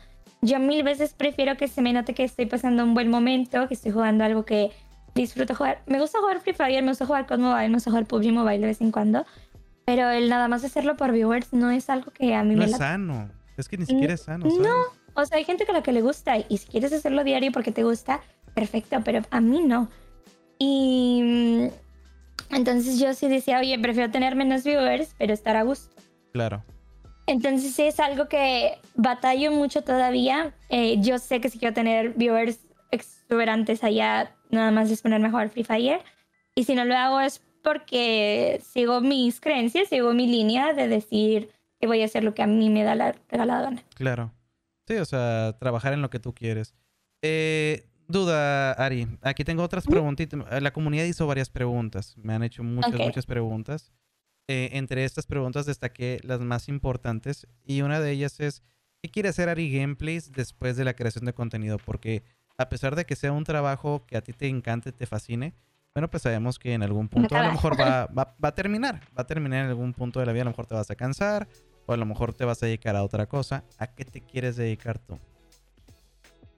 Yo 0.43 0.59
mil 0.59 0.83
veces 0.83 1.13
prefiero 1.13 1.55
que 1.55 1.69
se 1.69 1.81
me 1.81 1.93
note 1.93 2.13
que 2.13 2.25
estoy 2.25 2.45
pasando 2.45 2.83
un 2.83 2.93
buen 2.93 3.09
momento, 3.09 3.65
que 3.69 3.75
estoy 3.75 3.91
jugando 3.91 4.25
algo 4.25 4.43
que 4.43 4.71
disfruto 5.15 5.55
jugar. 5.55 5.81
Me 5.85 5.99
gusta 5.99 6.19
jugar 6.19 6.41
Free 6.41 6.53
Fire, 6.53 6.83
me 6.83 6.89
gusta 6.89 7.05
jugar 7.05 7.25
con 7.25 7.39
mobile, 7.41 7.69
me 7.69 7.75
gusta 7.75 7.91
jugar 7.91 8.05
PUBG 8.05 8.33
Mobile 8.33 8.59
de 8.59 8.65
vez 8.65 8.81
en 8.81 8.91
cuando, 8.91 9.25
pero 9.85 10.09
el 10.09 10.29
nada 10.29 10.49
más 10.49 10.65
hacerlo 10.65 10.97
por 10.97 11.13
viewers 11.13 11.53
no 11.53 11.71
es 11.71 11.89
algo 11.89 12.11
que 12.11 12.35
a 12.35 12.43
mí 12.43 12.55
me 12.55 12.65
No 12.67 12.71
es 12.71 12.77
sano, 12.77 13.29
es 13.55 13.69
que 13.69 13.77
ni 13.77 13.85
siquiera 13.85 14.15
es 14.15 14.21
sano. 14.21 14.45
No, 14.45 14.75
o 15.13 15.25
sea, 15.25 15.37
hay 15.37 15.45
gente 15.45 15.65
con 15.65 15.75
la 15.75 15.81
que 15.81 15.93
le 15.93 16.01
gusta 16.01 16.37
y 16.37 16.57
si 16.57 16.67
quieres 16.67 16.91
hacerlo 16.91 17.23
diario 17.23 17.53
porque 17.53 17.71
te 17.71 17.83
gusta, 17.83 18.19
perfecto, 18.53 18.97
pero 19.05 19.21
a 19.31 19.39
mí 19.39 19.61
no. 19.61 19.87
Y 20.59 21.21
mm, 21.23 22.55
entonces 22.55 22.99
yo 22.99 23.13
sí 23.13 23.29
decía, 23.29 23.59
oye, 23.59 23.79
prefiero 23.79 24.11
tener 24.11 24.35
menos 24.35 24.65
viewers, 24.65 25.15
pero 25.17 25.33
estar 25.33 25.55
a 25.55 25.63
gusto. 25.63 25.95
Claro. 26.33 26.65
Entonces 27.25 27.77
es 27.79 27.99
algo 27.99 28.27
que 28.27 28.77
batallo 28.95 29.51
mucho 29.51 29.81
todavía. 29.81 30.53
Eh, 30.69 30.97
yo 30.99 31.19
sé 31.19 31.39
que 31.39 31.49
si 31.49 31.59
quiero 31.59 31.73
tener 31.73 32.13
viewers 32.13 32.59
exuberantes 32.91 33.83
allá, 33.83 34.35
nada 34.49 34.71
más 34.71 34.91
es 34.91 35.01
ponerme 35.01 35.27
a 35.27 35.31
jugar 35.31 35.49
Free 35.49 35.63
Fire. 35.63 36.01
Y 36.55 36.65
si 36.65 36.75
no 36.75 36.85
lo 36.85 36.95
hago 36.95 37.19
es 37.19 37.41
porque 37.63 38.61
sigo 38.63 39.01
mis 39.01 39.39
creencias, 39.39 39.87
sigo 39.89 40.13
mi 40.13 40.27
línea 40.27 40.73
de 40.73 40.87
decir 40.87 41.49
que 41.79 41.87
voy 41.87 42.01
a 42.01 42.05
hacer 42.05 42.23
lo 42.23 42.33
que 42.33 42.43
a 42.43 42.47
mí 42.47 42.69
me 42.69 42.83
da 42.83 42.95
la 42.95 43.15
regalada 43.29 43.63
gana. 43.63 43.83
Claro. 43.95 44.31
Sí, 44.87 44.95
o 44.97 45.05
sea, 45.05 45.55
trabajar 45.59 45.93
en 45.93 46.01
lo 46.01 46.09
que 46.09 46.19
tú 46.19 46.33
quieres. 46.33 46.75
Eh, 47.21 47.87
duda, 48.07 48.73
Ari. 48.73 49.07
Aquí 49.21 49.45
tengo 49.45 49.63
otras 49.63 49.85
preguntitas. 49.85 50.39
La 50.61 50.73
comunidad 50.73 51.05
hizo 51.05 51.25
varias 51.25 51.49
preguntas. 51.49 52.15
Me 52.17 52.33
han 52.33 52.43
hecho 52.43 52.63
muchas, 52.63 52.99
muchas 52.99 53.25
preguntas. 53.25 53.93
Eh, 54.47 54.71
entre 54.73 55.05
estas 55.05 55.25
preguntas 55.25 55.65
destaqué 55.65 56.19
las 56.23 56.41
más 56.41 56.67
importantes 56.67 57.47
y 57.65 57.81
una 57.81 58.01
de 58.01 58.11
ellas 58.11 58.39
es, 58.41 58.61
¿qué 59.01 59.09
quiere 59.09 59.29
hacer 59.29 59.47
Ari 59.47 59.71
Gameplays 59.71 60.33
después 60.33 60.75
de 60.75 60.83
la 60.83 60.95
creación 60.95 61.25
de 61.25 61.33
contenido? 61.33 61.77
Porque 61.77 62.23
a 62.57 62.67
pesar 62.67 62.95
de 62.95 63.05
que 63.05 63.15
sea 63.15 63.31
un 63.31 63.45
trabajo 63.45 64.05
que 64.05 64.17
a 64.17 64.21
ti 64.21 64.33
te 64.33 64.47
encante, 64.47 64.91
te 64.91 65.05
fascine, 65.05 65.53
bueno, 65.95 66.09
pues 66.09 66.23
sabemos 66.23 66.59
que 66.59 66.73
en 66.73 66.83
algún 66.83 67.07
punto 67.07 67.35
a 67.35 67.45
lo 67.45 67.51
mejor 67.51 67.79
va, 67.79 68.07
va, 68.07 68.35
a 68.41 68.55
terminar, 68.55 69.01
va 69.17 69.21
a 69.21 69.27
terminar 69.27 69.63
en 69.63 69.69
algún 69.69 69.93
punto 69.93 70.19
de 70.19 70.25
la 70.25 70.33
vida, 70.33 70.41
a 70.41 70.45
lo 70.45 70.51
mejor 70.51 70.65
te 70.65 70.75
vas 70.75 70.91
a 70.91 70.95
cansar 70.95 71.47
o 71.85 71.93
a 71.93 71.97
lo 71.97 72.05
mejor 72.05 72.33
te 72.33 72.45
vas 72.45 72.61
a 72.63 72.65
dedicar 72.65 72.95
a 72.95 73.03
otra 73.03 73.27
cosa. 73.27 73.63
¿A 73.77 73.87
qué 73.87 74.03
te 74.03 74.21
quieres 74.21 74.55
dedicar 74.55 74.99
tú? 74.99 75.19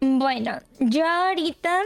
Bueno, 0.02 0.58
yo 0.80 1.08
ahorita 1.08 1.82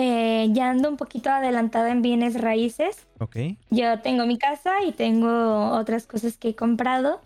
eh, 0.00 0.46
ya 0.52 0.70
ando 0.70 0.88
un 0.88 0.96
poquito 0.96 1.28
adelantada 1.28 1.90
en 1.90 2.02
bienes 2.02 2.40
raíces. 2.40 3.08
Ok. 3.18 3.36
Yo 3.70 3.98
tengo 3.98 4.26
mi 4.26 4.38
casa 4.38 4.84
y 4.86 4.92
tengo 4.92 5.72
otras 5.72 6.06
cosas 6.06 6.36
que 6.36 6.50
he 6.50 6.54
comprado. 6.54 7.20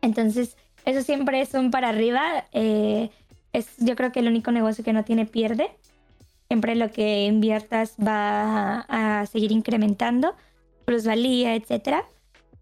Entonces, 0.00 0.56
eso 0.86 1.02
siempre 1.02 1.42
es 1.42 1.52
un 1.52 1.70
para 1.70 1.90
arriba. 1.90 2.46
Eh, 2.52 3.10
es 3.52 3.76
yo 3.76 3.96
creo 3.96 4.12
que 4.12 4.20
el 4.20 4.28
único 4.28 4.50
negocio 4.50 4.82
que 4.82 4.94
no 4.94 5.04
tiene 5.04 5.26
pierde. 5.26 5.72
Siempre 6.48 6.74
lo 6.74 6.90
que 6.90 7.26
inviertas 7.26 7.96
va 8.00 8.86
a, 8.88 9.26
seguir 9.26 9.52
incrementando, 9.52 10.34
plusvalía, 10.86 11.54
etc. 11.54 11.98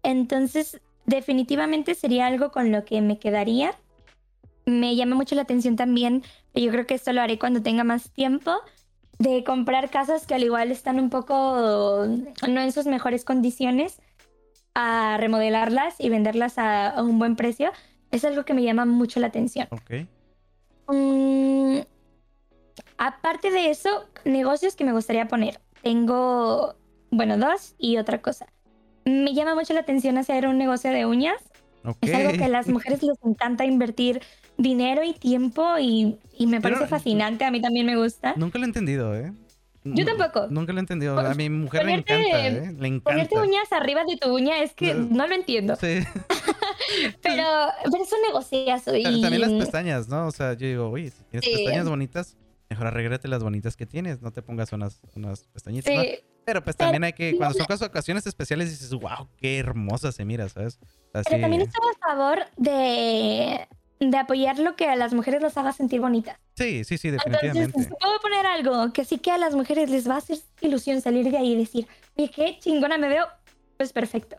Entonces, 0.03 0.81
definitivamente 1.05 1.95
sería 1.95 2.27
algo 2.27 2.51
con 2.51 2.73
lo 2.73 2.83
que 2.83 2.99
me 2.99 3.19
quedaría. 3.19 3.73
Me 4.65 4.97
llama 4.97 5.15
mucho 5.15 5.35
la 5.35 5.43
atención 5.43 5.77
también, 5.77 6.23
yo 6.53 6.69
creo 6.71 6.85
que 6.85 6.93
esto 6.93 7.13
lo 7.13 7.21
haré 7.21 7.39
cuando 7.39 7.63
tenga 7.63 7.83
más 7.83 8.11
tiempo, 8.11 8.51
de 9.19 9.43
comprar 9.43 9.89
casas 9.89 10.25
que 10.25 10.33
al 10.33 10.43
igual 10.43 10.71
están 10.71 10.99
un 10.99 11.09
poco 11.09 12.05
no 12.47 12.61
en 12.61 12.71
sus 12.71 12.85
mejores 12.85 13.25
condiciones, 13.25 14.01
a 14.73 15.17
remodelarlas 15.17 15.95
y 15.99 16.09
venderlas 16.09 16.57
a, 16.57 16.95
un 16.97 17.19
buen 17.19 17.35
precio, 17.35 17.71
es 18.11 18.23
algo 18.23 18.45
que 18.45 18.53
me 18.53 18.63
llama 18.63 18.85
mucho 18.85 19.19
la 19.19 19.27
atención. 19.27 19.67
Ok. 19.71 20.07
Mm, 20.87 21.79
aparte 22.97 23.51
de 23.51 23.69
eso, 23.69 24.05
negocios 24.23 24.75
que 24.75 24.85
me 24.85 24.93
gustaría 24.93 25.27
poner. 25.27 25.59
Tengo, 25.83 26.75
bueno, 27.11 27.37
dos 27.37 27.75
y 27.77 27.97
otra 27.97 28.21
cosa. 28.21 28.47
Me 29.03 29.33
llama 29.33 29.53
mucho 29.53 29.73
la 29.73 29.81
atención 29.81 30.17
hacer 30.17 30.47
un 30.47 30.57
negocio 30.57 30.91
de 30.91 31.05
uñas. 31.05 31.41
Es 32.01 32.13
algo 32.13 32.33
que 32.33 32.43
a 32.43 32.49
las 32.49 32.67
mujeres 32.67 33.01
les 33.03 33.17
encanta 33.23 33.65
invertir 33.65 34.21
dinero 34.57 35.03
y 35.03 35.13
tiempo 35.13 35.77
y, 35.79 36.17
me 36.39 36.61
parece 36.61 36.87
fascinante. 36.87 37.45
A 37.45 37.51
mí 37.51 37.61
también 37.61 37.85
me 37.85 37.95
gusta. 37.95 38.33
Nunca 38.35 38.59
lo 38.59 38.65
he 38.65 38.67
entendido, 38.67 39.15
¿eh? 39.15 39.31
Yo 39.83 40.05
tampoco. 40.05 40.47
Nunca 40.49 40.73
lo 40.73 40.79
he 40.79 40.81
entendido. 40.81 41.17
A 41.17 41.33
mi 41.33 41.49
mujer 41.49 41.85
le 41.85 41.93
encanta, 41.93 42.47
¿eh? 42.47 42.75
Le 42.77 42.87
encanta. 42.87 43.11
Ponerte 43.11 43.39
uñas 43.39 43.71
arriba 43.71 44.03
de 44.05 44.17
tu 44.17 44.35
uña 44.35 44.61
es 44.61 44.73
que 44.73 44.93
no, 44.93 45.25
lo 45.25 45.33
entiendo. 45.33 45.75
Sí. 45.77 45.99
pero, 47.21 47.43
pero 47.83 48.03
es 48.03 48.13
un 48.13 48.21
negociazo. 48.27 48.95
Y... 48.95 49.03
También 49.03 49.41
las 49.41 49.51
pestañas, 49.51 50.09
¿no? 50.09 50.27
O 50.27 50.31
sea, 50.31 50.53
yo 50.53 50.67
digo, 50.67 50.89
oye, 50.89 51.11
si 51.11 51.23
tienes 51.23 51.49
pestañas 51.49 51.87
bonitas, 51.87 52.37
mejor 52.69 52.87
arréglate 52.87 53.27
las 53.27 53.41
bonitas 53.41 53.77
que 53.77 53.85
tienes. 53.85 54.21
No 54.21 54.31
te 54.31 54.41
pongas 54.41 54.73
unas, 54.73 55.01
unas 55.15 55.43
pestañitas. 55.45 55.93
Sí. 55.93 56.19
Pero 56.49 56.63
pues 56.63 56.75
también 56.75 57.03
hay 57.03 57.13
que, 57.13 57.37
cuando 57.37 57.53
son 57.63 57.87
ocasiones 57.87 58.25
especiales, 58.25 58.71
dices, 58.71 58.89
wow, 58.89 59.27
qué 59.37 59.59
hermosa 59.59 60.11
se 60.11 60.25
mira, 60.25 60.49
¿sabes? 60.49 60.79
Pero 61.11 61.41
también 61.41 61.61
estoy 61.61 61.81
a 61.95 62.07
favor 62.07 62.39
de, 62.57 63.67
de 63.99 64.17
apoyar 64.17 64.57
lo 64.57 64.75
que 64.75 64.87
a 64.87 64.95
las 64.95 65.13
mujeres 65.13 65.43
las 65.43 65.55
haga 65.57 65.73
sentir 65.73 66.01
bonitas. 66.01 66.39
Sí, 66.55 66.83
sí, 66.85 66.97
sí, 66.97 67.11
definitivamente. 67.11 67.65
Entonces, 67.65 67.93
puedo 67.99 68.19
poner 68.19 68.47
algo 68.47 68.91
que 68.93 69.05
sí 69.05 69.19
que 69.19 69.29
a 69.29 69.37
las 69.37 69.53
mujeres 69.53 69.91
les 69.91 70.09
va 70.09 70.15
a 70.15 70.17
hacer 70.17 70.39
ilusión 70.61 71.01
salir 71.01 71.29
de 71.29 71.37
ahí 71.37 71.51
y 71.51 71.55
decir, 71.55 71.87
oye, 72.17 72.31
qué 72.31 72.57
chingona 72.59 72.97
me 72.97 73.09
veo, 73.09 73.27
pues 73.77 73.93
perfecto. 73.93 74.37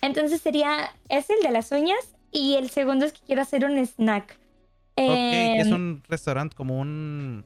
Entonces 0.00 0.40
sería, 0.40 0.92
es 1.08 1.30
el 1.30 1.40
de 1.40 1.52
las 1.52 1.70
uñas 1.70 2.16
y 2.32 2.54
el 2.54 2.68
segundo 2.68 3.06
es 3.06 3.12
que 3.12 3.20
quiero 3.24 3.42
hacer 3.42 3.64
un 3.64 3.78
snack. 3.78 4.36
Ok, 4.96 5.06
es 5.06 5.68
em, 5.68 5.72
un 5.72 6.02
restaurante 6.08 6.56
como 6.56 6.80
un 6.80 7.44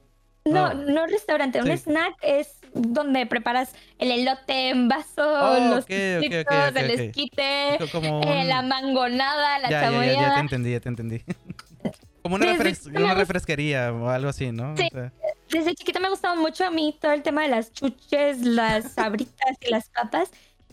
no, 0.53 0.75
no, 0.75 1.07
restaurante, 1.07 1.61
un 1.63 1.71
snack 1.71 2.15
es 2.23 2.59
donde 2.75 3.27
preparas 3.27 3.75
el 3.99 4.11
elote 4.11 4.71
en 4.71 4.89
vaso, 4.89 5.23
Oh, 5.23 5.59
los 5.75 5.85
ok, 5.85 5.91
ok, 5.91 5.91
ok, 5.91 6.23
chichitos, 6.23 6.77
el 6.77 6.91
esquite, 6.91 7.79
Como 7.93 8.23
eh, 8.33 8.45
la 8.45 8.63
mangonada, 8.63 9.59
la 9.59 9.71
ya, 9.71 9.91
ya, 9.91 10.05
ya, 10.05 10.21
ya 10.21 10.35
te 10.35 10.41
entendí, 10.41 10.73
ya 10.73 10.81
te 10.81 10.89
entendí. 10.89 11.25
Como 12.23 12.35
una, 12.35 12.47
Desde 12.47 12.65
refres- 12.65 12.87
una 13.05 13.15
refresquería 13.15 13.93
o 13.93 14.09
algo 14.11 14.29
así, 14.29 14.51
¿no? 14.53 14.73
O 14.75 14.77
Sí. 14.77 14.89
sea, 14.93 15.13
Desde 15.49 15.75
chiquita 15.75 15.99
me 16.01 16.09
ha 16.09 16.11
gustado 16.11 16.37
mucho 16.37 16.65
a 16.67 16.71
mí 16.71 16.99
todo 17.01 17.13
el 17.13 17.23
tema 17.23 17.43
de 17.43 17.49
las 17.49 17.73
chuches, 17.73 18.43
las 18.43 18.93
sabritas 18.95 19.57
y 19.61 19.71
las 19.71 19.89
papas. 19.89 20.31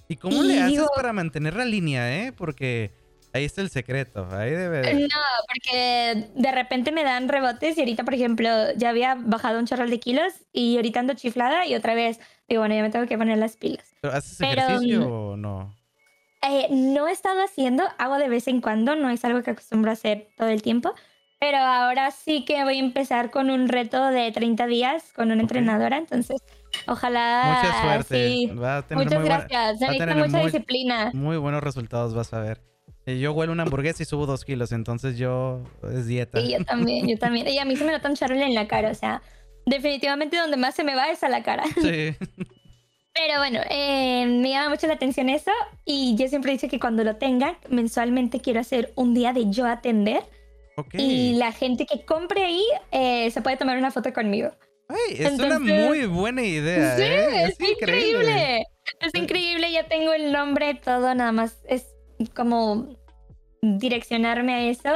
¿Y 0.10 0.18
cómo 0.18 0.44
Y 0.44 0.48
le 0.48 0.60
haces 0.60 0.86
para 0.96 1.14
mantener 1.14 1.56
la 1.56 1.66
línea, 1.66 2.14
eh? 2.26 2.34
Porque 2.34 2.92
ahí 3.36 3.46
está 3.46 3.62
el 3.62 3.70
secreto. 3.70 4.28
Ahí 4.32 4.52
debe 4.52 4.82
de... 4.82 4.94
No, 4.94 5.08
porque 5.48 6.30
de 6.36 6.52
repente 6.52 6.92
me 6.92 7.04
dan 7.04 7.28
rebotes 7.30 7.78
y 7.78 7.82
ahorita, 7.82 8.04
por 8.04 8.14
ejemplo, 8.14 8.50
ya 8.76 8.90
había 8.90 9.16
bajado 9.20 9.60
un 9.60 9.66
chorral 9.66 9.90
de 9.90 10.00
kilos 10.00 10.34
y 10.54 10.76
ahorita 10.78 11.02
ando 11.02 11.14
chiflada 11.14 11.66
y 11.66 11.76
otra 11.76 11.94
vez 11.96 12.20
digo, 12.48 12.62
bueno, 12.62 12.76
ya 12.76 12.82
me 12.82 12.90
tengo 12.90 13.06
que 13.08 13.18
poner 13.18 13.38
las 13.38 13.58
pilas. 13.58 13.94
¿Pero 14.02 14.14
¿Haces 14.14 14.38
pero, 14.40 14.62
ejercicio 14.62 15.02
mm, 15.02 15.12
o 15.12 15.38
no? 15.38 15.76
Eh, 16.48 16.68
no 16.72 17.08
he 17.08 17.12
estado 17.12 17.44
haciendo, 17.44 17.84
hago 17.98 18.18
de 18.18 18.30
vez 18.30 18.48
en 18.48 18.62
cuando, 18.62 18.96
no 18.96 19.10
es 19.10 19.26
algo 19.26 19.42
que 19.42 19.52
acostumbro 19.52 19.90
a 19.90 19.94
hacer 19.94 20.28
todo 20.38 20.50
el 20.50 20.62
tiempo, 20.62 20.94
pero 21.40 21.58
ahora 21.58 22.12
sí 22.12 22.46
que 22.46 22.64
voy 22.64 22.78
a 22.78 22.80
empezar 22.80 23.32
con 23.32 23.50
un 23.50 23.68
reto 23.68 24.06
de 24.12 24.32
30 24.32 24.68
días 24.68 25.12
con 25.14 25.26
una 25.26 25.36
Ok. 25.36 25.42
entrenadora, 25.42 25.98
entonces 25.98 26.42
ojalá... 26.88 27.60
Mucha 27.64 27.82
suerte. 27.82 28.28
sí. 28.30 28.46
Va 28.48 28.78
a 28.78 28.82
tener 28.84 29.04
Muchas 29.06 29.20
muy, 29.20 29.28
buena- 29.30 29.48
gracias, 29.48 29.80
se 29.80 29.86
va 29.88 29.92
a 29.92 29.98
tener 29.98 30.16
mucha 30.18 30.38
muy- 30.38 30.46
disciplina. 30.46 31.12
muy 31.14 31.38
buenos 31.38 31.64
resultados, 31.64 32.14
vas 32.14 32.32
a 32.34 32.40
ver. 32.42 32.62
Eh, 33.06 33.20
Yo 33.20 33.34
huelo 33.34 33.52
una 33.52 33.64
hamburguesa 33.64 34.04
y 34.04 34.06
subo 34.06 34.26
dos 34.26 34.46
kilos, 34.46 34.72
entonces 34.72 35.18
yo 35.18 35.62
es 35.94 36.08
dieta. 36.08 36.42
Sí, 36.42 36.52
yo 36.52 36.66
también, 36.66 37.08
yo 37.08 37.18
también. 37.18 37.48
Y 37.48 37.60
a 37.60 37.66
mí 37.66 37.76
se 37.76 37.84
me 37.84 37.92
nota 37.92 38.10
un 38.10 38.16
charol 38.16 38.38
en 38.38 38.56
la 38.56 38.68
cara, 38.68 38.90
o 38.90 38.96
sea, 38.96 39.22
definitivamente 39.66 40.38
donde 40.38 40.58
más 40.58 40.76
se 40.76 40.84
me 40.84 40.96
va 40.96 41.10
es 41.10 41.24
a 41.24 41.30
la 41.30 41.44
cara. 41.44 41.64
Sí. 41.82 42.16
Pero 43.14 43.38
bueno, 43.38 43.62
eh, 43.70 44.26
me 44.26 44.50
llama 44.50 44.70
mucho 44.70 44.88
la 44.88 44.96
atención 44.96 45.30
eso 45.30 45.52
y 45.86 46.16
yo 46.18 46.28
siempre 46.28 46.52
he 46.52 46.56
dicho 46.56 46.68
que 46.68 46.82
cuando 46.82 47.04
lo 47.06 47.16
tenga, 47.16 47.58
mensualmente 47.70 48.42
quiero 48.42 48.60
hacer 48.60 48.92
un 48.96 49.14
día 49.14 49.32
de 49.32 49.50
yo 49.50 49.66
atender 49.66 50.24
y 50.92 51.36
la 51.36 51.54
gente 51.54 51.86
que 51.86 52.04
compre 52.04 52.44
ahí 52.44 52.66
eh, 52.92 53.32
se 53.32 53.42
puede 53.42 53.56
tomar 53.56 53.78
una 53.78 53.92
foto 53.92 54.12
conmigo. 54.12 54.52
Ay, 54.90 55.16
es 55.18 55.40
una 55.40 55.60
muy 55.60 56.06
buena 56.08 56.44
idea, 56.44 56.98
sí, 56.98 57.04
¿eh? 57.04 57.44
es, 57.46 57.60
increíble. 57.62 58.66
Es 59.00 59.16
increíble, 59.16 59.72
ya 59.72 59.88
tengo 59.88 60.12
el 60.12 60.34
nombre, 60.34 60.76
todo, 60.76 61.16
nada 61.16 61.32
más 61.32 61.58
es 61.70 61.95
como 62.36 62.96
direccionarme 63.62 64.54
a 64.54 64.62
eso. 64.70 64.90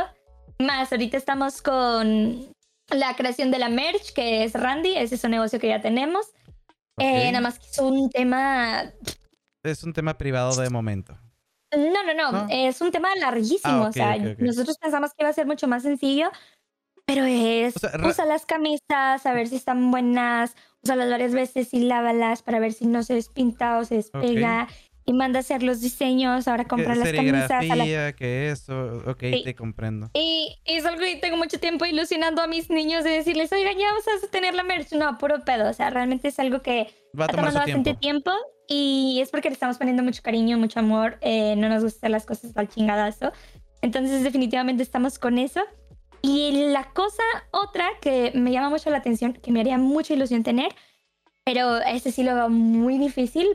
Más, 0.60 0.92
ahorita 0.92 1.18
estamos 1.18 1.62
con 1.62 2.48
la 2.90 3.16
creación 3.16 3.52
de 3.52 3.60
la 3.60 3.70
merch, 3.70 4.14
que 4.14 4.44
es 4.44 4.54
Randy, 4.54 4.96
ese 4.98 5.16
es 5.16 5.24
un 5.24 5.32
negocio 5.32 5.60
que 5.60 5.68
ya 5.70 5.82
tenemos. 5.82 6.28
Eh, 7.00 7.28
Ok. 7.28 7.32
nada 7.32 7.42
más 7.42 7.60
que 7.60 7.66
es 7.68 7.78
un 7.80 8.10
tema 8.10 8.92
Es 9.64 9.84
un 9.84 9.94
tema 9.94 10.18
privado 10.18 10.54
de 10.62 10.70
momento. 10.70 11.18
No, 11.76 12.04
no, 12.04 12.14
no, 12.14 12.32
¿No? 12.32 12.48
es 12.50 12.82
un 12.82 12.92
tema 12.92 13.10
larguísimo. 13.16 13.74
Ah, 13.74 13.82
ok, 13.84 13.90
o 13.90 13.94
sea, 13.94 14.16
ok, 14.16 14.22
ok. 14.34 14.40
nosotros 14.40 14.78
pensamos 14.80 15.12
que 15.12 15.24
iba 15.24 15.30
a 15.30 15.34
ser 15.34 15.46
mucho 15.46 15.68
más 15.68 15.84
sencillo, 15.84 16.32
pero 17.06 17.24
es 17.26 17.76
O 17.78 17.80
sea, 17.80 17.92
usa 18.06 18.26
las 18.26 18.46
camisas, 18.46 19.26
a 19.26 19.34
ver 19.34 19.48
si 19.48 19.56
están 19.58 19.92
buenas, 19.92 20.56
úsalas 20.84 21.10
varias 21.10 21.34
veces 21.34 21.74
y 21.74 21.82
lávalas 21.82 22.42
para 22.42 22.60
ver 22.60 22.74
si 22.74 22.86
no 22.88 23.04
se 23.04 23.14
despinta 23.14 23.78
o 23.78 23.86
se 23.86 23.96
despega. 23.96 24.68
Y 25.10 25.14
manda 25.14 25.40
a 25.40 25.42
hacer 25.42 25.64
los 25.64 25.82
diseños, 25.82 26.48
ahora 26.48 26.66
Que 26.66 26.70
comprar 26.70 26.96
las 26.96 27.12
camisas. 27.12 27.50
a 27.52 27.76
la- 27.76 28.14
que 28.14 28.52
eso, 28.52 29.02
ok, 29.08 29.20
Sí. 29.34 29.42
te 29.44 29.56
comprendo. 29.56 30.12
Y, 30.14 30.60
y 30.66 30.74
es 30.76 30.86
algo 30.86 31.00
que 31.02 31.16
tengo 31.16 31.36
mucho 31.36 31.60
tiempo 31.60 31.84
ilusionando 31.86 32.44
a 32.44 32.48
mis 32.48 32.70
niños 32.70 33.04
de 33.04 33.10
decirles, 33.10 33.52
oigan, 33.52 33.76
ya 33.76 33.88
vamos 33.88 34.04
a 34.24 34.28
tener 34.28 34.54
la 34.54 34.62
merch. 34.62 34.92
No, 34.92 35.18
puro 35.18 35.44
pedo. 35.44 35.68
O 35.68 35.74
sea, 35.74 35.90
realmente 35.90 36.28
es 36.28 36.38
algo 36.40 36.62
que 36.62 36.90
Va 37.20 37.26
a 37.26 37.28
tomar 37.28 37.30
tomando 37.30 37.52
su 37.54 37.58
bastante 37.58 37.96
tiempo. 37.96 38.30
tiempo 38.32 38.32
y 38.68 39.20
es 39.20 39.32
porque 39.32 39.50
le 39.50 39.54
estamos 39.54 39.80
poniendo 39.80 40.04
mucho 40.04 40.22
cariño, 40.22 40.60
mucho 40.60 40.80
amor. 40.80 41.18
eh, 41.22 41.56
no 41.58 41.70
nos 41.70 41.82
gusta 41.84 41.98
hacer 42.02 42.12
las 42.12 42.26
cosas 42.28 42.56
al 42.56 42.70
chingadazo. 42.70 43.32
Entonces, 43.82 44.22
definitivamente 44.24 44.84
estamos 44.84 45.18
con 45.18 45.40
eso. 45.40 45.62
Y 46.22 46.68
la 46.72 46.84
cosa 46.94 47.24
otra 47.50 47.88
que 48.00 48.32
me 48.36 48.52
llama 48.52 48.70
mucho 48.70 48.92
la 48.92 48.98
atención, 48.98 49.34
que 49.34 49.52
me 49.52 49.62
haría 49.62 49.80
mucha 49.80 50.14
ilusión 50.14 50.44
tener, 50.44 50.70
pero 51.46 51.78
ese 51.80 52.12
sí 52.12 52.22
lo 52.22 52.36
veo 52.36 52.50
muy 52.50 53.00
difícil 53.00 53.48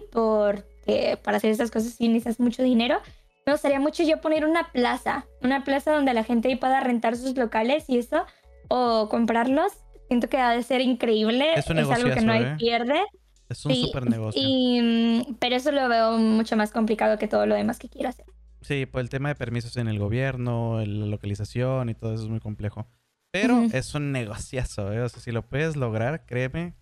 porque 0.85 1.19
para 1.23 1.39
hacer 1.39 1.51
estas 1.51 1.71
cosas 1.71 1.93
sí 1.93 2.09
necesitas 2.09 2.41
mucho 2.41 2.63
dinero. 2.63 3.01
Me 3.47 3.53
gustaría 3.53 3.81
mucho 3.81 4.03
yo 4.03 4.21
poner 4.21 4.45
una 4.47 4.71
plaza, 4.73 5.27
una 5.43 5.65
plaza 5.65 5.93
donde 5.93 6.15
la 6.15 6.25
gente 6.25 6.49
ahí 6.49 6.57
pueda 6.57 6.81
rentar 6.81 7.17
sus 7.17 7.37
locales 7.37 7.85
y 7.89 7.99
eso, 7.99 8.25
o 8.69 9.09
comprarlos. 9.11 9.73
Siento 10.09 10.29
que 10.29 10.39
ha 10.39 10.51
de 10.51 10.63
ser 10.63 10.81
increíble. 10.81 11.53
Es 11.55 11.69
un 11.69 11.79
algo 11.79 12.15
que 12.15 12.21
no 12.23 12.33
hay 12.33 12.43
¿eh? 12.43 12.55
pierde. 12.59 13.03
Es 13.49 13.65
un 13.67 13.73
Sí, 13.73 13.85
super 13.87 14.09
negocio. 14.09 14.41
Y, 14.43 14.81
mm, 14.81 15.35
pero 15.39 15.57
eso 15.57 15.73
lo 15.73 15.89
veo 15.89 16.19
mucho 16.19 16.57
más 16.57 16.71
complicado 16.71 17.19
que 17.19 17.29
todo 17.29 17.47
lo 17.47 17.55
demás 17.55 17.79
que 17.79 17.89
quiero 17.89 18.09
hacer. 18.09 18.25
Sí, 18.63 18.87
por 18.87 19.03
el 19.03 19.11
tema 19.11 19.29
de 19.29 19.35
permisos 19.35 19.77
en 19.77 19.89
el 19.89 19.99
gobierno, 19.99 20.81
la 20.81 21.07
localización 21.07 21.91
y 21.91 21.95
todo 21.95 22.15
eso 22.15 22.25
es 22.25 22.31
muy 22.31 22.41
complejo. 22.41 22.87
Pero 23.31 23.63
es 23.73 23.95
un 23.95 24.13
negociazo, 24.13 24.93
¿eh? 24.93 25.03
O 25.03 25.09
sea, 25.09 25.21
si 25.21 25.33
lo 25.33 25.43
puedes 25.43 25.77
lograr, 25.77 26.25
créeme, 26.25 26.75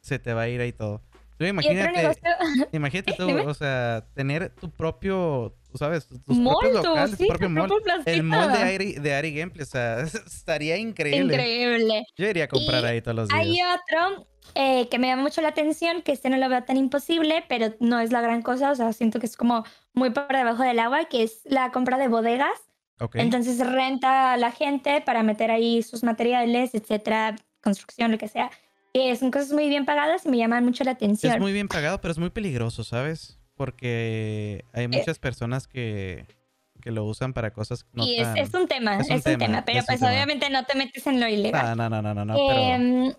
se 0.00 0.18
te 0.18 0.32
va 0.32 0.42
a 0.42 0.48
ir 0.48 0.60
ahí 0.60 0.72
todo. 0.72 1.02
Tú 1.38 1.44
imagínate, 1.44 1.92
negocio, 1.92 2.22
imagínate 2.72 3.14
tú, 3.14 3.48
o 3.48 3.54
sea, 3.54 4.04
tener 4.14 4.50
tu 4.50 4.70
propio, 4.70 5.56
tú 5.70 5.78
sabes, 5.78 6.06
tus 6.06 6.20
propios 6.38 6.72
locales, 6.72 7.16
sí, 7.16 7.24
tu 7.24 7.28
propio 7.28 7.48
mall. 7.48 7.70
El 8.04 8.22
mall 8.22 8.52
de 8.52 8.58
Ari, 8.58 8.92
de 8.94 9.14
Ari 9.14 9.34
Gameplay, 9.34 9.62
o 9.62 9.66
sea, 9.66 10.00
estaría 10.26 10.76
increíble. 10.76 11.34
Increíble. 11.34 12.06
Yo 12.16 12.28
iría 12.28 12.44
a 12.44 12.48
comprar 12.48 12.82
Y 12.84 12.86
ahí 12.86 13.02
todos 13.02 13.16
los 13.16 13.28
días. 13.28 13.40
Hay 13.40 13.58
otro 13.62 14.26
eh, 14.54 14.88
que 14.88 14.98
me 14.98 15.06
llama 15.08 15.22
mucho 15.22 15.40
la 15.40 15.48
atención, 15.48 16.02
que 16.02 16.12
este 16.12 16.28
no 16.28 16.36
lo 16.36 16.48
veo 16.48 16.62
tan 16.64 16.76
imposible, 16.76 17.44
pero 17.48 17.74
no 17.80 18.00
es 18.00 18.12
la 18.12 18.20
gran 18.20 18.42
cosa, 18.42 18.70
o 18.70 18.74
sea, 18.74 18.92
siento 18.92 19.18
que 19.18 19.26
es 19.26 19.36
como 19.36 19.64
muy 19.94 20.10
por 20.10 20.28
debajo 20.28 20.62
del 20.62 20.78
agua, 20.78 21.06
que 21.06 21.22
es 21.22 21.40
la 21.44 21.70
compra 21.72 21.96
de 21.98 22.08
bodegas. 22.08 22.58
Ok. 23.00 23.16
Entonces 23.16 23.58
renta 23.66 24.34
a 24.34 24.36
la 24.36 24.52
gente 24.52 25.00
para 25.00 25.22
meter 25.22 25.50
ahí 25.50 25.82
sus 25.82 26.02
materiales, 26.04 26.74
etcétera, 26.74 27.36
construcción, 27.62 28.12
lo 28.12 28.18
que 28.18 28.28
sea. 28.28 28.50
Que 28.92 29.16
son 29.16 29.30
cosas 29.30 29.52
muy 29.52 29.68
bien 29.68 29.86
pagadas 29.86 30.26
y 30.26 30.28
me 30.28 30.36
llaman 30.36 30.64
mucho 30.64 30.84
la 30.84 30.90
atención. 30.92 31.32
Es 31.32 31.40
muy 31.40 31.52
bien 31.52 31.68
pagado, 31.68 32.00
pero 32.00 32.12
es 32.12 32.18
muy 32.18 32.30
peligroso, 32.30 32.84
¿sabes? 32.84 33.38
Porque 33.56 34.64
hay 34.72 34.88
muchas 34.88 35.18
personas 35.18 35.66
que, 35.66 36.26
que 36.80 36.90
lo 36.90 37.04
usan 37.04 37.32
para 37.32 37.52
cosas 37.52 37.86
no 37.92 38.04
y 38.04 38.16
es, 38.16 38.22
tan... 38.22 38.36
es 38.38 38.52
un 38.54 38.66
tema, 38.68 38.96
es 38.96 39.02
es 39.08 39.24
un 39.26 39.32
un, 39.32 39.38
tema, 39.38 39.64
pero 39.64 39.82
pues 39.86 39.98
tema. 40.00 40.10
obviamente 40.10 40.50
no 40.50 40.64
te 40.66 40.74
metes 40.76 41.06
en 41.06 41.20
lo 41.20 41.28
ilegal. 41.28 41.76
No, 41.76 41.88
no, 41.88 42.02
no, 42.02 42.14
no, 42.14 42.24
no, 42.24 42.34
pero... 42.34 42.58
Em, 42.60 43.12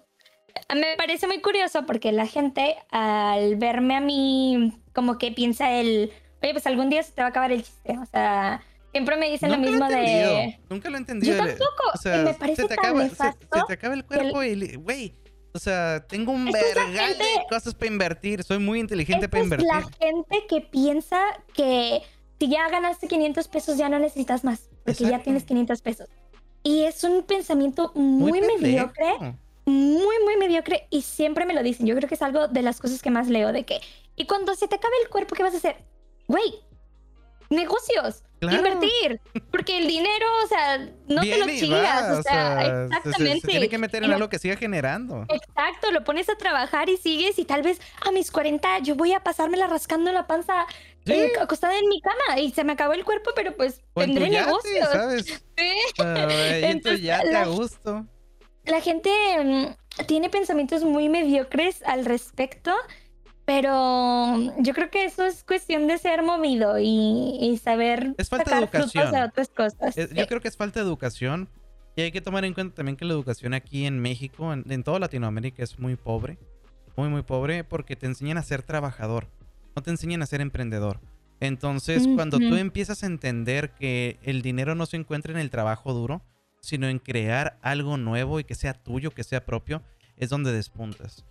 me 0.75 0.95
parece 0.97 1.25
muy 1.27 1.41
curioso 1.41 1.85
porque 1.87 2.11
la 2.11 2.27
gente 2.27 2.75
al 2.91 3.55
verme 3.55 3.95
a 3.95 4.01
mí 4.01 4.73
como 4.93 5.17
que 5.17 5.31
piensa 5.31 5.71
el, 5.71 6.11
oye, 6.43 6.51
pues 6.53 6.67
algún 6.67 6.89
día 6.91 7.01
se 7.01 7.13
te 7.13 7.21
va 7.21 7.27
a 7.27 7.29
acabar 7.29 7.51
el 7.51 7.63
chiste. 7.63 7.97
O 7.97 8.05
sea, 8.05 8.61
siempre 8.91 9.17
me 9.17 9.29
dicen 9.31 9.51
lo 9.51 9.57
mismo 9.57 9.87
de... 9.87 10.59
Nunca 10.69 10.89
lo 10.91 10.97
he 10.97 10.99
entendido. 10.99 11.35
Yo 11.35 11.43
el- 11.43 11.49
tampoco, 11.49 11.83
O 11.95 11.97
sea, 11.97 12.21
y 12.21 12.25
me 12.25 12.33
parece 12.35 12.61
se 12.61 12.67
te 12.67 12.75
tan 12.75 12.85
acaba, 12.85 13.09
se- 13.09 13.65
te 13.67 13.73
acaba 13.73 13.95
el 13.95 14.05
cuerpo 14.05 14.43
y... 14.43 14.55
li- 14.55 14.75
Güey, 14.75 15.15
o 15.53 15.59
sea, 15.59 16.05
tengo 16.07 16.31
un 16.31 16.47
Es 16.47 16.53
vergal 16.53 16.93
de 16.93 17.23
gente- 17.23 17.45
cosas 17.49 17.73
para 17.75 17.91
invertir. 17.91 18.43
Soy 18.43 18.59
muy 18.59 18.79
inteligente 18.79 19.29
para 19.29 19.41
es 19.41 19.45
invertir. 19.45 19.67
la 19.67 19.81
gente 19.99 20.45
que 20.49 20.61
piensa 20.61 21.19
que 21.53 22.01
si 22.39 22.49
ya 22.49 22.67
ganaste 22.69 23.07
500 23.07 23.47
pesos 23.47 23.77
ya 23.77 23.87
no 23.89 23.99
necesitas 23.99 24.43
más, 24.43 24.69
porque 24.83 25.05
ya 25.05 25.19
tienes 25.19 25.43
500 25.43 25.81
pesos. 25.81 26.09
Y 26.63 26.83
es 26.83 27.03
un 27.03 27.23
pensamiento 27.23 27.91
muy, 27.95 28.39
pendejo. 28.41 28.59
mediocre, 28.61 29.35
muy, 29.65 30.15
muy 30.23 30.37
mediocre, 30.37 30.87
y 30.89 31.01
siempre 31.03 31.45
me 31.45 31.53
lo 31.53 31.63
dicen. 31.63 31.85
Yo 31.85 31.95
creo 31.95 32.07
que 32.09 32.15
es 32.15 32.21
algo 32.21 32.47
de 32.47 32.61
las 32.61 32.79
cosas 32.79 33.01
que 33.01 33.09
más 33.11 33.27
leo, 33.27 33.51
de 33.53 33.63
que, 33.65 33.79
y 34.15 34.25
cuando 34.25 34.55
se 34.55 34.67
te 34.67 34.75
acabe 34.75 34.93
el 35.03 35.09
cuerpo, 35.09 35.35
¿qué 35.35 35.43
vas 35.43 35.53
a 35.53 35.57
hacer? 35.57 35.77
Güey, 36.27 36.55
negocios, 37.53 38.23
Claro. 38.39 38.57
invertir, 38.57 39.21
porque 39.51 39.77
el 39.77 39.87
dinero, 39.87 40.25
o 40.43 40.47
sea, 40.47 40.77
no 41.07 41.21
te 41.21 41.37
lo 41.37 41.45
chingas, 41.47 42.03
va, 42.11 42.19
o 42.19 42.23
sea, 42.23 42.59
se- 42.59 42.65
se- 42.65 42.83
exactamente. 42.97 43.41
Se, 43.41 43.47
tiene 43.47 43.69
que 43.69 43.77
meter 43.77 44.03
en 44.03 44.11
algo 44.11 44.27
que 44.29 44.37
siga 44.39 44.57
generando. 44.57 45.25
Exacto, 45.29 45.91
lo 45.91 46.03
pones 46.03 46.27
a 46.29 46.35
trabajar 46.35 46.89
y 46.89 46.97
sigues 46.97 47.39
y 47.39 47.45
tal 47.45 47.61
vez 47.61 47.79
a 48.05 48.11
mis 48.11 48.31
40 48.31 48.79
yo 48.79 48.95
voy 48.95 49.13
a 49.13 49.21
pasármela 49.21 49.67
rascando 49.67 50.11
la 50.11 50.27
panza 50.27 50.65
Sí. 51.05 51.13
eh, 51.13 51.31
acostada 51.39 51.77
en 51.77 51.87
mi 51.89 51.99
cama 52.01 52.39
y 52.39 52.51
se 52.51 52.63
me 52.63 52.73
acabó 52.73 52.93
el 52.93 53.03
cuerpo, 53.05 53.31
pero 53.35 53.55
pues 53.55 53.81
O 53.93 54.01
en 54.01 54.13
tendré 54.13 54.29
yate, 54.31 54.45
negocios. 54.45 54.89
¿sabes? 54.91 55.25
Sí. 55.57 55.71
Ah, 55.99 56.27
en 56.29 56.63
Entonces, 56.65 57.01
yate 57.01 57.31
la- 57.31 57.41
a 57.43 57.45
gusto. 57.45 58.05
La 58.65 58.79
gente 58.81 59.09
mm, 59.43 60.05
tiene 60.05 60.29
pensamientos 60.29 60.83
muy 60.83 61.09
mediocres 61.09 61.83
al 61.85 62.05
respecto, 62.05 62.73
pero 63.45 64.37
yo 64.59 64.73
creo 64.73 64.89
que 64.89 65.05
eso 65.05 65.25
es 65.25 65.43
cuestión 65.43 65.87
de 65.87 65.97
ser 65.97 66.23
movido 66.23 66.79
y, 66.79 67.37
y 67.41 67.57
saber 67.57 68.15
Es 68.17 68.29
falta 68.29 68.45
de 68.45 68.65
sacar 68.65 68.69
frutos 68.69 68.95
educación. 68.95 69.11
de 69.21 69.27
otras 69.27 69.49
cosas. 69.49 69.97
Es- 69.97 70.13
yo 70.13 70.27
creo 70.27 70.41
que 70.41 70.47
es 70.47 70.57
falta 70.57 70.79
de 70.79 70.85
educación. 70.85 71.49
Y 71.95 72.01
hay 72.01 72.11
que 72.11 72.21
tomar 72.21 72.43
en 72.43 72.55
cuenta 72.55 72.73
también 72.75 72.95
que 72.95 73.05
la 73.05 73.13
educación 73.13 73.53
aquí 73.53 73.85
en 73.85 73.99
México, 73.99 74.51
en, 74.51 74.65
en 74.71 74.83
toda 74.83 74.97
Latinoamérica, 74.99 75.61
es 75.61 75.77
muy 75.77 75.95
pobre. 75.95 76.39
Muy, 76.95 77.09
muy 77.09 77.21
pobre 77.21 77.63
porque 77.63 77.95
te 77.95 78.07
enseñan 78.07 78.37
a 78.37 78.43
ser 78.43 78.63
trabajador. 78.63 79.27
No 79.75 79.83
te 79.83 79.91
enseñan 79.91 80.21
a 80.23 80.25
ser 80.25 80.41
emprendedor. 80.41 80.99
Entonces, 81.39 82.07
cuando 82.15 82.39
tú 82.39 82.55
empiezas 82.55 83.03
a 83.03 83.05
entender 83.07 83.71
que 83.71 84.17
el 84.23 84.41
dinero 84.41 84.75
no 84.75 84.85
se 84.85 84.97
encuentra 84.97 85.33
en 85.33 85.39
el 85.39 85.49
trabajo 85.49 85.93
duro, 85.93 86.21
sino 86.61 86.87
en 86.87 86.99
crear 86.99 87.57
algo 87.61 87.97
nuevo 87.97 88.39
y 88.39 88.43
que 88.45 88.55
sea 88.55 88.73
tuyo, 88.73 89.11
que 89.11 89.23
sea 89.23 89.45
propio, 89.45 89.81
es 90.15 90.29
donde 90.29 90.53
despuntas. 90.53 91.25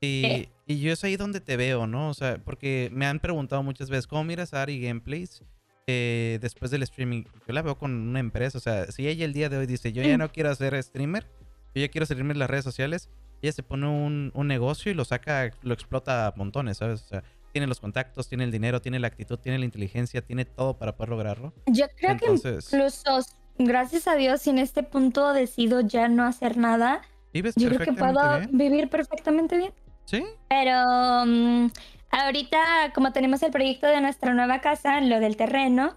Y, 0.00 0.48
y, 0.66 0.80
yo 0.80 0.92
es 0.92 1.02
ahí 1.04 1.16
donde 1.16 1.40
te 1.40 1.56
veo, 1.56 1.86
¿no? 1.86 2.10
O 2.10 2.14
sea, 2.14 2.38
porque 2.44 2.90
me 2.92 3.06
han 3.06 3.18
preguntado 3.18 3.62
muchas 3.62 3.88
veces, 3.88 4.06
¿cómo 4.06 4.24
miras 4.24 4.52
a 4.52 4.62
Ari 4.62 4.80
Gameplays 4.80 5.42
eh, 5.86 6.38
después 6.42 6.70
del 6.70 6.82
streaming? 6.82 7.24
Yo 7.46 7.54
la 7.54 7.62
veo 7.62 7.78
con 7.78 7.92
una 7.92 8.20
empresa, 8.20 8.58
o 8.58 8.60
sea, 8.60 8.90
si 8.92 9.08
ella 9.08 9.24
el 9.24 9.32
día 9.32 9.48
de 9.48 9.56
hoy 9.56 9.66
dice, 9.66 9.92
yo 9.92 10.02
ya 10.02 10.16
mm. 10.16 10.20
no 10.20 10.32
quiero 10.32 10.50
hacer 10.50 10.80
streamer, 10.82 11.26
yo 11.74 11.80
ya 11.80 11.88
quiero 11.88 12.06
salirme 12.06 12.32
en 12.32 12.38
las 12.38 12.50
redes 12.50 12.64
sociales, 12.64 13.08
ella 13.42 13.52
se 13.52 13.62
pone 13.62 13.86
un, 13.86 14.32
un 14.34 14.46
negocio 14.46 14.92
y 14.92 14.94
lo 14.94 15.04
saca, 15.04 15.50
lo 15.62 15.72
explota 15.74 16.26
a 16.26 16.34
montones, 16.36 16.78
¿sabes? 16.78 17.02
O 17.02 17.08
sea, 17.08 17.24
tiene 17.52 17.66
los 17.66 17.80
contactos, 17.80 18.28
tiene 18.28 18.44
el 18.44 18.50
dinero, 18.50 18.82
tiene 18.82 18.98
la 18.98 19.06
actitud, 19.06 19.38
tiene 19.38 19.58
la 19.58 19.64
inteligencia, 19.64 20.20
tiene 20.20 20.44
todo 20.44 20.76
para 20.76 20.94
poder 20.94 21.08
lograrlo. 21.08 21.54
Yo 21.66 21.86
creo 21.96 22.16
que 22.18 22.26
incluso, 22.26 23.20
gracias 23.58 24.08
a 24.08 24.14
Dios, 24.14 24.46
en 24.46 24.58
este 24.58 24.82
punto 24.82 25.32
decido 25.32 25.80
ya 25.80 26.08
no 26.08 26.24
hacer 26.24 26.58
nada, 26.58 27.00
yo 27.32 27.68
creo 27.70 27.78
que 27.78 27.92
puedo 27.92 28.20
vivir 28.50 28.88
perfectamente 28.88 29.56
bien. 29.56 29.72
Sí. 30.06 30.24
Pero 30.48 31.26
mm, 31.26 31.70
ahorita, 32.10 32.92
como 32.94 33.12
tenemos 33.12 33.42
el 33.42 33.50
proyecto 33.50 33.86
de 33.86 34.00
nuestra 34.00 34.32
nueva 34.32 34.60
casa, 34.60 35.00
lo 35.02 35.20
del 35.20 35.36
terreno, 35.36 35.96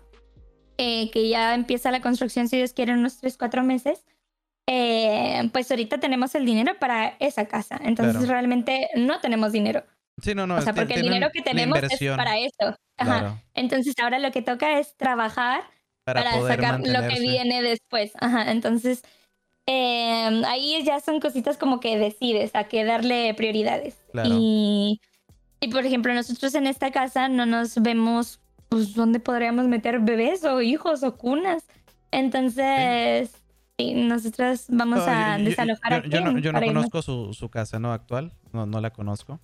eh, 0.78 1.10
que 1.12 1.30
ya 1.30 1.56
empieza 1.56 1.92
la 1.92 2.02
construcción, 2.02 2.50
si 2.50 2.58
Dios 2.58 2.74
quiere, 2.74 2.92
en 2.92 3.00
unos 3.00 3.18
3, 3.20 3.38
4 3.38 3.64
meses, 3.64 4.06
eh, 4.68 5.50
pues 5.52 5.72
ahorita 5.72 6.00
tenemos 6.00 6.36
el 6.36 6.46
dinero 6.46 6.78
para 6.80 7.16
esa 7.20 7.46
casa. 7.48 7.80
Entonces 7.84 8.28
realmente 8.28 8.90
no 8.96 9.20
tenemos 9.20 9.52
dinero. 9.52 9.84
Sí, 10.22 10.36
no, 10.36 10.46
no. 10.46 10.56
O 10.56 10.62
sea, 10.62 10.74
porque 10.74 10.96
el 10.96 11.02
dinero 11.04 11.30
que 11.34 11.42
tenemos 11.42 11.80
es 11.82 12.00
para 12.16 12.38
eso. 12.38 12.76
Ajá. 12.98 13.42
Entonces 13.54 13.96
ahora 14.02 14.20
lo 14.20 14.32
que 14.32 14.42
toca 14.42 14.80
es 14.80 14.96
trabajar 14.96 15.64
para, 16.04 16.40
sacar 16.42 16.80
lo 16.80 17.08
que 17.08 17.20
viene 17.20 17.62
después. 17.62 18.12
Ajá. 18.20 18.52
Entonces 18.52 19.04
em, 19.70 20.44
ahí 20.46 20.84
ya 20.84 21.00
son 21.00 21.20
cositas 21.20 21.58
como 21.58 21.80
que 21.80 21.98
decides 21.98 22.56
a 22.56 22.64
qué 22.66 22.84
darle 22.84 23.34
prioridades. 23.36 23.96
Y, 24.26 25.00
y 25.60 25.68
por 25.70 25.86
ejemplo, 25.86 26.14
nosotros 26.14 26.56
en 26.56 26.68
esta 26.68 26.92
casa 26.92 27.30
no 27.30 27.46
nos 27.46 27.76
vemos, 27.82 28.40
pues, 28.70 28.96
dónde 28.96 29.20
podríamos 29.20 29.68
meter 29.68 30.00
bebés 30.00 30.44
o 30.44 30.62
hijos 30.62 31.04
o 31.04 31.18
cunas. 31.18 31.68
Entonces, 32.12 33.32
sí. 33.78 33.94
nosotros 33.94 34.66
vamos 34.70 35.02
a 35.08 35.38
desalojar 35.38 36.04
yo, 36.04 36.10
yo, 36.10 36.38
yo 36.40 36.52
no, 36.52 36.62
conozco 36.62 37.02
su, 37.02 37.34
su, 37.34 37.50
casa, 37.50 37.80
¿no? 37.80 37.94
Actual. 37.94 38.34
No, 38.52 38.66
no 38.66 38.82
la 38.82 38.92
conozco. 38.92 39.40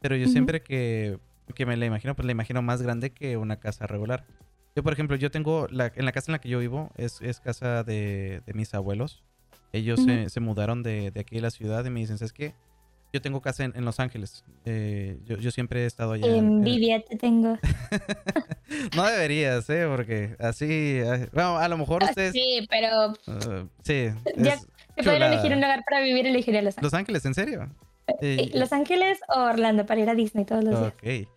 Pero 0.00 0.16
yo 0.16 0.26
siempre 0.28 0.62
que, 0.62 1.18
que, 1.54 1.66
me 1.66 1.76
la 1.76 1.86
imagino, 1.86 2.14
pues 2.14 2.26
la 2.26 2.32
imagino 2.32 2.62
más 2.62 2.82
grande 2.82 3.10
que 3.10 3.36
una 3.36 3.60
casa 3.60 3.86
regular. 3.86 4.24
Yo, 4.74 4.82
por 4.82 4.92
ejemplo, 4.92 5.16
yo 5.16 5.30
tengo, 5.30 5.66
la, 5.70 5.92
en 5.94 6.04
la 6.04 6.12
casa 6.12 6.30
en 6.30 6.32
la 6.32 6.40
que 6.40 6.48
yo 6.48 6.58
vivo, 6.58 6.90
es, 6.96 7.20
es 7.20 7.40
casa 7.40 7.82
de, 7.82 8.42
de 8.46 8.54
mis 8.54 8.74
abuelos. 8.74 9.22
Ellos 9.72 10.00
se, 10.02 10.28
se, 10.30 10.40
mudaron 10.40 10.82
de, 10.82 11.10
de, 11.10 11.20
aquí 11.20 11.36
de 11.36 11.42
la 11.42 11.50
ciudad 11.50 11.84
y 11.84 11.90
me 11.90 12.00
dicen, 12.00 12.18
¿sabes 12.18 12.32
qué? 12.32 12.54
Yo 13.12 13.22
tengo 13.22 13.40
casa 13.40 13.64
en, 13.64 13.72
en 13.74 13.84
Los 13.84 14.00
Ángeles. 14.00 14.44
Eh, 14.66 15.18
yo, 15.24 15.38
yo, 15.38 15.50
siempre 15.50 15.84
he 15.84 15.86
estado 15.86 16.12
allá. 16.12 16.26
Envidia 16.26 17.02
te 17.02 17.16
tengo. 17.16 17.58
no 18.96 19.06
deberías, 19.06 19.68
¿eh? 19.70 19.86
Porque 19.88 20.36
así... 20.38 21.00
Bueno, 21.32 21.56
a 21.56 21.68
lo 21.68 21.78
mejor 21.78 22.04
ah, 22.04 22.08
ustedes... 22.10 22.32
Sí, 22.32 22.66
pero... 22.68 23.12
Uh, 23.26 23.68
sí. 23.82 24.08
Ya, 24.36 24.58
si 24.58 25.02
pudiera 25.02 25.28
elegir 25.32 25.52
un 25.52 25.60
lugar 25.60 25.84
para 25.88 26.02
vivir, 26.02 26.26
elegiría 26.26 26.60
Los 26.60 26.76
Ángeles. 26.76 26.82
¿Los 26.82 26.94
Ángeles? 26.94 27.24
¿En 27.24 27.34
serio? 27.34 27.70
Eh, 28.20 28.50
Los 28.54 28.72
Ángeles 28.72 29.20
o 29.28 29.40
Orlando 29.40 29.86
para 29.86 30.00
ir 30.00 30.10
a 30.10 30.14
Disney 30.14 30.44
todos 30.44 30.64
los 30.64 30.78
días. 30.78 30.92
Ok. 30.92 31.04
Eh, 31.04 31.28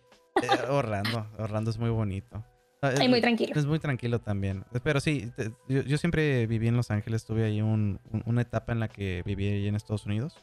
Orlando, 0.68 1.26
Orlando 1.38 1.70
es 1.70 1.78
muy 1.78 1.90
bonito. 1.90 2.44
Ah, 2.82 2.90
es, 2.90 3.08
muy 3.08 3.20
tranquilo. 3.20 3.52
Es 3.54 3.64
muy 3.64 3.78
tranquilo 3.78 4.20
también. 4.20 4.64
Pero 4.82 4.98
sí, 5.00 5.30
yo, 5.68 5.98
siempre 5.98 6.48
viví 6.48 6.66
en 6.66 6.76
Los 6.76 6.90
Ángeles. 6.90 7.24
Tuve 7.24 7.44
ahí 7.44 7.62
un, 7.62 8.00
una 8.26 8.42
etapa 8.42 8.72
en 8.72 8.80
la 8.80 8.88
que 8.88 9.22
viví 9.24 9.46
ahí 9.46 9.68
en 9.68 9.76
Estados 9.76 10.04
Unidos. 10.04 10.36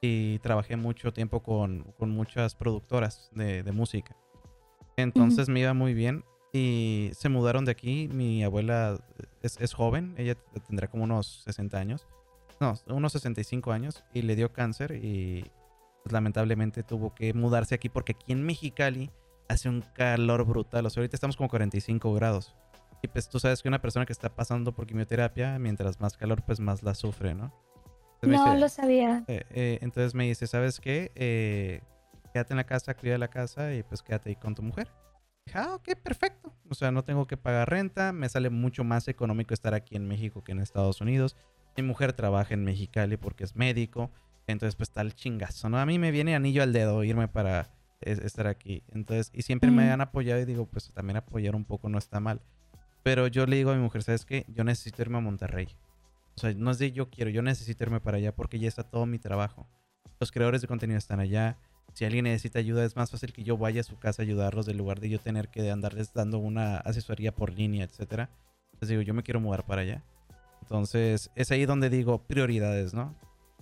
Y 0.00 0.40
trabajé 0.40 0.76
mucho 0.76 1.12
tiempo 1.12 1.40
con, 1.40 1.94
con 1.96 2.10
muchas 2.10 2.56
productoras 2.56 3.30
de, 3.32 3.62
de 3.62 3.72
música. 3.72 4.16
Entonces 4.96 5.48
me 5.48 5.60
iba 5.60 5.72
muy 5.72 5.94
bien. 5.94 6.24
Y 6.52 7.10
se 7.12 7.28
mudaron 7.28 7.64
de 7.64 7.70
aquí. 7.70 8.08
Mi 8.12 8.42
abuela 8.42 8.98
es, 9.42 9.60
es, 9.60 9.72
joven. 9.72 10.14
Ella 10.18 10.34
tendrá 10.66 10.88
como 10.88 11.04
unos 11.04 11.42
60 11.44 11.78
años. 11.78 12.08
No, 12.58 12.74
unos 12.88 13.12
65 13.12 13.70
años. 13.70 14.02
Y 14.12 14.22
le 14.22 14.34
dio 14.34 14.52
cáncer. 14.52 14.98
Y 15.00 15.44
pues, 16.02 16.12
lamentablemente 16.12 16.82
tuvo 16.82 17.14
que 17.14 17.34
mudarse 17.34 17.76
aquí 17.76 17.88
porque 17.88 18.12
aquí 18.12 18.32
en 18.32 18.42
Mexicali 18.42 19.12
hace 19.48 19.68
un 19.68 19.82
calor 19.94 20.44
brutal. 20.44 20.86
O 20.86 20.90
sea, 20.90 21.00
ahorita 21.00 21.16
estamos 21.16 21.36
como 21.36 21.48
45 21.48 22.12
grados. 22.14 22.54
Y 23.02 23.08
pues 23.08 23.28
tú 23.28 23.38
sabes 23.38 23.62
que 23.62 23.68
una 23.68 23.80
persona 23.80 24.06
que 24.06 24.12
está 24.12 24.34
pasando 24.34 24.72
por 24.72 24.86
quimioterapia, 24.86 25.58
mientras 25.58 26.00
más 26.00 26.16
calor, 26.16 26.42
pues 26.44 26.60
más 26.60 26.82
la 26.82 26.94
sufre, 26.94 27.34
¿no? 27.34 27.52
no 28.22 28.56
lo 28.56 28.68
sabía. 28.68 29.24
Eh, 29.28 29.44
eh, 29.50 29.78
entonces 29.82 30.14
me 30.14 30.24
dice, 30.24 30.46
¿sabes 30.46 30.80
qué? 30.80 31.12
Eh, 31.14 31.80
quédate 32.32 32.52
en 32.52 32.56
la 32.56 32.64
casa, 32.64 32.94
cuida 32.94 33.16
la 33.18 33.28
casa 33.28 33.72
y 33.74 33.82
pues 33.84 34.02
quédate 34.02 34.30
ahí 34.30 34.36
con 34.36 34.54
tu 34.54 34.62
mujer. 34.62 34.88
Dije, 35.46 35.58
ah, 35.58 35.74
ok, 35.74 35.94
perfecto. 36.02 36.52
O 36.68 36.74
sea, 36.74 36.90
no 36.90 37.04
tengo 37.04 37.26
que 37.26 37.36
pagar 37.36 37.70
renta, 37.70 38.12
me 38.12 38.28
sale 38.28 38.50
mucho 38.50 38.82
más 38.82 39.06
económico 39.08 39.54
estar 39.54 39.74
aquí 39.74 39.96
en 39.96 40.06
México 40.08 40.42
que 40.42 40.52
en 40.52 40.58
Estados 40.58 41.00
Unidos. 41.00 41.36
Mi 41.76 41.84
mujer 41.84 42.12
trabaja 42.12 42.54
en 42.54 42.64
Mexicali 42.64 43.16
porque 43.16 43.44
es 43.44 43.54
médico. 43.54 44.10
Entonces, 44.48 44.74
pues 44.74 44.88
está 44.88 45.02
el 45.02 45.14
chingazo, 45.14 45.68
¿no? 45.68 45.78
A 45.78 45.86
mí 45.86 45.98
me 45.98 46.10
viene 46.10 46.34
anillo 46.34 46.62
al 46.62 46.72
dedo 46.72 47.04
irme 47.04 47.28
para 47.28 47.70
estar 48.00 48.46
aquí. 48.46 48.82
Entonces, 48.88 49.30
y 49.32 49.42
siempre 49.42 49.70
me 49.70 49.90
han 49.90 50.00
apoyado 50.00 50.40
y 50.40 50.44
digo, 50.44 50.66
pues 50.66 50.92
también 50.92 51.16
apoyar 51.16 51.54
un 51.54 51.64
poco 51.64 51.88
no 51.88 51.98
está 51.98 52.20
mal. 52.20 52.40
Pero 53.02 53.26
yo 53.26 53.46
le 53.46 53.56
digo 53.56 53.70
a 53.70 53.74
mi 53.74 53.82
mujer, 53.82 54.02
¿sabes 54.02 54.24
qué? 54.24 54.44
Yo 54.48 54.64
necesito 54.64 55.02
irme 55.02 55.18
a 55.18 55.20
Monterrey. 55.20 55.68
O 56.36 56.40
sea, 56.40 56.52
no 56.54 56.70
es 56.70 56.78
de 56.78 56.92
yo 56.92 57.10
quiero, 57.10 57.30
yo 57.30 57.42
necesito 57.42 57.84
irme 57.84 58.00
para 58.00 58.18
allá 58.18 58.34
porque 58.34 58.58
ya 58.58 58.68
está 58.68 58.82
todo 58.82 59.06
mi 59.06 59.18
trabajo. 59.18 59.66
Los 60.20 60.30
creadores 60.30 60.60
de 60.60 60.68
contenido 60.68 60.98
están 60.98 61.20
allá. 61.20 61.58
Si 61.94 62.04
alguien 62.04 62.24
necesita 62.24 62.58
ayuda, 62.58 62.84
es 62.84 62.96
más 62.96 63.10
fácil 63.10 63.32
que 63.32 63.42
yo 63.42 63.56
vaya 63.56 63.80
a 63.80 63.84
su 63.84 63.98
casa 63.98 64.22
a 64.22 64.24
ayudarlos 64.24 64.68
en 64.68 64.76
lugar 64.76 65.00
de 65.00 65.08
yo 65.08 65.18
tener 65.18 65.48
que 65.48 65.70
andarles 65.70 66.12
dando 66.12 66.38
una 66.38 66.78
asesoría 66.78 67.34
por 67.34 67.52
línea, 67.52 67.84
etcétera. 67.84 68.30
Entonces 68.72 68.90
digo, 68.90 69.02
yo 69.02 69.14
me 69.14 69.22
quiero 69.22 69.40
mudar 69.40 69.64
para 69.64 69.82
allá. 69.82 70.04
Entonces, 70.62 71.30
es 71.34 71.50
ahí 71.50 71.64
donde 71.64 71.88
digo 71.88 72.22
prioridades, 72.26 72.92
¿no? 72.94 73.16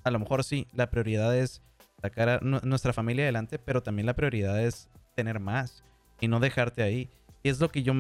a 0.06 0.10
lo 0.12 0.20
mejor 0.20 0.44
sí, 0.44 0.68
la 0.72 0.88
prioridad 0.88 1.36
es 1.36 1.62
sacar 2.07 2.28
a 2.28 2.41
nuestra 2.41 2.93
familia 2.93 3.24
adelante, 3.24 3.59
pero 3.59 3.83
también 3.83 4.07
la 4.07 4.15
prioridad 4.15 4.62
es 4.62 4.89
tener 5.15 5.41
más 5.41 5.83
y 6.20 6.28
no 6.28 6.41
dejarte 6.41 6.83
ahí. 6.83 7.11
Y 7.43 7.49
es 7.49 7.61
lo 7.61 7.70
que 7.70 7.83
yo, 7.83 7.93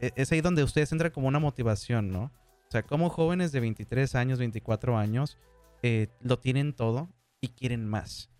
e, 0.00 0.12
es 0.16 0.32
ahí 0.32 0.40
donde 0.40 0.62
ustedes 0.62 0.92
entran 0.92 1.10
como 1.12 1.28
una 1.28 1.38
motivación, 1.38 2.10
¿no? 2.10 2.24
O 2.24 2.70
sea, 2.70 2.82
como 2.82 3.10
jóvenes 3.10 3.52
de 3.52 3.60
23 3.60 4.14
años, 4.14 4.38
24 4.38 4.96
años, 4.96 5.36
eh, 5.82 6.08
lo 6.20 6.38
tienen 6.38 6.72
todo 6.72 7.08
y 7.40 7.48
quieren 7.48 7.86
más. 7.86 8.30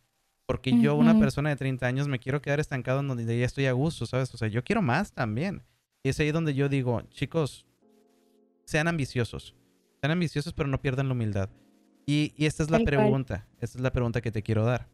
Porque 0.46 0.80
yo, 0.80 0.96
una 0.96 1.18
persona 1.18 1.50
de 1.50 1.56
30 1.56 1.86
años, 1.86 2.08
me 2.08 2.18
quiero 2.18 2.42
quedar 2.42 2.58
estancado 2.58 3.00
en 3.00 3.08
donde 3.08 3.38
ya 3.38 3.46
estoy 3.46 3.66
a 3.66 3.72
gusto, 3.72 4.04
¿sabes? 4.04 4.34
O 4.34 4.36
sea, 4.36 4.48
yo 4.48 4.64
quiero 4.64 4.82
más 4.82 5.12
también. 5.12 5.62
Y 6.02 6.08
es 6.08 6.18
ahí 6.18 6.32
donde 6.32 6.54
yo 6.54 6.68
digo, 6.68 7.02
chicos, 7.10 7.66
sean 8.64 8.88
ambiciosos. 8.88 9.54
Sean 10.00 10.10
ambiciosos, 10.10 10.52
pero 10.52 10.68
no 10.68 10.80
pierdan 10.80 11.06
la 11.06 11.12
humildad. 11.12 11.50
Y, 12.06 12.34
esta 12.36 12.64
es 12.64 12.70
la 12.70 12.80
pregunta, 12.80 13.46
esta 13.60 13.78
es 13.78 13.82
la 13.82 13.92
pregunta 13.92 14.20
que 14.20 14.32
te 14.32 14.42
quiero 14.42 14.64
dar. 14.64 14.88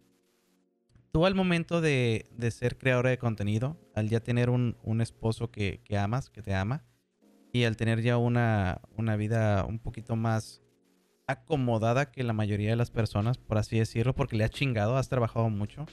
Tú 1.12 1.26
al 1.26 1.34
momento 1.34 1.80
de, 1.80 2.26
ser 2.50 2.76
creadora 2.76 3.10
de 3.10 3.18
contenido, 3.18 3.78
al 3.94 4.08
ya 4.08 4.20
tener 4.20 4.50
un, 4.50 5.00
esposo 5.00 5.50
que, 5.50 5.80
amas, 5.98 6.30
que 6.30 6.42
te 6.42 6.54
ama, 6.54 6.84
y 7.52 7.64
al 7.64 7.76
tener 7.76 8.02
ya 8.02 8.18
una, 8.18 8.82
una 8.96 9.16
vida 9.16 9.64
un 9.64 9.78
poquito 9.78 10.14
más 10.14 10.62
acomodada 11.26 12.12
que 12.12 12.22
la 12.22 12.32
mayoría 12.32 12.70
de 12.70 12.76
las 12.76 12.90
personas, 12.90 13.38
por 13.38 13.58
así 13.58 13.78
decirlo, 13.78 14.14
porque 14.14 14.36
le 14.36 14.44
has 14.44 14.50
chingado, 14.50 14.96
has 14.96 15.08
trabajado 15.08 15.48
mucho, 15.48 15.86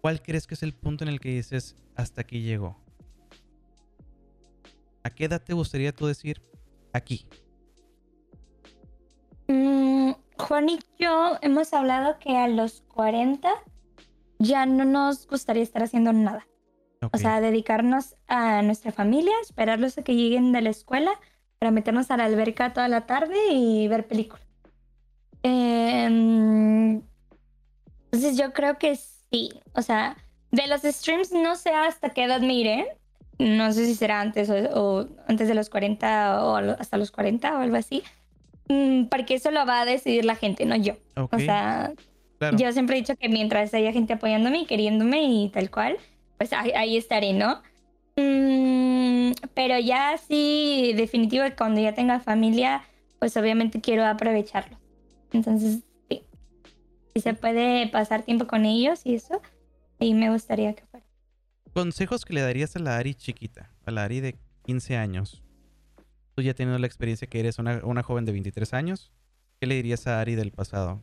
¿cuál 0.00 0.22
crees 0.22 0.46
que 0.46 0.54
es 0.54 0.62
el 0.62 0.74
punto 0.74 1.04
en 1.04 1.08
el 1.10 1.20
que 1.20 1.30
dices, 1.30 1.76
hasta 1.96 2.20
aquí 2.20 2.42
llegó? 2.42 2.78
¿A 5.02 5.10
qué 5.10 5.24
edad 5.24 5.42
te 5.42 5.54
gustaría 5.54 5.92
tú 5.92 6.06
decir, 6.06 6.42
aquí? 6.92 7.26
Mm, 9.48 10.12
Juan 10.38 10.68
y 10.68 10.78
yo 10.98 11.38
hemos 11.42 11.72
hablado 11.72 12.18
que 12.18 12.36
a 12.36 12.46
los 12.48 12.82
40 12.82 13.50
ya 14.40 14.66
no 14.66 14.84
nos 14.84 15.28
gustaría 15.28 15.62
estar 15.62 15.82
haciendo 15.82 16.12
nada. 16.12 16.48
O 17.12 17.16
sea, 17.16 17.40
dedicarnos 17.40 18.16
a 18.26 18.60
nuestra 18.62 18.92
familia, 18.92 19.32
esperarlos 19.42 19.96
a 19.96 20.02
que 20.02 20.16
lleguen 20.16 20.52
de 20.52 20.60
la 20.60 20.70
escuela 20.70 21.12
para 21.58 21.70
meternos 21.70 22.10
a 22.10 22.16
la 22.16 22.24
alberca 22.24 22.74
toda 22.74 22.88
la 22.88 23.06
tarde 23.06 23.36
y 23.52 23.88
ver 23.88 24.06
películas. 24.06 24.46
Em, 25.42 27.00
entonces 28.04 28.36
yo 28.36 28.52
creo 28.52 28.76
que 28.78 28.96
sí. 28.96 29.50
O 29.72 29.80
sea, 29.80 30.16
de 30.50 30.66
los 30.66 30.82
streams 30.82 31.32
no 31.32 31.56
sé 31.56 31.70
hasta 31.70 32.10
qué 32.10 32.24
edad 32.24 32.40
me 32.40 32.54
iré. 32.54 32.96
No 33.38 33.72
sé 33.72 33.86
si 33.86 33.94
será 33.94 34.20
antes 34.20 34.50
o, 34.50 34.54
o 34.54 35.08
antes 35.26 35.48
de 35.48 35.54
los 35.54 35.70
40 35.70 36.44
o 36.44 36.56
hasta 36.56 36.98
los 36.98 37.10
40 37.10 37.56
o 37.56 37.60
algo 37.60 37.76
así. 37.76 38.02
Mm, 38.68 39.06
porque 39.06 39.34
eso 39.34 39.50
lo 39.50 39.64
va 39.64 39.80
a 39.80 39.84
decidir 39.84 40.24
la 40.24 40.36
gente, 40.36 40.66
no 40.66 40.76
yo. 40.76 40.94
O 41.16 41.38
sea, 41.38 41.92
yo 42.56 42.72
siempre 42.72 42.96
he 42.96 43.00
dicho 43.00 43.16
que 43.16 43.28
mientras 43.28 43.74
haya 43.74 43.92
gente 43.92 44.14
apoyándome 44.14 44.60
y 44.60 44.66
queriéndome 44.66 45.24
y 45.24 45.48
tal 45.50 45.70
cual, 45.70 45.98
pues 46.38 46.52
ahí, 46.52 46.96
estaré, 46.96 47.34
¿no? 47.34 47.62
Mm, 48.16 49.32
pero 49.54 49.78
ya 49.78 50.16
sí, 50.16 50.92
definitivo, 50.96 51.44
cuando 51.56 51.80
ya 51.80 51.94
tenga 51.94 52.20
familia, 52.20 52.82
pues 53.18 53.36
obviamente 53.36 53.80
quiero 53.80 54.06
aprovecharlo. 54.06 54.78
Entonces, 55.32 55.80
sí. 56.08 56.22
si 57.14 57.20
se 57.20 57.34
puede 57.34 57.88
pasar 57.88 58.22
tiempo 58.22 58.46
con 58.46 58.64
ellos 58.64 59.02
y 59.04 59.14
eso, 59.14 59.40
y 59.98 60.14
me 60.14 60.30
gustaría 60.30 60.72
que 60.74 60.84
fuera. 60.86 61.06
Consejos 61.74 62.24
que 62.24 62.32
le 62.32 62.40
darías 62.40 62.74
a 62.74 62.78
la 62.78 62.96
Ari 62.96 63.14
chiquita, 63.14 63.70
a 63.84 63.90
la 63.90 64.04
Ari 64.04 64.20
de 64.20 64.36
15 64.64 64.96
años. 64.96 65.42
Tú 66.34 66.42
ya 66.42 66.54
teniendo 66.54 66.78
la 66.78 66.86
experiencia 66.86 67.28
que 67.28 67.38
eres 67.38 67.58
una, 67.58 67.80
una 67.84 68.02
joven 68.02 68.24
de 68.24 68.32
23 68.32 68.72
años, 68.72 69.12
¿qué 69.60 69.66
le 69.66 69.74
dirías 69.74 70.06
a 70.06 70.20
Ari 70.20 70.36
del 70.36 70.52
pasado? 70.52 71.02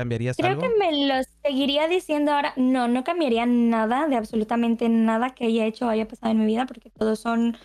¿Cambiarías 0.00 0.38
Creo 0.38 0.52
algo? 0.52 0.62
que 0.62 0.70
me 0.78 1.06
lo 1.06 1.14
seguiría 1.42 1.86
diciendo 1.86 2.32
ahora. 2.32 2.54
No, 2.56 2.88
no 2.88 3.04
cambiaría 3.04 3.44
nada, 3.44 4.08
de 4.08 4.16
absolutamente 4.16 4.88
nada 4.88 5.34
que 5.34 5.44
haya 5.44 5.66
hecho 5.66 5.84
o 5.84 5.90
haya 5.90 6.08
pasado 6.08 6.32
en 6.32 6.38
mi 6.38 6.46
vida, 6.46 6.64
porque 6.64 6.88
todo 6.88 7.16
son 7.16 7.58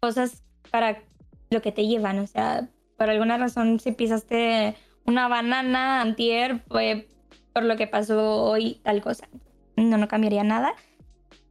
cosas 0.00 0.42
para 0.72 1.04
lo 1.50 1.62
que 1.62 1.70
te 1.70 1.86
llevan. 1.86 2.18
O 2.18 2.26
sea, 2.26 2.68
por 2.98 3.08
alguna 3.08 3.38
razón, 3.38 3.78
si 3.78 3.92
pisaste 3.92 4.74
una 5.04 5.28
banana 5.28 6.00
antier, 6.00 6.60
fue 6.66 7.08
por 7.52 7.62
lo 7.62 7.76
que 7.76 7.86
pasó 7.86 8.46
hoy, 8.46 8.80
tal 8.82 9.00
cosa. 9.00 9.28
No, 9.76 9.96
no 9.96 10.08
cambiaría 10.08 10.42
nada. 10.42 10.74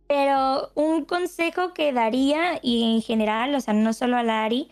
Pero 0.09 0.73
un 0.75 1.05
consejo 1.05 1.73
que 1.73 1.93
daría, 1.93 2.59
y 2.61 2.93
en 2.93 3.01
general, 3.01 3.55
o 3.55 3.61
sea, 3.61 3.73
no 3.73 3.93
solo 3.93 4.17
a 4.17 4.23
la 4.23 4.43
Ari, 4.43 4.69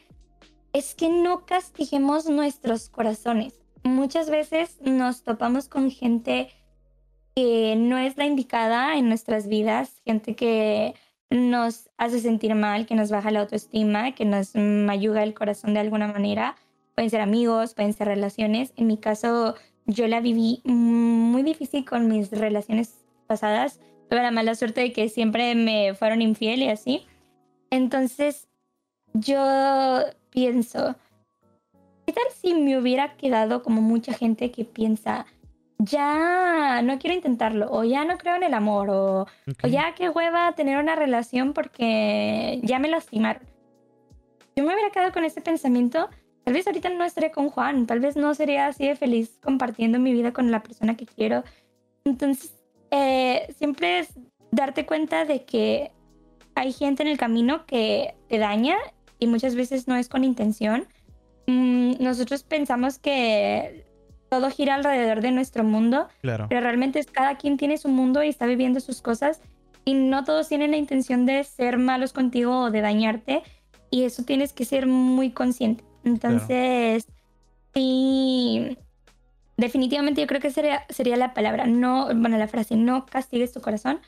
es 0.73 0.93
que 0.93 1.07
no 1.07 1.45
castiguemos 1.45 2.25
nuestros 2.25 2.89
corazones. 2.89 3.53
Muchas 3.87 4.29
veces 4.29 4.81
nos 4.81 5.23
topamos 5.23 5.69
con 5.69 5.89
gente 5.89 6.49
que 7.35 7.75
no 7.77 7.97
es 7.97 8.17
la 8.17 8.25
indicada 8.25 8.97
en 8.97 9.07
nuestras 9.07 9.47
vidas, 9.47 10.01
gente 10.05 10.35
que 10.35 10.93
nos 11.29 11.89
hace 11.97 12.19
sentir 12.19 12.53
mal, 12.53 12.85
que 12.85 12.95
nos 12.95 13.09
baja 13.09 13.31
la 13.31 13.39
autoestima, 13.39 14.11
que 14.13 14.25
nos 14.25 14.55
mayuga 14.55 15.23
el 15.23 15.33
corazón 15.33 15.73
de 15.73 15.79
alguna 15.79 16.07
manera. 16.09 16.57
Pueden 16.95 17.09
ser 17.09 17.21
amigos, 17.21 17.75
pueden 17.75 17.93
ser 17.93 18.07
relaciones. 18.09 18.73
En 18.75 18.87
mi 18.87 18.97
caso, 18.97 19.55
yo 19.85 20.05
la 20.07 20.19
viví 20.19 20.61
muy 20.65 21.43
difícil 21.43 21.85
con 21.85 22.09
mis 22.09 22.29
relaciones 22.31 23.05
pasadas. 23.25 23.79
Tuve 24.09 24.21
la 24.21 24.31
mala 24.31 24.53
suerte 24.55 24.81
de 24.81 24.91
que 24.91 25.07
siempre 25.07 25.55
me 25.55 25.93
fueron 25.93 26.21
infiel 26.21 26.61
y 26.61 26.67
así. 26.69 27.05
Entonces, 27.69 28.49
yo 29.13 30.01
pienso, 30.29 30.95
¿qué 32.07 32.13
tal 32.13 32.23
si 32.33 32.53
me 32.53 32.79
hubiera 32.79 33.17
quedado 33.17 33.61
como 33.61 33.81
mucha 33.81 34.13
gente 34.13 34.49
que 34.49 34.63
piensa, 34.63 35.25
ya 35.77 36.81
no 36.81 36.97
quiero 36.99 37.15
intentarlo, 37.15 37.67
o 37.69 37.83
ya 37.83 38.05
no 38.05 38.17
creo 38.17 38.35
en 38.35 38.43
el 38.43 38.53
amor, 38.53 38.89
o, 38.89 39.21
Ok. 39.21 39.65
o 39.65 39.67
ya 39.67 39.93
qué 39.93 40.09
hueva 40.09 40.53
tener 40.55 40.77
una 40.79 40.95
relación 40.95 41.53
porque 41.53 42.59
ya 42.63 42.79
me 42.79 42.87
lastimaron? 42.87 43.43
Yo 44.55 44.63
me 44.63 44.73
hubiera 44.73 44.89
quedado 44.89 45.11
con 45.11 45.25
ese 45.25 45.41
pensamiento, 45.41 46.09
tal 46.45 46.53
vez 46.53 46.65
ahorita 46.65 46.89
no 46.89 47.03
estaría 47.03 47.31
con 47.33 47.49
Juan, 47.49 47.85
tal 47.85 47.99
vez 47.99 48.15
no 48.15 48.33
sería 48.33 48.67
así 48.67 48.87
de 48.87 48.95
feliz 48.95 49.37
compartiendo 49.43 49.99
mi 49.99 50.13
vida 50.13 50.31
con 50.31 50.49
la 50.49 50.63
persona 50.63 50.95
que 50.95 51.05
quiero. 51.05 51.43
Entonces, 52.05 52.53
eh, 52.91 53.53
siempre 53.57 53.99
es 53.99 54.17
darte 54.51 54.85
cuenta 54.85 55.25
de 55.25 55.43
que 55.43 55.91
hay 56.55 56.71
gente 56.71 57.03
en 57.03 57.09
el 57.09 57.17
camino 57.17 57.65
que 57.65 58.15
te 58.29 58.37
daña 58.37 58.77
y 59.19 59.27
muchas 59.27 59.55
veces 59.55 59.89
no 59.89 59.97
es 59.97 60.07
con 60.07 60.23
intención. 60.23 60.87
Mm, 61.47 61.93
nosotros 62.03 62.43
pensamos 62.43 62.99
que 62.99 63.85
todo 64.29 64.49
gira 64.49 64.75
alrededor 64.75 65.21
de 65.21 65.31
nuestro 65.31 65.63
mundo, 65.63 66.07
Claro. 66.21 66.47
pero 66.49 66.61
realmente 66.61 66.99
es 66.99 67.07
cada 67.07 67.37
quien 67.37 67.57
tiene 67.57 67.77
su 67.77 67.87
mundo 67.87 68.23
y 68.23 68.27
está 68.27 68.45
viviendo 68.45 68.79
sus 68.81 69.01
cosas 69.01 69.41
y 69.85 69.93
no 69.93 70.25
todos 70.25 70.49
tienen 70.49 70.71
la 70.71 70.77
intención 70.77 71.25
de 71.25 71.43
ser 71.45 71.77
malos 71.77 72.11
contigo 72.11 72.63
o 72.63 72.71
de 72.71 72.81
dañarte 72.81 73.43
y 73.89 74.03
eso 74.03 74.23
tienes 74.23 74.51
que 74.51 74.65
ser 74.65 74.85
muy 74.85 75.31
consciente. 75.31 75.85
Entonces, 76.03 77.07
sí, 77.73 78.77
definitivamente 79.55 80.19
yo 80.19 80.27
creo 80.27 80.41
que 80.41 80.51
sería, 80.51 80.85
sería 80.89 81.15
la 81.15 81.33
palabra, 81.33 81.65
no, 81.65 82.07
bueno, 82.07 82.37
la 82.37 82.49
frase, 82.49 82.75
no 82.75 83.05
castigues 83.05 83.53
tu 83.53 83.61
corazón 83.61 83.99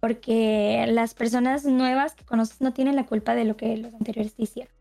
porque 0.00 0.86
las 0.88 1.14
personas 1.14 1.64
nuevas 1.64 2.14
que 2.14 2.24
conoces 2.24 2.60
no 2.60 2.72
tienen 2.72 2.96
la 2.96 3.06
culpa 3.06 3.34
de 3.36 3.44
lo 3.44 3.56
que 3.56 3.76
los 3.76 3.94
anteriores 3.94 4.34
te 4.34 4.42
hicieron. 4.44 4.72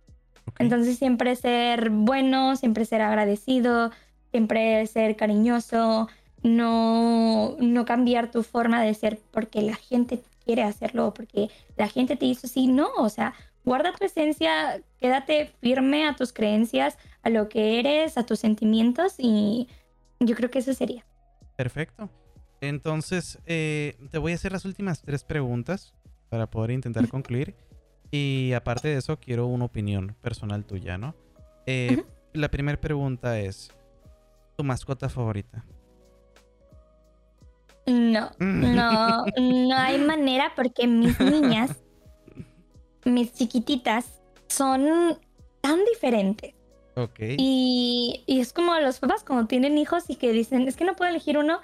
Ok. 0.50 0.60
Entonces 0.60 0.98
siempre 0.98 1.36
ser 1.36 1.90
bueno, 1.90 2.56
siempre 2.56 2.86
ser 2.86 3.02
agradecido, 3.02 3.92
siempre 4.32 4.86
ser 4.88 5.16
cariñoso, 5.16 6.08
no, 6.44 7.56
no 7.60 7.86
cambiar 7.86 8.32
tu 8.32 8.44
forma 8.44 8.82
de 8.82 8.94
ser 8.94 9.20
porque 9.32 9.62
la 9.62 9.76
gente 9.76 10.22
quiere 10.46 10.64
hacerlo 10.64 11.14
porque 11.14 11.50
la 11.78 11.88
gente 11.88 12.16
te 12.16 12.26
hizo 12.26 12.48
así, 12.48 12.68
no, 12.68 12.90
o 12.98 13.10
sea, 13.10 13.34
guarda 13.66 13.94
tu 13.94 14.06
esencia, 14.06 14.82
quédate 15.00 15.52
firme 15.62 16.08
a 16.08 16.16
tus 16.16 16.34
creencias, 16.34 16.98
a 17.22 17.30
lo 17.30 17.50
que 17.50 17.80
eres, 17.80 18.18
a 18.18 18.26
tus 18.26 18.40
sentimientos 18.40 19.16
y 19.18 19.68
yo 20.20 20.36
creo 20.36 20.50
que 20.50 20.60
eso 20.60 20.74
sería. 20.74 21.06
Perfecto. 21.56 22.10
Entonces, 22.62 23.40
eh, 23.46 23.96
te 24.12 24.18
voy 24.18 24.34
a 24.34 24.36
hacer 24.36 24.52
las 24.52 24.66
últimas 24.66 25.02
tres 25.02 25.24
preguntas 25.24 25.94
para 26.30 26.50
poder 26.50 26.72
intentar 26.72 27.08
concluir. 27.08 27.56
Y 28.12 28.54
aparte 28.54 28.88
de 28.88 28.98
eso, 28.98 29.18
quiero 29.20 29.48
una 29.48 29.66
opinión 29.66 30.16
personal 30.22 30.66
tuya, 30.66 30.98
¿no? 30.98 31.16
Eh. 31.66 32.04
La 32.34 32.50
primera 32.50 32.80
pregunta 32.80 33.40
es, 33.40 33.72
¿tu 34.56 34.64
mascota 34.64 35.10
favorita? 35.10 35.66
No, 37.88 38.32
no, 38.38 39.26
no 39.26 39.76
hay 39.76 39.98
manera 40.06 40.52
porque 40.56 40.86
mis 40.86 41.20
niñas, 41.20 41.76
mis 43.04 43.34
chiquititas, 43.34 44.22
son 44.48 45.18
tan 45.62 45.80
diferentes. 45.86 46.54
Ok. 46.96 47.20
Y, 47.38 48.24
y 48.28 48.40
es 48.42 48.54
como 48.54 48.76
los 48.76 49.00
papás 49.00 49.24
cuando 49.24 49.48
tienen 49.48 49.78
hijos 49.80 50.04
y 50.08 50.16
que 50.16 50.32
dicen, 50.32 50.68
es 50.68 50.76
que 50.76 50.86
no 50.86 50.96
puedo 50.96 51.10
elegir 51.10 51.38
uno 51.38 51.62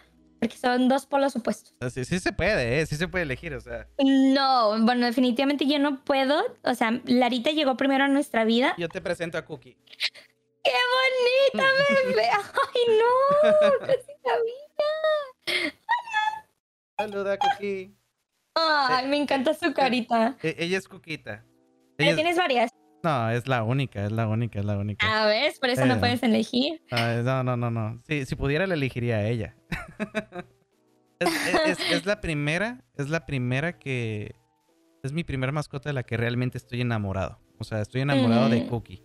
porque 0.47 0.57
son 0.57 0.87
dos 0.87 1.05
polos 1.07 1.35
opuestos. 1.35 1.73
Sí, 1.91 2.05
sí 2.05 2.19
se 2.19 2.31
puede, 2.31 2.79
¿eh? 2.79 2.85
Sí 2.85 2.95
se 2.95 3.07
puede 3.07 3.23
elegir, 3.23 3.53
o 3.55 3.61
sea. 3.61 3.87
No, 3.97 4.75
bueno, 4.85 5.05
definitivamente 5.07 5.65
yo 5.65 5.79
no 5.79 6.03
puedo. 6.03 6.43
O 6.63 6.75
sea, 6.75 7.01
Larita 7.05 7.49
llegó 7.51 7.75
primero 7.77 8.03
a 8.03 8.07
nuestra 8.07 8.43
vida. 8.45 8.75
Yo 8.77 8.87
te 8.89 9.01
presento 9.01 9.37
a 9.37 9.45
Cookie. 9.45 9.75
¡Qué 10.63 10.71
bonita 11.53 11.67
bebé! 12.07 12.23
¡Ay, 12.31 12.81
no! 12.99 13.79
¡Casi 13.87 14.11
sabía! 14.23 15.73
Saluda, 16.97 17.37
Cookie. 17.39 17.95
¡Ay, 18.55 19.07
me 19.07 19.17
encanta 19.17 19.53
su 19.53 19.73
carita! 19.73 20.37
E- 20.43 20.55
ella 20.59 20.77
es. 20.77 20.87
Pero 20.87 21.43
Ella 21.97 22.09
es- 22.11 22.15
tienes 22.15 22.37
varias. 22.37 22.71
No, 23.05 23.29
es 23.29 23.47
la 23.47 23.63
única, 23.63 24.03
es 24.05 24.11
la 24.11 24.27
única, 24.27 24.59
es 24.59 24.65
la 24.65 24.77
única. 24.77 25.23
A 25.23 25.27
ver, 25.27 25.53
por 25.59 25.69
eso 25.69 25.85
no 25.85 25.93
Eh. 25.95 25.97
puedes 25.97 26.23
elegir. 26.23 26.81
Ah, 26.91 27.21
no, 27.23 27.43
no, 27.43 27.55
no, 27.55 27.69
no. 27.71 28.01
Sí, 28.07 28.25
si 28.25 28.35
pudiera, 28.35 28.65
la 28.67 28.73
elegiría 28.73 29.17
a 29.17 29.27
ella. 29.27 29.55
es, 31.19 31.29
es- 31.29 31.79
es- 31.79 31.91
es 31.91 32.05
la 32.05 32.19
primera, 32.21 32.83
es 32.97 33.09
la 33.09 33.25
primera 33.25 33.77
que... 33.79 34.35
Es 35.03 35.11
mi 35.13 35.23
primera 35.23 35.51
mascota 35.51 35.89
de 35.89 35.93
la 35.93 36.01
que 36.03 36.17
realmente 36.17 36.57
estoy 36.57 36.81
enamorado. 36.81 37.39
O 37.59 37.63
sea, 37.63 37.79
estoy 37.79 38.01
enamorado 38.01 38.49
de. 38.49 38.65
Cookie. 38.65 39.03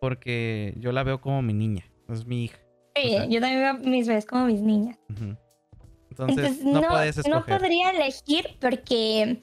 Porque 0.00 0.74
yo 0.78 0.92
la 0.92 1.02
veo 1.02 1.20
como 1.20 1.42
mi 1.42 1.52
niña. 1.52 1.84
Es 2.08 2.24
mi 2.24 2.44
hija. 2.44 2.58
Sí, 2.94 3.02
o 3.04 3.08
sea- 3.18 3.24
yo 3.26 3.40
también 3.40 3.60
veo 3.60 3.70
a 3.70 3.74
mis 3.74 4.06
bebés 4.06 4.26
como 4.26 4.46
mis 4.46 4.60
niñas. 4.60 4.96
Entonces, 5.08 6.38
Entonces, 6.38 6.64
no, 6.64 6.80
no, 6.82 6.88
puedes 6.88 7.16
no 7.26 7.38
escoger. 7.38 7.58
podría 7.58 7.90
elegir 7.90 8.46
porque 8.60 9.42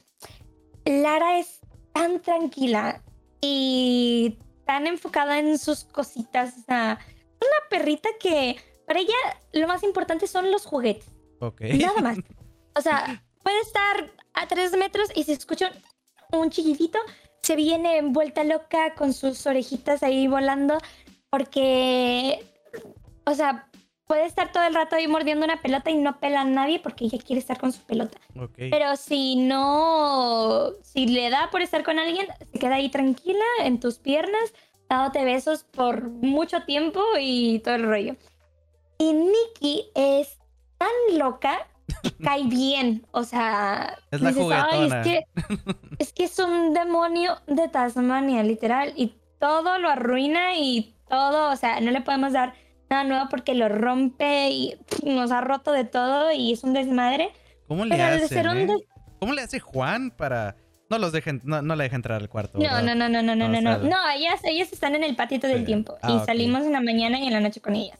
Lara 0.85 1.39
es 1.39 1.59
tan 1.93 2.21
tranquila 2.21 3.03
y 3.41 4.38
tan 4.65 4.88
enfocada 4.88 5.39
en 5.39 5.57
sus 5.57 5.84
cositas. 5.85 6.55
O 6.57 6.61
sea, 6.65 6.99
una 7.39 7.69
perrita 7.69 8.09
que 8.19 8.57
para 8.85 8.99
ella 8.99 9.14
lo 9.53 9.68
más 9.68 9.84
importante 9.84 10.27
son 10.27 10.51
los 10.51 10.65
juguetes, 10.65 11.09
Ok. 11.39 11.61
nada 11.61 12.01
más. 12.01 12.18
O 12.76 12.81
sea, 12.81 13.23
puede 13.43 13.59
estar 13.61 14.11
a 14.34 14.47
tres 14.47 14.72
metros 14.77 15.09
y 15.15 15.23
se 15.23 15.34
escucha 15.34 15.72
un, 16.31 16.49
chillidito, 16.49 16.99
se 17.41 17.55
viene 17.55 18.01
vuelta 18.03 18.43
loca 18.43 18.93
con 18.95 19.14
sus 19.14 19.45
orejitas 19.45 20.03
ahí 20.03 20.27
volando 20.27 20.77
porque, 21.30 22.45
o 23.26 23.34
sea, 23.34 23.66
puede 24.07 24.25
estar 24.25 24.51
todo 24.51 24.63
el 24.63 24.73
rato 24.73 24.95
ahí 24.95 25.07
mordiendo 25.07 25.45
una 25.45 25.61
pelota 25.61 25.91
y 25.91 25.97
no 25.97 26.19
pela 26.19 26.41
a 26.41 26.45
nadie 26.45 26.79
porque 26.79 27.05
ella 27.05 27.17
quiere 27.19 27.39
estar 27.39 27.59
con 27.59 27.71
su 27.73 27.81
pelota. 27.81 28.17
Pero 28.55 28.95
si 28.95 29.35
no, 29.35 30.71
si 30.81 31.07
le 31.07 31.29
da 31.29 31.49
por 31.51 31.61
estar 31.61 31.84
con 31.84 31.99
alguien, 31.99 32.27
se 32.51 32.57
queda 32.57 32.75
ahí 32.75 32.89
tranquila 32.89 33.43
en 33.63 33.79
tus 33.79 33.99
piernas, 33.99 34.53
dándote 34.89 35.25
besos 35.25 35.63
por 35.63 36.09
mucho 36.09 36.63
tiempo 36.63 37.01
y 37.19 37.59
todo 37.59 37.75
el 37.75 37.84
rollo. 37.84 38.15
Y 38.97 39.13
Nikki 39.13 39.85
es 39.93 40.38
tan 40.77 41.19
loca 41.19 41.67
que 42.01 42.11
cae 42.23 42.43
bien. 42.43 43.05
O 43.11 43.23
sea, 43.23 43.97
Es 44.11 44.21
la 44.21 44.31
dices, 44.31 44.93
es 44.93 44.93
que, 45.03 45.23
es 45.99 46.13
que 46.13 46.23
es 46.23 46.39
un 46.39 46.73
demonio 46.73 47.38
de 47.45 47.67
Tasmania, 47.67 48.41
literal. 48.43 48.93
Y 48.95 49.15
todo 49.39 49.77
lo 49.77 49.89
arruina 49.89 50.55
y 50.55 50.95
todo, 51.09 51.51
o 51.51 51.55
sea, 51.55 51.79
no 51.81 51.91
le 51.91 52.01
podemos 52.01 52.34
dar 52.34 52.53
nada 52.89 53.03
nuevo 53.03 53.27
porque 53.30 53.53
lo 53.55 53.69
rompe 53.69 54.49
y 54.49 54.76
pff, 54.88 55.03
nos 55.03 55.31
ha 55.31 55.41
roto 55.41 55.72
de 55.72 55.84
todo 55.85 56.31
y 56.31 56.53
es 56.53 56.64
un 56.64 56.73
desmadre. 56.73 57.30
¿Cómo 57.68 57.85
le 57.85 57.91
Pero 57.95 58.07
al 58.07 58.14
hacen, 58.15 58.27
ser 58.30 58.47
un 58.49 58.57
eh? 58.57 58.65
des- 58.68 58.81
¿Cómo 59.19 59.34
le 59.34 59.41
hace 59.41 59.59
Juan 59.59 60.11
para...? 60.11 60.55
No 60.89 60.97
los 60.99 61.11
dejen, 61.11 61.41
no, 61.43 61.61
no 61.61 61.76
la 61.76 61.84
deja 61.84 61.97
entrar 61.97 62.22
al 62.22 62.30
cuarto, 62.30 62.59
No, 62.59 62.81
no, 62.81 62.95
no, 62.95 63.09
no, 63.09 63.22
no, 63.22 63.35
no, 63.35 63.47
No, 63.49 63.77
no, 63.80 64.09
ellas, 64.15 64.39
ellas 64.45 64.72
están 64.72 64.95
en 64.95 65.03
el 65.03 65.18
patio 65.18 65.38
todo 65.38 65.51
el 65.51 65.59
Sí. 65.59 65.65
tiempo. 65.65 65.97
Ah, 66.01 66.11
y 66.11 66.15
ok. 66.19 66.26
salimos 66.26 66.64
en 66.65 66.72
la 66.72 66.80
mañana 66.81 67.19
y 67.19 67.27
en 67.27 67.34
la 67.34 67.41
noche 67.41 67.59
con 67.59 67.76
ellas. 67.76 67.99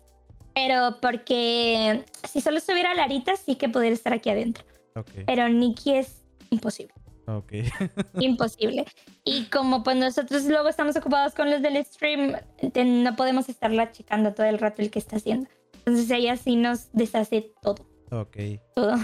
Pero 0.56 0.98
porque 1.02 2.06
si 2.24 2.40
solo 2.40 2.58
estuviera 2.60 2.94
Larita, 2.94 3.36
sí 3.36 3.56
que 3.56 3.68
podría 3.68 3.92
estar 3.92 4.14
aquí 4.14 4.30
adentro. 4.30 4.64
Pero 5.26 5.50
Nikki 5.50 5.96
es 5.98 6.24
imposible. 6.50 6.94
Ok. 7.28 7.52
Imposible. 8.20 8.86
Y 9.26 9.46
como 9.46 9.84
pues 9.84 9.98
nosotros 9.98 10.46
luego 10.46 10.70
estamos 10.70 10.96
ocupados 10.96 11.34
con 11.34 11.50
los 11.52 11.62
del 11.62 11.84
stream, 11.86 12.34
te- 12.74 12.86
no 12.86 13.16
podemos 13.16 13.50
estarla 13.50 13.92
checando 13.92 14.34
todo 14.34 14.46
el 14.48 14.58
rato 14.60 14.82
el 14.82 14.90
que 14.90 15.00
está 15.00 15.18
haciendo. 15.18 15.50
Entonces 15.80 16.10
ella 16.10 16.36
sí 16.38 16.56
nos 16.56 16.92
deshace 16.94 17.52
todo. 17.62 17.86
ok. 18.12 18.38
Todo. 18.76 18.96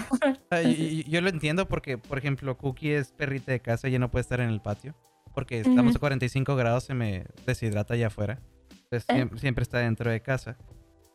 Ah, 0.50 0.62
y- 0.62 0.68
y- 1.06 1.10
yo 1.10 1.20
lo 1.20 1.28
entiendo 1.28 1.68
porque, 1.68 1.98
por 1.98 2.18
ejemplo, 2.18 2.56
Cookie 2.56 2.92
es 2.94 3.12
perrita 3.12 3.52
de 3.52 3.60
casa 3.60 3.86
y 3.88 3.90
ella 3.90 3.98
no 3.98 4.10
puede 4.10 4.22
estar 4.22 4.40
en 4.40 4.48
el 4.48 4.60
patio. 4.60 4.94
Porque 5.34 5.58
estamos 5.60 5.90
Ujú. 5.90 5.96
a 5.96 6.00
45 6.00 6.54
grados, 6.56 6.84
se 6.84 6.94
me 6.94 7.26
deshidrata 7.44 7.94
allá 7.94 8.06
afuera. 8.06 8.40
Entonces 8.70 9.04
Eh. 9.08 9.14
siempre, 9.14 9.38
siempre 9.40 9.62
está 9.64 9.78
dentro 9.78 10.10
de 10.10 10.20
casa. 10.22 10.56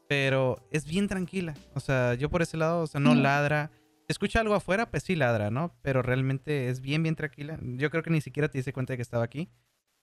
Pero 0.07 0.57
es 0.71 0.85
bien 0.85 1.07
tranquila. 1.07 1.53
O 1.75 1.79
sea, 1.79 2.15
yo 2.15 2.29
por 2.29 2.41
ese 2.41 2.57
lado, 2.57 2.81
o 2.83 2.87
sea, 2.87 2.99
no 2.99 3.15
Mm. 3.15 3.21
ladra. 3.21 3.71
Escucha 4.09 4.41
algo 4.41 4.55
afuera, 4.55 4.89
pues 4.91 5.03
sí 5.03 5.15
ladra, 5.15 5.49
¿no? 5.51 5.73
Pero 5.81 6.01
realmente 6.01 6.67
es 6.67 6.81
bien, 6.81 7.03
bien 7.03 7.15
tranquila. 7.15 7.57
Yo 7.61 7.89
creo 7.89 8.03
que 8.03 8.09
ni 8.09 8.19
siquiera 8.21 8.49
te 8.49 8.57
diste 8.57 8.73
cuenta 8.73 8.91
de 8.93 8.97
que 8.97 9.03
estaba 9.03 9.23
aquí. 9.23 9.49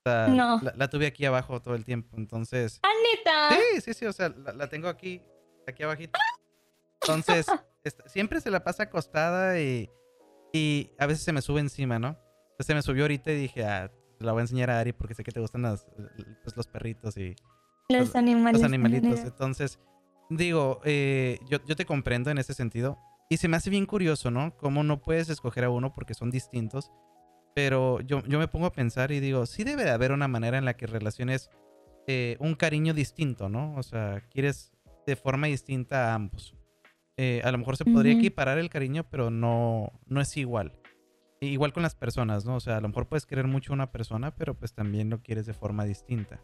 O 0.05 0.09
sea, 0.09 0.27
No. 0.29 0.59
la, 0.63 0.73
la 0.75 0.89
tuve 0.89 1.05
aquí 1.07 1.25
abajo 1.25 1.61
todo 1.61 1.75
el 1.75 1.83
tiempo. 1.85 2.15
Entonces, 2.17 2.79
¡Ah, 2.83 2.89
neta! 3.15 3.49
Sí, 3.75 3.81
sí, 3.81 3.93
sí, 3.93 4.05
o 4.05 4.13
sea, 4.13 4.29
la, 4.29 4.53
la 4.53 4.69
tengo 4.69 4.87
aquí, 4.87 5.21
aquí 5.67 5.83
abajito. 5.83 6.17
Entonces, 7.01 7.45
siempre 8.07 8.41
se 8.41 8.49
la 8.49 8.63
pasa 8.63 8.83
acostada 8.83 9.59
y, 9.59 9.89
y 10.53 10.91
a 10.97 11.05
veces 11.05 11.23
se 11.23 11.33
me 11.33 11.41
sube 11.41 11.59
encima, 11.59 11.99
¿no? 11.99 12.17
Entonces 12.51 12.65
se 12.67 12.75
me 12.75 12.81
subió 12.81 13.03
ahorita 13.03 13.31
y 13.31 13.35
dije, 13.35 13.65
ah, 13.65 13.91
la 14.19 14.31
voy 14.31 14.39
a 14.39 14.43
enseñar 14.43 14.69
a 14.71 14.79
Ari 14.79 14.93
porque 14.93 15.13
sé 15.13 15.23
que 15.23 15.31
te 15.31 15.39
gustan 15.39 15.61
las- 15.63 15.85
pues, 16.43 16.55
los 16.55 16.67
perritos 16.67 17.17
y 17.17 17.35
Los 17.89 18.15
animales. 18.15 18.61
los 18.61 18.65
animalitos. 18.65 19.19
Entonces, 19.19 19.79
digo, 20.29 20.79
eh, 20.85 21.39
yo, 21.49 21.59
yo 21.65 21.75
te 21.75 21.85
comprendo 21.85 22.31
en 22.31 22.37
ese 22.37 22.53
sentido. 22.53 22.97
Y 23.29 23.37
se 23.37 23.47
me 23.47 23.57
hace 23.57 23.69
bien 23.69 23.85
curioso, 23.85 24.31
¿no? 24.31 24.55
Cómo 24.57 24.83
no 24.83 25.01
puedes 25.01 25.29
escoger 25.29 25.65
a 25.65 25.69
uno 25.69 25.93
porque 25.93 26.13
son 26.13 26.31
distintos. 26.31 26.91
Pero 27.55 27.99
yo, 28.01 28.23
yo 28.25 28.39
me 28.39 28.47
pongo 28.47 28.67
a 28.67 28.71
pensar 28.71 29.11
y 29.11 29.19
digo, 29.19 29.45
sí 29.45 29.63
debe 29.63 29.83
de 29.83 29.89
haber 29.89 30.11
una 30.11 30.27
manera 30.27 30.57
en 30.57 30.65
la 30.65 30.75
que 30.75 30.87
relaciones 30.87 31.49
eh, 32.05 32.37
un 32.39 32.55
cariño 32.55 32.93
distinto, 32.93 33.49
¿no? 33.49 33.75
O 33.75 33.83
sea, 33.83 34.21
quieres 34.29 34.71
de 35.05 35.15
forma 35.15 35.47
distinta 35.47 36.11
a 36.11 36.15
ambos. 36.15 36.55
Eh, 37.17 37.41
a 37.43 37.51
lo 37.51 37.57
mejor 37.57 37.75
se 37.75 37.83
podría 37.83 38.13
equiparar 38.13 38.59
el 38.59 38.69
cariño, 38.69 39.09
pero 39.09 39.31
no, 39.31 39.91
no 40.05 40.21
es 40.21 40.37
igual. 40.37 40.73
Igual 41.41 41.73
con 41.73 41.83
las 41.83 41.95
personas, 41.95 42.45
¿no? 42.45 42.55
O 42.55 42.59
sea, 42.59 42.77
a 42.77 42.81
lo 42.81 42.87
mejor 42.87 43.07
puedes 43.07 43.25
querer 43.25 43.47
mucho 43.47 43.73
a 43.73 43.75
una 43.75 43.91
persona, 43.91 44.35
pero 44.35 44.53
pues 44.53 44.73
también 44.73 45.09
lo 45.09 45.21
quieres 45.21 45.45
de 45.45 45.53
forma 45.53 45.83
distinta. 45.83 46.39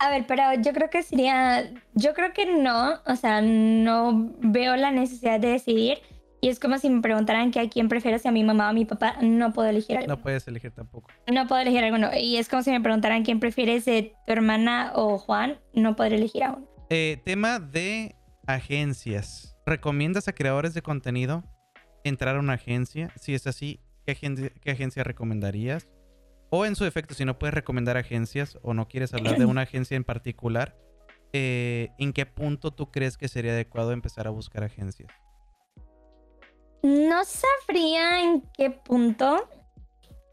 A 0.00 0.10
ver, 0.10 0.26
pero 0.26 0.42
yo 0.62 0.72
creo 0.72 0.90
que 0.90 1.02
sería. 1.02 1.70
Yo 1.94 2.14
creo 2.14 2.32
que 2.32 2.46
no. 2.46 2.94
O 3.06 3.16
sea, 3.16 3.40
no 3.42 4.32
veo 4.40 4.76
la 4.76 4.90
necesidad 4.92 5.40
de 5.40 5.48
decidir. 5.48 5.98
Y 6.40 6.50
es 6.50 6.60
como 6.60 6.78
si 6.78 6.88
me 6.88 7.00
preguntaran 7.02 7.50
que 7.50 7.58
a 7.58 7.68
quién 7.68 7.88
prefieres, 7.88 8.22
si 8.22 8.28
a 8.28 8.30
mi 8.30 8.44
mamá 8.44 8.66
o 8.66 8.70
a 8.70 8.72
mi 8.72 8.84
papá. 8.84 9.16
No 9.22 9.52
puedo 9.52 9.68
elegir 9.68 9.96
algo. 9.96 10.08
No 10.08 10.20
puedes 10.22 10.46
elegir 10.46 10.70
tampoco. 10.70 11.10
No 11.32 11.48
puedo 11.48 11.60
elegir 11.60 11.82
alguno. 11.82 12.10
Y 12.16 12.36
es 12.36 12.48
como 12.48 12.62
si 12.62 12.70
me 12.70 12.80
preguntaran 12.80 13.24
quién 13.24 13.40
prefieres, 13.40 13.84
de 13.86 14.14
tu 14.24 14.32
hermana 14.32 14.92
o 14.94 15.18
Juan. 15.18 15.58
No 15.72 15.96
podré 15.96 16.14
elegir 16.16 16.44
a 16.44 16.52
uno. 16.52 16.68
Eh, 16.90 17.20
tema 17.24 17.58
de 17.58 18.14
agencias. 18.46 19.56
¿Recomiendas 19.66 20.28
a 20.28 20.32
creadores 20.32 20.74
de 20.74 20.82
contenido 20.82 21.42
entrar 22.04 22.36
a 22.36 22.38
una 22.38 22.52
agencia? 22.54 23.10
Si 23.16 23.34
es 23.34 23.46
así, 23.48 23.80
¿qué, 24.06 24.12
agen- 24.12 24.52
qué 24.60 24.70
agencia 24.70 25.02
recomendarías? 25.02 25.88
O 26.50 26.64
en 26.64 26.76
su 26.76 26.84
defecto, 26.84 27.14
si 27.14 27.24
no 27.24 27.38
puedes 27.38 27.54
recomendar 27.54 27.96
agencias 27.96 28.58
o 28.62 28.72
no 28.74 28.88
quieres 28.88 29.12
hablar 29.14 29.36
de 29.38 29.44
una 29.46 29.62
agencia 29.62 29.96
en 29.96 30.04
particular, 30.04 30.76
eh, 31.32 31.90
¿en 31.98 32.12
qué 32.12 32.24
punto 32.26 32.70
tú 32.70 32.90
crees 32.90 33.16
que 33.18 33.28
sería 33.28 33.52
adecuado 33.52 33.92
empezar 33.92 34.26
a 34.26 34.30
buscar 34.30 34.64
agencias? 34.64 35.10
No 36.82 37.22
sabría 37.24 38.22
en 38.22 38.42
qué 38.56 38.70
punto. 38.70 39.48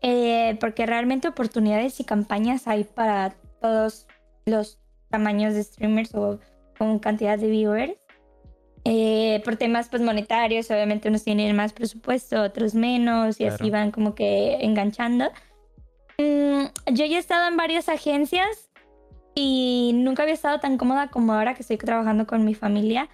eh, 0.07 0.55
porque 0.59 0.85
realmente 0.85 1.27
oportunidades 1.27 1.99
y 1.99 2.03
campañas 2.03 2.67
hay 2.67 2.83
para 2.83 3.31
todos 3.59 4.05
los 4.45 4.77
tamaños 5.09 5.55
de 5.55 5.63
streamers 5.63 6.13
o 6.13 6.39
con 6.77 6.99
cantidad 6.99 7.39
de 7.39 7.49
viewers. 7.49 7.93
Eh, 8.83 9.41
por 9.43 9.55
temas 9.55 9.89
pues 9.89 10.03
monetarios, 10.03 10.69
obviamente 10.69 11.09
unos 11.09 11.23
tienen 11.23 11.55
más 11.55 11.73
presupuesto, 11.73 12.39
otros 12.43 12.75
menos, 12.75 13.39
y 13.41 13.45
así 13.47 13.57
Claro. 13.57 13.71
van 13.71 13.91
como 13.91 14.13
que 14.13 14.57
enganchando. 14.63 15.31
Mm, 16.17 16.65
yo 16.93 17.05
ya 17.05 17.17
he 17.17 17.19
estado 17.19 17.47
en 17.47 17.57
varias 17.57 17.89
agencias 17.89 18.69
y 19.33 19.91
nunca 19.95 20.23
había 20.23 20.33
estado 20.35 20.59
tan 20.59 20.77
cómoda 20.77 21.09
como 21.09 21.33
ahora 21.33 21.53
que 21.55 21.61
estoy 21.61 21.77
trabajando 21.77 22.25
con 22.25 22.45
mi 22.45 22.53
familia. 22.53 23.09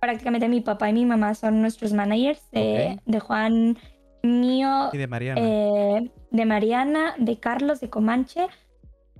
Prácticamente 0.00 0.48
mi 0.48 0.60
papá 0.60 0.90
y 0.90 0.92
mi 0.92 1.06
mamá 1.06 1.34
son 1.34 1.60
nuestros 1.60 1.92
managers 1.92 2.48
de, 2.52 2.96
Ok. 2.98 3.02
de 3.06 3.20
Juan, 3.20 3.78
mío, 4.22 4.90
Y 4.92 4.98
de 4.98 5.06
Mariana. 5.06 5.40
eh, 5.42 6.10
de 6.30 6.44
Mariana, 6.44 7.14
de 7.18 7.38
Carlos, 7.40 7.80
de 7.80 7.90
Comanche 7.90 8.46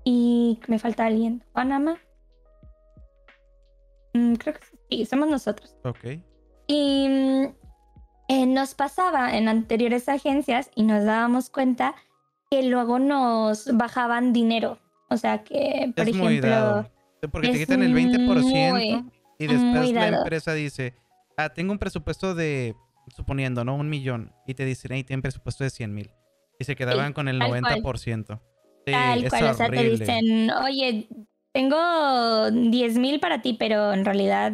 y 0.05 0.61
me 0.69 0.78
falta 0.78 1.06
alguien. 1.06 1.43
Juan 1.52 1.73
Ama. 1.73 1.98
Mm, 4.12 4.35
creo 4.35 4.55
que 4.55 4.61
sí, 4.90 5.06
somos 5.06 5.28
nosotros. 5.28 5.74
ok. 5.85 6.20
Y 6.66 7.09
mm, 7.09 7.44
eh, 8.28 8.47
nos 8.47 8.74
pasaba 8.74 9.36
en 9.36 9.48
anteriores 9.48 10.09
agencias 10.09 10.70
y 10.74 10.85
nos 10.85 11.05
dábamos 11.05 11.51
cuenta 11.51 11.94
que 12.55 12.69
luego 12.69 12.99
nos 12.99 13.69
bajaban 13.77 14.33
dinero. 14.33 14.79
O 15.09 15.17
sea 15.17 15.43
que, 15.45 15.93
por 15.95 16.09
es 16.09 16.15
muy 16.15 16.27
ejemplo, 16.39 16.51
dado. 16.51 16.91
Porque 17.31 17.49
te 17.49 17.59
quitan 17.59 17.83
el 17.83 17.95
20% 17.95 18.71
muy, 18.71 19.05
y 19.39 19.47
después 19.47 19.73
muy 19.73 19.93
la 19.93 20.09
empresa 20.09 20.53
dice, 20.55 20.95
ah, 21.37 21.49
tengo 21.49 21.73
un 21.73 21.79
presupuesto 21.79 22.35
de, 22.35 22.75
suponiendo, 23.15 23.65
¿no? 23.65 23.77
Un 23.77 23.89
millón. 23.89 24.33
Y 24.47 24.55
te 24.55 24.65
dicen, 24.65 24.93
hey, 24.93 25.05
tienen 25.05 25.23
presupuesto 25.23 25.65
de 25.65 25.71
100 25.71 25.95
mil. 25.95 26.11
Y 26.59 26.65
se 26.65 26.77
quedaban 26.77 27.13
con 27.13 27.29
el 27.29 27.39
tal 27.39 27.49
cual. 27.51 27.83
90%. 27.83 28.41
Sí, 28.87 28.93
tal 28.93 29.25
es 29.25 29.31
cual, 29.31 29.45
o 29.45 29.55
sea, 29.55 29.71
te 29.71 29.79
horrible. 29.79 29.99
dicen, 29.99 30.51
oye, 30.51 31.09
tengo 31.53 32.51
10 32.51 32.99
mil 32.99 33.21
para 33.21 33.41
ti, 33.41 33.55
pero 33.59 33.93
en 33.93 34.05
realidad 34.05 34.53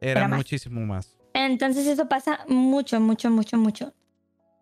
Era 0.00 0.20
era 0.20 0.28
más. 0.28 0.36
muchísimo 0.38 0.80
más. 0.86 1.18
Entonces 1.34 1.86
eso 1.86 2.08
pasa 2.08 2.44
mucho, 2.48 3.00
mucho, 3.00 3.30
mucho, 3.30 3.56
mucho. 3.58 3.92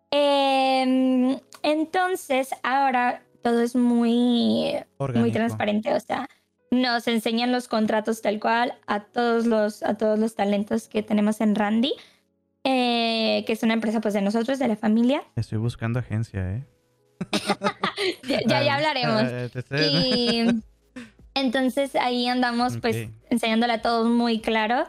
Em, 0.09 1.37
entonces 1.63 2.49
ahora 2.63 3.23
todo 3.43 3.61
es 3.61 3.75
muy, 3.75 4.75
Orgánico. 4.97 5.19
muy 5.21 5.31
transparente, 5.31 5.93
o 5.93 5.99
sea, 5.99 6.27
nos 6.71 7.07
enseñan 7.07 7.51
los 7.51 7.67
contratos 7.67 8.21
tal 8.21 8.39
cual 8.39 8.75
a 8.87 9.01
todos 9.01 9.45
los, 9.45 9.83
a 9.83 9.95
todos 9.95 10.17
los 10.19 10.35
talentos 10.35 10.87
que 10.87 11.03
tenemos 11.03 11.41
en 11.41 11.55
Randy, 11.55 11.93
eh, 12.63 13.43
que 13.47 13.53
es 13.53 13.63
una 13.63 13.73
empresa 13.73 13.99
pues 14.01 14.13
de 14.13 14.21
nosotros, 14.21 14.59
de 14.59 14.67
la 14.67 14.75
familia. 14.75 15.23
Estoy 15.35 15.57
buscando 15.57 15.99
agencia, 15.99 16.41
¿eh? 16.55 16.65
Ya, 18.27 18.39
ya, 18.47 18.63
ya 18.63 18.73
Ah, 18.73 18.75
hablaremos. 18.77 19.23
estoy- 19.55 19.79
Y 19.79 20.61
entonces 21.35 21.95
ahí 21.95 22.27
andamos 22.27 22.77
pues 22.77 23.07
Ok. 23.07 23.13
enseñándole 23.29 23.73
a 23.73 23.81
todos 23.81 24.07
muy 24.09 24.39
claro. 24.39 24.85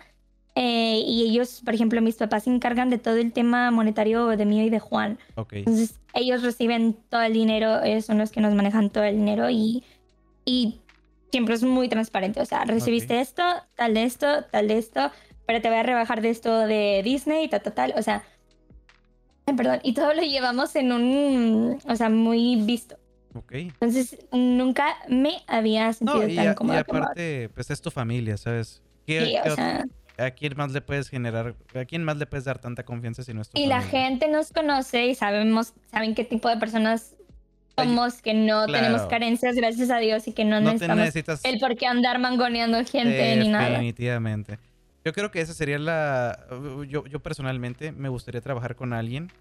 Eh, 0.55 1.03
y 1.07 1.23
ellos, 1.31 1.63
por 1.65 1.75
ejemplo, 1.75 2.01
mis 2.03 2.17
papás 2.17 2.45
se 2.45 2.51
encargan 2.51 2.91
de 2.91 2.99
todo 2.99 3.17
el 3.17 3.33
tema 3.33 3.71
monetario 3.71 4.27
de 4.29 4.45
mí 4.45 4.63
y 4.67 4.71
de 4.71 4.81
Juan. 4.81 5.19
Ok. 5.37 5.55
Entonces 5.55 5.99
ellos 6.13 6.43
reciben 6.43 6.95
todo 7.09 7.23
el 7.23 7.33
dinero, 7.33 7.83
ellos 7.83 8.05
son 8.05 8.19
los 8.19 8.31
que 8.33 8.41
nos 8.43 8.55
manejan 8.55 8.91
todo 8.91 9.05
el 9.05 9.17
dinero 9.17 9.49
y, 9.49 9.83
y 10.45 10.81
siempre 11.31 11.55
es 11.55 11.63
muy 11.63 11.89
transparente. 11.89 12.41
O 12.41 12.45
sea, 12.45 12.65
recibiste 12.67 13.21
esto, 13.21 13.43
tal 13.77 13.95
de 13.95 14.05
esto, 14.05 14.45
tal 14.51 14.69
de 14.69 14.77
esto, 14.77 15.11
pero 15.47 15.63
te 15.63 15.69
voy 15.69 15.79
a 15.79 15.83
rebajar 15.83 16.21
de 16.21 16.29
esto 16.29 16.59
de 16.67 17.01
Disney, 17.03 17.49
tal, 17.49 17.63
tal, 17.63 17.73
tal. 17.73 17.95
O 17.97 18.03
sea, 18.03 18.23
ay, 19.47 19.55
perdón, 19.55 19.81
y 19.83 19.95
todo 19.95 20.13
lo 20.13 20.21
llevamos 20.23 20.77
en 20.77 20.93
un, 20.93 21.79
o 21.89 21.97
sea, 21.97 22.11
muy 22.11 22.57
visto. 22.57 22.97
Ok. 23.35 23.53
Entonces 23.53 24.19
nunca 24.31 24.97
me 25.09 25.39
había 25.47 25.91
sentido 25.95 26.21
No, 26.25 26.29
y, 26.29 26.37
tan 26.37 26.49
a- 26.49 26.53
y 26.53 26.55
cómoda 26.55 26.85
como 26.85 26.99
ahora. 26.99 27.07
aparte, 27.13 27.49
pues 27.55 27.71
es 27.71 27.81
tu 27.81 27.91
familia, 27.91 28.37
¿sabes? 28.37 28.83
¿Qué- 29.07 29.25
Sí, 29.25 29.37
qué 29.43 29.51
o 29.51 29.55
sea, 29.55 29.85
¿A 30.19 30.31
quién 30.31 30.55
más 30.57 30.73
le 30.73 30.81
puedes 30.81 31.09
generar, 31.09 31.55
a 31.75 31.85
quién 31.85 32.05
más 32.05 32.17
le 32.17 32.27
puedes 32.27 32.45
dar 32.45 32.59
tanta 32.59 32.85
confianza 32.85 33.23
si 33.23 33.33
no 33.33 33.41
es 33.41 33.49
tu 33.49 33.59
y 33.59 33.67
la 33.67 33.81
familia? 33.81 34.09
gente 34.09 34.29
nos 34.29 34.53
conoce 34.53 35.07
y 35.07 35.15
sabemos, 35.15 35.73
saben 35.91 36.15
qué 36.15 36.25
tipo 36.25 36.49
de 36.49 36.59
personas 36.59 37.15
somos, 37.77 38.21
que 38.21 38.35
no 38.35 38.67
tenemos 38.67 39.03
claro. 39.03 39.09
carencias, 39.09 39.57
gracias 39.57 39.91
a 39.91 39.99
Dios, 39.99 40.29
y 40.29 40.33
que 40.33 40.45
no, 40.45 40.61
No 40.61 40.73
necesitamos 40.73 41.05
necesitas 41.05 41.45
el 41.45 41.59
por 41.59 41.77
qué 41.77 41.87
andar 41.87 42.19
mangoneando 42.19 42.85
gente 42.85 43.37
ni 43.37 43.49
nada. 43.49 43.71
Definitivamente. 43.71 44.59
Yo 45.05 45.13
creo 45.13 45.31
que 45.31 45.41
esa 45.41 45.55
sería 45.55 45.79
la... 45.79 46.39
Yo, 46.89 47.07
yo 47.07 47.21
personalmente 47.21 47.91
me 47.91 48.09
gustaría 48.09 48.41
trabajar 48.41 48.77
con 48.77 48.93
alguien 48.93 49.33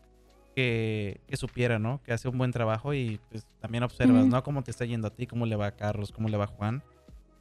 que, 0.56 1.22
que 1.27 1.38
supiera, 1.38 1.77
¿no? 1.77 2.02
Que 2.03 2.14
hace 2.14 2.27
un 2.27 2.38
buen 2.38 2.52
trabajo 2.52 2.93
y 2.93 3.19
pues, 3.30 3.45
también 3.60 3.84
observas. 3.84 4.26
¿no? 4.26 4.43
Cómo 4.43 4.64
te 4.64 4.72
está 4.72 4.85
yendo 4.85 5.07
a 5.07 5.11
ti, 5.11 5.27
cómo 5.27 5.45
le 5.45 5.56
va 5.56 5.68
a 5.68 5.72
Carlos, 5.72 6.11
cómo 6.11 6.30
le 6.30 6.38
va 6.38 6.45
a 6.45 6.48
Juan, 6.48 6.81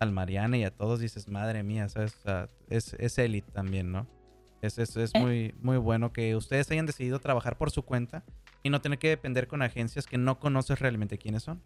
al 0.00 0.10
Mariana 0.12 0.56
y 0.56 0.64
a 0.64 0.70
todos. 0.70 0.98
Dices, 1.00 1.28
madre 1.28 1.62
mía, 1.62 1.88
¿sabes? 1.88 2.14
O 2.16 2.22
sea, 2.22 2.48
es, 2.68 2.94
es 2.98 3.18
élite 3.18 3.50
también, 3.52 3.92
¿no? 3.92 4.06
Es, 4.62 4.78
es, 4.78 4.96
es 4.96 5.14
Eh. 5.14 5.20
muy, 5.20 5.54
muy 5.62 5.76
bueno 5.78 6.12
que 6.12 6.34
ustedes 6.36 6.70
hayan 6.70 6.86
decidido 6.86 7.18
trabajar 7.20 7.56
por 7.56 7.70
su 7.70 7.82
cuenta 7.82 8.24
y 8.62 8.70
no 8.70 8.80
tener 8.80 8.98
que 8.98 9.08
depender 9.08 9.46
con 9.46 9.62
agencias 9.62 10.06
que 10.06 10.18
no 10.18 10.38
conoces 10.38 10.78
realmente 10.80 11.16
quiénes 11.18 11.44
son. 11.44 11.62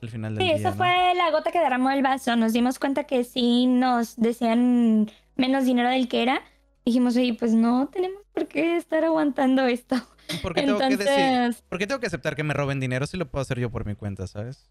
Al 0.00 0.08
final 0.10 0.34
del 0.36 0.42
Sí, 0.44 0.48
día, 0.48 0.56
eso 0.60 0.70
¿no? 0.70 0.76
fue 0.76 1.14
la 1.16 1.30
gota 1.32 1.50
que 1.50 1.58
derramó 1.58 1.90
el 1.90 2.02
vaso. 2.02 2.36
Nos 2.36 2.52
dimos 2.52 2.78
cuenta 2.78 3.04
que 3.04 3.24
sí 3.24 3.66
nos 3.66 4.16
decían 4.16 5.10
menos 5.36 5.64
dinero 5.64 5.88
del 5.90 6.08
que 6.08 6.22
era, 6.22 6.40
dijimos, 6.86 7.16
oye, 7.16 7.34
pues 7.34 7.52
no 7.52 7.88
tenemos 7.88 8.22
por 8.32 8.46
qué 8.46 8.76
estar 8.76 9.04
aguantando 9.04 9.66
esto. 9.66 9.96
¿Por 10.42 10.54
qué, 10.54 10.62
tengo 10.62 10.78
que 10.78 10.96
decir, 10.96 11.62
¿Por 11.68 11.78
qué 11.78 11.86
tengo 11.86 12.00
que 12.00 12.06
aceptar 12.06 12.36
que 12.36 12.44
me 12.44 12.54
roben 12.54 12.80
dinero 12.80 13.06
si 13.06 13.16
lo 13.16 13.28
puedo 13.30 13.42
hacer 13.42 13.58
yo 13.58 13.70
por 13.70 13.84
mi 13.86 13.94
cuenta, 13.94 14.26
sabes? 14.26 14.70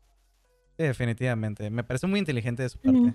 Definitivamente. 0.84 1.70
Me 1.70 1.84
parece 1.84 2.08
muy 2.08 2.20
inteligente 2.20 2.64
de 2.64 2.70
su 2.70 2.78
parte. 2.80 3.14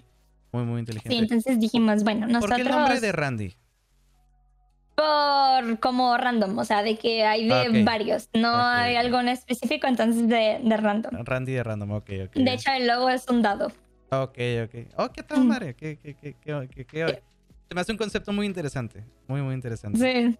Muy, 0.52 0.64
muy 0.64 0.80
inteligente. 0.80 1.16
Sí, 1.16 1.18
entonces 1.18 1.58
dijimos, 1.58 2.04
bueno, 2.04 2.26
nosotros... 2.26 2.50
¿Por 2.50 2.56
qué 2.56 2.62
el 2.62 2.68
nombre 2.68 3.00
de 3.00 3.12
Randy? 3.12 3.56
Por 4.94 5.78
como 5.80 6.18
random, 6.18 6.58
o 6.58 6.64
sea, 6.64 6.82
de 6.82 6.98
que 6.98 7.24
hay 7.24 7.48
de 7.48 7.82
varios. 7.82 8.28
No 8.34 8.54
hay 8.54 8.96
algo 8.96 9.20
en 9.20 9.28
específico, 9.28 9.86
entonces 9.86 10.28
de, 10.28 10.60
de, 10.62 10.76
random. 10.76 11.24
Randy 11.24 11.52
de 11.52 11.62
random, 11.62 11.92
ok, 11.92 12.10
ok. 12.26 12.34
De 12.34 12.52
hecho, 12.52 12.70
el 12.72 12.86
logo 12.86 13.08
es 13.08 13.26
un 13.28 13.40
dado. 13.40 13.72
Ok, 14.10 14.38
ok. 14.64 14.74
Oh, 14.98 15.08
qué 15.10 15.22
tal, 15.22 15.44
madre. 15.44 15.74
¿Qué, 15.74 15.96
qué, 15.96 16.14
qué, 16.14 16.34
qué, 16.84 17.22
Se 17.68 17.74
me 17.74 17.80
hace 17.80 17.92
un 17.92 17.98
concepto 17.98 18.32
muy 18.34 18.44
interesante. 18.44 19.02
Muy, 19.26 19.40
muy 19.40 19.54
interesante. 19.54 19.98
Sí. 19.98 20.38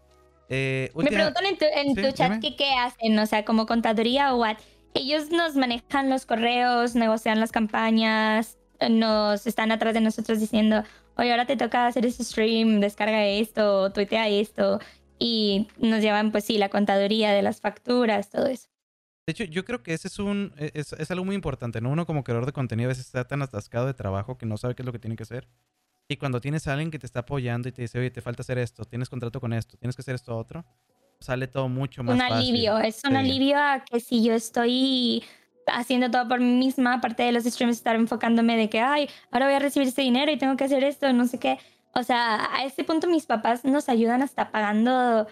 Eh, 0.50 0.90
Me 0.94 1.10
preguntan 1.10 1.46
en 1.46 1.56
tu, 1.56 1.64
en 1.64 1.94
tu 1.94 2.12
chat 2.12 2.38
que 2.38 2.54
qué 2.54 2.74
hacen, 2.74 3.18
o 3.18 3.24
sea, 3.24 3.46
como 3.46 3.64
contaduría 3.64 4.34
o 4.34 4.40
what. 4.40 4.58
Ellos 4.94 5.30
nos 5.30 5.56
manejan 5.56 6.10
los 6.10 6.26
correos, 6.26 6.94
negocian 6.94 7.40
las 7.40 7.52
campañas, 7.52 8.58
nos 8.90 9.46
están 9.46 9.72
atrás 9.72 9.94
de 9.94 10.00
nosotros 10.00 10.40
diciendo, 10.40 10.84
oye, 11.16 11.30
ahora 11.30 11.46
te 11.46 11.56
toca 11.56 11.86
hacer 11.86 12.04
ese 12.06 12.24
stream, 12.24 12.80
descarga 12.80 13.26
esto, 13.26 13.90
tuitea 13.92 14.28
esto. 14.28 14.80
Y 15.18 15.68
nos 15.78 16.02
llevan, 16.02 16.32
pues 16.32 16.44
sí, 16.44 16.58
la 16.58 16.68
contaduría 16.68 17.32
de 17.32 17.42
las 17.42 17.60
facturas, 17.60 18.30
todo 18.30 18.46
eso. 18.46 18.68
De 19.26 19.30
hecho, 19.30 19.44
yo 19.44 19.64
creo 19.64 19.82
que 19.84 19.94
ese 19.94 20.08
es 20.08 20.18
un 20.18 20.52
e, 20.58 20.72
es, 20.74 20.92
es, 20.94 21.10
algo 21.12 21.24
muy 21.24 21.36
importante, 21.36 21.80
¿no? 21.80 21.90
Uno 21.90 22.06
como 22.06 22.24
creador 22.24 22.44
de 22.44 22.52
contenido 22.52 22.88
a 22.88 22.92
veces 22.92 23.06
está 23.06 23.24
tan 23.24 23.40
atascado 23.40 23.86
de 23.86 23.94
trabajo 23.94 24.36
que 24.36 24.46
no 24.46 24.56
sabe 24.56 24.74
qué 24.74 24.82
es 24.82 24.86
lo 24.86 24.92
que 24.92 24.98
tiene 24.98 25.14
que 25.14 25.22
hacer. 25.22 25.48
Y 26.08 26.16
cuando 26.16 26.40
tienes 26.40 26.66
a 26.66 26.72
alguien 26.72 26.90
que 26.90 26.98
te 26.98 27.06
está 27.06 27.20
apoyando 27.20 27.68
y 27.68 27.72
te 27.72 27.82
dice, 27.82 27.98
oye, 28.00 28.10
te 28.10 28.20
falta 28.20 28.42
hacer 28.42 28.58
esto, 28.58 28.84
tienes 28.84 29.08
contrato 29.08 29.40
con 29.40 29.52
esto, 29.52 29.76
tienes 29.76 29.94
que 29.94 30.02
hacer 30.02 30.16
esto 30.16 30.36
otro, 30.36 30.64
sale 31.22 31.46
todo 31.46 31.68
mucho 31.68 32.02
más 32.02 32.14
un 32.14 32.20
alivio, 32.20 32.78
es 32.78 33.02
un 33.04 33.16
alivio 33.16 33.56
a 33.58 33.84
que 33.84 34.00
si 34.00 34.22
yo 34.22 34.34
estoy 34.34 35.22
haciendo 35.66 36.10
todo 36.10 36.28
por 36.28 36.40
mí 36.40 36.52
misma, 36.54 36.94
aparte 36.94 37.22
de 37.22 37.32
los 37.32 37.44
streams, 37.44 37.76
estar 37.76 37.94
enfocándome 37.94 38.56
de 38.56 38.68
que, 38.68 38.80
ay, 38.80 39.08
ahora 39.30 39.46
voy 39.46 39.54
a 39.54 39.58
recibir 39.58 39.88
este 39.88 40.02
dinero 40.02 40.30
y 40.30 40.38
tengo 40.38 40.56
que 40.56 40.64
hacer 40.64 40.84
esto, 40.84 41.12
no 41.12 41.26
sé 41.26 41.38
qué. 41.38 41.58
O 41.94 42.02
sea, 42.02 42.48
a 42.54 42.64
este 42.64 42.84
punto 42.84 43.06
mis 43.06 43.26
papás 43.26 43.64
nos 43.64 43.88
ayudan 43.88 44.22
hasta 44.22 44.50
pagando 44.50 45.26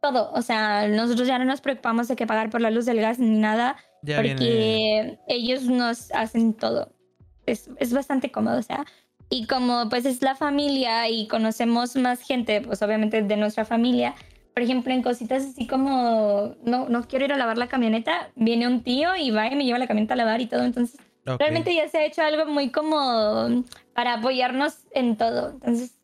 todo. 0.00 0.32
O 0.32 0.42
sea, 0.42 0.88
nosotros 0.88 1.28
ya 1.28 1.38
no 1.38 1.44
nos 1.44 1.60
preocupamos 1.60 2.08
de 2.08 2.16
que 2.16 2.26
pagar 2.26 2.50
por 2.50 2.60
la 2.60 2.70
luz 2.70 2.86
del 2.86 3.00
gas 3.00 3.18
ni 3.18 3.38
nada, 3.38 3.76
porque 4.04 5.18
ellos 5.28 5.62
nos 5.62 6.10
hacen 6.12 6.54
todo. 6.54 6.92
Es, 7.46 7.70
es 7.78 7.92
bastante 7.92 8.30
cómodo, 8.30 8.58
o 8.58 8.62
sea. 8.62 8.84
Y 9.30 9.46
como 9.46 9.88
pues 9.88 10.04
es 10.04 10.20
la 10.20 10.34
familia 10.34 11.08
y 11.08 11.26
conocemos 11.26 11.96
más 11.96 12.20
gente, 12.20 12.60
pues 12.60 12.82
obviamente 12.82 13.22
de 13.22 13.36
nuestra 13.36 13.64
familia, 13.64 14.14
por 14.54 14.62
ejemplo, 14.62 14.92
en 14.92 15.02
cositas 15.02 15.44
así 15.44 15.66
como, 15.66 16.56
no, 16.64 16.88
no 16.88 17.08
quiero 17.08 17.24
ir 17.24 17.32
a 17.32 17.38
lavar 17.38 17.56
la 17.56 17.68
camioneta, 17.68 18.30
viene 18.36 18.66
un 18.66 18.82
tío 18.82 19.16
y 19.16 19.30
va 19.30 19.46
y 19.46 19.56
me 19.56 19.64
lleva 19.64 19.78
la 19.78 19.86
camioneta 19.86 20.14
a 20.14 20.16
lavar 20.18 20.40
y 20.40 20.46
todo. 20.46 20.64
Entonces, 20.64 21.00
realmente 21.24 21.74
ya 21.74 21.88
se 21.88 21.98
ha 21.98 22.04
hecho 22.04 22.22
algo 22.22 22.50
muy 22.50 22.70
como 22.70 23.64
para 23.94 24.14
apoyarnos 24.14 24.84
en 24.92 25.16
todo. 25.16 25.52
Entonces, 25.52 25.98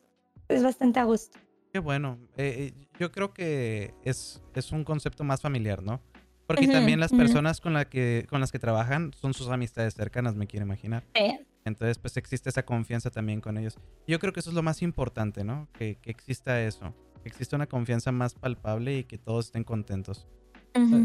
es 0.48 0.62
bastante 0.62 0.98
a 0.98 1.04
gusto. 1.04 1.38
Qué 1.72 1.78
bueno. 1.78 2.18
Eh, 2.38 2.72
eh, 2.74 2.86
yo 2.98 3.12
creo 3.12 3.34
que 3.34 3.92
es, 4.02 4.42
es 4.54 4.72
un 4.72 4.82
concepto 4.82 5.24
más 5.24 5.42
familiar, 5.42 5.82
¿no? 5.82 6.00
Porque 6.46 6.66
también 6.66 6.98
las 6.98 7.12
personas 7.12 7.60
con, 7.60 7.74
la 7.74 7.84
que, 7.84 8.26
con 8.30 8.40
las 8.40 8.50
que 8.50 8.58
trabajan 8.58 9.12
son 9.12 9.34
sus 9.34 9.48
amistades 9.48 9.92
cercanas, 9.92 10.34
me 10.34 10.46
quiero 10.46 10.64
imaginar. 10.64 11.04
Sí. 11.14 11.38
Entonces, 11.66 11.98
pues 11.98 12.16
existe 12.16 12.48
esa 12.48 12.64
confianza 12.64 13.10
también 13.10 13.42
con 13.42 13.58
ellos. 13.58 13.76
Yo 14.06 14.18
creo 14.18 14.32
que 14.32 14.40
eso 14.40 14.48
es 14.48 14.56
lo 14.56 14.62
más 14.62 14.80
importante, 14.80 15.44
¿no? 15.44 15.68
Que, 15.74 15.96
que 15.96 16.10
exista 16.10 16.62
eso 16.62 16.94
que 17.18 17.28
exista 17.28 17.56
una 17.56 17.66
confianza 17.66 18.12
más 18.12 18.34
palpable 18.34 18.98
y 18.98 19.04
que 19.04 19.18
todos 19.18 19.46
estén 19.46 19.64
contentos. 19.64 20.26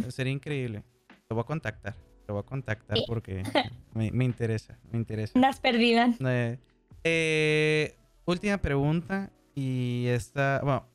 sería 0.10 0.34
increíble. 0.34 0.84
Te 1.28 1.34
voy 1.34 1.42
a 1.42 1.46
contactar. 1.46 1.96
Te 2.26 2.32
voy 2.32 2.42
a 2.42 2.44
contactar 2.44 2.98
porque 3.08 3.44
me, 3.94 4.26
interesa, 4.26 4.80
me 4.92 4.98
interesa. 4.98 5.38
Las 5.38 5.60
perdidas. 5.60 6.16
Eh, 6.22 6.58
eh, 7.04 7.98
última 8.26 8.58
pregunta 8.58 9.32
y 9.56 10.06
esta, 10.08 10.62
bueno, 10.64 10.88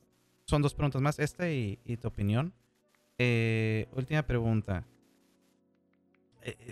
son 0.46 0.62
dos 0.62 0.74
preguntas 0.74 1.02
más, 1.02 1.18
esta 1.18 1.50
y, 1.50 1.78
tu 2.00 2.08
opinión. 2.08 2.54
Eh, 3.18 3.88
última 3.92 4.22
pregunta. 4.22 4.86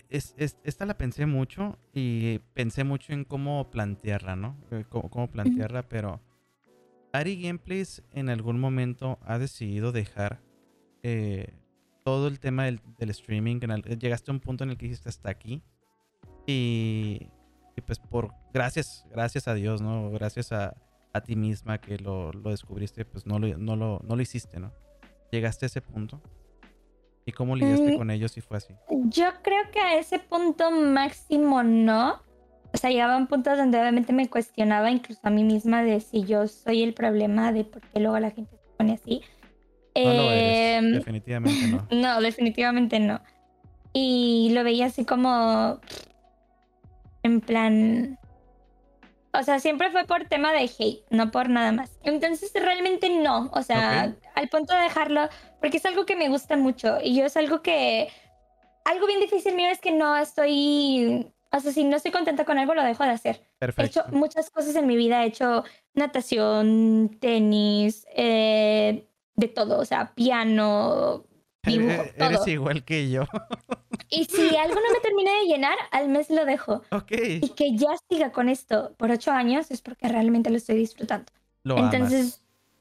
esta 0.09 0.87
la 0.87 0.97
pensé 0.97 1.27
mucho 1.27 1.79
y 1.93 2.39
pensé 2.55 2.85
mucho 2.85 3.13
en 3.13 3.25
cómo 3.25 3.71
plantearla, 3.71 4.37
¿no? 4.37 4.57
cómo 4.89 5.31
plantearla, 5.31 5.83
pero 5.83 6.21
Ari 7.17 7.41
Gameplays 7.41 8.03
en 8.13 8.29
algún 8.29 8.61
momento 8.61 9.19
ha 9.23 9.39
decidido 9.39 9.91
dejar 9.91 10.41
eh, 11.03 11.55
todo 12.05 12.29
el 12.29 12.41
tema 12.41 12.65
del, 12.65 12.81
streaming. 12.99 13.59
llegaste 13.99 14.31
a 14.31 14.35
un 14.35 14.41
punto 14.41 14.65
en 14.65 14.71
el 14.71 14.77
que 14.77 14.87
dijiste 14.87 15.09
hasta 15.09 15.31
aquí. 15.31 15.63
Y, 16.47 17.29
pues 17.87 17.99
por 17.99 18.33
gracias, 18.53 19.07
gracias 19.11 19.49
a 19.49 19.55
Dios, 19.55 19.81
¿no? 19.81 20.11
Gracias 20.11 20.53
a, 20.53 20.77
ti 21.25 21.35
misma 21.35 21.79
que 21.79 21.97
lo, 21.99 22.31
descubriste, 22.33 23.07
pues 23.07 23.25
no 23.25 23.39
lo, 23.39 23.57
no, 23.57 23.75
lo, 23.75 24.03
no 24.05 24.17
lo 24.17 24.21
hiciste, 24.21 24.61
¿no? 24.61 24.71
Llegaste 25.33 25.65
a 25.65 25.69
ese 25.69 25.81
punto. 25.81 26.21
¿Y 27.25 27.33
cómo 27.33 27.57
lidiaste 27.57 27.95
mm, 27.95 27.97
con 27.97 28.11
ellos 28.11 28.33
si 28.33 28.43
fue 28.43 28.59
así? 28.59 28.75
Yo 29.07 29.31
creo 29.43 29.71
que 29.73 29.81
a 29.81 29.99
ese 29.99 30.19
punto 30.19 30.71
máximo 30.71 31.63
no 31.63 32.26
o 32.77 32.79
sea, 32.79 32.91
llegaba 32.91 33.15
a 33.15 33.17
un 33.17 33.27
punto 33.27 33.57
donde 33.57 33.81
obviamente 33.81 34.13
me 34.13 34.29
cuestionaba 34.29 34.91
incluso 34.91 35.21
a 35.23 35.31
mí 35.31 35.45
misma 35.45 35.83
de 35.83 35.99
si 36.01 36.25
yo 36.25 36.47
soy 36.47 36.83
el 36.83 36.93
problema 36.93 37.51
de 37.51 37.65
por 37.65 37.81
qué 37.81 38.01
luego 38.01 38.19
la 38.19 38.31
gente 38.31 38.55
se 38.55 38.69
pone 38.77 38.93
así. 38.93 39.23
No 39.95 40.31
em, 40.31 40.93
definitivamente 40.93 41.69
no. 41.69 41.87
no, 41.91 42.21
definitivamente 42.21 43.01
no. 43.01 43.23
Y 43.95 44.51
lo 44.53 44.63
veía 44.63 44.87
así 44.87 45.07
como 45.07 45.81
en 47.23 47.41
plan... 47.41 48.19
O 49.33 49.43
sea, 49.43 49.59
siempre 49.59 49.91
fue 49.91 50.05
por 50.05 50.27
tema 50.27 50.53
de 50.53 50.71
hate, 50.79 51.03
no 51.09 51.31
por 51.31 51.49
nada 51.49 51.73
más. 51.73 51.99
Entonces 52.05 52.53
realmente 52.55 53.09
no, 53.09 53.51
o 53.55 53.63
sea, 53.63 54.15
al 54.35 54.49
punto 54.51 54.75
de 54.75 54.81
dejarlo, 54.81 55.31
porque 55.61 55.79
es 55.79 55.87
algo 55.87 56.05
que 56.05 56.17
me 56.17 56.29
gusta 56.29 56.59
mucho 56.59 56.99
y 57.03 57.17
yo 57.17 57.25
es 57.25 57.39
algo 57.39 57.63
que... 57.63 58.09
Algo 58.85 59.07
bien 59.07 59.21
difícil 59.21 59.55
mío 59.55 59.69
es 59.71 59.81
que 59.81 59.93
no 59.93 60.15
estoy 60.17 61.33
o 61.57 61.61
sea, 61.61 61.73
si 61.73 61.85
no 61.85 61.97
estoy 61.97 62.13
contenta 62.13 62.45
con 62.45 62.59
algo, 62.59 62.75
lo 62.75 62.83
dejo 62.83 63.05
de 63.05 63.11
hacer. 63.11 63.43
He 63.61 63.85
hecho 63.85 64.05
muchas 64.13 64.51
cosas 64.51 64.75
en 64.77 64.87
mi 64.87 64.97
vida. 64.97 65.25
He 65.25 65.29
hecho 65.29 65.65
natación, 65.95 67.17
tenis, 67.21 68.07
eh, 68.15 69.09
de 69.35 69.49
todo. 69.49 69.79
O 69.79 69.85
sea, 69.85 70.15
piano, 70.15 71.25
dibujo, 71.65 72.03
e-, 72.03 72.15
Eres 72.17 72.47
igual 72.47 72.85
que 72.85 73.11
yo. 73.11 73.25
Y 74.09 74.25
si 74.27 74.57
algo 74.57 74.75
no 74.75 74.93
me 74.93 75.01
termina 75.01 75.31
de 75.41 75.47
llenar, 75.47 75.77
al 75.91 76.09
mes 76.09 76.31
lo 76.31 76.45
dejo. 76.45 76.83
Ok. 76.91 77.13
Y 77.43 77.49
que 77.51 77.77
ya 77.77 77.89
siga 78.09 78.31
con 78.31 78.49
esto 78.49 78.95
por 78.97 79.11
ocho 79.11 79.33
años 79.33 79.71
es 79.71 79.83
porque 79.83 80.07
realmente 80.09 80.49
lo 80.51 80.57
estoy 80.57 80.77
disfrutando. 80.77 81.27
Lo 81.65 81.77
Entonces 81.77 82.41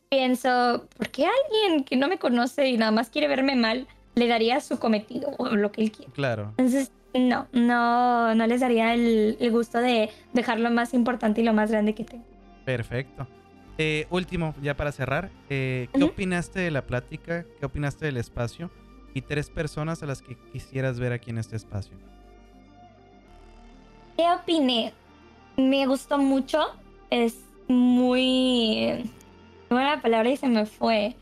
pienso, 0.09 0.87
¿por 0.97 1.09
qué 1.09 1.25
alguien 1.25 1.83
que 1.83 1.95
no 1.95 2.07
me 2.07 2.19
conoce 2.19 2.67
y 2.67 2.77
nada 2.77 2.91
más 2.91 3.09
quiere 3.09 3.27
verme 3.27 3.55
mal 3.55 3.87
le 4.13 4.27
daría 4.27 4.59
su 4.61 4.77
cometido 4.77 5.31
o 5.37 5.47
lo 5.47 5.71
que 5.71 5.81
él 5.81 5.91
quiere? 5.91 6.11
Claro. 6.11 6.53
Entonces 6.57 6.91
no, 7.19 7.47
no, 7.53 8.35
no 8.35 8.47
les 8.47 8.61
daría 8.61 8.93
el, 8.93 9.37
gusto 9.51 9.79
de 9.79 10.09
dejar 10.33 10.59
lo 10.59 10.69
más 10.71 10.93
importante 10.93 11.41
y 11.41 11.43
lo 11.43 11.53
más 11.53 11.71
grande 11.71 11.93
que 11.93 12.03
tengo. 12.03 12.25
Perfecto. 12.65 13.27
Eh, 13.77 14.07
último, 14.09 14.55
ya 14.61 14.75
para 14.77 14.91
cerrar, 14.91 15.29
eh, 15.49 15.87
¿qué 15.93 16.03
opinaste 16.03 16.59
de 16.59 16.71
la 16.71 16.83
plática? 16.83 17.45
¿Qué 17.59 17.65
opinaste 17.65 18.05
del 18.05 18.17
espacio? 18.17 18.69
Y 19.13 19.21
tres 19.21 19.49
personas 19.49 20.03
a 20.03 20.05
las 20.05 20.21
que 20.21 20.35
quisieras 20.51 20.99
ver 20.99 21.13
aquí 21.13 21.29
en 21.29 21.37
este 21.37 21.55
espacio. 21.55 21.95
¿Qué 24.17 24.23
opiné? 24.31 24.93
Me 25.57 25.85
gustó 25.87 26.17
mucho. 26.17 26.59
Es 27.09 27.37
muy... 27.67 29.11
Buena 29.69 30.01
palabra 30.01 30.29
y 30.29 30.37
se 30.37 30.47
me 30.47 30.65
fue 30.65 31.15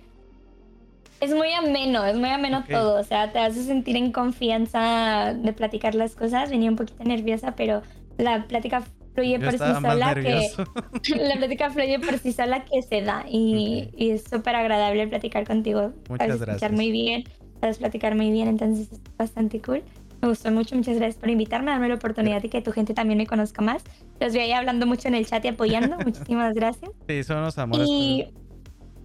es 1.24 1.34
muy 1.34 1.52
ameno, 1.54 2.06
es 2.06 2.18
muy 2.18 2.30
ameno 2.30 2.64
todo. 2.70 3.00
O 3.00 3.04
sea, 3.04 3.32
te 3.32 3.40
hace 3.40 3.64
sentir 3.64 3.96
en 3.96 4.12
confianza 4.12 5.34
de 5.34 5.54
platicar 5.54 5.96
las 5.96 6.16
cosas. 6.16 6.50
Venía 6.50 6.70
un 6.70 6.76
poquito 6.76 7.04
nerviosa, 7.04 7.56
pero 7.56 7.82
la 8.18 8.46
plática 8.48 8.84
fluye 9.14 9.40
por 9.40 9.52
sí 9.52 9.58
sola 9.58 10.16
que 10.16 11.16
la 11.16 11.36
plática 11.36 11.70
fluye 11.70 12.00
por 12.00 12.18
sí 12.18 12.32
sola 12.32 12.66
que 12.66 12.82
se 12.82 13.02
da 13.02 13.26
y, 13.30 13.90
es 13.98 14.24
súper 14.24 14.56
agradable 14.56 15.08
platicar 15.08 15.48
contigo. 15.48 15.94
Muchas 16.10 16.28
sabes 16.28 16.42
gracias. 16.42 16.72
muy 16.72 16.92
bien, 16.92 17.24
sabes 17.62 17.78
platicar 17.78 18.16
muy 18.16 18.32
bien, 18.32 18.48
entonces 18.48 18.92
es 18.92 19.02
bastante 19.18 19.62
cool. 19.62 19.84
Me 20.22 20.30
gustó 20.30 20.52
mucho, 20.52 20.76
muchas 20.76 20.96
gracias 20.96 21.18
por 21.18 21.30
invitarme, 21.30 21.72
darme 21.72 21.90
la 21.90 21.96
oportunidad 21.96 22.42
de 22.42 22.50
que 22.50 22.62
tu 22.62 22.72
gente 22.72 22.94
también 22.94 23.18
me 23.18 23.28
conozca 23.28 23.62
más. 23.62 23.84
Los 24.22 24.32
vi 24.34 24.40
ahí 24.40 24.54
hablando 24.54 24.86
mucho 24.86 25.10
en 25.10 25.16
el 25.16 25.26
chat 25.26 25.44
y 25.44 25.50
apoyando. 25.50 25.98
Muchísimas 26.06 26.54
gracias. 26.54 26.92
Sí, 27.08 27.24
son 27.24 27.42
los 27.42 27.58
amores. 27.58 27.88
Y... 27.90 28.28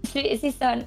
Sí, 0.05 0.39
sí 0.41 0.53
son. 0.53 0.87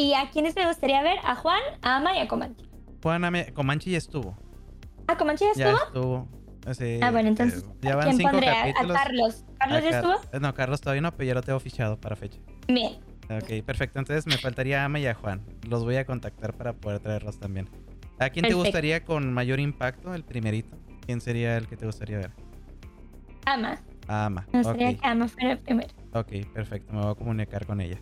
¿Y 0.00 0.14
a 0.14 0.30
quiénes 0.30 0.56
me 0.56 0.66
gustaría 0.66 1.02
ver? 1.02 1.18
A 1.24 1.34
Juan, 1.34 1.60
a 1.82 1.96
Ama 1.96 2.16
y 2.16 2.20
a 2.20 2.26
Comanche. 2.26 2.64
Juan, 3.02 3.22
Ama, 3.22 3.44
Comanche 3.52 3.90
ya 3.90 3.98
estuvo. 3.98 4.34
¿A 5.06 5.14
Comanche 5.18 5.44
ya 5.44 5.50
estuvo? 5.50 6.26
Ya 6.64 6.70
estuvo. 6.70 7.04
ah, 7.04 7.10
bueno, 7.10 7.28
entonces. 7.28 7.64
Eh, 7.64 7.76
ya 7.82 7.96
van 7.96 8.16
cinco 8.16 8.40
Capítulos. 8.40 8.96
¿A 8.96 9.02
Carlos? 9.02 9.44
¿Carlos 9.58 9.82
ya 9.82 9.90
estuvo? 9.90 10.40
No, 10.40 10.54
Carlos 10.54 10.80
todavía 10.80 11.02
no, 11.02 11.12
pero 11.12 11.28
ya 11.28 11.34
lo 11.34 11.42
tengo 11.42 11.60
fichado 11.60 12.00
para 12.00 12.16
fecha. 12.16 12.38
Bien. 12.66 12.94
Ok, 13.28 13.62
perfecto. 13.66 13.98
Entonces 13.98 14.26
me 14.26 14.38
faltaría 14.38 14.86
Ama 14.86 15.00
y 15.00 15.06
a 15.06 15.12
Juan. 15.12 15.42
Los 15.68 15.84
voy 15.84 15.96
a 15.96 16.06
contactar 16.06 16.54
para 16.54 16.72
poder 16.72 17.00
traerlos 17.00 17.38
también. 17.38 17.68
¿A 18.18 18.30
quién 18.30 18.46
te 18.46 18.54
gustaría 18.54 19.04
con 19.04 19.30
mayor 19.34 19.60
impacto, 19.60 20.14
el 20.14 20.24
primerito? 20.24 20.78
¿Quién 21.04 21.20
sería 21.20 21.58
el 21.58 21.66
que 21.68 21.76
te 21.76 21.84
gustaría 21.84 22.16
ver? 22.16 22.30
Ama. 23.44 23.78
Ama. 24.08 24.46
Me 24.50 24.60
gustaría 24.60 24.96
que 24.96 25.06
Ama 25.06 25.28
fuera 25.28 25.52
el 25.52 25.58
primero. 25.58 25.90
Ok, 26.14 26.32
perfecto. 26.54 26.90
Me 26.90 27.02
voy 27.02 27.12
a 27.12 27.14
comunicar 27.14 27.66
con 27.66 27.82
ella. 27.82 27.98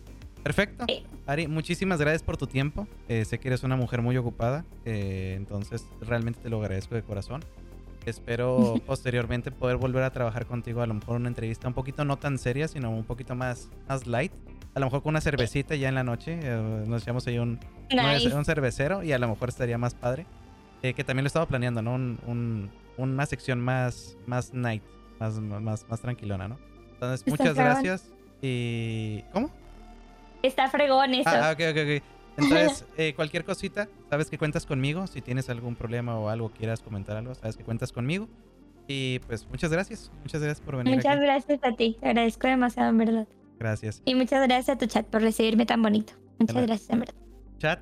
Perfecto. 0.49 0.83
Ari, 1.27 1.47
muchísimas 1.47 1.99
gracias 1.99 2.23
por 2.23 2.35
tu 2.35 2.47
tiempo. 2.47 2.87
Eh, 3.07 3.23
sé 3.23 3.37
que 3.37 3.49
eres 3.49 3.61
una 3.61 3.75
mujer 3.75 4.01
muy 4.01 4.17
ocupada, 4.17 4.65
eh, 4.83 5.35
entonces 5.37 5.85
realmente 6.01 6.39
te 6.41 6.49
lo 6.49 6.59
agradezco 6.59 6.95
de 6.95 7.03
corazón. 7.03 7.45
Espero 8.07 8.81
posteriormente 8.87 9.51
poder 9.51 9.77
volver 9.77 10.01
a 10.01 10.09
trabajar 10.09 10.47
contigo, 10.47 10.81
a 10.81 10.87
lo 10.87 10.95
mejor 10.95 11.17
una 11.17 11.27
entrevista 11.27 11.67
un 11.67 11.75
poquito 11.75 12.03
no 12.03 12.17
tan 12.17 12.39
seria, 12.39 12.67
sino 12.67 12.89
un 12.89 13.03
poquito 13.03 13.35
más, 13.35 13.69
más 13.87 14.07
light. 14.07 14.31
A 14.73 14.79
lo 14.79 14.87
mejor 14.87 15.03
con 15.03 15.11
una 15.11 15.21
cervecita 15.21 15.75
ya 15.75 15.87
en 15.87 15.93
la 15.93 16.03
noche, 16.03 16.39
eh, 16.41 16.83
nos 16.87 17.03
echamos 17.03 17.27
ahí 17.27 17.37
un, 17.37 17.59
un, 18.33 18.45
cervecero 18.45 19.03
y 19.03 19.11
a 19.11 19.19
lo 19.19 19.27
mejor 19.27 19.49
estaría 19.49 19.77
más 19.77 19.93
padre. 19.93 20.25
que 20.81 21.03
también 21.03 21.25
lo 21.25 21.27
estaba 21.27 21.45
planeando, 21.45 21.83
¿no? 21.83 21.93
Un, 21.93 22.71
una 22.97 23.25
sección 23.27 23.61
más, 23.61 24.17
más 24.25 24.51
night, 24.51 24.81
más, 25.19 25.35
más, 25.39 25.85
más 25.87 26.01
tranquilona, 26.01 26.47
¿no? 26.47 26.57
Entonces, 26.93 27.27
muchas 27.27 27.53
gracias. 27.53 28.09
Y... 28.41 29.21
¿Cómo? 29.31 29.51
Está 30.43 30.69
fregón 30.69 31.13
eso. 31.13 31.29
Ah, 31.29 31.51
ok, 31.53 31.61
ok, 31.71 31.77
ok. 31.77 32.03
Entonces, 32.37 32.85
eh, 32.97 33.13
cualquier 33.13 33.43
cosita, 33.43 33.89
sabes 34.09 34.29
que 34.29 34.37
cuentas 34.37 34.65
conmigo. 34.65 35.07
Si 35.07 35.21
tienes 35.21 35.49
algún 35.49 35.75
problema 35.75 36.17
o 36.17 36.29
algo, 36.29 36.49
quieras 36.49 36.81
comentar 36.81 37.17
algo, 37.17 37.35
sabes 37.35 37.57
que 37.57 37.63
cuentas 37.63 37.91
conmigo. 37.91 38.27
Y 38.87 39.19
pues 39.19 39.47
muchas 39.49 39.71
gracias. 39.71 40.11
Muchas 40.21 40.41
gracias 40.41 40.65
por 40.65 40.77
venir. 40.77 40.95
Muchas 40.95 41.19
gracias 41.19 41.59
a 41.63 41.75
ti. 41.75 41.97
Te 41.99 42.07
agradezco 42.07 42.47
demasiado, 42.47 42.89
en 42.89 42.97
verdad. 42.97 43.27
Gracias. 43.59 44.01
Y 44.05 44.15
muchas 44.15 44.47
gracias 44.47 44.69
a 44.69 44.77
tu 44.79 44.87
chat 44.87 45.05
por 45.05 45.21
recibirme 45.21 45.65
tan 45.65 45.81
bonito. 45.81 46.13
Muchas 46.39 46.65
gracias, 46.65 46.89
en 46.89 46.99
verdad. 47.01 47.15
Chat, 47.59 47.81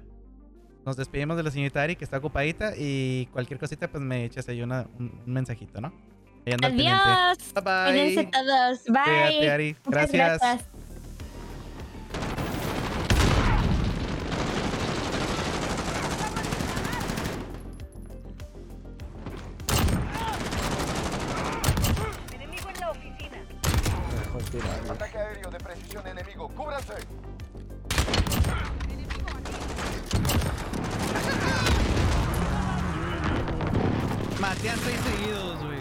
nos 0.85 0.97
despedimos 0.97 1.37
de 1.37 1.43
la 1.43 1.51
señorita 1.51 1.83
Ari, 1.83 1.95
que 1.95 2.03
está 2.03 2.17
ocupadita. 2.17 2.73
Y 2.77 3.27
cualquier 3.31 3.59
cosita, 3.59 3.87
pues 3.89 4.03
me 4.03 4.25
echas 4.25 4.49
ahí 4.49 4.61
una, 4.61 4.87
un, 4.99 5.21
mensajito, 5.25 5.79
¿no? 5.79 5.93
Adiós. 6.63 7.37
Bye 7.53 7.63
bye. 7.63 7.91
Cuídense 7.91 8.31
todos. 8.31 8.83
Bye. 8.85 9.49
Ari. 9.49 9.75
gracias. 9.85 10.39
gracias. 10.41 10.86
Ataque 24.89 25.17
aéreo 25.17 25.51
de 25.51 25.57
precisión 25.59 26.07
enemigo. 26.07 26.49
¡Cúbranse! 26.49 26.93
Maté 34.39 34.69
seis 34.69 34.99
seguidos, 35.01 35.63
güey. 35.63 35.76